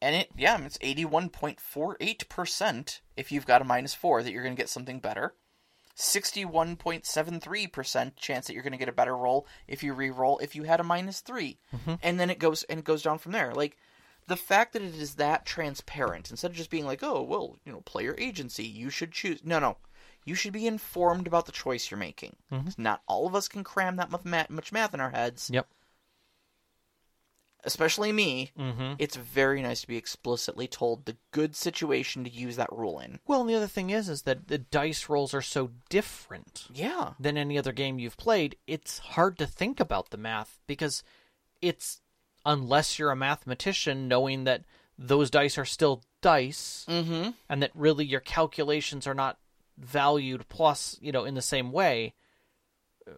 And 0.00 0.16
it, 0.16 0.30
yeah, 0.36 0.58
it's 0.64 0.78
81.48% 0.78 3.00
if 3.16 3.30
you've 3.30 3.46
got 3.46 3.60
a 3.60 3.64
minus 3.66 3.92
four 3.94 4.22
that 4.22 4.32
you're 4.32 4.42
going 4.42 4.56
to 4.56 4.60
get 4.60 4.70
something 4.70 4.98
better. 5.00 5.34
61.73% 6.00 8.16
chance 8.16 8.46
that 8.46 8.54
you're 8.54 8.62
going 8.62 8.72
to 8.72 8.78
get 8.78 8.88
a 8.88 8.92
better 8.92 9.16
roll 9.16 9.46
if 9.68 9.82
you 9.82 9.92
re-roll 9.92 10.38
if 10.38 10.56
you 10.56 10.64
had 10.64 10.80
a 10.80 10.84
minus 10.84 11.20
3. 11.20 11.58
Mm-hmm. 11.74 11.94
And 12.02 12.18
then 12.18 12.30
it 12.30 12.38
goes 12.38 12.62
and 12.64 12.78
it 12.78 12.84
goes 12.84 13.02
down 13.02 13.18
from 13.18 13.32
there. 13.32 13.52
Like 13.52 13.76
the 14.26 14.36
fact 14.36 14.72
that 14.72 14.82
it 14.82 14.94
is 14.94 15.16
that 15.16 15.44
transparent 15.44 16.30
instead 16.30 16.50
of 16.50 16.56
just 16.56 16.70
being 16.70 16.86
like, 16.86 17.02
"Oh, 17.02 17.22
well, 17.22 17.58
you 17.64 17.72
know, 17.72 17.80
player 17.80 18.14
agency, 18.18 18.64
you 18.64 18.90
should 18.90 19.12
choose." 19.12 19.40
No, 19.44 19.58
no. 19.58 19.76
You 20.24 20.34
should 20.34 20.52
be 20.52 20.66
informed 20.66 21.26
about 21.26 21.46
the 21.46 21.52
choice 21.52 21.90
you're 21.90 21.98
making. 21.98 22.36
'Cause 22.50 22.78
Not 22.78 23.02
all 23.06 23.26
of 23.26 23.34
us 23.34 23.48
can 23.48 23.64
cram 23.64 23.96
that 23.96 24.10
much 24.10 24.72
math 24.72 24.94
in 24.94 25.00
our 25.00 25.10
heads 25.10 25.50
Yep. 25.52 25.66
Especially 27.64 28.12
me, 28.12 28.50
Mm-hmm. 28.58 28.94
it's 28.98 29.16
very 29.16 29.62
nice 29.62 29.80
to 29.82 29.86
be 29.88 29.96
explicitly 29.96 30.66
told 30.66 31.04
the 31.04 31.16
good 31.32 31.54
situation 31.56 32.24
to 32.24 32.30
use 32.30 32.56
that 32.56 32.72
rule 32.72 32.98
in. 33.00 33.18
Well, 33.26 33.40
and 33.42 33.50
the 33.50 33.54
other 33.54 33.66
thing 33.66 33.90
is, 33.90 34.08
is 34.08 34.22
that 34.22 34.48
the 34.48 34.58
dice 34.58 35.08
rolls 35.08 35.34
are 35.34 35.42
so 35.42 35.70
different 35.88 36.66
Yeah. 36.72 37.12
than 37.20 37.36
any 37.36 37.58
other 37.58 37.72
game 37.72 37.98
you've 37.98 38.16
played. 38.16 38.56
It's 38.66 38.98
hard 38.98 39.38
to 39.38 39.46
think 39.46 39.80
about 39.80 40.10
the 40.10 40.16
math 40.16 40.60
because 40.66 41.02
it's 41.60 42.00
unless 42.46 42.98
you're 42.98 43.10
a 43.10 43.16
mathematician, 43.16 44.08
knowing 44.08 44.44
that 44.44 44.64
those 44.98 45.30
dice 45.30 45.56
are 45.58 45.64
still 45.64 46.02
dice, 46.22 46.84
Mm-hmm. 46.88 47.30
and 47.48 47.62
that 47.62 47.70
really 47.74 48.04
your 48.04 48.20
calculations 48.20 49.06
are 49.06 49.14
not 49.14 49.38
valued 49.78 50.48
plus, 50.48 50.98
you 51.00 51.10
know, 51.12 51.24
in 51.24 51.34
the 51.34 51.42
same 51.42 51.72
way. 51.72 52.14
uh, 53.06 53.12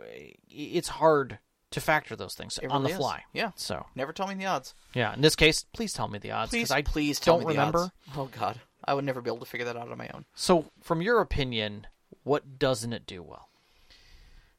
It's 0.49 0.89
hard 0.89 1.39
to 1.73 1.81
factor 1.81 2.15
those 2.17 2.35
things 2.35 2.59
It 2.63 2.71
on 2.71 2.83
the 2.83 2.89
really 2.89 2.93
is. 2.93 2.99
fly. 2.99 3.23
Yeah. 3.33 3.51
So 3.57 3.87
Never 3.95 4.13
tell 4.13 4.27
me 4.27 4.35
the 4.35 4.47
odds. 4.47 4.75
yeah, 4.95 5.13
in 5.15 5.21
this 5.21 5.37
case, 5.37 5.65
please 5.73 5.93
tell 5.93 6.09
me 6.09 6.19
the 6.19 6.31
odds 6.31 6.51
Please, 6.51 6.69
because 6.69 6.71
I 6.71 6.83
please 6.83 7.19
tell 7.21 7.39
don't 7.39 7.49
me 7.49 7.55
the 7.55 7.59
remember. 7.61 7.79
odds. 7.81 7.93
Oh 8.17 8.29
God, 8.39 8.61
I 8.85 8.95
would 8.95 9.05
never 9.05 9.21
be 9.21 9.29
able 9.31 9.39
to 9.41 9.47
figure 9.47 9.67
that 9.67 9.77
out 9.77 9.91
on 9.91 9.99
my 9.99 10.09
own. 10.15 10.25
So, 10.35 10.67
from 10.83 11.03
your 11.03 11.21
opinion, 11.21 11.87
what 12.25 12.59
doesn't 12.59 12.93
it 12.93 13.07
do 13.07 13.23
well? 13.23 13.49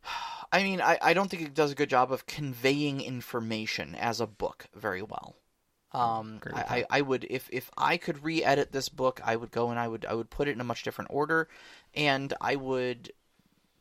I 0.52 0.64
mean, 0.64 0.82
I, 0.82 0.98
I 1.02 1.14
don't 1.14 1.30
think 1.32 1.42
it 1.44 1.54
does 1.54 1.72
a 1.72 1.76
good 1.76 1.90
job 1.90 2.12
of 2.12 2.26
conveying 2.28 3.02
information 3.02 3.96
as 3.96 4.22
a 4.22 4.28
book 4.28 4.68
very 4.76 5.02
well. 5.02 5.36
Um, 5.94 6.40
I, 6.54 6.62
I, 6.62 6.86
I 6.90 7.02
would 7.02 7.26
if 7.30 7.48
if 7.52 7.70
I 7.78 7.98
could 7.98 8.24
re-edit 8.24 8.72
this 8.72 8.90
book, 8.90 9.22
I 9.24 9.36
would 9.36 9.52
go 9.52 9.70
and 9.70 9.80
I 9.80 9.88
would 9.88 10.06
I 10.08 10.16
would 10.16 10.32
put 10.32 10.48
it 10.48 10.52
in 10.54 10.62
a 10.62 10.64
much 10.64 10.82
different 10.82 11.12
order, 11.14 11.48
and 11.94 12.34
I 12.42 12.56
would 12.56 13.12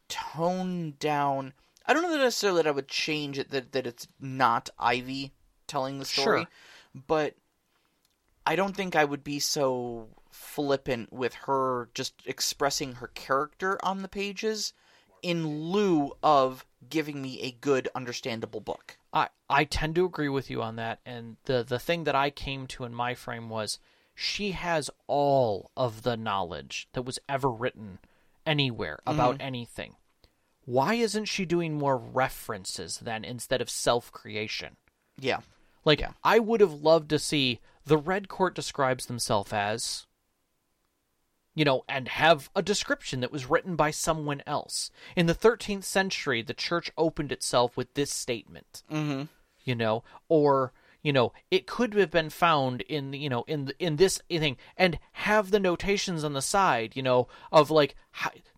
tone 0.08 0.94
down. 0.98 1.54
I 1.86 1.92
don't 1.92 2.02
know 2.02 2.12
that 2.12 2.18
necessarily 2.18 2.62
that 2.62 2.68
I 2.68 2.72
would 2.72 2.88
change 2.88 3.38
it 3.38 3.50
that 3.50 3.72
that 3.72 3.86
it's 3.86 4.06
not 4.20 4.70
Ivy 4.78 5.32
telling 5.66 5.98
the 5.98 6.04
story, 6.04 6.42
Sure. 6.42 7.02
but 7.06 7.34
I 8.46 8.56
don't 8.56 8.76
think 8.76 8.96
I 8.96 9.04
would 9.04 9.24
be 9.24 9.38
so 9.38 10.08
flippant 10.30 11.12
with 11.12 11.34
her 11.34 11.88
just 11.94 12.14
expressing 12.26 12.94
her 12.94 13.08
character 13.08 13.78
on 13.84 14.02
the 14.02 14.08
pages 14.08 14.72
in 15.22 15.70
lieu 15.70 16.12
of 16.22 16.66
giving 16.88 17.22
me 17.22 17.40
a 17.40 17.52
good 17.52 17.88
understandable 17.94 18.60
book. 18.60 18.98
I 19.12 19.28
I 19.48 19.64
tend 19.64 19.94
to 19.96 20.04
agree 20.04 20.28
with 20.28 20.50
you 20.50 20.62
on 20.62 20.76
that, 20.76 21.00
and 21.06 21.36
the 21.44 21.62
the 21.62 21.78
thing 21.78 22.04
that 22.04 22.14
I 22.14 22.30
came 22.30 22.66
to 22.68 22.84
in 22.84 22.94
my 22.94 23.14
frame 23.14 23.48
was 23.48 23.78
she 24.14 24.52
has 24.52 24.90
all 25.06 25.70
of 25.76 26.02
the 26.02 26.16
knowledge 26.16 26.88
that 26.92 27.02
was 27.02 27.18
ever 27.28 27.50
written 27.50 27.98
anywhere 28.44 28.98
about 29.06 29.36
mm-hmm. 29.36 29.46
anything. 29.46 29.94
Why 30.64 30.94
isn't 30.94 31.26
she 31.26 31.44
doing 31.44 31.74
more 31.74 31.96
references 31.96 32.98
then 32.98 33.24
instead 33.24 33.60
of 33.60 33.70
self 33.70 34.12
creation? 34.12 34.76
Yeah. 35.18 35.40
Like 35.84 36.00
Yeah. 36.00 36.12
I 36.22 36.38
would 36.38 36.60
have 36.60 36.72
loved 36.72 37.10
to 37.10 37.18
see 37.18 37.60
the 37.84 37.96
Red 37.96 38.28
Court 38.28 38.54
describes 38.54 39.06
themselves 39.06 39.52
as 39.52 40.06
you 41.54 41.64
know, 41.64 41.84
and 41.88 42.08
have 42.08 42.50
a 42.56 42.62
description 42.62 43.20
that 43.20 43.32
was 43.32 43.46
written 43.46 43.76
by 43.76 43.90
someone 43.90 44.42
else. 44.46 44.90
In 45.14 45.26
the 45.26 45.34
13th 45.34 45.84
century, 45.84 46.42
the 46.42 46.54
church 46.54 46.90
opened 46.96 47.30
itself 47.30 47.76
with 47.76 47.92
this 47.94 48.12
statement. 48.12 48.82
Mm-hmm. 48.90 49.24
You 49.64 49.74
know, 49.74 50.02
or 50.28 50.72
you 51.02 51.12
know, 51.12 51.32
it 51.50 51.66
could 51.66 51.94
have 51.94 52.10
been 52.10 52.30
found 52.30 52.82
in 52.82 53.12
you 53.12 53.28
know 53.28 53.44
in 53.46 53.72
in 53.78 53.96
this 53.96 54.20
thing, 54.28 54.56
and 54.76 54.98
have 55.12 55.50
the 55.50 55.60
notations 55.60 56.24
on 56.24 56.32
the 56.32 56.42
side. 56.42 56.92
You 56.96 57.02
know, 57.02 57.28
of 57.50 57.70
like 57.70 57.94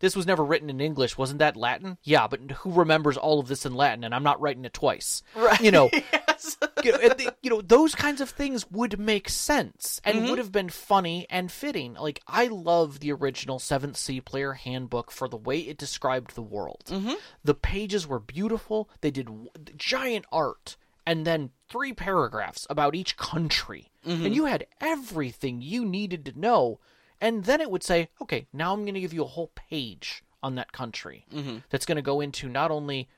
this 0.01 0.17
was 0.17 0.27
never 0.27 0.45
written 0.45 0.69
in 0.71 0.81
English. 0.81 1.17
Wasn't 1.17 1.39
that 1.39 1.57
Latin? 1.57 1.99
Yeah, 2.03 2.27
but 2.27 2.51
who 2.51 2.73
remembers 2.73 3.17
all 3.17 3.41
of 3.41 3.49
this 3.49 3.65
in 3.65 3.75
Latin? 3.75 4.05
And 4.05 4.15
I'm 4.15 4.23
not 4.25 4.41
writing 4.41 4.65
it 4.65 4.73
twice. 4.75 5.23
Right. 5.37 5.61
You 5.61 5.71
know, 5.71 5.91
yes. 6.13 6.57
you 6.83 6.93
know, 6.93 6.99
the- 6.99 7.35
you 7.43 7.51
know, 7.51 7.61
those 7.61 7.95
kinds 7.95 8.21
of 8.21 8.31
things 8.31 8.71
would 8.71 8.99
make 8.99 9.29
sense 9.29 10.01
and 10.05 10.15
Mm-hmm. 10.19 10.29
would 10.31 10.39
have 10.39 10.53
been 10.53 10.69
funny 10.71 11.27
and 11.31 11.51
fitting. 11.53 11.95
Like 11.95 12.21
I 12.27 12.47
love 12.49 13.01
the 13.01 13.13
original 13.13 13.59
Seventh 13.59 13.97
Sea 13.97 14.21
Player 14.21 14.53
Handbook 14.55 15.11
for 15.11 15.29
the 15.29 15.37
way 15.37 15.61
it 15.61 15.79
described 15.79 16.35
the 16.35 16.43
world. 16.43 16.85
Mm-hmm. 16.87 17.15
The 17.45 17.55
pages 17.55 18.07
were 18.07 18.19
beautiful. 18.21 18.89
They 19.01 19.11
did 19.11 19.27
w- 19.27 19.49
giant 19.77 20.25
art, 20.33 20.77
and 21.07 21.27
then 21.27 21.51
three 21.69 21.93
paragraphs 21.93 22.67
about 22.71 22.95
each 22.95 23.17
country. 23.17 23.91
And 24.05 24.23
mm-hmm. 24.23 24.33
you 24.33 24.45
had 24.47 24.67
everything 24.81 25.63
you 25.63 25.85
needed 25.85 26.25
to 26.27 26.39
know. 26.39 26.81
And 27.21 27.45
then 27.45 27.61
it 27.61 27.71
would 27.71 27.83
say, 27.83 28.09
okay, 28.21 28.47
now 28.53 28.73
I'm 28.73 28.83
going 28.83 28.95
to 28.95 29.01
give 29.01 29.15
you 29.15 29.23
a 29.23 29.29
whole 29.29 29.51
page 29.55 30.23
on 30.43 30.57
that 30.57 30.73
country 30.73 31.25
mm-hmm. 31.33 31.59
that's 31.71 31.87
going 31.87 31.97
to 31.97 32.03
go 32.03 32.21
into 32.21 32.49
not 32.49 32.71
only 32.71 33.09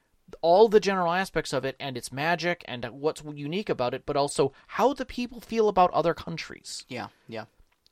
all 0.42 0.68
the 0.68 0.80
general 0.80 1.12
aspects 1.12 1.52
of 1.52 1.64
it 1.64 1.76
and 1.78 1.96
its 1.96 2.12
magic 2.12 2.64
and 2.66 2.84
what's 2.86 3.22
unique 3.34 3.68
about 3.68 3.94
it, 3.94 4.04
but 4.06 4.16
also 4.16 4.52
how 4.68 4.92
the 4.92 5.06
people 5.06 5.40
feel 5.40 5.68
about 5.68 5.90
other 5.92 6.14
countries. 6.14 6.84
Yeah, 6.88 7.08
yeah. 7.28 7.44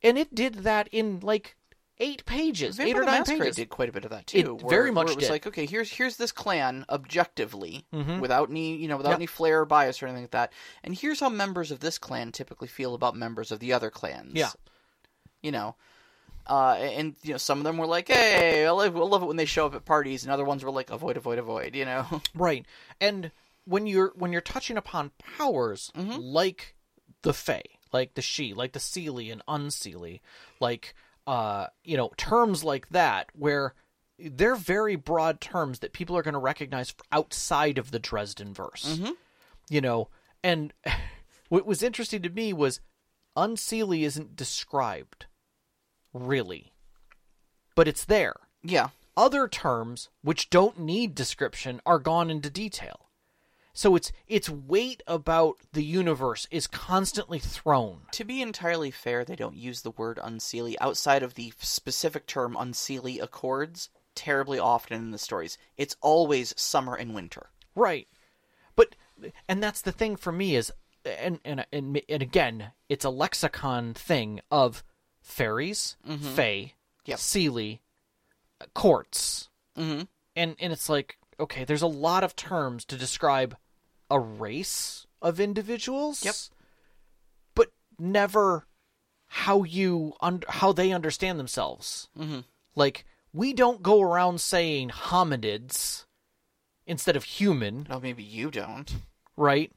And 0.02 0.18
it 0.18 0.34
did 0.34 0.56
that 0.56 0.88
in 0.92 1.20
like 1.20 1.56
eight 2.00 2.24
pages, 2.26 2.76
Vampire 2.76 2.94
eight 2.94 2.98
or 3.00 3.04
nine 3.04 3.24
pages. 3.24 3.56
did 3.56 3.68
quite 3.68 3.88
a 3.88 3.92
bit 3.92 4.04
of 4.04 4.10
that 4.10 4.26
too. 4.26 4.38
It 4.38 4.48
where- 4.62 4.70
very 4.70 4.90
much 4.90 5.06
where 5.06 5.12
it 5.12 5.16
was 5.16 5.24
did. 5.26 5.30
like, 5.32 5.46
okay, 5.46 5.66
here's 5.66 5.90
here's 5.90 6.16
this 6.16 6.32
clan 6.32 6.84
objectively, 6.88 7.84
without 7.92 8.50
any 8.50 8.76
you 8.76 8.88
know 8.88 8.96
without 8.96 9.10
Yep. 9.10 9.18
any 9.18 9.26
flair 9.26 9.60
or 9.60 9.64
bias 9.64 10.02
or 10.02 10.06
anything 10.06 10.24
like 10.24 10.30
that, 10.32 10.52
and 10.82 10.94
here's 10.96 11.20
how 11.20 11.28
members 11.28 11.70
of 11.70 11.80
this 11.80 11.98
clan 11.98 12.32
typically 12.32 12.68
feel 12.68 12.94
about 12.94 13.14
members 13.16 13.50
of 13.52 13.60
the 13.60 13.72
other 13.72 13.90
clans. 13.90 14.32
Yeah. 14.34 14.50
you 15.42 15.52
know. 15.52 15.76
Uh, 16.46 16.74
and 16.78 17.14
you 17.22 17.30
know, 17.32 17.38
some 17.38 17.56
of 17.56 17.64
them 17.64 17.78
were 17.78 17.86
like, 17.86 18.08
"Hey, 18.08 18.66
I 18.66 18.70
love, 18.70 18.92
we'll 18.92 19.08
love 19.08 19.22
it 19.22 19.26
when 19.26 19.38
they 19.38 19.46
show 19.46 19.64
up 19.64 19.74
at 19.74 19.86
parties," 19.86 20.24
and 20.24 20.32
other 20.32 20.44
ones 20.44 20.62
were 20.62 20.70
like, 20.70 20.90
"Avoid, 20.90 21.16
avoid, 21.16 21.38
avoid." 21.38 21.74
You 21.74 21.86
know, 21.86 22.20
Right. 22.34 22.66
And 23.00 23.30
when 23.64 23.86
you're 23.86 24.12
when 24.14 24.30
you're 24.30 24.42
touching 24.42 24.76
upon 24.76 25.12
powers 25.36 25.90
like 25.94 26.74
the 27.22 27.32
Fae, 27.32 27.62
like 27.94 28.12
the 28.12 28.20
Sidhe, 28.20 28.54
like 28.56 28.72
the 28.72 28.78
Seelie 28.78 29.32
and 29.32 29.40
Unseelie, 29.48 30.20
like 30.60 30.94
uh, 31.26 31.66
you 31.82 31.96
know, 31.96 32.10
terms 32.16 32.64
like 32.64 32.88
that 32.90 33.28
where 33.34 33.74
they're 34.18 34.55
very 34.55 34.96
broad 34.96 35.40
terms 35.40 35.80
that 35.80 35.92
people 35.92 36.16
are 36.16 36.22
going 36.22 36.34
to 36.34 36.38
recognize 36.40 36.94
outside 37.10 37.78
of 37.78 37.90
the 37.90 37.98
Dresden 37.98 38.55
verse. 38.55 38.98
You 39.70 39.80
know, 39.80 40.09
and 40.42 40.72
what 41.48 41.66
was 41.66 41.82
interesting 41.82 42.22
to 42.22 42.30
me 42.30 42.52
was 42.52 42.80
Unseelie 43.36 44.02
isn't 44.02 44.36
described 44.36 45.26
really. 46.12 46.72
But 47.74 47.88
it's 47.88 48.05
there 48.05 48.36
yeah, 48.64 48.88
other 49.16 49.46
terms 49.46 50.09
which 50.22 50.51
don't 50.51 50.80
need 50.80 51.14
description 51.14 51.80
are 51.84 51.98
gone 51.98 52.30
into 52.30 52.51
detail. 52.51 53.03
So 53.76 53.96
its 53.96 54.12
its 54.28 54.48
weight 54.48 55.02
about 55.06 55.56
the 55.72 55.82
universe 55.84 56.46
is 56.51 56.68
constantly 56.68 57.40
thrown. 57.40 58.02
To 58.12 58.24
be 58.24 58.40
entirely 58.40 58.92
fair, 58.92 59.24
they 59.24 59.34
don't 59.34 59.56
use 59.56 59.82
the 59.82 59.90
word 59.90 60.18
unseelie 60.22 60.76
outside 60.80 61.24
of 61.24 61.34
the 61.34 61.52
specific 61.59 62.26
term 62.26 62.55
unseelie 62.55 63.20
accords 63.20 63.90
terribly 64.14 64.60
often 64.60 64.96
in 64.96 65.10
the 65.10 65.18
stories. 65.18 65.59
It's 65.76 65.96
always 66.01 66.55
summer 66.56 66.94
and 66.94 67.14
winter. 67.14 67.51
Right. 67.74 68.06
But 68.76 68.94
and 69.48 69.60
that's 69.60 69.80
the 69.82 69.92
thing 69.92 70.14
for 70.14 70.30
me 70.30 70.55
is 70.55 70.72
and 71.05 71.40
and 71.44 71.66
and, 71.72 72.01
and 72.09 72.22
again, 72.22 72.70
it's 72.88 73.05
a 73.05 73.10
lexicon 73.10 73.92
thing 73.92 74.40
of 74.52 74.84
fairies, 75.20 75.96
fae, 76.06 76.74
Yep. 77.06 77.18
Seelie, 77.18 77.80
courts. 78.72 79.48
Mhm. 79.76 80.06
And 80.36 80.55
and 80.60 80.72
it's 80.72 80.88
like, 80.88 81.18
okay, 81.40 81.64
there's 81.64 81.82
a 81.82 81.88
lot 81.88 82.22
of 82.22 82.36
terms 82.36 82.84
to 82.84 82.96
describe 82.96 83.56
a 84.14 84.20
race 84.20 85.06
of 85.20 85.40
individuals. 85.40 86.24
Yep. 86.24 86.34
But 87.54 87.68
never 87.98 88.66
how 89.26 89.64
you 89.64 90.12
un- 90.20 90.44
how 90.48 90.72
they 90.72 90.92
understand 90.92 91.38
themselves. 91.40 92.08
Mm-hmm. 92.18 92.40
Like 92.76 93.04
we 93.32 93.52
don't 93.52 93.82
go 93.82 94.00
around 94.00 94.40
saying 94.40 94.90
hominids 94.90 96.04
instead 96.86 97.16
of 97.16 97.24
human, 97.24 97.86
Oh, 97.90 97.98
maybe 98.00 98.22
you 98.22 98.50
don't. 98.50 98.92
right? 99.36 99.72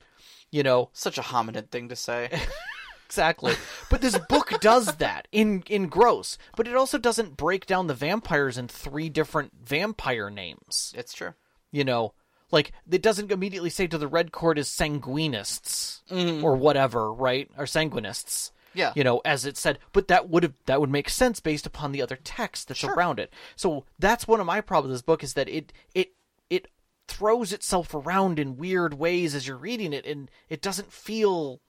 You 0.51 0.64
know, 0.64 0.89
Such 0.93 1.18
a 1.18 1.22
hominid 1.22 1.69
thing 1.69 1.89
to 1.89 1.95
say. 1.95 2.30
exactly. 3.05 3.53
but 3.89 4.01
this 4.01 4.18
book 4.30 4.59
does 4.61 4.97
that 4.97 5.27
in 5.31 5.64
in 5.68 5.88
gross, 5.88 6.38
but 6.55 6.68
it 6.68 6.76
also 6.76 6.97
doesn't 6.97 7.38
break 7.38 7.65
down 7.65 7.88
the 7.88 7.93
vampires 7.93 8.57
in 8.57 8.68
three 8.68 9.09
different 9.09 9.53
vampire 9.64 10.30
names. 10.30 10.93
it's 10.95 11.14
true. 11.14 11.34
You 11.72 11.84
know, 11.84 12.14
like 12.52 12.72
it 12.90 13.02
doesn't 13.02 13.32
immediately 13.32 13.69
say 13.69 13.88
to 13.88 13.98
the 13.98 14.07
red 14.07 14.32
court 14.32 14.57
is 14.57 14.69
sanguinists 14.69 16.02
mm-hmm. 16.10 16.44
or 16.44 16.56
whatever, 16.56 17.11
right? 17.14 17.49
Or 17.57 17.65
sanguinists. 17.65 18.52
Yeah. 18.74 18.94
You 18.95 19.03
know, 19.03 19.22
as 19.26 19.45
it 19.45 19.57
said, 19.57 19.80
but 19.91 20.07
that 20.07 20.30
would 20.30 20.44
have 20.44 20.53
that 20.65 20.80
would 20.80 20.91
make 20.91 21.10
sense 21.10 21.40
based 21.40 21.65
upon 21.65 21.91
the 21.91 22.02
other 22.02 22.18
text 22.24 22.68
that's 22.68 22.84
around 22.84 23.19
it. 23.19 23.34
So 23.56 23.86
that's 23.98 24.28
one 24.28 24.40
of 24.40 24.45
my 24.45 24.61
problems 24.61 24.91
with 24.91 24.95
this 24.95 25.06
book 25.06 25.24
is 25.24 25.34
that 25.34 25.49
it 25.49 25.74
it 25.95 26.14
it 26.49 26.68
throws 27.07 27.53
itself 27.53 27.94
around 27.94 28.38
in 28.38 28.57
weird 28.57 28.94
ways 28.94 29.34
as 29.34 29.48
you're 29.48 29.57
reading 29.57 29.94
it 29.94 30.06
and 30.06 30.30
it 30.49 30.61
doesn't 30.61 30.91
feel 30.91 31.61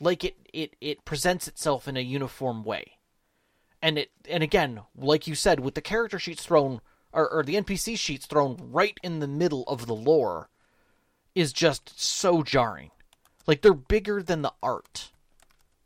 like 0.00 0.24
it 0.24 0.36
it 0.52 0.76
it 0.80 1.04
presents 1.04 1.48
itself 1.48 1.88
in 1.88 1.96
a 1.96 2.00
uniform 2.00 2.62
way 2.62 2.98
and 3.80 3.98
it 3.98 4.10
and 4.28 4.42
again 4.42 4.80
like 4.94 5.26
you 5.26 5.34
said 5.34 5.60
with 5.60 5.74
the 5.74 5.80
character 5.80 6.18
sheets 6.18 6.44
thrown 6.44 6.80
or, 7.12 7.28
or 7.30 7.42
the 7.42 7.54
npc 7.56 7.98
sheets 7.98 8.26
thrown 8.26 8.56
right 8.70 8.98
in 9.02 9.20
the 9.20 9.28
middle 9.28 9.64
of 9.64 9.86
the 9.86 9.94
lore 9.94 10.48
is 11.34 11.52
just 11.52 11.98
so 12.00 12.42
jarring 12.42 12.90
like 13.46 13.62
they're 13.62 13.74
bigger 13.74 14.22
than 14.22 14.42
the 14.42 14.52
art 14.62 15.10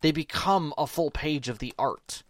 they 0.00 0.12
become 0.12 0.72
a 0.76 0.86
full 0.86 1.10
page 1.10 1.48
of 1.48 1.58
the 1.58 1.72
art 1.78 2.22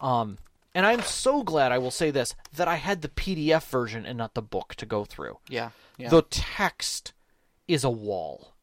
um 0.00 0.38
and 0.74 0.84
i'm 0.86 1.02
so 1.02 1.42
glad 1.42 1.72
i 1.72 1.78
will 1.78 1.90
say 1.90 2.10
this 2.10 2.34
that 2.54 2.68
i 2.68 2.76
had 2.76 3.02
the 3.02 3.08
pdf 3.08 3.64
version 3.68 4.04
and 4.06 4.18
not 4.18 4.34
the 4.34 4.42
book 4.42 4.74
to 4.76 4.86
go 4.86 5.04
through 5.04 5.38
Yeah. 5.48 5.70
Yeah. 5.96 6.08
the 6.10 6.22
text 6.22 7.12
is 7.66 7.84
a 7.84 7.90
wall 7.90 8.54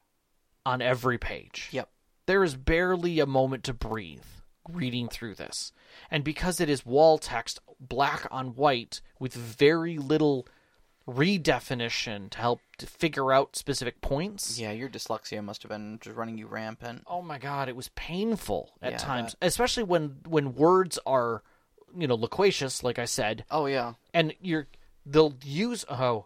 on 0.65 0.81
every 0.81 1.17
page 1.17 1.69
Yep. 1.71 1.89
there 2.25 2.43
is 2.43 2.55
barely 2.55 3.19
a 3.19 3.25
moment 3.25 3.63
to 3.65 3.73
breathe 3.73 4.23
reading 4.67 5.07
through 5.09 5.35
this. 5.35 5.71
And 6.09 6.23
because 6.23 6.59
it 6.59 6.69
is 6.71 6.83
wall 6.83 7.19
text, 7.19 7.59
black 7.79 8.27
on 8.31 8.55
white, 8.55 9.01
with 9.19 9.33
very 9.33 9.97
little 9.97 10.47
redefinition 11.07 12.29
to 12.31 12.37
help 12.39 12.61
to 12.77 12.85
figure 12.85 13.31
out 13.31 13.55
specific 13.55 14.01
points. 14.01 14.59
Yeah, 14.59 14.71
your 14.71 14.89
dyslexia 14.89 15.43
must 15.43 15.63
have 15.63 15.69
been 15.69 15.99
just 16.01 16.15
running 16.15 16.37
you 16.37 16.47
rampant. 16.47 17.03
Oh 17.07 17.21
my 17.21 17.37
god, 17.37 17.69
it 17.69 17.75
was 17.75 17.89
painful 17.89 18.73
at 18.81 18.93
Yeah, 18.93 18.97
times, 18.97 19.35
especially 19.41 19.83
when 19.83 20.17
when 20.27 20.55
words 20.55 20.99
are, 21.05 21.43
you 21.97 22.07
know, 22.07 22.15
loquacious, 22.15 22.83
like 22.83 22.99
I 22.99 23.05
said, 23.05 23.45
Oh 23.51 23.65
yeah. 23.65 23.93
and 24.13 24.33
you're 24.41 24.67
they'll 25.05 25.35
use 25.43 25.85
oh 25.89 26.25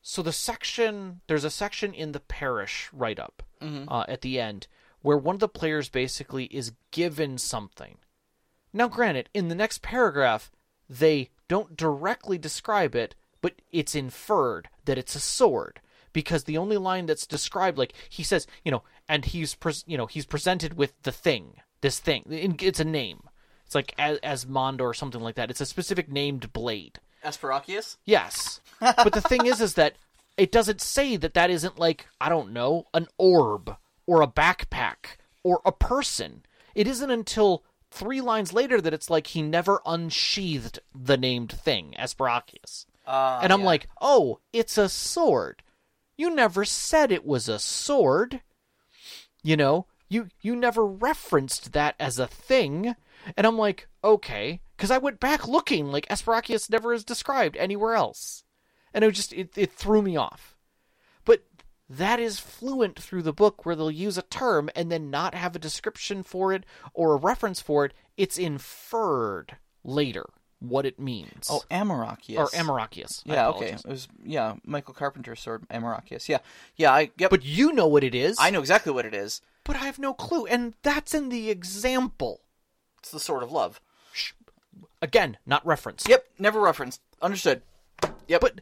so 0.00 0.22
the 0.22 0.32
section 0.32 1.20
there's 1.26 1.44
a 1.44 1.50
section 1.50 1.92
in 1.92 2.12
the 2.12 2.20
parish 2.20 2.88
write 2.92 3.18
up 3.18 3.42
uh, 3.88 4.04
at 4.08 4.20
the 4.22 4.38
end 4.40 4.66
where 5.02 5.16
one 5.16 5.36
of 5.36 5.40
the 5.40 5.48
players 5.48 5.88
basically 5.90 6.44
is 6.46 6.72
given 6.90 7.36
something 7.38 7.96
now 8.72 8.86
granted 8.88 9.28
in 9.34 9.48
the 9.48 9.54
next 9.54 9.80
paragraph 9.82 10.50
they 10.88 11.30
don't 11.48 11.76
directly 11.76 12.38
describe 12.38 12.94
it 12.94 13.14
but 13.40 13.54
it's 13.72 13.94
inferred 13.94 14.68
that 14.84 14.98
it's 14.98 15.14
a 15.14 15.20
sword 15.20 15.80
because 16.12 16.44
the 16.44 16.58
only 16.58 16.76
line 16.76 17.06
that's 17.06 17.26
described 17.26 17.78
like 17.78 17.94
he 18.08 18.22
says 18.22 18.46
you 18.64 18.70
know 18.70 18.82
and 19.08 19.26
he's 19.26 19.54
pres- 19.54 19.84
you 19.86 19.96
know 19.96 20.06
he's 20.06 20.26
presented 20.26 20.76
with 20.76 20.92
the 21.02 21.12
thing 21.12 21.56
this 21.80 21.98
thing 21.98 22.24
it's 22.28 22.80
a 22.80 22.84
name 22.84 23.22
it's 23.66 23.74
like 23.74 23.94
as, 23.98 24.18
Asmond 24.22 24.80
or 24.80 24.94
something 24.94 25.20
like 25.20 25.34
that 25.34 25.50
it's 25.50 25.60
a 25.60 25.66
specific 25.66 26.10
named 26.10 26.52
blade 26.52 27.00
Asparachius? 27.24 27.96
Yes. 28.04 28.60
but 28.80 29.12
the 29.12 29.20
thing 29.20 29.46
is, 29.46 29.60
is 29.60 29.74
that 29.74 29.94
it 30.36 30.52
doesn't 30.52 30.80
say 30.80 31.16
that 31.16 31.34
that 31.34 31.50
isn't 31.50 31.78
like, 31.78 32.06
I 32.20 32.28
don't 32.28 32.52
know, 32.52 32.86
an 32.92 33.08
orb 33.18 33.76
or 34.06 34.22
a 34.22 34.26
backpack 34.26 35.16
or 35.42 35.60
a 35.64 35.72
person. 35.72 36.44
It 36.74 36.86
isn't 36.86 37.10
until 37.10 37.64
three 37.94 38.20
lines 38.20 38.52
later 38.52 38.80
that 38.80 38.92
it's 38.92 39.08
like 39.08 39.28
he 39.28 39.42
never 39.42 39.80
unsheathed 39.86 40.80
the 40.94 41.16
named 41.16 41.52
thing, 41.52 41.94
Asparachius. 41.98 42.86
Uh, 43.06 43.40
and 43.42 43.52
I'm 43.52 43.60
yeah. 43.60 43.66
like, 43.66 43.88
oh, 44.00 44.40
it's 44.52 44.76
a 44.76 44.88
sword. 44.88 45.62
You 46.16 46.34
never 46.34 46.64
said 46.64 47.10
it 47.10 47.24
was 47.24 47.48
a 47.48 47.58
sword. 47.58 48.40
You 49.42 49.56
know, 49.56 49.86
you 50.08 50.28
you 50.40 50.56
never 50.56 50.86
referenced 50.86 51.72
that 51.72 51.94
as 52.00 52.18
a 52.18 52.26
thing. 52.26 52.94
And 53.36 53.46
I'm 53.46 53.58
like, 53.58 53.88
okay, 54.02 54.60
because 54.76 54.90
I 54.90 54.98
went 54.98 55.20
back 55.20 55.46
looking, 55.46 55.90
like 55.90 56.08
Asparachius 56.08 56.70
never 56.70 56.92
is 56.92 57.04
described 57.04 57.56
anywhere 57.56 57.94
else, 57.94 58.44
and 58.92 59.04
it 59.04 59.08
was 59.08 59.16
just 59.16 59.32
it, 59.32 59.56
it 59.56 59.72
threw 59.72 60.02
me 60.02 60.16
off. 60.16 60.53
That 61.88 62.18
is 62.18 62.40
fluent 62.40 62.98
through 62.98 63.22
the 63.22 63.32
book, 63.32 63.66
where 63.66 63.76
they'll 63.76 63.90
use 63.90 64.16
a 64.16 64.22
term 64.22 64.70
and 64.74 64.90
then 64.90 65.10
not 65.10 65.34
have 65.34 65.54
a 65.54 65.58
description 65.58 66.22
for 66.22 66.52
it 66.52 66.64
or 66.94 67.14
a 67.14 67.18
reference 67.18 67.60
for 67.60 67.84
it. 67.84 67.92
It's 68.16 68.38
inferred 68.38 69.56
later 69.82 70.26
what 70.60 70.86
it 70.86 70.98
means. 70.98 71.48
Oh, 71.50 71.62
Amoracchius. 71.70 72.38
or 72.38 72.46
Amoracchius. 72.48 73.22
I 73.28 73.34
Yeah, 73.34 73.48
okay. 73.50 73.72
It 73.72 73.86
was 73.86 74.08
yeah, 74.24 74.54
Michael 74.64 74.94
Carpenter's 74.94 75.40
sword, 75.40 75.68
Amoracchius. 75.68 76.28
Yeah. 76.28 76.38
Yeah, 76.76 76.92
I 76.92 77.10
yep. 77.18 77.30
But 77.30 77.44
you 77.44 77.72
know 77.72 77.86
what 77.86 78.04
it 78.04 78.14
is. 78.14 78.36
I 78.40 78.50
know 78.50 78.60
exactly 78.60 78.92
what 78.92 79.06
it 79.06 79.14
is. 79.14 79.40
But 79.64 79.76
I 79.76 79.80
have 79.80 79.98
no 79.98 80.12
clue, 80.12 80.46
and 80.46 80.74
that's 80.82 81.14
in 81.14 81.30
the 81.30 81.50
example. 81.50 82.42
It's 82.98 83.10
the 83.10 83.20
sword 83.20 83.42
of 83.42 83.50
love. 83.50 83.80
Again, 85.00 85.38
not 85.46 85.64
referenced. 85.66 86.08
Yep, 86.08 86.24
never 86.38 86.60
referenced. 86.60 87.00
Understood. 87.20 87.62
Yep. 88.28 88.40
But 88.40 88.60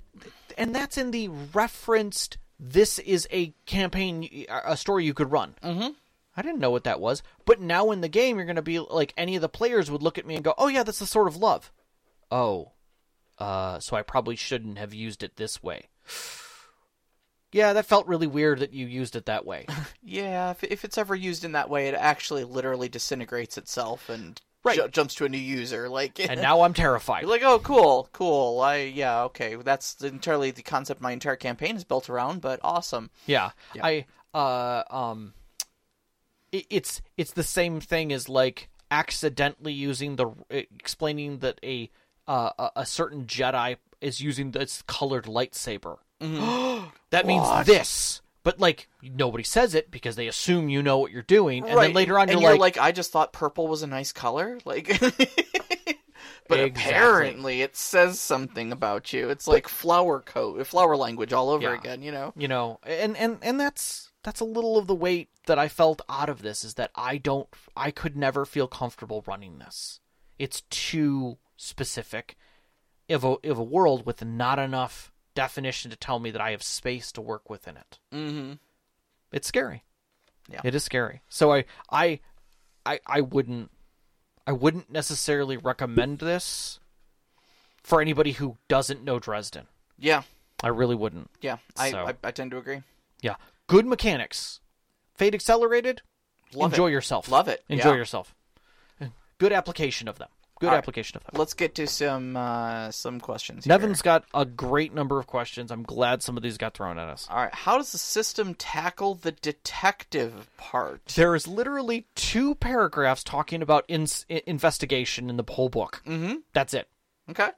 and 0.58 0.74
that's 0.74 0.98
in 0.98 1.10
the 1.10 1.28
referenced 1.28 2.38
this 2.64 3.00
is 3.00 3.26
a 3.32 3.52
campaign, 3.66 4.46
a 4.48 4.76
story 4.76 5.04
you 5.04 5.14
could 5.14 5.32
run. 5.32 5.56
Mm-hmm. 5.64 5.88
I 6.36 6.42
didn't 6.42 6.60
know 6.60 6.70
what 6.70 6.84
that 6.84 7.00
was, 7.00 7.22
but 7.44 7.60
now 7.60 7.90
in 7.90 8.00
the 8.00 8.08
game, 8.08 8.36
you're 8.36 8.46
going 8.46 8.56
to 8.56 8.62
be 8.62 8.78
like 8.78 9.12
any 9.16 9.34
of 9.34 9.42
the 9.42 9.48
players 9.48 9.90
would 9.90 10.02
look 10.02 10.16
at 10.16 10.26
me 10.26 10.36
and 10.36 10.44
go, 10.44 10.54
"Oh 10.56 10.68
yeah, 10.68 10.84
that's 10.84 11.00
the 11.00 11.06
sort 11.06 11.26
of 11.26 11.36
love." 11.36 11.72
Oh, 12.30 12.70
uh, 13.38 13.80
so 13.80 13.96
I 13.96 14.02
probably 14.02 14.36
shouldn't 14.36 14.78
have 14.78 14.94
used 14.94 15.22
it 15.22 15.36
this 15.36 15.62
way. 15.62 15.88
Yeah, 17.54 17.74
that 17.74 17.84
felt 17.84 18.06
really 18.06 18.26
weird 18.26 18.60
that 18.60 18.72
you 18.72 18.86
used 18.86 19.14
it 19.14 19.26
that 19.26 19.44
way. 19.44 19.66
Yeah, 20.02 20.52
if, 20.52 20.64
if 20.64 20.86
it's 20.86 20.96
ever 20.96 21.14
used 21.14 21.44
in 21.44 21.52
that 21.52 21.68
way, 21.68 21.88
it 21.88 21.94
actually 21.94 22.44
literally 22.44 22.88
disintegrates 22.88 23.58
itself 23.58 24.08
and 24.08 24.40
Right. 24.64 24.76
ju- 24.76 24.88
jumps 24.88 25.14
to 25.16 25.24
a 25.24 25.28
new 25.28 25.38
user. 25.38 25.88
Like, 25.88 26.20
and 26.20 26.40
now 26.42 26.62
I'm 26.62 26.74
terrified. 26.74 27.24
like, 27.24 27.42
oh, 27.42 27.58
cool, 27.58 28.08
cool. 28.12 28.60
I 28.60 28.76
yeah, 28.78 29.24
okay. 29.24 29.56
That's 29.56 30.00
entirely 30.02 30.50
the 30.50 30.62
concept 30.62 31.00
my 31.00 31.12
entire 31.12 31.36
campaign 31.36 31.76
is 31.76 31.84
built 31.84 32.08
around. 32.08 32.40
But 32.40 32.60
awesome. 32.62 33.10
Yeah. 33.26 33.50
Yeah. 33.74 33.84
I 33.84 34.06
uh 34.34 34.82
um 34.90 35.34
it, 36.52 36.66
it's 36.70 37.02
it's 37.16 37.32
the 37.32 37.42
same 37.42 37.80
thing 37.80 38.12
as 38.12 38.28
like 38.28 38.68
accidentally 38.90 39.72
using 39.72 40.16
the 40.16 40.30
explaining 40.50 41.38
that 41.38 41.58
a 41.64 41.90
uh, 42.28 42.70
a, 42.76 42.86
certain 42.86 43.24
Jedi 43.26 43.76
is 44.00 44.20
using 44.20 44.52
this 44.52 44.82
colored 44.86 45.24
lightsaber. 45.24 45.96
that 46.20 47.26
means 47.26 47.42
What? 47.42 47.66
this. 47.66 48.21
But 48.44 48.58
like 48.58 48.88
nobody 49.02 49.44
says 49.44 49.74
it 49.74 49.90
because 49.90 50.16
they 50.16 50.26
assume 50.26 50.68
you 50.68 50.82
know 50.82 50.98
what 50.98 51.12
you're 51.12 51.22
doing, 51.22 51.64
and 51.68 51.78
then 51.78 51.92
later 51.92 52.18
on 52.18 52.28
and 52.28 52.40
you're, 52.40 52.56
like, 52.58 52.76
I 52.78 52.90
just 52.92 53.12
thought 53.12 53.32
purple 53.32 53.68
was 53.68 53.82
a 53.82 53.86
nice 53.86 54.10
color. 54.12 54.58
Like, 54.64 54.88
but 56.48 56.58
Exactly. 56.60 56.66
apparently 56.92 57.62
it 57.62 57.76
says 57.76 58.18
something 58.20 58.72
about 58.72 59.12
you. 59.12 59.30
It's 59.30 59.46
like 59.46 59.68
flower 59.68 60.20
code, 60.20 60.66
flower 60.66 60.96
language 60.96 61.32
all 61.32 61.50
over 61.50 61.62
Yeah. 61.72 61.78
again. 61.78 62.02
You 62.02 62.12
know. 62.12 62.32
you 62.36 62.48
know, 62.48 62.80
and 62.82 63.16
and 63.16 63.38
and 63.42 63.60
that's 63.60 64.10
that's 64.24 64.40
a 64.40 64.44
little 64.44 64.76
of 64.76 64.86
the 64.88 64.94
weight 64.94 65.28
that 65.46 65.58
I 65.58 65.68
felt 65.68 66.02
out 66.08 66.28
of 66.28 66.42
this 66.42 66.64
is 66.64 66.74
that 66.74 66.90
I 66.96 67.18
don't 67.18 67.48
I 67.76 67.90
could 67.90 68.16
never 68.16 68.44
feel 68.44 68.66
comfortable 68.66 69.22
running 69.26 69.58
this. 69.58 70.00
It's 70.38 70.62
too 70.62 71.38
specific 71.56 72.36
of 73.08 73.22
a 73.24 73.36
of 73.44 73.58
a 73.58 73.62
world 73.62 74.04
with 74.04 74.24
not 74.24 74.58
enough 74.58 75.11
definition 75.34 75.90
to 75.90 75.96
tell 75.96 76.18
me 76.18 76.30
that 76.30 76.40
I 76.40 76.50
have 76.50 76.62
space 76.62 77.12
to 77.12 77.20
work 77.20 77.48
within 77.50 77.76
it. 77.76 77.98
Mm-hmm. 78.12 78.52
It's 79.32 79.48
scary. 79.48 79.82
Yeah. 80.50 80.60
It 80.64 80.74
is 80.74 80.84
scary. 80.84 81.22
So 81.28 81.52
I 81.52 81.64
I 81.90 82.20
I 82.84 83.00
I 83.06 83.20
wouldn't 83.20 83.70
I 84.46 84.52
wouldn't 84.52 84.90
necessarily 84.90 85.56
recommend 85.56 86.18
this 86.18 86.80
for 87.82 88.00
anybody 88.00 88.32
who 88.32 88.58
doesn't 88.68 89.02
know 89.04 89.18
Dresden. 89.18 89.66
Yeah. 89.98 90.22
I 90.62 90.68
really 90.68 90.94
wouldn't. 90.96 91.30
Yeah. 91.40 91.58
I, 91.76 91.90
So- 91.90 92.06
I 92.06 92.14
I 92.24 92.30
tend 92.30 92.50
to 92.52 92.58
agree. 92.58 92.82
Yeah. 93.20 93.36
Good 93.68 93.86
mechanics. 93.86 94.60
Fate 95.14 95.34
Accelerated. 95.34 96.02
Love 96.54 96.72
Enjoy 96.72 96.88
it. 96.88 96.92
yourself. 96.92 97.30
Love 97.30 97.48
it. 97.48 97.64
Enjoy 97.68 97.90
Yeah. 97.92 97.96
yourself. 97.96 98.34
Good 99.38 99.52
application 99.52 100.06
of 100.08 100.18
them. 100.18 100.28
Good 100.62 100.68
All 100.68 100.74
right. 100.74 100.78
application 100.78 101.16
of 101.16 101.24
them. 101.24 101.40
Let's 101.40 101.54
get 101.54 101.74
to 101.74 101.88
some 101.88 102.36
uh, 102.36 102.92
some 102.92 103.18
questions. 103.18 103.64
Here. 103.64 103.72
Nevin's 103.72 104.00
got 104.00 104.22
a 104.32 104.44
great 104.44 104.94
number 104.94 105.18
of 105.18 105.26
questions. 105.26 105.72
I'm 105.72 105.82
glad 105.82 106.22
some 106.22 106.36
of 106.36 106.44
these 106.44 106.56
got 106.56 106.74
thrown 106.74 107.00
at 107.00 107.08
us. 107.08 107.26
All 107.28 107.36
right. 107.36 107.52
How 107.52 107.78
does 107.78 107.90
the 107.90 107.98
system 107.98 108.54
tackle 108.54 109.16
the 109.16 109.32
detective 109.32 110.48
part? 110.56 111.04
There 111.16 111.34
is 111.34 111.48
literally 111.48 112.06
two 112.14 112.54
paragraphs 112.54 113.24
talking 113.24 113.60
about 113.60 113.84
ins 113.88 114.24
i- 114.30 114.40
investigation 114.46 115.28
in 115.28 115.36
the 115.36 115.44
whole 115.48 115.68
book. 115.68 116.00
Mm-hmm. 116.06 116.36
That's 116.52 116.74
it. 116.74 116.88
Okay. 117.28 117.48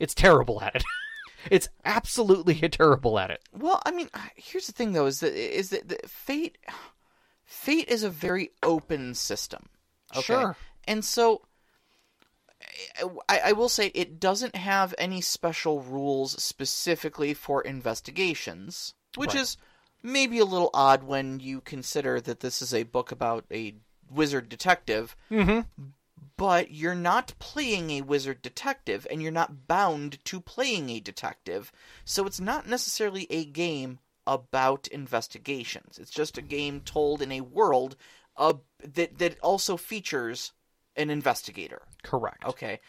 It's 0.00 0.12
terrible 0.14 0.60
at 0.60 0.74
it. 0.74 0.84
it's 1.52 1.68
absolutely 1.84 2.54
terrible 2.68 3.16
at 3.20 3.30
it. 3.30 3.42
Well, 3.56 3.80
I 3.86 3.92
mean, 3.92 4.08
here's 4.34 4.66
the 4.66 4.72
thing 4.72 4.92
though: 4.92 5.06
is 5.06 5.20
that 5.20 5.34
is 5.34 5.70
that 5.70 5.88
the 5.88 6.00
fate, 6.08 6.58
fate 7.44 7.88
is 7.88 8.02
a 8.02 8.10
very 8.10 8.50
open 8.60 9.14
system. 9.14 9.68
Okay? 10.16 10.22
Sure. 10.22 10.56
And 10.88 11.04
so, 11.04 11.42
I, 13.28 13.40
I 13.46 13.52
will 13.52 13.68
say 13.68 13.86
it 13.94 14.18
doesn't 14.20 14.56
have 14.56 14.94
any 14.98 15.20
special 15.20 15.82
rules 15.82 16.42
specifically 16.42 17.34
for 17.34 17.62
investigations, 17.62 18.94
which 19.16 19.34
Right. 19.34 19.42
is 19.42 19.56
maybe 20.02 20.38
a 20.38 20.44
little 20.44 20.70
odd 20.74 21.04
when 21.04 21.40
you 21.40 21.60
consider 21.60 22.20
that 22.20 22.40
this 22.40 22.60
is 22.60 22.74
a 22.74 22.82
book 22.82 23.12
about 23.12 23.44
a 23.50 23.74
wizard 24.10 24.48
detective. 24.48 25.16
Mm-hmm. 25.30 25.60
But 26.36 26.72
you're 26.72 26.96
not 26.96 27.34
playing 27.38 27.90
a 27.90 28.02
wizard 28.02 28.42
detective, 28.42 29.06
and 29.08 29.22
you're 29.22 29.30
not 29.30 29.68
bound 29.68 30.24
to 30.24 30.40
playing 30.40 30.90
a 30.90 30.98
detective. 30.98 31.70
So 32.04 32.26
it's 32.26 32.40
not 32.40 32.68
necessarily 32.68 33.28
a 33.30 33.44
game 33.44 34.00
about 34.26 34.88
investigations. 34.88 35.96
It's 35.98 36.10
just 36.10 36.36
a 36.36 36.42
game 36.42 36.80
told 36.80 37.22
in 37.22 37.30
a 37.30 37.42
world 37.42 37.94
uh, 38.36 38.54
that 38.82 39.18
that 39.18 39.38
also 39.40 39.76
features 39.76 40.52
an 40.96 41.10
investigator. 41.10 41.82
Correct. 42.02 42.44
Okay. 42.44 42.80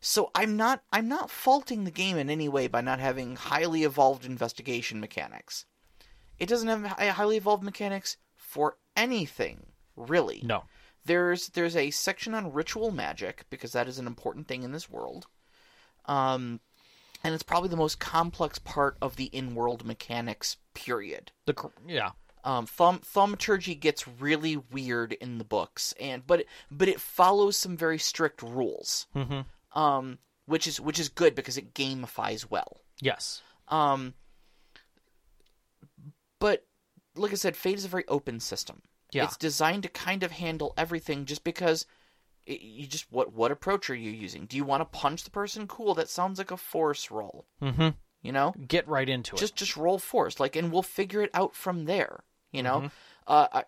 So 0.00 0.30
I'm 0.34 0.56
not 0.56 0.82
I'm 0.92 1.08
not 1.08 1.30
faulting 1.30 1.84
the 1.84 1.90
game 1.90 2.16
in 2.16 2.30
any 2.30 2.48
way 2.48 2.68
by 2.68 2.80
not 2.80 3.00
having 3.00 3.36
highly 3.36 3.82
evolved 3.84 4.24
investigation 4.24 5.00
mechanics. 5.00 5.64
It 6.38 6.48
doesn't 6.48 6.68
have 6.68 6.84
highly 6.84 7.36
evolved 7.36 7.62
mechanics 7.64 8.16
for 8.36 8.76
anything, 8.94 9.66
really. 9.96 10.42
No. 10.44 10.64
There's 11.04 11.48
there's 11.48 11.76
a 11.76 11.90
section 11.90 12.34
on 12.34 12.52
ritual 12.52 12.90
magic 12.90 13.46
because 13.50 13.72
that 13.72 13.88
is 13.88 13.98
an 13.98 14.06
important 14.06 14.46
thing 14.48 14.62
in 14.62 14.72
this 14.72 14.90
world. 14.90 15.26
Um 16.04 16.60
and 17.24 17.34
it's 17.34 17.42
probably 17.42 17.70
the 17.70 17.76
most 17.76 17.98
complex 17.98 18.58
part 18.58 18.96
of 19.00 19.16
the 19.16 19.24
in-world 19.26 19.84
mechanics 19.84 20.58
period. 20.74 21.32
The 21.46 21.70
yeah. 21.88 22.10
Um, 22.46 22.66
thaumaturgy 22.66 23.74
gets 23.74 24.06
really 24.06 24.56
weird 24.56 25.12
in 25.14 25.38
the 25.38 25.44
books, 25.44 25.92
and 25.98 26.24
but 26.26 26.44
but 26.70 26.88
it 26.88 27.00
follows 27.00 27.56
some 27.56 27.76
very 27.76 27.98
strict 27.98 28.40
rules, 28.40 29.06
Mm-hmm. 29.16 29.78
um, 29.78 30.18
which 30.46 30.68
is 30.68 30.80
which 30.80 31.00
is 31.00 31.08
good 31.08 31.34
because 31.34 31.58
it 31.58 31.74
gamifies 31.74 32.48
well. 32.48 32.80
Yes. 33.00 33.42
Um, 33.66 34.14
but 36.38 36.64
like 37.16 37.32
I 37.32 37.36
said, 37.36 37.56
Fate 37.56 37.78
is 37.78 37.84
a 37.84 37.88
very 37.88 38.04
open 38.08 38.40
system. 38.40 38.82
Yeah. 39.12 39.24
It's 39.24 39.36
designed 39.36 39.82
to 39.84 39.88
kind 39.88 40.22
of 40.22 40.30
handle 40.32 40.72
everything, 40.76 41.24
just 41.24 41.42
because 41.44 41.84
it, 42.44 42.60
you 42.60 42.86
just 42.86 43.10
what 43.10 43.32
what 43.32 43.50
approach 43.50 43.90
are 43.90 43.94
you 43.94 44.10
using? 44.12 44.46
Do 44.46 44.56
you 44.56 44.64
want 44.64 44.82
to 44.82 44.98
punch 44.98 45.24
the 45.24 45.30
person? 45.30 45.66
Cool, 45.66 45.94
that 45.94 46.08
sounds 46.08 46.38
like 46.38 46.50
a 46.52 46.56
force 46.56 47.10
roll. 47.10 47.46
Mm-hmm. 47.60 47.88
You 48.22 48.32
know, 48.32 48.54
Get 48.66 48.88
right 48.88 49.08
into 49.08 49.36
it. 49.36 49.38
just 49.38 49.56
just 49.56 49.76
roll 49.76 49.98
force 49.98 50.40
like 50.40 50.56
and 50.56 50.72
we'll 50.72 50.82
figure 50.82 51.22
it 51.22 51.30
out 51.32 51.54
from 51.54 51.84
there 51.84 52.24
you 52.52 52.62
know? 52.62 52.78
Mm-hmm. 52.78 52.86
uh 53.26 53.62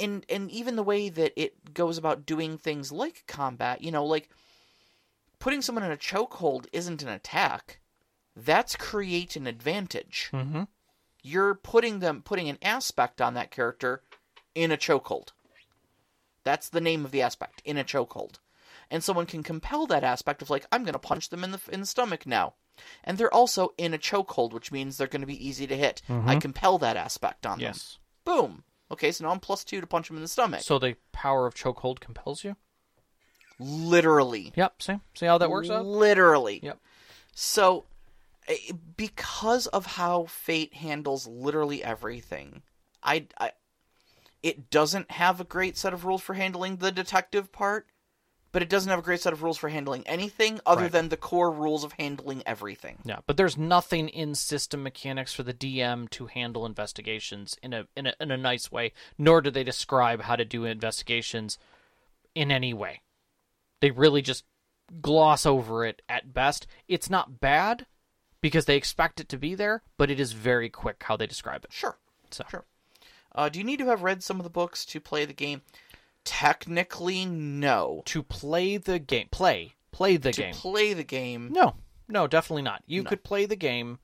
and 0.00 0.24
and 0.28 0.50
even 0.50 0.76
the 0.76 0.82
way 0.82 1.08
that 1.10 1.32
it 1.36 1.74
goes 1.74 1.98
about 1.98 2.24
doing 2.24 2.56
things 2.56 2.90
like 2.90 3.24
combat 3.26 3.82
you 3.82 3.90
know 3.90 4.04
like 4.04 4.30
putting 5.38 5.60
someone 5.60 5.84
in 5.84 5.92
a 5.92 5.96
chokehold 5.96 6.66
isn't 6.72 7.02
an 7.02 7.08
attack. 7.10 7.80
That's 8.34 8.76
create 8.76 9.36
an 9.36 9.46
advantage. 9.46 10.30
Mm-hmm. 10.32 10.62
you're 11.22 11.54
putting 11.54 11.98
them 12.00 12.22
putting 12.22 12.48
an 12.48 12.58
aspect 12.62 13.20
on 13.20 13.34
that 13.34 13.50
character 13.50 14.02
in 14.54 14.72
a 14.72 14.76
chokehold. 14.76 15.28
That's 16.44 16.68
the 16.70 16.80
name 16.80 17.04
of 17.04 17.10
the 17.10 17.22
aspect 17.22 17.62
in 17.64 17.76
a 17.76 17.84
chokehold. 17.84 18.38
And 18.90 19.02
someone 19.02 19.26
can 19.26 19.42
compel 19.42 19.86
that 19.86 20.04
aspect 20.04 20.40
of 20.42 20.48
like 20.50 20.66
i'm 20.72 20.82
going 20.84 20.94
to 20.94 20.98
punch 20.98 21.28
them 21.28 21.44
in 21.44 21.50
the 21.50 21.60
in 21.70 21.80
the 21.80 21.86
stomach 21.86 22.26
now. 22.26 22.54
And 23.04 23.18
they're 23.18 23.32
also 23.32 23.74
in 23.76 23.92
a 23.94 23.98
chokehold 23.98 24.52
which 24.54 24.72
means 24.72 24.96
they're 24.96 25.06
going 25.06 25.20
to 25.20 25.26
be 25.26 25.46
easy 25.46 25.66
to 25.66 25.76
hit. 25.76 26.00
I 26.08 26.36
compel 26.36 26.78
that 26.78 26.96
aspect 26.96 27.44
on 27.44 27.58
them. 27.58 27.66
Yes. 27.68 27.98
Boom 28.24 28.64
okay 28.90 29.10
so 29.12 29.24
now 29.24 29.30
i'm 29.30 29.40
plus 29.40 29.64
two 29.64 29.80
to 29.80 29.86
punch 29.86 30.10
him 30.10 30.16
in 30.16 30.22
the 30.22 30.28
stomach 30.28 30.60
So 30.60 30.78
the 30.78 30.96
power 31.12 31.46
of 31.46 31.54
chokehold 31.54 32.00
compels 32.00 32.44
you. 32.44 32.56
literally 33.58 34.52
Yep. 34.56 34.82
See. 34.82 35.00
See 35.14 35.26
how 35.26 35.38
that 35.38 35.50
works 35.50 35.70
out. 35.70 35.84
literally 35.84 36.60
Yep. 36.62 36.78
So, 37.34 37.86
eh, 38.46 38.72
because 38.96 39.66
of 39.68 39.86
how 39.86 40.24
Fate 40.26 40.74
handles 40.74 41.26
literally 41.26 41.82
everything, 41.82 42.62
I, 43.02 43.26
I, 43.38 43.52
it 44.42 44.70
doesn't 44.70 45.10
have 45.10 45.40
a 45.40 45.44
great 45.44 45.76
set 45.76 45.92
of 45.92 46.04
rules 46.04 46.22
for 46.22 46.34
handling 46.34 46.76
the 46.76 46.92
detective 46.92 47.50
part, 47.50 47.86
but 48.54 48.62
it 48.62 48.68
doesn't 48.70 48.88
have 48.88 49.00
a 49.00 49.02
great 49.02 49.20
set 49.20 49.32
of 49.32 49.42
rules 49.42 49.58
for 49.58 49.68
handling 49.68 50.06
anything 50.06 50.60
other 50.64 50.82
Right. 50.82 50.92
than 50.92 51.08
the 51.10 51.16
core 51.16 51.50
rules 51.50 51.82
of 51.82 51.92
handling 51.98 52.42
everything. 52.46 52.98
Yeah, 53.04 53.18
but 53.26 53.36
there's 53.36 53.58
nothing 53.58 54.08
in 54.08 54.34
system 54.36 54.82
mechanics 54.84 55.34
for 55.34 55.42
the 55.42 55.52
DM 55.52 56.08
to 56.10 56.26
handle 56.26 56.64
investigations 56.64 57.56
in 57.62 57.72
a 57.72 57.86
in 57.96 58.06
a 58.06 58.14
in 58.20 58.30
a 58.30 58.36
nice 58.36 58.70
way. 58.70 58.92
Nor 59.18 59.40
do 59.42 59.50
they 59.50 59.64
describe 59.64 60.22
how 60.22 60.36
to 60.36 60.44
do 60.44 60.64
investigations 60.64 61.58
in 62.34 62.50
any 62.52 62.72
way. 62.72 63.02
They 63.80 63.90
really 63.90 64.22
just 64.22 64.44
gloss 65.02 65.44
over 65.44 65.84
it 65.84 66.00
at 66.08 66.32
best. 66.32 66.66
It's 66.88 67.10
not 67.10 67.40
bad 67.40 67.86
because 68.40 68.66
they 68.66 68.76
expect 68.76 69.18
it 69.20 69.28
to 69.30 69.36
be 69.38 69.54
there, 69.54 69.82
but 69.98 70.10
it 70.10 70.20
is 70.20 70.32
very 70.32 70.68
quick 70.70 71.02
how 71.02 71.16
they 71.16 71.26
describe 71.26 71.64
it. 71.64 71.72
Sure, 71.72 71.98
So 72.30 72.44
sure. 72.50 72.64
Uh, 73.36 73.48
do 73.48 73.58
you 73.58 73.64
need 73.64 73.78
to 73.80 73.86
have 73.86 74.02
read 74.04 74.22
some 74.22 74.38
of 74.38 74.44
the 74.44 74.50
books 74.50 74.84
to 74.86 75.00
play 75.00 75.24
the 75.24 75.32
game? 75.32 75.62
Technically, 76.24 77.24
no. 77.26 78.02
to 78.06 78.22
play 78.22 78.76
the 78.76 78.98
game, 78.98 79.28
play 79.30 79.72
play 79.92 80.16
the 80.16 80.32
To 80.32 80.40
game. 80.42 80.54
play 80.54 80.92
the 80.92 81.04
game, 81.04 81.50
No, 81.52 81.76
no, 82.08 82.26
definitely 82.26 82.62
not. 82.62 82.82
You 82.86 83.02
No. 83.02 83.08
could 83.10 83.22
play 83.22 83.46
the 83.46 83.54
game 83.56 83.98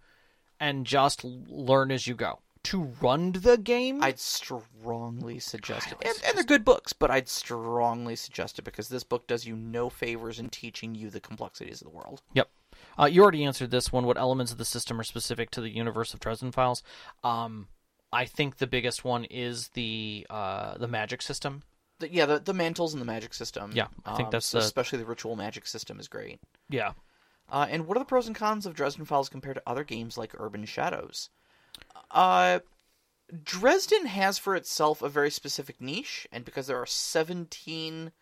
and 0.61 0.87
just 0.87 1.25
learn 1.25 1.91
as 1.91 2.07
you 2.07 2.15
go. 2.15 2.41
to 2.63 2.83
run 3.01 3.33
the 3.33 3.57
game. 3.57 4.03
I'd 4.03 4.19
strongly 4.21 5.39
suggest 5.39 5.93
it. 5.93 5.97
And, 6.05 6.15
and 6.27 6.37
they're 6.37 6.45
good 6.45 6.63
books, 6.65 6.93
but 6.93 7.11
I'd 7.11 7.27
strongly 7.29 8.15
suggest 8.17 8.59
it 8.59 8.63
because 8.63 8.89
this 8.91 9.03
book 9.03 9.27
does 9.27 9.47
you 9.47 9.57
no 9.57 9.89
favors 9.89 10.39
in 10.39 10.51
teaching 10.51 10.95
you 10.95 11.09
the 11.09 11.21
complexities 11.21 11.81
of 11.81 11.87
the 11.91 11.97
world. 11.97 12.21
Yep. 12.35 12.51
Uh, 12.99 13.07
you 13.07 13.23
already 13.23 13.45
answered 13.45 13.71
this 13.71 13.91
one. 13.91 14.05
What 14.05 14.19
elements 14.19 14.53
of 14.53 14.59
the 14.59 14.67
system 14.67 15.01
are 15.01 15.05
specific 15.05 15.51
to 15.53 15.63
the 15.63 15.71
universe 15.71 16.13
of 16.13 16.21
Dresden 16.21 16.53
Files? 16.53 16.83
Um, 17.25 17.69
I 18.13 18.27
think 18.27 18.59
the 18.59 18.67
biggest 18.67 19.05
one 19.05 19.25
is 19.25 19.69
the 19.69 20.27
uh, 20.29 20.77
the 20.77 20.87
magic 20.89 21.23
system. 21.23 21.63
The, 22.01 22.13
yeah, 22.13 22.27
the, 22.27 22.39
the 22.41 22.53
mantles 22.55 22.93
and 22.93 23.01
the 23.01 23.07
magic 23.07 23.33
system. 23.33 23.71
Yeah, 23.73 23.87
I 24.05 24.17
think 24.17 24.27
Um, 24.27 24.31
that's 24.33 24.47
so 24.47 24.59
the- 24.59 24.65
especially 24.65 24.99
the 24.99 25.07
ritual 25.07 25.37
magic 25.37 25.67
system 25.67 26.01
is 26.01 26.09
great. 26.09 26.41
Yeah. 26.69 26.93
Uh, 27.49 27.67
and 27.71 27.87
what 27.87 27.97
are 27.97 28.01
the 28.01 28.05
pros 28.07 28.27
and 28.27 28.35
cons 28.37 28.67
of 28.67 28.75
Dresden 28.75 29.05
Files 29.05 29.29
compared 29.29 29.57
to 29.57 29.63
other 29.67 29.85
games 29.85 30.17
like 30.19 30.35
Urban 30.39 30.65
Shadows? 30.65 31.31
Uh, 32.11 32.61
Dresden 33.43 34.07
has 34.07 34.39
for 34.39 34.57
itself 34.57 35.03
a 35.03 35.09
very 35.09 35.31
specific 35.31 35.81
niche, 35.81 36.27
and 36.33 36.45
because 36.45 36.67
there 36.67 36.79
are 36.79 36.87
17 36.87 38.13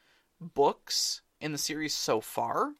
books 0.40 1.22
in 1.40 1.52
the 1.52 1.58
series 1.58 1.94
so 1.94 2.20
far, 2.20 2.74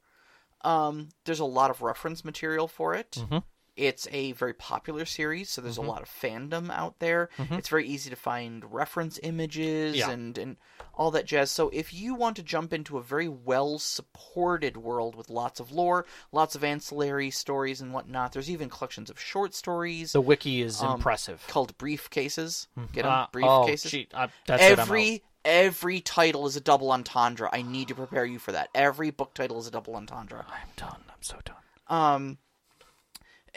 um, 0.62 1.08
there's 1.24 1.40
a 1.40 1.44
lot 1.44 1.70
of 1.70 1.80
reference 1.82 2.24
material 2.24 2.68
for 2.68 2.94
it. 2.94 3.12
Mhm. 3.12 3.44
It's 3.78 4.08
a 4.10 4.32
very 4.32 4.54
popular 4.54 5.04
series, 5.04 5.48
so 5.50 5.60
there's 5.60 5.76
Mm-hmm. 5.78 5.86
a 5.86 5.90
lot 5.92 6.02
of 6.02 6.08
fandom 6.08 6.68
out 6.70 6.98
there. 6.98 7.28
It's 7.38 7.68
very 7.68 7.86
easy 7.86 8.10
to 8.10 8.16
find 8.16 8.64
reference 8.72 9.20
images 9.22 9.96
Yeah. 9.96 10.10
and, 10.10 10.36
and 10.36 10.56
all 10.94 11.12
that 11.12 11.26
jazz. 11.26 11.50
So 11.52 11.68
if 11.72 11.94
you 11.94 12.14
want 12.16 12.34
to 12.36 12.42
jump 12.42 12.72
into 12.72 12.98
a 12.98 13.02
very 13.02 13.28
well 13.28 13.78
supported 13.78 14.76
world 14.76 15.14
with 15.14 15.30
lots 15.30 15.60
of 15.60 15.70
lore, 15.70 16.06
lots 16.32 16.54
of 16.56 16.64
ancillary 16.64 17.30
stories 17.30 17.80
and 17.80 17.92
whatnot, 17.92 18.32
there's 18.32 18.50
even 18.50 18.68
collections 18.68 19.10
of 19.10 19.20
short 19.20 19.54
stories 19.54 20.12
The 20.12 20.20
wiki 20.20 20.60
is 20.60 20.82
Um, 20.82 20.94
impressive. 20.96 21.44
called 21.46 21.78
briefcases. 21.78 22.66
Get 22.92 23.02
them? 23.04 23.12
Uh, 23.12 23.26
briefcases. 23.28 23.86
Oh, 23.86 23.88
gee, 23.90 24.08
that's 24.46 24.62
I'm 24.62 24.78
every 24.80 25.22
every 25.44 26.00
title 26.00 26.46
is 26.46 26.56
a 26.56 26.60
double 26.60 26.90
entendre. 26.90 27.48
I 27.52 27.62
need 27.62 27.88
to 27.88 27.94
prepare 27.94 28.24
you 28.24 28.38
for 28.40 28.52
that. 28.52 28.68
Every 28.74 29.10
book 29.10 29.34
title 29.34 29.58
is 29.60 29.66
a 29.66 29.70
double 29.70 29.94
entendre. 29.94 30.44
I'm 30.50 30.68
done. 30.76 31.00
I'm 31.08 31.22
so 31.22 31.36
done. 31.44 31.56
Um, 31.86 32.38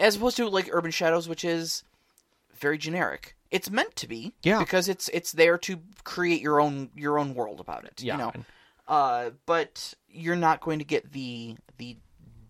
as 0.01 0.15
opposed 0.17 0.35
to 0.37 0.49
like 0.49 0.67
Urban 0.71 0.91
Shadows, 0.91 1.29
which 1.29 1.45
is 1.45 1.83
very 2.53 2.77
generic. 2.77 3.35
It's 3.51 3.69
meant 3.69 3.95
to 3.97 4.07
be, 4.07 4.33
Yeah. 4.43 4.59
because 4.59 4.87
it's 4.89 5.09
it's 5.09 5.31
there 5.31 5.57
to 5.59 5.79
create 6.03 6.41
your 6.41 6.59
own 6.61 6.89
your 6.95 7.17
own 7.19 7.33
world 7.35 7.59
about 7.59 7.85
it. 7.85 8.01
Yeah, 8.01 8.13
you 8.13 8.17
know, 8.19 8.33
uh, 8.87 9.29
but 9.45 9.93
you're 10.09 10.35
not 10.35 10.61
going 10.61 10.79
to 10.79 10.85
get 10.85 11.11
the 11.13 11.55
the 11.77 11.97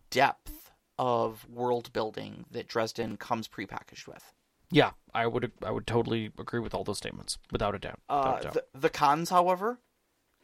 depth 0.09 0.71
of 0.99 1.47
world 1.49 1.91
building 1.93 2.45
that 2.51 2.67
Dresden 2.67 3.17
comes 3.17 3.47
prepackaged 3.47 4.07
with. 4.07 4.33
Yeah, 4.69 4.91
I 5.13 5.27
would 5.27 5.51
I 5.63 5.71
would 5.71 5.87
totally 5.87 6.31
agree 6.37 6.59
with 6.59 6.73
all 6.73 6.83
those 6.83 6.97
statements 6.99 7.37
without 7.51 7.75
a 7.75 7.79
doubt. 7.79 7.99
Without 8.09 8.25
Uh, 8.35 8.37
a 8.39 8.43
doubt. 8.43 8.53
the, 8.53 8.65
the 8.79 8.89
cons, 8.89 9.29
however, 9.31 9.79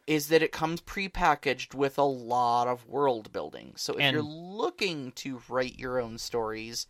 is 0.06 0.28
that 0.28 0.42
it 0.42 0.50
comes 0.52 0.80
prepackaged 0.80 1.72
with 1.74 1.98
a 1.98 2.02
lot 2.02 2.66
of 2.66 2.86
world 2.86 3.30
building. 3.32 3.74
So 3.76 3.94
if 3.94 4.00
And- 4.00 4.14
you're 4.14 4.22
looking 4.24 5.12
to 5.12 5.40
write 5.48 5.78
your 5.78 6.00
own 6.00 6.18
stories, 6.18 6.86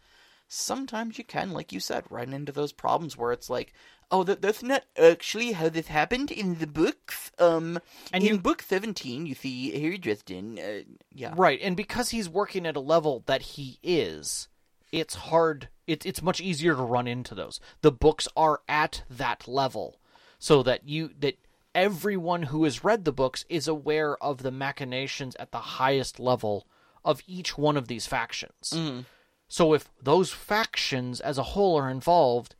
sometimes 0.49 1.19
you 1.19 1.25
can, 1.25 1.53
like 1.53 1.73
you 1.73 1.81
said, 1.81 2.05
run 2.11 2.33
into 2.33 2.53
those 2.53 2.73
problems 2.73 3.17
where 3.17 3.33
it's 3.33 3.49
like, 3.51 3.73
oh, 4.11 4.25
that, 4.25 4.41
that's 4.43 4.63
not 4.63 4.85
actually 5.01 5.53
how 5.53 5.69
this 5.69 5.89
happened 5.89 6.31
in 6.31 6.57
the 6.59 6.67
books. 6.67 7.31
Um, 7.39 7.79
And 8.13 8.25
in 8.25 8.35
you- 8.35 8.41
book 8.41 8.63
17, 8.63 9.27
you 9.27 9.35
see 9.35 9.79
Harry 9.79 9.99
Dresden. 9.99 10.59
Uh, 10.59 10.81
yeah. 11.15 11.35
Right, 11.37 11.61
and 11.63 11.77
because 11.77 12.09
he's 12.11 12.29
working 12.29 12.67
at 12.67 12.77
a 12.77 12.81
level 12.81 13.23
that 13.27 13.43
he 13.43 13.79
is, 13.83 14.49
it's 14.91 15.15
hard. 15.15 15.69
It, 15.87 16.07
it's 16.07 16.23
much 16.23 16.41
easier 16.41 16.75
to 16.75 16.83
run 16.83 17.07
into 17.07 17.35
those. 17.35 17.61
The 17.83 17.93
books 17.93 18.27
are 18.37 18.63
at 18.69 19.03
that 19.11 19.47
level, 19.47 20.01
so 20.39 20.63
that 20.63 20.89
you 20.89 21.11
that 21.21 21.37
everyone 21.75 22.45
who 22.45 22.65
has 22.65 22.83
read 22.83 23.05
the 23.05 23.13
books 23.13 23.45
is 23.51 23.69
aware 23.69 24.17
of 24.23 24.43
the 24.43 24.51
machinations 24.51 25.37
at 25.37 25.53
the 25.53 25.59
highest 25.59 26.19
level 26.19 26.67
of 27.05 27.23
each 27.27 27.57
one 27.59 27.77
of 27.77 27.89
these 27.89 28.07
factions. 28.07 28.73
So 29.49 29.73
if 29.73 29.89
those 30.03 30.31
factions 30.31 31.21
as 31.21 31.39
a 31.39 31.43
whole 31.43 31.77
are 31.79 31.91
involved, 31.91 32.55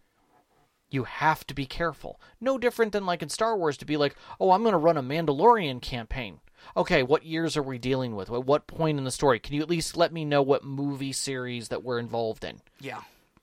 you 0.91 1.05
have 1.05 1.47
to 1.47 1.55
be 1.55 1.67
careful. 1.67 2.21
No 2.41 2.59
different 2.59 2.93
than 2.93 3.07
like 3.07 3.23
in 3.23 3.29
Star 3.29 3.57
Wars 3.57 3.77
to 3.79 3.85
be 3.85 3.97
like, 3.97 4.17
oh, 4.41 4.53
I'm 4.53 4.63
going 4.63 4.73
to 4.73 4.79
run 4.79 4.97
a 4.97 5.03
Mandalorian 5.03 5.83
campaign. 5.83 6.41
Okay, 6.77 7.03
what 7.03 7.25
years 7.25 7.57
are 7.57 7.63
we 7.63 7.79
dealing 7.79 8.17
with? 8.17 8.31
At 8.31 8.47
what 8.47 8.67
point 8.67 8.99
in 8.99 9.05
the 9.05 9.11
story? 9.11 9.39
Can 9.39 9.55
you 9.55 9.63
at 9.63 9.71
least 9.71 9.97
let 9.97 10.13
me 10.13 10.25
know 10.25 10.43
what 10.43 10.65
movie 10.65 11.13
series 11.13 11.69
that 11.69 11.85
we're 11.85 11.99
involved 11.99 12.43
in? 12.43 12.61
Yeah. 12.81 13.03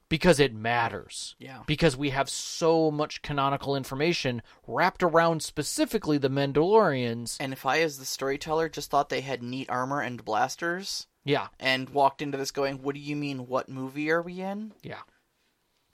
Because 0.09 0.39
it 0.39 0.53
matters. 0.53 1.35
Yeah. 1.39 1.63
Because 1.65 1.95
we 1.95 2.11
have 2.11 2.29
so 2.29 2.91
much 2.91 3.21
canonical 3.21 3.75
information 3.75 4.41
wrapped 4.67 5.01
around 5.01 5.41
specifically 5.41 6.17
the 6.17 6.29
Mandalorians. 6.29 7.37
And 7.39 7.53
if 7.53 7.65
I, 7.65 7.81
as 7.81 7.97
the 7.97 8.05
storyteller, 8.05 8.69
just 8.69 8.91
thought 8.91 9.09
they 9.09 9.21
had 9.21 9.41
neat 9.41 9.69
armor 9.69 10.01
and 10.01 10.23
blasters 10.23 11.07
Yeah, 11.25 11.47
and 11.59 11.89
walked 11.89 12.21
into 12.21 12.37
this 12.37 12.51
going, 12.51 12.81
what 12.83 12.95
do 12.95 13.01
you 13.01 13.15
mean, 13.15 13.47
what 13.47 13.67
movie 13.67 14.09
are 14.11 14.21
we 14.21 14.41
in? 14.41 14.73
yeah, 14.83 14.99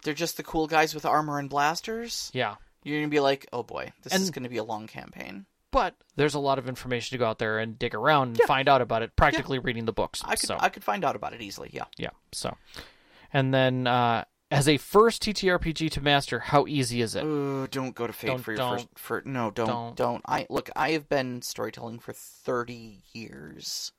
They're 0.03 0.13
just 0.13 0.37
the 0.37 0.43
cool 0.43 0.67
guys 0.67 0.93
with 0.93 1.05
armor 1.05 1.39
and 1.39 1.49
blasters? 1.49 2.29
yeah. 2.33 2.55
You're 2.83 2.97
gonna 2.99 3.09
be 3.09 3.19
like, 3.19 3.47
oh 3.53 3.61
boy, 3.63 3.91
this 4.03 4.13
is 4.15 4.31
gonna 4.31 4.49
be 4.49 4.57
a 4.57 4.63
long 4.63 4.87
campaign. 4.87 5.45
But 5.71 5.95
there's 6.15 6.33
a 6.33 6.39
lot 6.39 6.57
of 6.59 6.67
information 6.67 7.13
to 7.15 7.19
go 7.19 7.27
out 7.27 7.37
there 7.39 7.59
and 7.59 7.77
dig 7.79 7.93
around 7.95 8.29
and 8.29 8.39
find 8.47 8.67
out 8.67 8.81
about 8.81 9.03
it, 9.03 9.15
practically 9.15 9.59
reading 9.59 9.85
the 9.85 9.93
books. 9.93 10.21
I 10.25 10.31
could 10.35 10.47
so. 10.47 10.57
I 10.59 10.67
could 10.69 10.83
find 10.83 11.05
out 11.05 11.15
about 11.15 11.33
it 11.33 11.41
easily. 11.41 11.69
Yeah. 11.71 11.85
Yeah. 11.97 12.09
So, 12.33 12.57
and 13.31 13.53
then 13.53 13.85
uh, 13.87 14.25
as 14.49 14.67
a 14.67 14.75
first 14.77 15.21
TTRPG 15.23 15.91
to 15.91 16.01
master, 16.01 16.39
how 16.39 16.65
easy 16.67 17.01
is 17.01 17.15
it? 17.15 17.23
Uh, 17.23 17.67
don't 17.71 17.93
go 17.95 18.05
to 18.07 18.11
Fate 18.13 18.27
Don't- 18.27 18.41
for 18.43 18.51
your 18.51 18.57
don't. 18.57 18.77
first. 18.79 18.87
For 18.95 19.21
no, 19.25 19.51
don't, 19.51 19.67
Don't. 19.67 19.95
don't 19.95 20.21
I 20.25 20.47
look? 20.49 20.69
I 20.75 20.91
have 20.91 21.07
been 21.07 21.41
storytelling 21.43 21.99
for 21.99 22.11
thirty 22.13 23.03
years, 23.13 23.91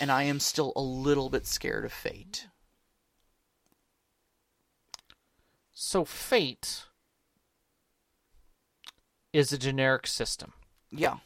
and 0.00 0.10
I 0.10 0.24
am 0.24 0.40
still 0.40 0.72
a 0.76 0.80
little 0.80 1.30
bit 1.30 1.46
scared 1.46 1.84
of 1.84 1.92
Fate. 1.92 2.46
So, 5.72 6.04
Fate 6.04 6.84
is 9.32 9.52
a 9.52 9.58
generic 9.58 10.06
system. 10.06 10.52
Yeah. 10.90 11.16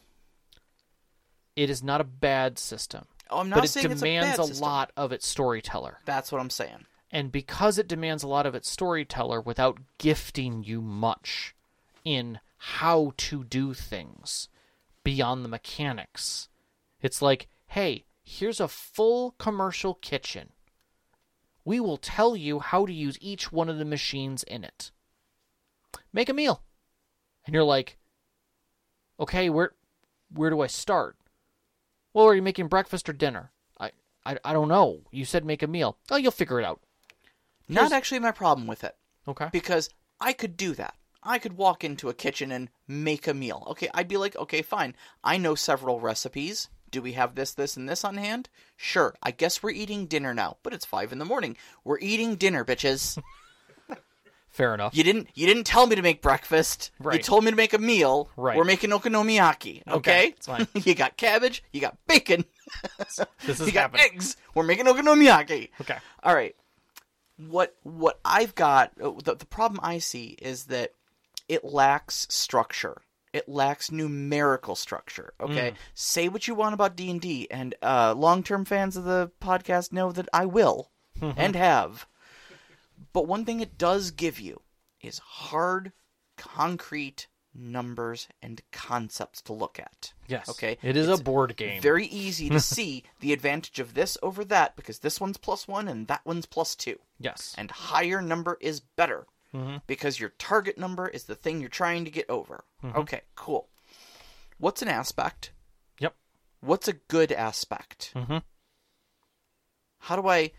It 1.54 1.70
is 1.70 1.82
not 1.82 2.00
a 2.00 2.04
bad 2.04 2.58
system, 2.58 3.06
Oh, 3.30 3.40
I'm 3.40 3.48
not 3.48 3.60
but 3.60 3.76
it 3.76 3.88
demands 3.88 4.38
it's 4.38 4.50
a, 4.50 4.52
bad 4.52 4.60
a, 4.60 4.64
lot 4.64 4.92
of 4.96 5.12
its 5.12 5.26
storyteller. 5.26 5.98
That's 6.04 6.32
what 6.32 6.40
I'm 6.40 6.50
saying. 6.50 6.86
And 7.10 7.32
because 7.32 7.78
it 7.78 7.88
demands 7.88 8.22
a 8.22 8.28
lot 8.28 8.46
of 8.46 8.54
its 8.54 8.70
storyteller 8.70 9.40
without 9.40 9.78
gifting 9.98 10.62
you 10.64 10.80
much 10.80 11.54
in 12.04 12.40
how 12.58 13.12
to 13.16 13.44
do 13.44 13.74
things 13.74 14.48
beyond 15.04 15.44
the 15.44 15.48
mechanics, 15.48 16.48
it's 17.00 17.22
like, 17.22 17.48
hey, 17.68 18.04
here's 18.28 18.60
a 18.60 18.68
full 18.68 19.32
commercial 19.32 19.94
kitchen. 19.94 20.50
We 21.64 21.80
will 21.80 21.96
tell 21.96 22.36
you 22.36 22.60
how 22.60 22.86
to 22.86 22.92
use 22.92 23.18
each 23.20 23.50
one 23.50 23.68
of 23.68 23.78
the 23.78 23.84
machines 23.84 24.42
in 24.42 24.64
it. 24.64 24.90
Make 26.12 26.28
a 26.28 26.34
meal. 26.34 26.62
And 27.46 27.54
you're 27.54 27.64
like, 27.64 27.96
okay, 29.18 29.48
where 29.50 29.72
where 30.30 30.50
do 30.50 30.60
I 30.60 30.66
start? 30.66 31.16
Well, 32.12 32.26
are 32.26 32.34
you 32.34 32.42
making 32.42 32.68
breakfast 32.68 33.08
or 33.08 33.14
dinner? 33.14 33.52
I, 33.80 33.92
I, 34.24 34.38
I 34.44 34.52
don't 34.52 34.68
know. 34.68 35.00
You 35.10 35.24
said 35.24 35.44
make 35.44 35.62
a 35.62 35.66
meal. 35.66 35.96
Oh, 36.10 36.16
you'll 36.16 36.30
figure 36.30 36.60
it 36.60 36.64
out. 36.64 36.80
Not 37.68 37.92
actually 37.92 38.18
my 38.18 38.32
problem 38.32 38.66
with 38.66 38.84
it. 38.84 38.96
Okay. 39.26 39.48
because 39.52 39.90
I 40.20 40.32
could 40.32 40.56
do 40.56 40.74
that. 40.74 40.94
I 41.22 41.38
could 41.38 41.58
walk 41.58 41.84
into 41.84 42.08
a 42.08 42.14
kitchen 42.14 42.50
and 42.50 42.70
make 42.86 43.26
a 43.26 43.34
meal. 43.34 43.66
Okay, 43.68 43.88
I'd 43.92 44.08
be 44.08 44.16
like, 44.16 44.36
okay, 44.36 44.62
fine. 44.62 44.94
I 45.22 45.36
know 45.36 45.54
several 45.54 46.00
recipes. 46.00 46.68
Do 46.90 47.02
we 47.02 47.12
have 47.12 47.34
this, 47.34 47.52
this, 47.52 47.76
and 47.76 47.88
this 47.88 48.04
on 48.04 48.16
hand? 48.16 48.48
Sure. 48.76 49.14
I 49.22 49.30
guess 49.30 49.62
we're 49.62 49.70
eating 49.70 50.06
dinner 50.06 50.34
now, 50.34 50.56
but 50.62 50.72
it's 50.72 50.84
five 50.84 51.12
in 51.12 51.18
the 51.18 51.24
morning. 51.24 51.56
We're 51.84 51.98
eating 51.98 52.36
dinner, 52.36 52.64
bitches. 52.64 53.18
Fair 54.50 54.74
enough. 54.74 54.96
You 54.96 55.04
didn't. 55.04 55.28
You 55.34 55.46
didn't 55.46 55.64
tell 55.64 55.86
me 55.86 55.94
to 55.94 56.02
make 56.02 56.20
breakfast. 56.20 56.90
You 57.12 57.18
told 57.18 57.44
me 57.44 57.50
to 57.50 57.56
make 57.56 57.74
a 57.74 57.78
meal. 57.78 58.28
Right. 58.36 58.56
We're 58.56 58.64
making 58.64 58.90
okonomiyaki. 58.90 59.82
Okay. 59.86 59.92
Okay, 59.92 60.26
it's 60.28 60.46
fine. 60.46 60.66
you 60.74 60.94
got 60.94 61.16
cabbage. 61.16 61.62
You 61.72 61.80
got 61.80 61.96
bacon. 62.08 62.44
This 62.98 63.20
is 63.60 63.66
you 63.66 63.72
got 63.72 63.92
happening. 63.92 64.06
eggs. 64.14 64.36
We're 64.54 64.64
making 64.64 64.86
okonomiyaki. 64.86 65.70
Okay. 65.80 65.98
All 66.22 66.34
right. 66.34 66.56
What 67.36 67.76
what 67.84 68.18
I've 68.24 68.54
got 68.56 68.92
uh, 69.00 69.12
the, 69.22 69.36
the 69.36 69.46
problem 69.46 69.80
I 69.82 69.98
see 69.98 70.36
is 70.40 70.64
that 70.64 70.92
it 71.48 71.64
lacks 71.64 72.26
structure. 72.28 73.00
It 73.32 73.48
lacks 73.48 73.90
numerical 73.90 74.74
structure. 74.74 75.32
Okay, 75.40 75.74
say 75.94 76.28
what 76.28 76.48
you 76.48 76.54
want 76.54 76.74
about 76.74 76.96
D 76.96 77.10
and 77.10 77.20
D, 77.20 77.46
and 77.50 77.74
uh, 77.82 78.14
long 78.16 78.42
term 78.42 78.64
fans 78.64 78.96
of 78.96 79.04
the 79.04 79.30
podcast 79.40 79.92
know 79.92 80.12
that 80.12 80.28
I 80.32 80.46
will 80.46 80.90
and 81.20 81.54
have. 81.56 82.06
But 83.12 83.26
one 83.28 83.44
thing 83.44 83.60
it 83.60 83.78
does 83.78 84.10
give 84.10 84.40
you 84.40 84.60
is 85.00 85.18
hard, 85.18 85.92
concrete 86.36 87.26
numbers 87.54 88.28
and 88.42 88.60
concepts 88.72 89.42
to 89.42 89.52
look 89.52 89.78
at. 89.80 90.12
Yes. 90.28 90.48
Okay. 90.48 90.78
It 90.82 90.96
is 90.96 91.08
It's 91.08 91.20
a 91.20 91.24
board 91.24 91.56
game. 91.56 91.80
Very 91.82 92.06
easy 92.06 92.48
to 92.50 92.60
see 92.76 93.02
the 93.20 93.32
advantage 93.32 93.80
of 93.80 93.94
this 93.94 94.16
over 94.22 94.44
that 94.46 94.76
because 94.76 95.00
this 95.00 95.20
one's 95.20 95.36
plus 95.38 95.66
one 95.66 95.88
and 95.88 96.06
that 96.08 96.24
one's 96.24 96.46
plus 96.46 96.74
two. 96.76 96.98
yes. 97.18 97.54
And 97.58 97.70
higher 97.70 98.20
number 98.22 98.58
is 98.60 98.80
better. 98.80 99.26
Mm-hmm. 99.54 99.76
because 99.86 100.20
your 100.20 100.34
target 100.38 100.76
number 100.76 101.08
is 101.08 101.24
the 101.24 101.34
thing 101.34 101.60
you're 101.60 101.70
trying 101.70 102.04
to 102.04 102.10
get 102.10 102.28
over. 102.28 102.64
Mm-hmm. 102.84 102.98
Okay, 102.98 103.22
cool. 103.34 103.70
What's 104.58 104.82
an 104.82 104.88
aspect? 104.88 105.52
Yep. 106.00 106.14
What's 106.60 106.86
a 106.86 106.92
good 106.92 107.32
aspect? 107.32 108.12
Mhm. 108.14 108.42
How 110.00 110.16
do 110.16 110.28
I 110.28 110.52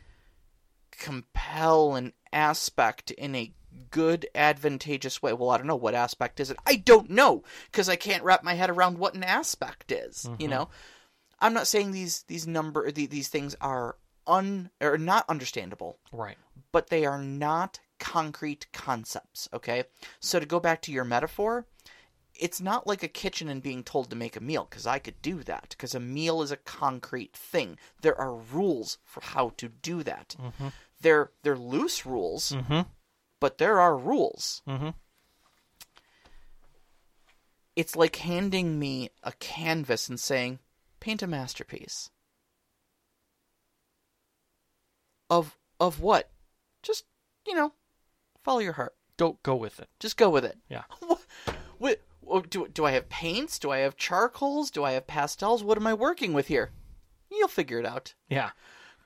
compel 0.91 1.95
an 1.95 2.13
aspect 2.33 3.11
in 3.11 3.35
a 3.35 3.53
good, 3.91 4.27
advantageous 4.33 5.21
way? 5.21 5.33
Well, 5.33 5.49
I 5.51 5.57
don't 5.57 5.67
know. 5.67 5.75
What 5.75 5.95
aspect 5.95 6.39
is 6.39 6.49
it? 6.49 6.57
I 6.65 6.75
don't 6.75 7.09
know 7.11 7.43
because 7.71 7.89
I 7.89 7.95
can't 7.95 8.23
wrap 8.23 8.43
my 8.43 8.53
head 8.53 8.69
around 8.69 8.97
what 8.97 9.13
an 9.13 9.23
aspect 9.23 9.91
is. 9.91 10.25
You 10.25 10.31
mm-hmm. 10.31 10.49
know, 10.49 10.69
I'm 11.39 11.53
not 11.53 11.67
saying 11.67 11.91
these 11.91 12.23
these 12.23 12.47
number 12.47 12.91
these 12.91 13.27
things 13.29 13.55
are 13.61 13.97
un 14.27 14.69
or 14.81 14.97
not 14.97 15.25
understandable 15.27 15.97
Right. 16.11 16.37
but 16.71 16.89
they 16.89 17.05
are 17.05 17.21
not 17.21 17.79
concrete 17.99 18.67
concepts, 18.73 19.47
okay? 19.53 19.83
So 20.19 20.39
to 20.39 20.45
go 20.45 20.59
back 20.59 20.81
to 20.83 20.91
your 20.91 21.03
metaphor, 21.03 21.65
it's 22.33 22.61
not 22.61 22.87
like 22.87 23.03
a 23.03 23.07
kitchen 23.07 23.49
and 23.49 23.61
being 23.61 23.83
told 23.83 24.09
to 24.09 24.15
make 24.15 24.35
a 24.35 24.41
meal, 24.41 24.65
because 24.69 24.87
I 24.87 24.99
could 24.99 25.21
do 25.21 25.43
that, 25.43 25.67
because 25.71 25.93
a 25.93 25.99
meal 25.99 26.41
is 26.41 26.51
a 26.51 26.57
concrete 26.57 27.35
thing. 27.35 27.77
There 28.01 28.19
are 28.19 28.33
rules 28.33 28.97
for 29.03 29.21
how 29.21 29.49
to 29.57 29.67
do 29.69 30.03
that. 30.03 30.35
They're, 31.01 31.31
they're 31.43 31.57
loose 31.57 32.05
rules, 32.05 32.51
Mhm. 32.51 32.87
but 33.39 33.57
there 33.57 33.79
are 33.79 33.97
rules. 33.97 34.61
Mhm. 34.67 34.93
It's 37.75 37.95
like 37.95 38.17
handing 38.17 38.79
me 38.79 39.09
a 39.23 39.31
canvas 39.33 40.09
and 40.09 40.19
saying, 40.19 40.59
paint 40.99 41.21
a 41.21 41.27
masterpiece. 41.27 42.09
Of 45.29 45.57
of 45.79 46.01
what? 46.01 46.29
Just, 46.81 47.05
you 47.47 47.55
know, 47.55 47.71
follow 48.43 48.59
your 48.59 48.73
heart. 48.73 48.93
Go 49.17 49.37
go 49.43 49.55
with 49.55 49.79
it. 49.79 49.89
Just 49.99 50.17
go 50.17 50.29
with 50.29 50.45
it. 50.45 50.57
Yeah. 50.69 50.83
What, 51.07 51.19
what, 51.77 52.01
what- 52.21 52.49
do, 52.49 52.67
do 52.67 52.85
I 52.85 52.91
have 52.91 53.07
paints? 53.09 53.57
Do 53.59 53.71
I 53.71 53.79
have 53.79 53.95
charcoals? 53.97 54.69
Do 54.69 54.83
I 54.83 54.91
have 54.91 55.07
pastels? 55.07 55.63
What 55.63 55.77
am 55.77 55.87
I 55.87 55.93
working 55.93 56.33
with 56.33 56.47
here? 56.47 56.71
You'll 57.31 57.47
figure 57.47 57.79
it 57.79 57.85
out. 57.85 58.13
Yeah. 58.29 58.49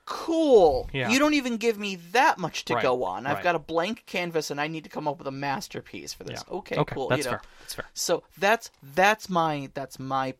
Cool. 0.06 0.90
Yeah. 0.92 1.08
You 1.08 1.18
don't 1.18 1.32
even 1.34 1.56
give 1.56 1.78
me 1.78 1.96
that 2.12 2.38
much 2.38 2.64
to 2.66 2.74
Right, 2.74 2.82
go 2.82 3.04
on. 3.04 3.26
I've 3.26 3.36
right. 3.36 3.42
got 3.44 3.54
a 3.54 3.58
blank 3.60 4.04
canvas 4.06 4.50
and 4.50 4.60
I 4.60 4.68
need 4.68 4.84
to 4.84 4.90
come 4.90 5.08
up 5.08 5.18
with 5.18 5.26
a 5.26 5.30
masterpiece 5.32 6.12
for 6.12 6.24
this. 6.24 6.44
Yeah. 6.46 6.54
Okay, 6.56 6.76
Okay. 6.76 6.94
cool. 6.94 7.08
That's 7.08 7.20
you 7.20 7.24
know. 7.24 7.38
fair. 7.38 7.42
That's 7.60 7.74
fair. 7.74 7.84
So 7.94 8.22
that's 8.36 8.70
that's 8.82 9.30
my 9.30 9.70
that's 9.72 9.98
my 9.98 10.34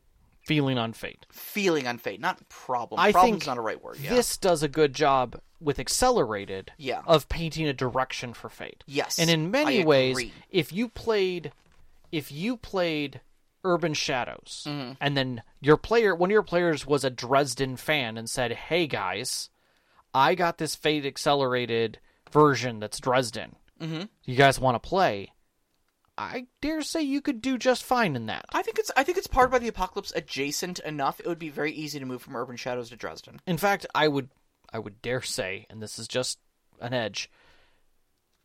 Feeling 0.45 0.77
on 0.77 0.93
fate. 0.93 1.25
feeling 1.31 1.87
on 1.87 1.97
fate, 1.97 2.19
not 2.19 2.47
problem. 2.49 2.99
I 2.99 3.11
Problem's 3.11 3.39
think 3.43 3.47
not 3.47 3.57
a 3.57 3.61
right 3.61 3.81
word. 3.83 3.97
Yeah. 3.99 4.11
This 4.11 4.37
does 4.37 4.61
a 4.63 4.67
good 4.67 4.93
job 4.93 5.39
with 5.59 5.79
accelerated 5.79 6.71
Yeah. 6.77 7.01
of 7.07 7.27
painting 7.29 7.67
a 7.67 7.73
direction 7.73 8.33
for 8.33 8.49
fate. 8.49 8.83
Yes, 8.85 9.17
And 9.19 9.29
in 9.29 9.49
many 9.51 9.81
I 9.81 9.85
ways, 9.85 10.11
agree. 10.17 10.33
if 10.51 10.71
you 10.71 10.87
played 10.89 11.51
if 12.11 12.31
you 12.31 12.57
played 12.57 13.21
Urban 13.63 13.93
Shadows 13.95 14.63
Mm-hmm. 14.67 14.93
and 15.01 15.17
then 15.17 15.41
your 15.61 15.77
player 15.77 16.13
one 16.13 16.29
of 16.29 16.33
your 16.33 16.43
players 16.43 16.85
was 16.85 17.03
a 17.03 17.09
Dresden 17.09 17.75
fan 17.77 18.15
and 18.17 18.29
said, 18.29 18.51
"Hey 18.51 18.85
guys, 18.85 19.49
I 20.13 20.35
got 20.35 20.59
this 20.59 20.75
Fate 20.75 21.05
accelerated 21.05 21.99
version 22.31 22.79
that's 22.79 22.99
Dresden. 22.99 23.55
Mm-hmm. 23.81 24.03
You 24.23 24.35
guys 24.35 24.59
want 24.59 24.75
to 24.81 24.87
play?" 24.87 25.31
I 26.17 26.47
dare 26.61 26.81
say 26.81 27.01
you 27.01 27.21
could 27.21 27.41
do 27.41 27.57
just 27.57 27.83
fine 27.83 28.15
in 28.15 28.27
that. 28.27 28.45
I 28.53 28.61
think 28.61 28.79
it's 28.79 28.91
I 28.95 29.03
think 29.03 29.17
it's 29.17 29.27
powered 29.27 29.51
by 29.51 29.59
the 29.59 29.67
apocalypse 29.67 30.13
adjacent 30.15 30.79
enough. 30.79 31.19
It 31.19 31.27
would 31.27 31.39
be 31.39 31.49
very 31.49 31.71
easy 31.71 31.99
to 31.99 32.05
move 32.05 32.21
from 32.21 32.35
Urban 32.35 32.55
Shadows 32.55 32.89
to 32.89 32.95
Dresden. 32.95 33.41
In 33.45 33.57
fact, 33.57 33.85
I 33.93 34.07
would 34.07 34.29
I 34.71 34.79
would 34.79 35.01
dare 35.01 35.21
say, 35.21 35.65
and 35.69 35.81
this 35.81 35.99
is 35.99 36.07
just 36.07 36.39
an 36.79 36.93
edge, 36.93 37.29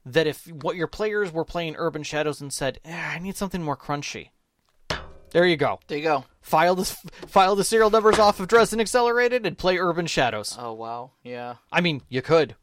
that 0.05 0.27
if 0.27 0.47
what 0.47 0.77
your 0.77 0.87
players 0.87 1.33
were 1.33 1.45
playing 1.45 1.77
Urban 1.77 2.03
Shadows 2.03 2.41
and 2.41 2.53
said, 2.53 2.81
eh, 2.85 3.13
"I 3.15 3.19
need 3.19 3.37
something 3.37 3.63
more 3.63 3.77
crunchy," 3.77 4.31
there 5.31 5.47
you 5.47 5.57
go. 5.57 5.79
There 5.87 5.99
you 5.99 6.05
go. 6.05 6.25
File 6.41 6.75
the 6.75 6.85
file 6.85 7.55
the 7.55 7.65
serial 7.65 7.91
numbers 7.91 8.19
off 8.19 8.41
of 8.41 8.49
Dresden 8.49 8.81
Accelerated 8.81 9.47
and 9.47 9.57
play 9.57 9.79
Urban 9.79 10.07
Shadows. 10.07 10.57
Oh 10.59 10.73
wow, 10.73 11.13
yeah. 11.23 11.57
I 11.71 11.81
mean, 11.81 12.03
you 12.09 12.23
could, 12.23 12.57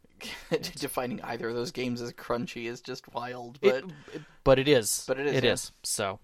Defining 0.77 1.21
either 1.23 1.49
of 1.49 1.55
those 1.55 1.71
games 1.71 2.01
as 2.01 2.11
crunchy 2.13 2.65
is 2.65 2.81
just 2.81 3.11
wild, 3.13 3.59
It- 3.61 3.83
but 4.13 4.21
but 4.43 4.59
it 4.59 4.67
is. 4.67 5.03
But 5.07 5.19
it 5.19 5.27
is, 5.27 5.35
It 5.35 5.43
yeah. 5.43 5.51
is. 5.53 5.71
So, 5.83 6.19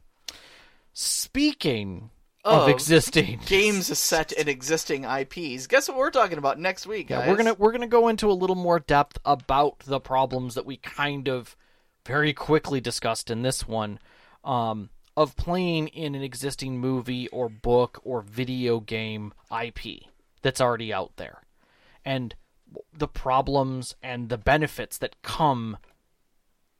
speaking 0.93 2.09
Of 2.43 2.63
of 2.63 2.69
existing 2.69 3.39
games 3.45 3.97
set 3.97 4.31
in 4.31 4.47
existing 4.47 5.05
IPs. 5.05 5.67
Guess 5.67 5.87
what 5.89 5.97
we're 5.97 6.11
talking 6.11 6.37
about 6.37 6.59
next 6.59 6.85
week, 6.85 7.07
guys? 7.07 7.25
Yeah, 7.25 7.31
we're 7.31 7.37
gonna 7.37 7.53
we're 7.53 7.71
gonna 7.71 7.87
go 7.87 8.07
into 8.09 8.29
a 8.29 8.33
little 8.33 8.55
more 8.55 8.79
depth 8.79 9.17
about 9.25 9.79
the 9.79 9.99
problems 9.99 10.55
that 10.55 10.65
we 10.65 10.77
kind 10.77 11.27
of 11.29 11.55
very 12.05 12.33
quickly 12.33 12.81
discussed 12.81 13.29
in 13.31 13.43
this 13.43 13.65
one, 13.67 13.97
um, 14.43 14.89
of 15.15 15.35
playing 15.37 15.87
in 15.89 16.15
an 16.15 16.21
existing 16.21 16.77
movie 16.79 17.29
or 17.29 17.47
book 17.47 18.01
or 18.03 18.21
video 18.21 18.81
game 18.81 19.33
IP 19.57 20.03
that's 20.41 20.59
already 20.59 20.91
out 20.93 21.13
there, 21.15 21.43
and 22.03 22.35
the 22.91 23.07
problems 23.07 23.95
and 24.01 24.29
the 24.29 24.37
benefits 24.37 24.97
that 24.99 25.21
come 25.21 25.77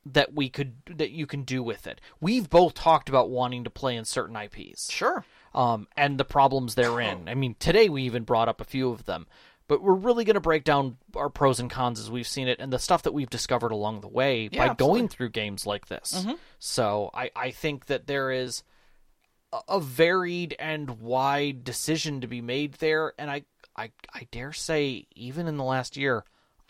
that 0.06 0.34
we 0.34 0.50
could 0.50 0.74
that 0.88 1.12
you 1.12 1.26
can 1.26 1.44
do 1.44 1.64
with 1.64 1.88
it. 1.88 2.02
We've 2.20 2.50
both 2.50 2.74
talked 2.74 3.08
about 3.10 3.30
wanting 3.30 3.64
to 3.64 3.70
play 3.70 3.96
in 3.96 4.04
certain 4.06 4.36
IPs 4.36 4.92
Sure. 4.92 5.24
um, 5.56 5.88
and 5.96 6.18
the 6.20 6.26
problems 6.26 6.76
therein. 6.76 7.30
I 7.30 7.36
mean, 7.36 7.56
today 7.58 7.88
we 7.90 8.04
even 8.04 8.24
brought 8.24 8.50
up 8.50 8.60
a 8.60 8.66
few 8.66 8.90
of 8.90 9.06
them, 9.06 9.28
but 9.70 9.82
we're 9.82 9.94
really 9.94 10.26
going 10.26 10.34
to 10.34 10.42
break 10.42 10.66
down 10.66 10.98
our 11.16 11.30
pros 11.30 11.62
and 11.62 11.70
cons 11.70 12.02
as 12.02 12.12
we've 12.12 12.28
seen 12.28 12.50
it 12.50 12.60
and 12.60 12.74
the 12.74 12.80
stuff 12.80 13.04
that 13.04 13.14
we've 13.14 13.30
discovered 13.30 13.72
along 13.72 14.02
the 14.02 14.10
way 14.10 14.50
Yeah, 14.52 14.66
by 14.66 14.72
absolutely. 14.72 15.00
going 15.00 15.08
through 15.10 15.30
games 15.30 15.66
like 15.66 15.88
this. 15.88 16.26
So 16.60 17.10
I, 17.14 17.32
I 17.34 17.52
think 17.52 17.86
that 17.86 18.06
there 18.08 18.30
is 18.30 18.64
a 19.70 19.80
varied 19.80 20.54
and 20.60 21.00
wide 21.00 21.64
decision 21.64 22.20
to 22.22 22.28
be 22.28 22.42
made 22.42 22.74
there, 22.74 23.14
and 23.18 23.30
I, 23.32 23.44
I, 23.76 23.92
I 24.14 24.28
dare 24.32 24.54
say, 24.54 25.08
even 25.16 25.48
in 25.48 25.58
the 25.58 25.64
last 25.64 25.98
year, 25.98 26.24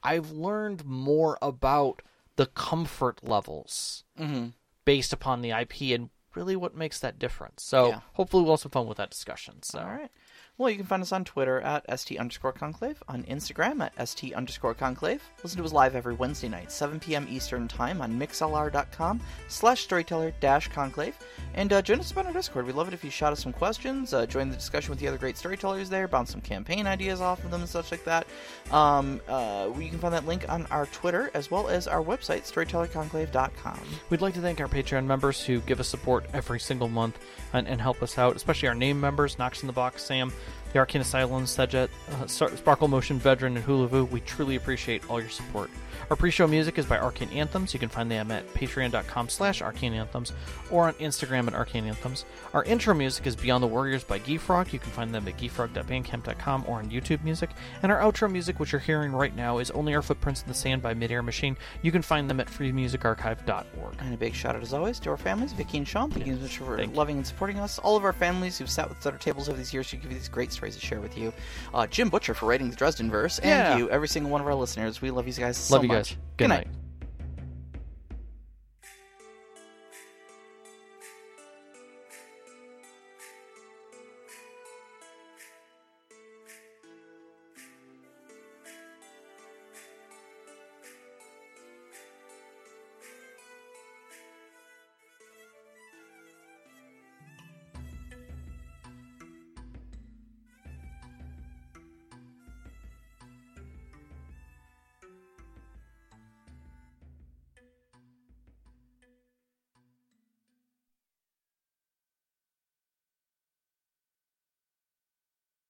I've 0.04 0.32
learned 0.32 0.86
more 0.86 1.38
about 1.42 2.02
the 2.36 2.46
comfort 2.48 3.24
levels 3.24 4.04
mm-hmm. 4.20 4.48
based 4.86 5.14
upon 5.14 5.42
the 5.42 5.52
IP 5.52 5.82
and 5.94 6.10
really 6.36 6.56
what 6.56 6.76
makes 6.76 7.00
that 7.00 7.20
difference. 7.20 7.64
So 7.64 7.90
Yeah. 7.90 8.00
hopefully 8.14 8.44
we'll 8.44 8.54
have 8.54 8.62
some 8.62 8.72
fun 8.72 8.88
with 8.88 8.98
that 8.98 9.12
discussion. 9.12 9.62
So 9.64 9.80
All 9.80 9.86
right. 9.86 10.12
Well, 10.60 10.70
you 10.70 10.78
can 10.78 10.86
find 10.86 11.02
us 11.02 11.12
on 11.12 11.24
Twitter 11.24 11.62
at 11.62 12.00
st 12.00 12.20
underscore 12.20 12.54
conclave, 12.54 13.02
on 13.08 13.24
Instagram 13.24 13.82
at 13.82 14.08
st 14.08 14.36
underscore 14.36 14.76
conclave. 14.76 15.24
Listen 15.42 15.58
to 15.58 15.66
us 15.66 15.74
live 15.74 15.96
every 15.96 16.14
Wednesday 16.14 16.48
night, 16.48 16.72
7 16.72 17.00
p.m. 17.00 17.26
Eastern 17.28 17.68
Time 17.68 18.04
on 18.04 18.20
mixlr.com 18.20 19.20
slash 19.48 19.82
storyteller 19.82 20.32
dash 20.42 20.68
conclave. 20.68 21.18
And 21.56 21.74
uh, 21.74 21.82
join 21.82 22.00
us 22.00 22.16
on 22.16 22.28
our 22.28 22.34
Discord. 22.34 22.68
We'd 22.68 22.76
love 22.76 22.88
it 22.88 22.94
if 22.94 23.04
you 23.04 23.10
shot 23.10 23.34
us 23.34 23.42
some 23.42 23.52
questions, 23.52 24.14
uh, 24.14 24.28
join 24.28 24.50
the 24.50 24.56
discussion 24.56 24.92
with 24.92 25.00
the 25.00 25.08
other 25.08 25.18
great 25.18 25.38
storytellers 25.38 25.90
there, 25.90 26.08
bounce 26.08 26.30
some 26.30 26.42
campaign 26.42 26.86
ideas 26.86 27.20
off 27.20 27.44
of 27.44 27.50
them 27.50 27.62
and 27.62 27.70
such 27.70 27.90
like 27.90 28.04
that. 28.06 28.28
Um, 28.72 29.22
uh, 29.28 29.72
you 29.80 29.90
can 29.90 29.98
find 29.98 30.14
that 30.14 30.28
link 30.28 30.48
on 30.50 30.68
our 30.68 30.86
Twitter 30.88 31.32
as 31.34 31.50
well 31.50 31.68
as 31.68 31.88
our 31.88 32.04
website, 32.04 32.44
storytellerconclave.com. 32.44 33.80
we'd 34.12 34.22
like 34.22 34.36
to 34.36 34.42
thank 34.42 34.62
our 34.62 34.68
Patreon 34.68 35.06
members 35.06 35.44
who 35.44 35.62
give 35.62 35.80
us 35.80 35.88
support 35.88 36.28
every 36.32 36.60
single 36.60 36.90
month 36.90 37.18
and, 37.54 37.68
and 37.68 37.82
help 37.82 38.04
us 38.04 38.20
out, 38.20 38.36
especially 38.36 38.68
our 38.68 38.76
name 38.76 39.02
members, 39.02 39.40
Knox 39.40 39.62
in 39.64 39.68
the 39.68 39.74
Box, 39.74 40.04
Sam, 40.04 40.32
the 40.74 40.80
Arcane 40.80 41.02
Asylum, 41.02 41.44
Sejet, 41.44 41.90
uh, 42.12 42.28
Sparkle 42.28 42.88
Motion 42.88 43.20
Veteran, 43.20 43.56
and 43.56 43.66
Hulavu. 43.66 44.10
We 44.10 44.20
truly 44.22 44.56
appreciate 44.56 45.08
all 45.10 45.22
your 45.22 45.30
support. 45.30 45.70
Our 46.14 46.18
pre-show 46.18 46.46
music 46.46 46.78
is 46.78 46.86
by 46.86 47.00
Arcane 47.00 47.30
Anthems. 47.30 47.74
You 47.74 47.80
can 47.80 47.90
find 47.90 48.12
them 48.12 48.30
at 48.30 48.48
patreon.com 48.54 49.30
slash 49.30 49.64
arcane 49.64 49.94
anthems 49.96 50.32
or 50.70 50.86
on 50.86 50.94
Instagram 50.94 51.48
at 51.48 51.56
arcane 51.56 51.86
anthems. 51.86 52.24
Our 52.54 52.64
intro 52.66 52.94
music 52.94 53.26
is 53.26 53.36
Beyond 53.36 53.64
the 53.64 53.68
Warriors 53.68 54.04
by 54.04 54.20
Geefrog. 54.20 54.72
You 54.72 54.78
can 54.78 54.92
find 54.92 55.12
them 55.12 55.28
at 55.28 55.38
geefrog.bandcamp.com 55.38 56.66
or 56.68 56.78
on 56.78 56.92
YouTube 56.92 57.24
Music. 57.24 57.50
And 57.82 57.92
our 57.92 57.98
outro 58.00 58.32
music, 58.32 58.60
which 58.60 58.74
you're 58.74 58.80
hearing 58.80 59.12
right 59.12 59.36
now, 59.36 59.58
is 59.58 59.72
Only 59.72 59.96
Our 59.96 60.04
Footprints 60.04 60.44
in 60.44 60.48
the 60.50 60.54
Sand 60.54 60.84
by 60.84 60.94
Midair 60.94 61.24
Machine. 61.24 61.58
You 61.82 61.92
can 61.92 62.04
find 62.04 62.30
them 62.30 62.40
at 62.40 62.46
freemusicarchive.org. 62.48 63.96
And 64.00 64.14
a 64.14 64.18
big 64.18 64.36
shout 64.36 64.56
out, 64.56 64.62
as 64.62 64.72
always, 64.72 65.00
to 65.00 65.10
our 65.10 65.18
families, 65.18 65.54
Vicky 65.54 65.80
and 65.80 65.88
Sean. 65.88 66.12
Thank 66.12 66.28
you 66.28 66.36
so 66.36 66.42
much 66.44 66.58
for 66.60 66.78
Thank 66.78 66.96
loving 66.96 67.18
and 67.18 67.26
supporting 67.26 67.58
us. 67.58 67.80
All 67.80 67.98
of 67.98 68.04
our 68.04 68.14
families 68.14 68.60
who've 68.60 68.70
sat 68.70 68.88
with 68.88 69.00
us 69.00 69.06
at 69.08 69.14
our 69.14 69.20
tables 69.20 69.50
over 69.50 69.58
these 69.58 69.74
years 69.74 69.90
who 69.90 69.98
give 69.98 70.12
you 70.12 70.18
these 70.20 70.30
great 70.30 70.52
stories 70.54 70.76
to 70.76 70.82
share 70.86 71.02
with 71.02 71.18
you. 71.18 71.34
Uh, 71.74 71.88
Jim 71.88 72.10
Butcher 72.10 72.36
for 72.36 72.46
writing 72.46 72.70
the 72.70 72.76
Dresden 72.76 73.10
verse. 73.10 73.40
And 73.40 73.50
Yeah. 73.50 73.78
you, 73.78 73.90
every 73.90 74.08
single 74.08 74.32
one 74.32 74.42
of 74.42 74.46
our 74.48 74.54
listeners. 74.54 75.02
We 75.02 75.10
love 75.10 75.26
you 75.26 75.34
guys 75.34 75.58
so 75.58 75.74
Love 75.74 75.84
you 75.84 75.88
much. 75.88 75.98
guys. 75.98 76.03
Good 76.38 76.50
night. 76.50 76.68
night. 76.68 76.83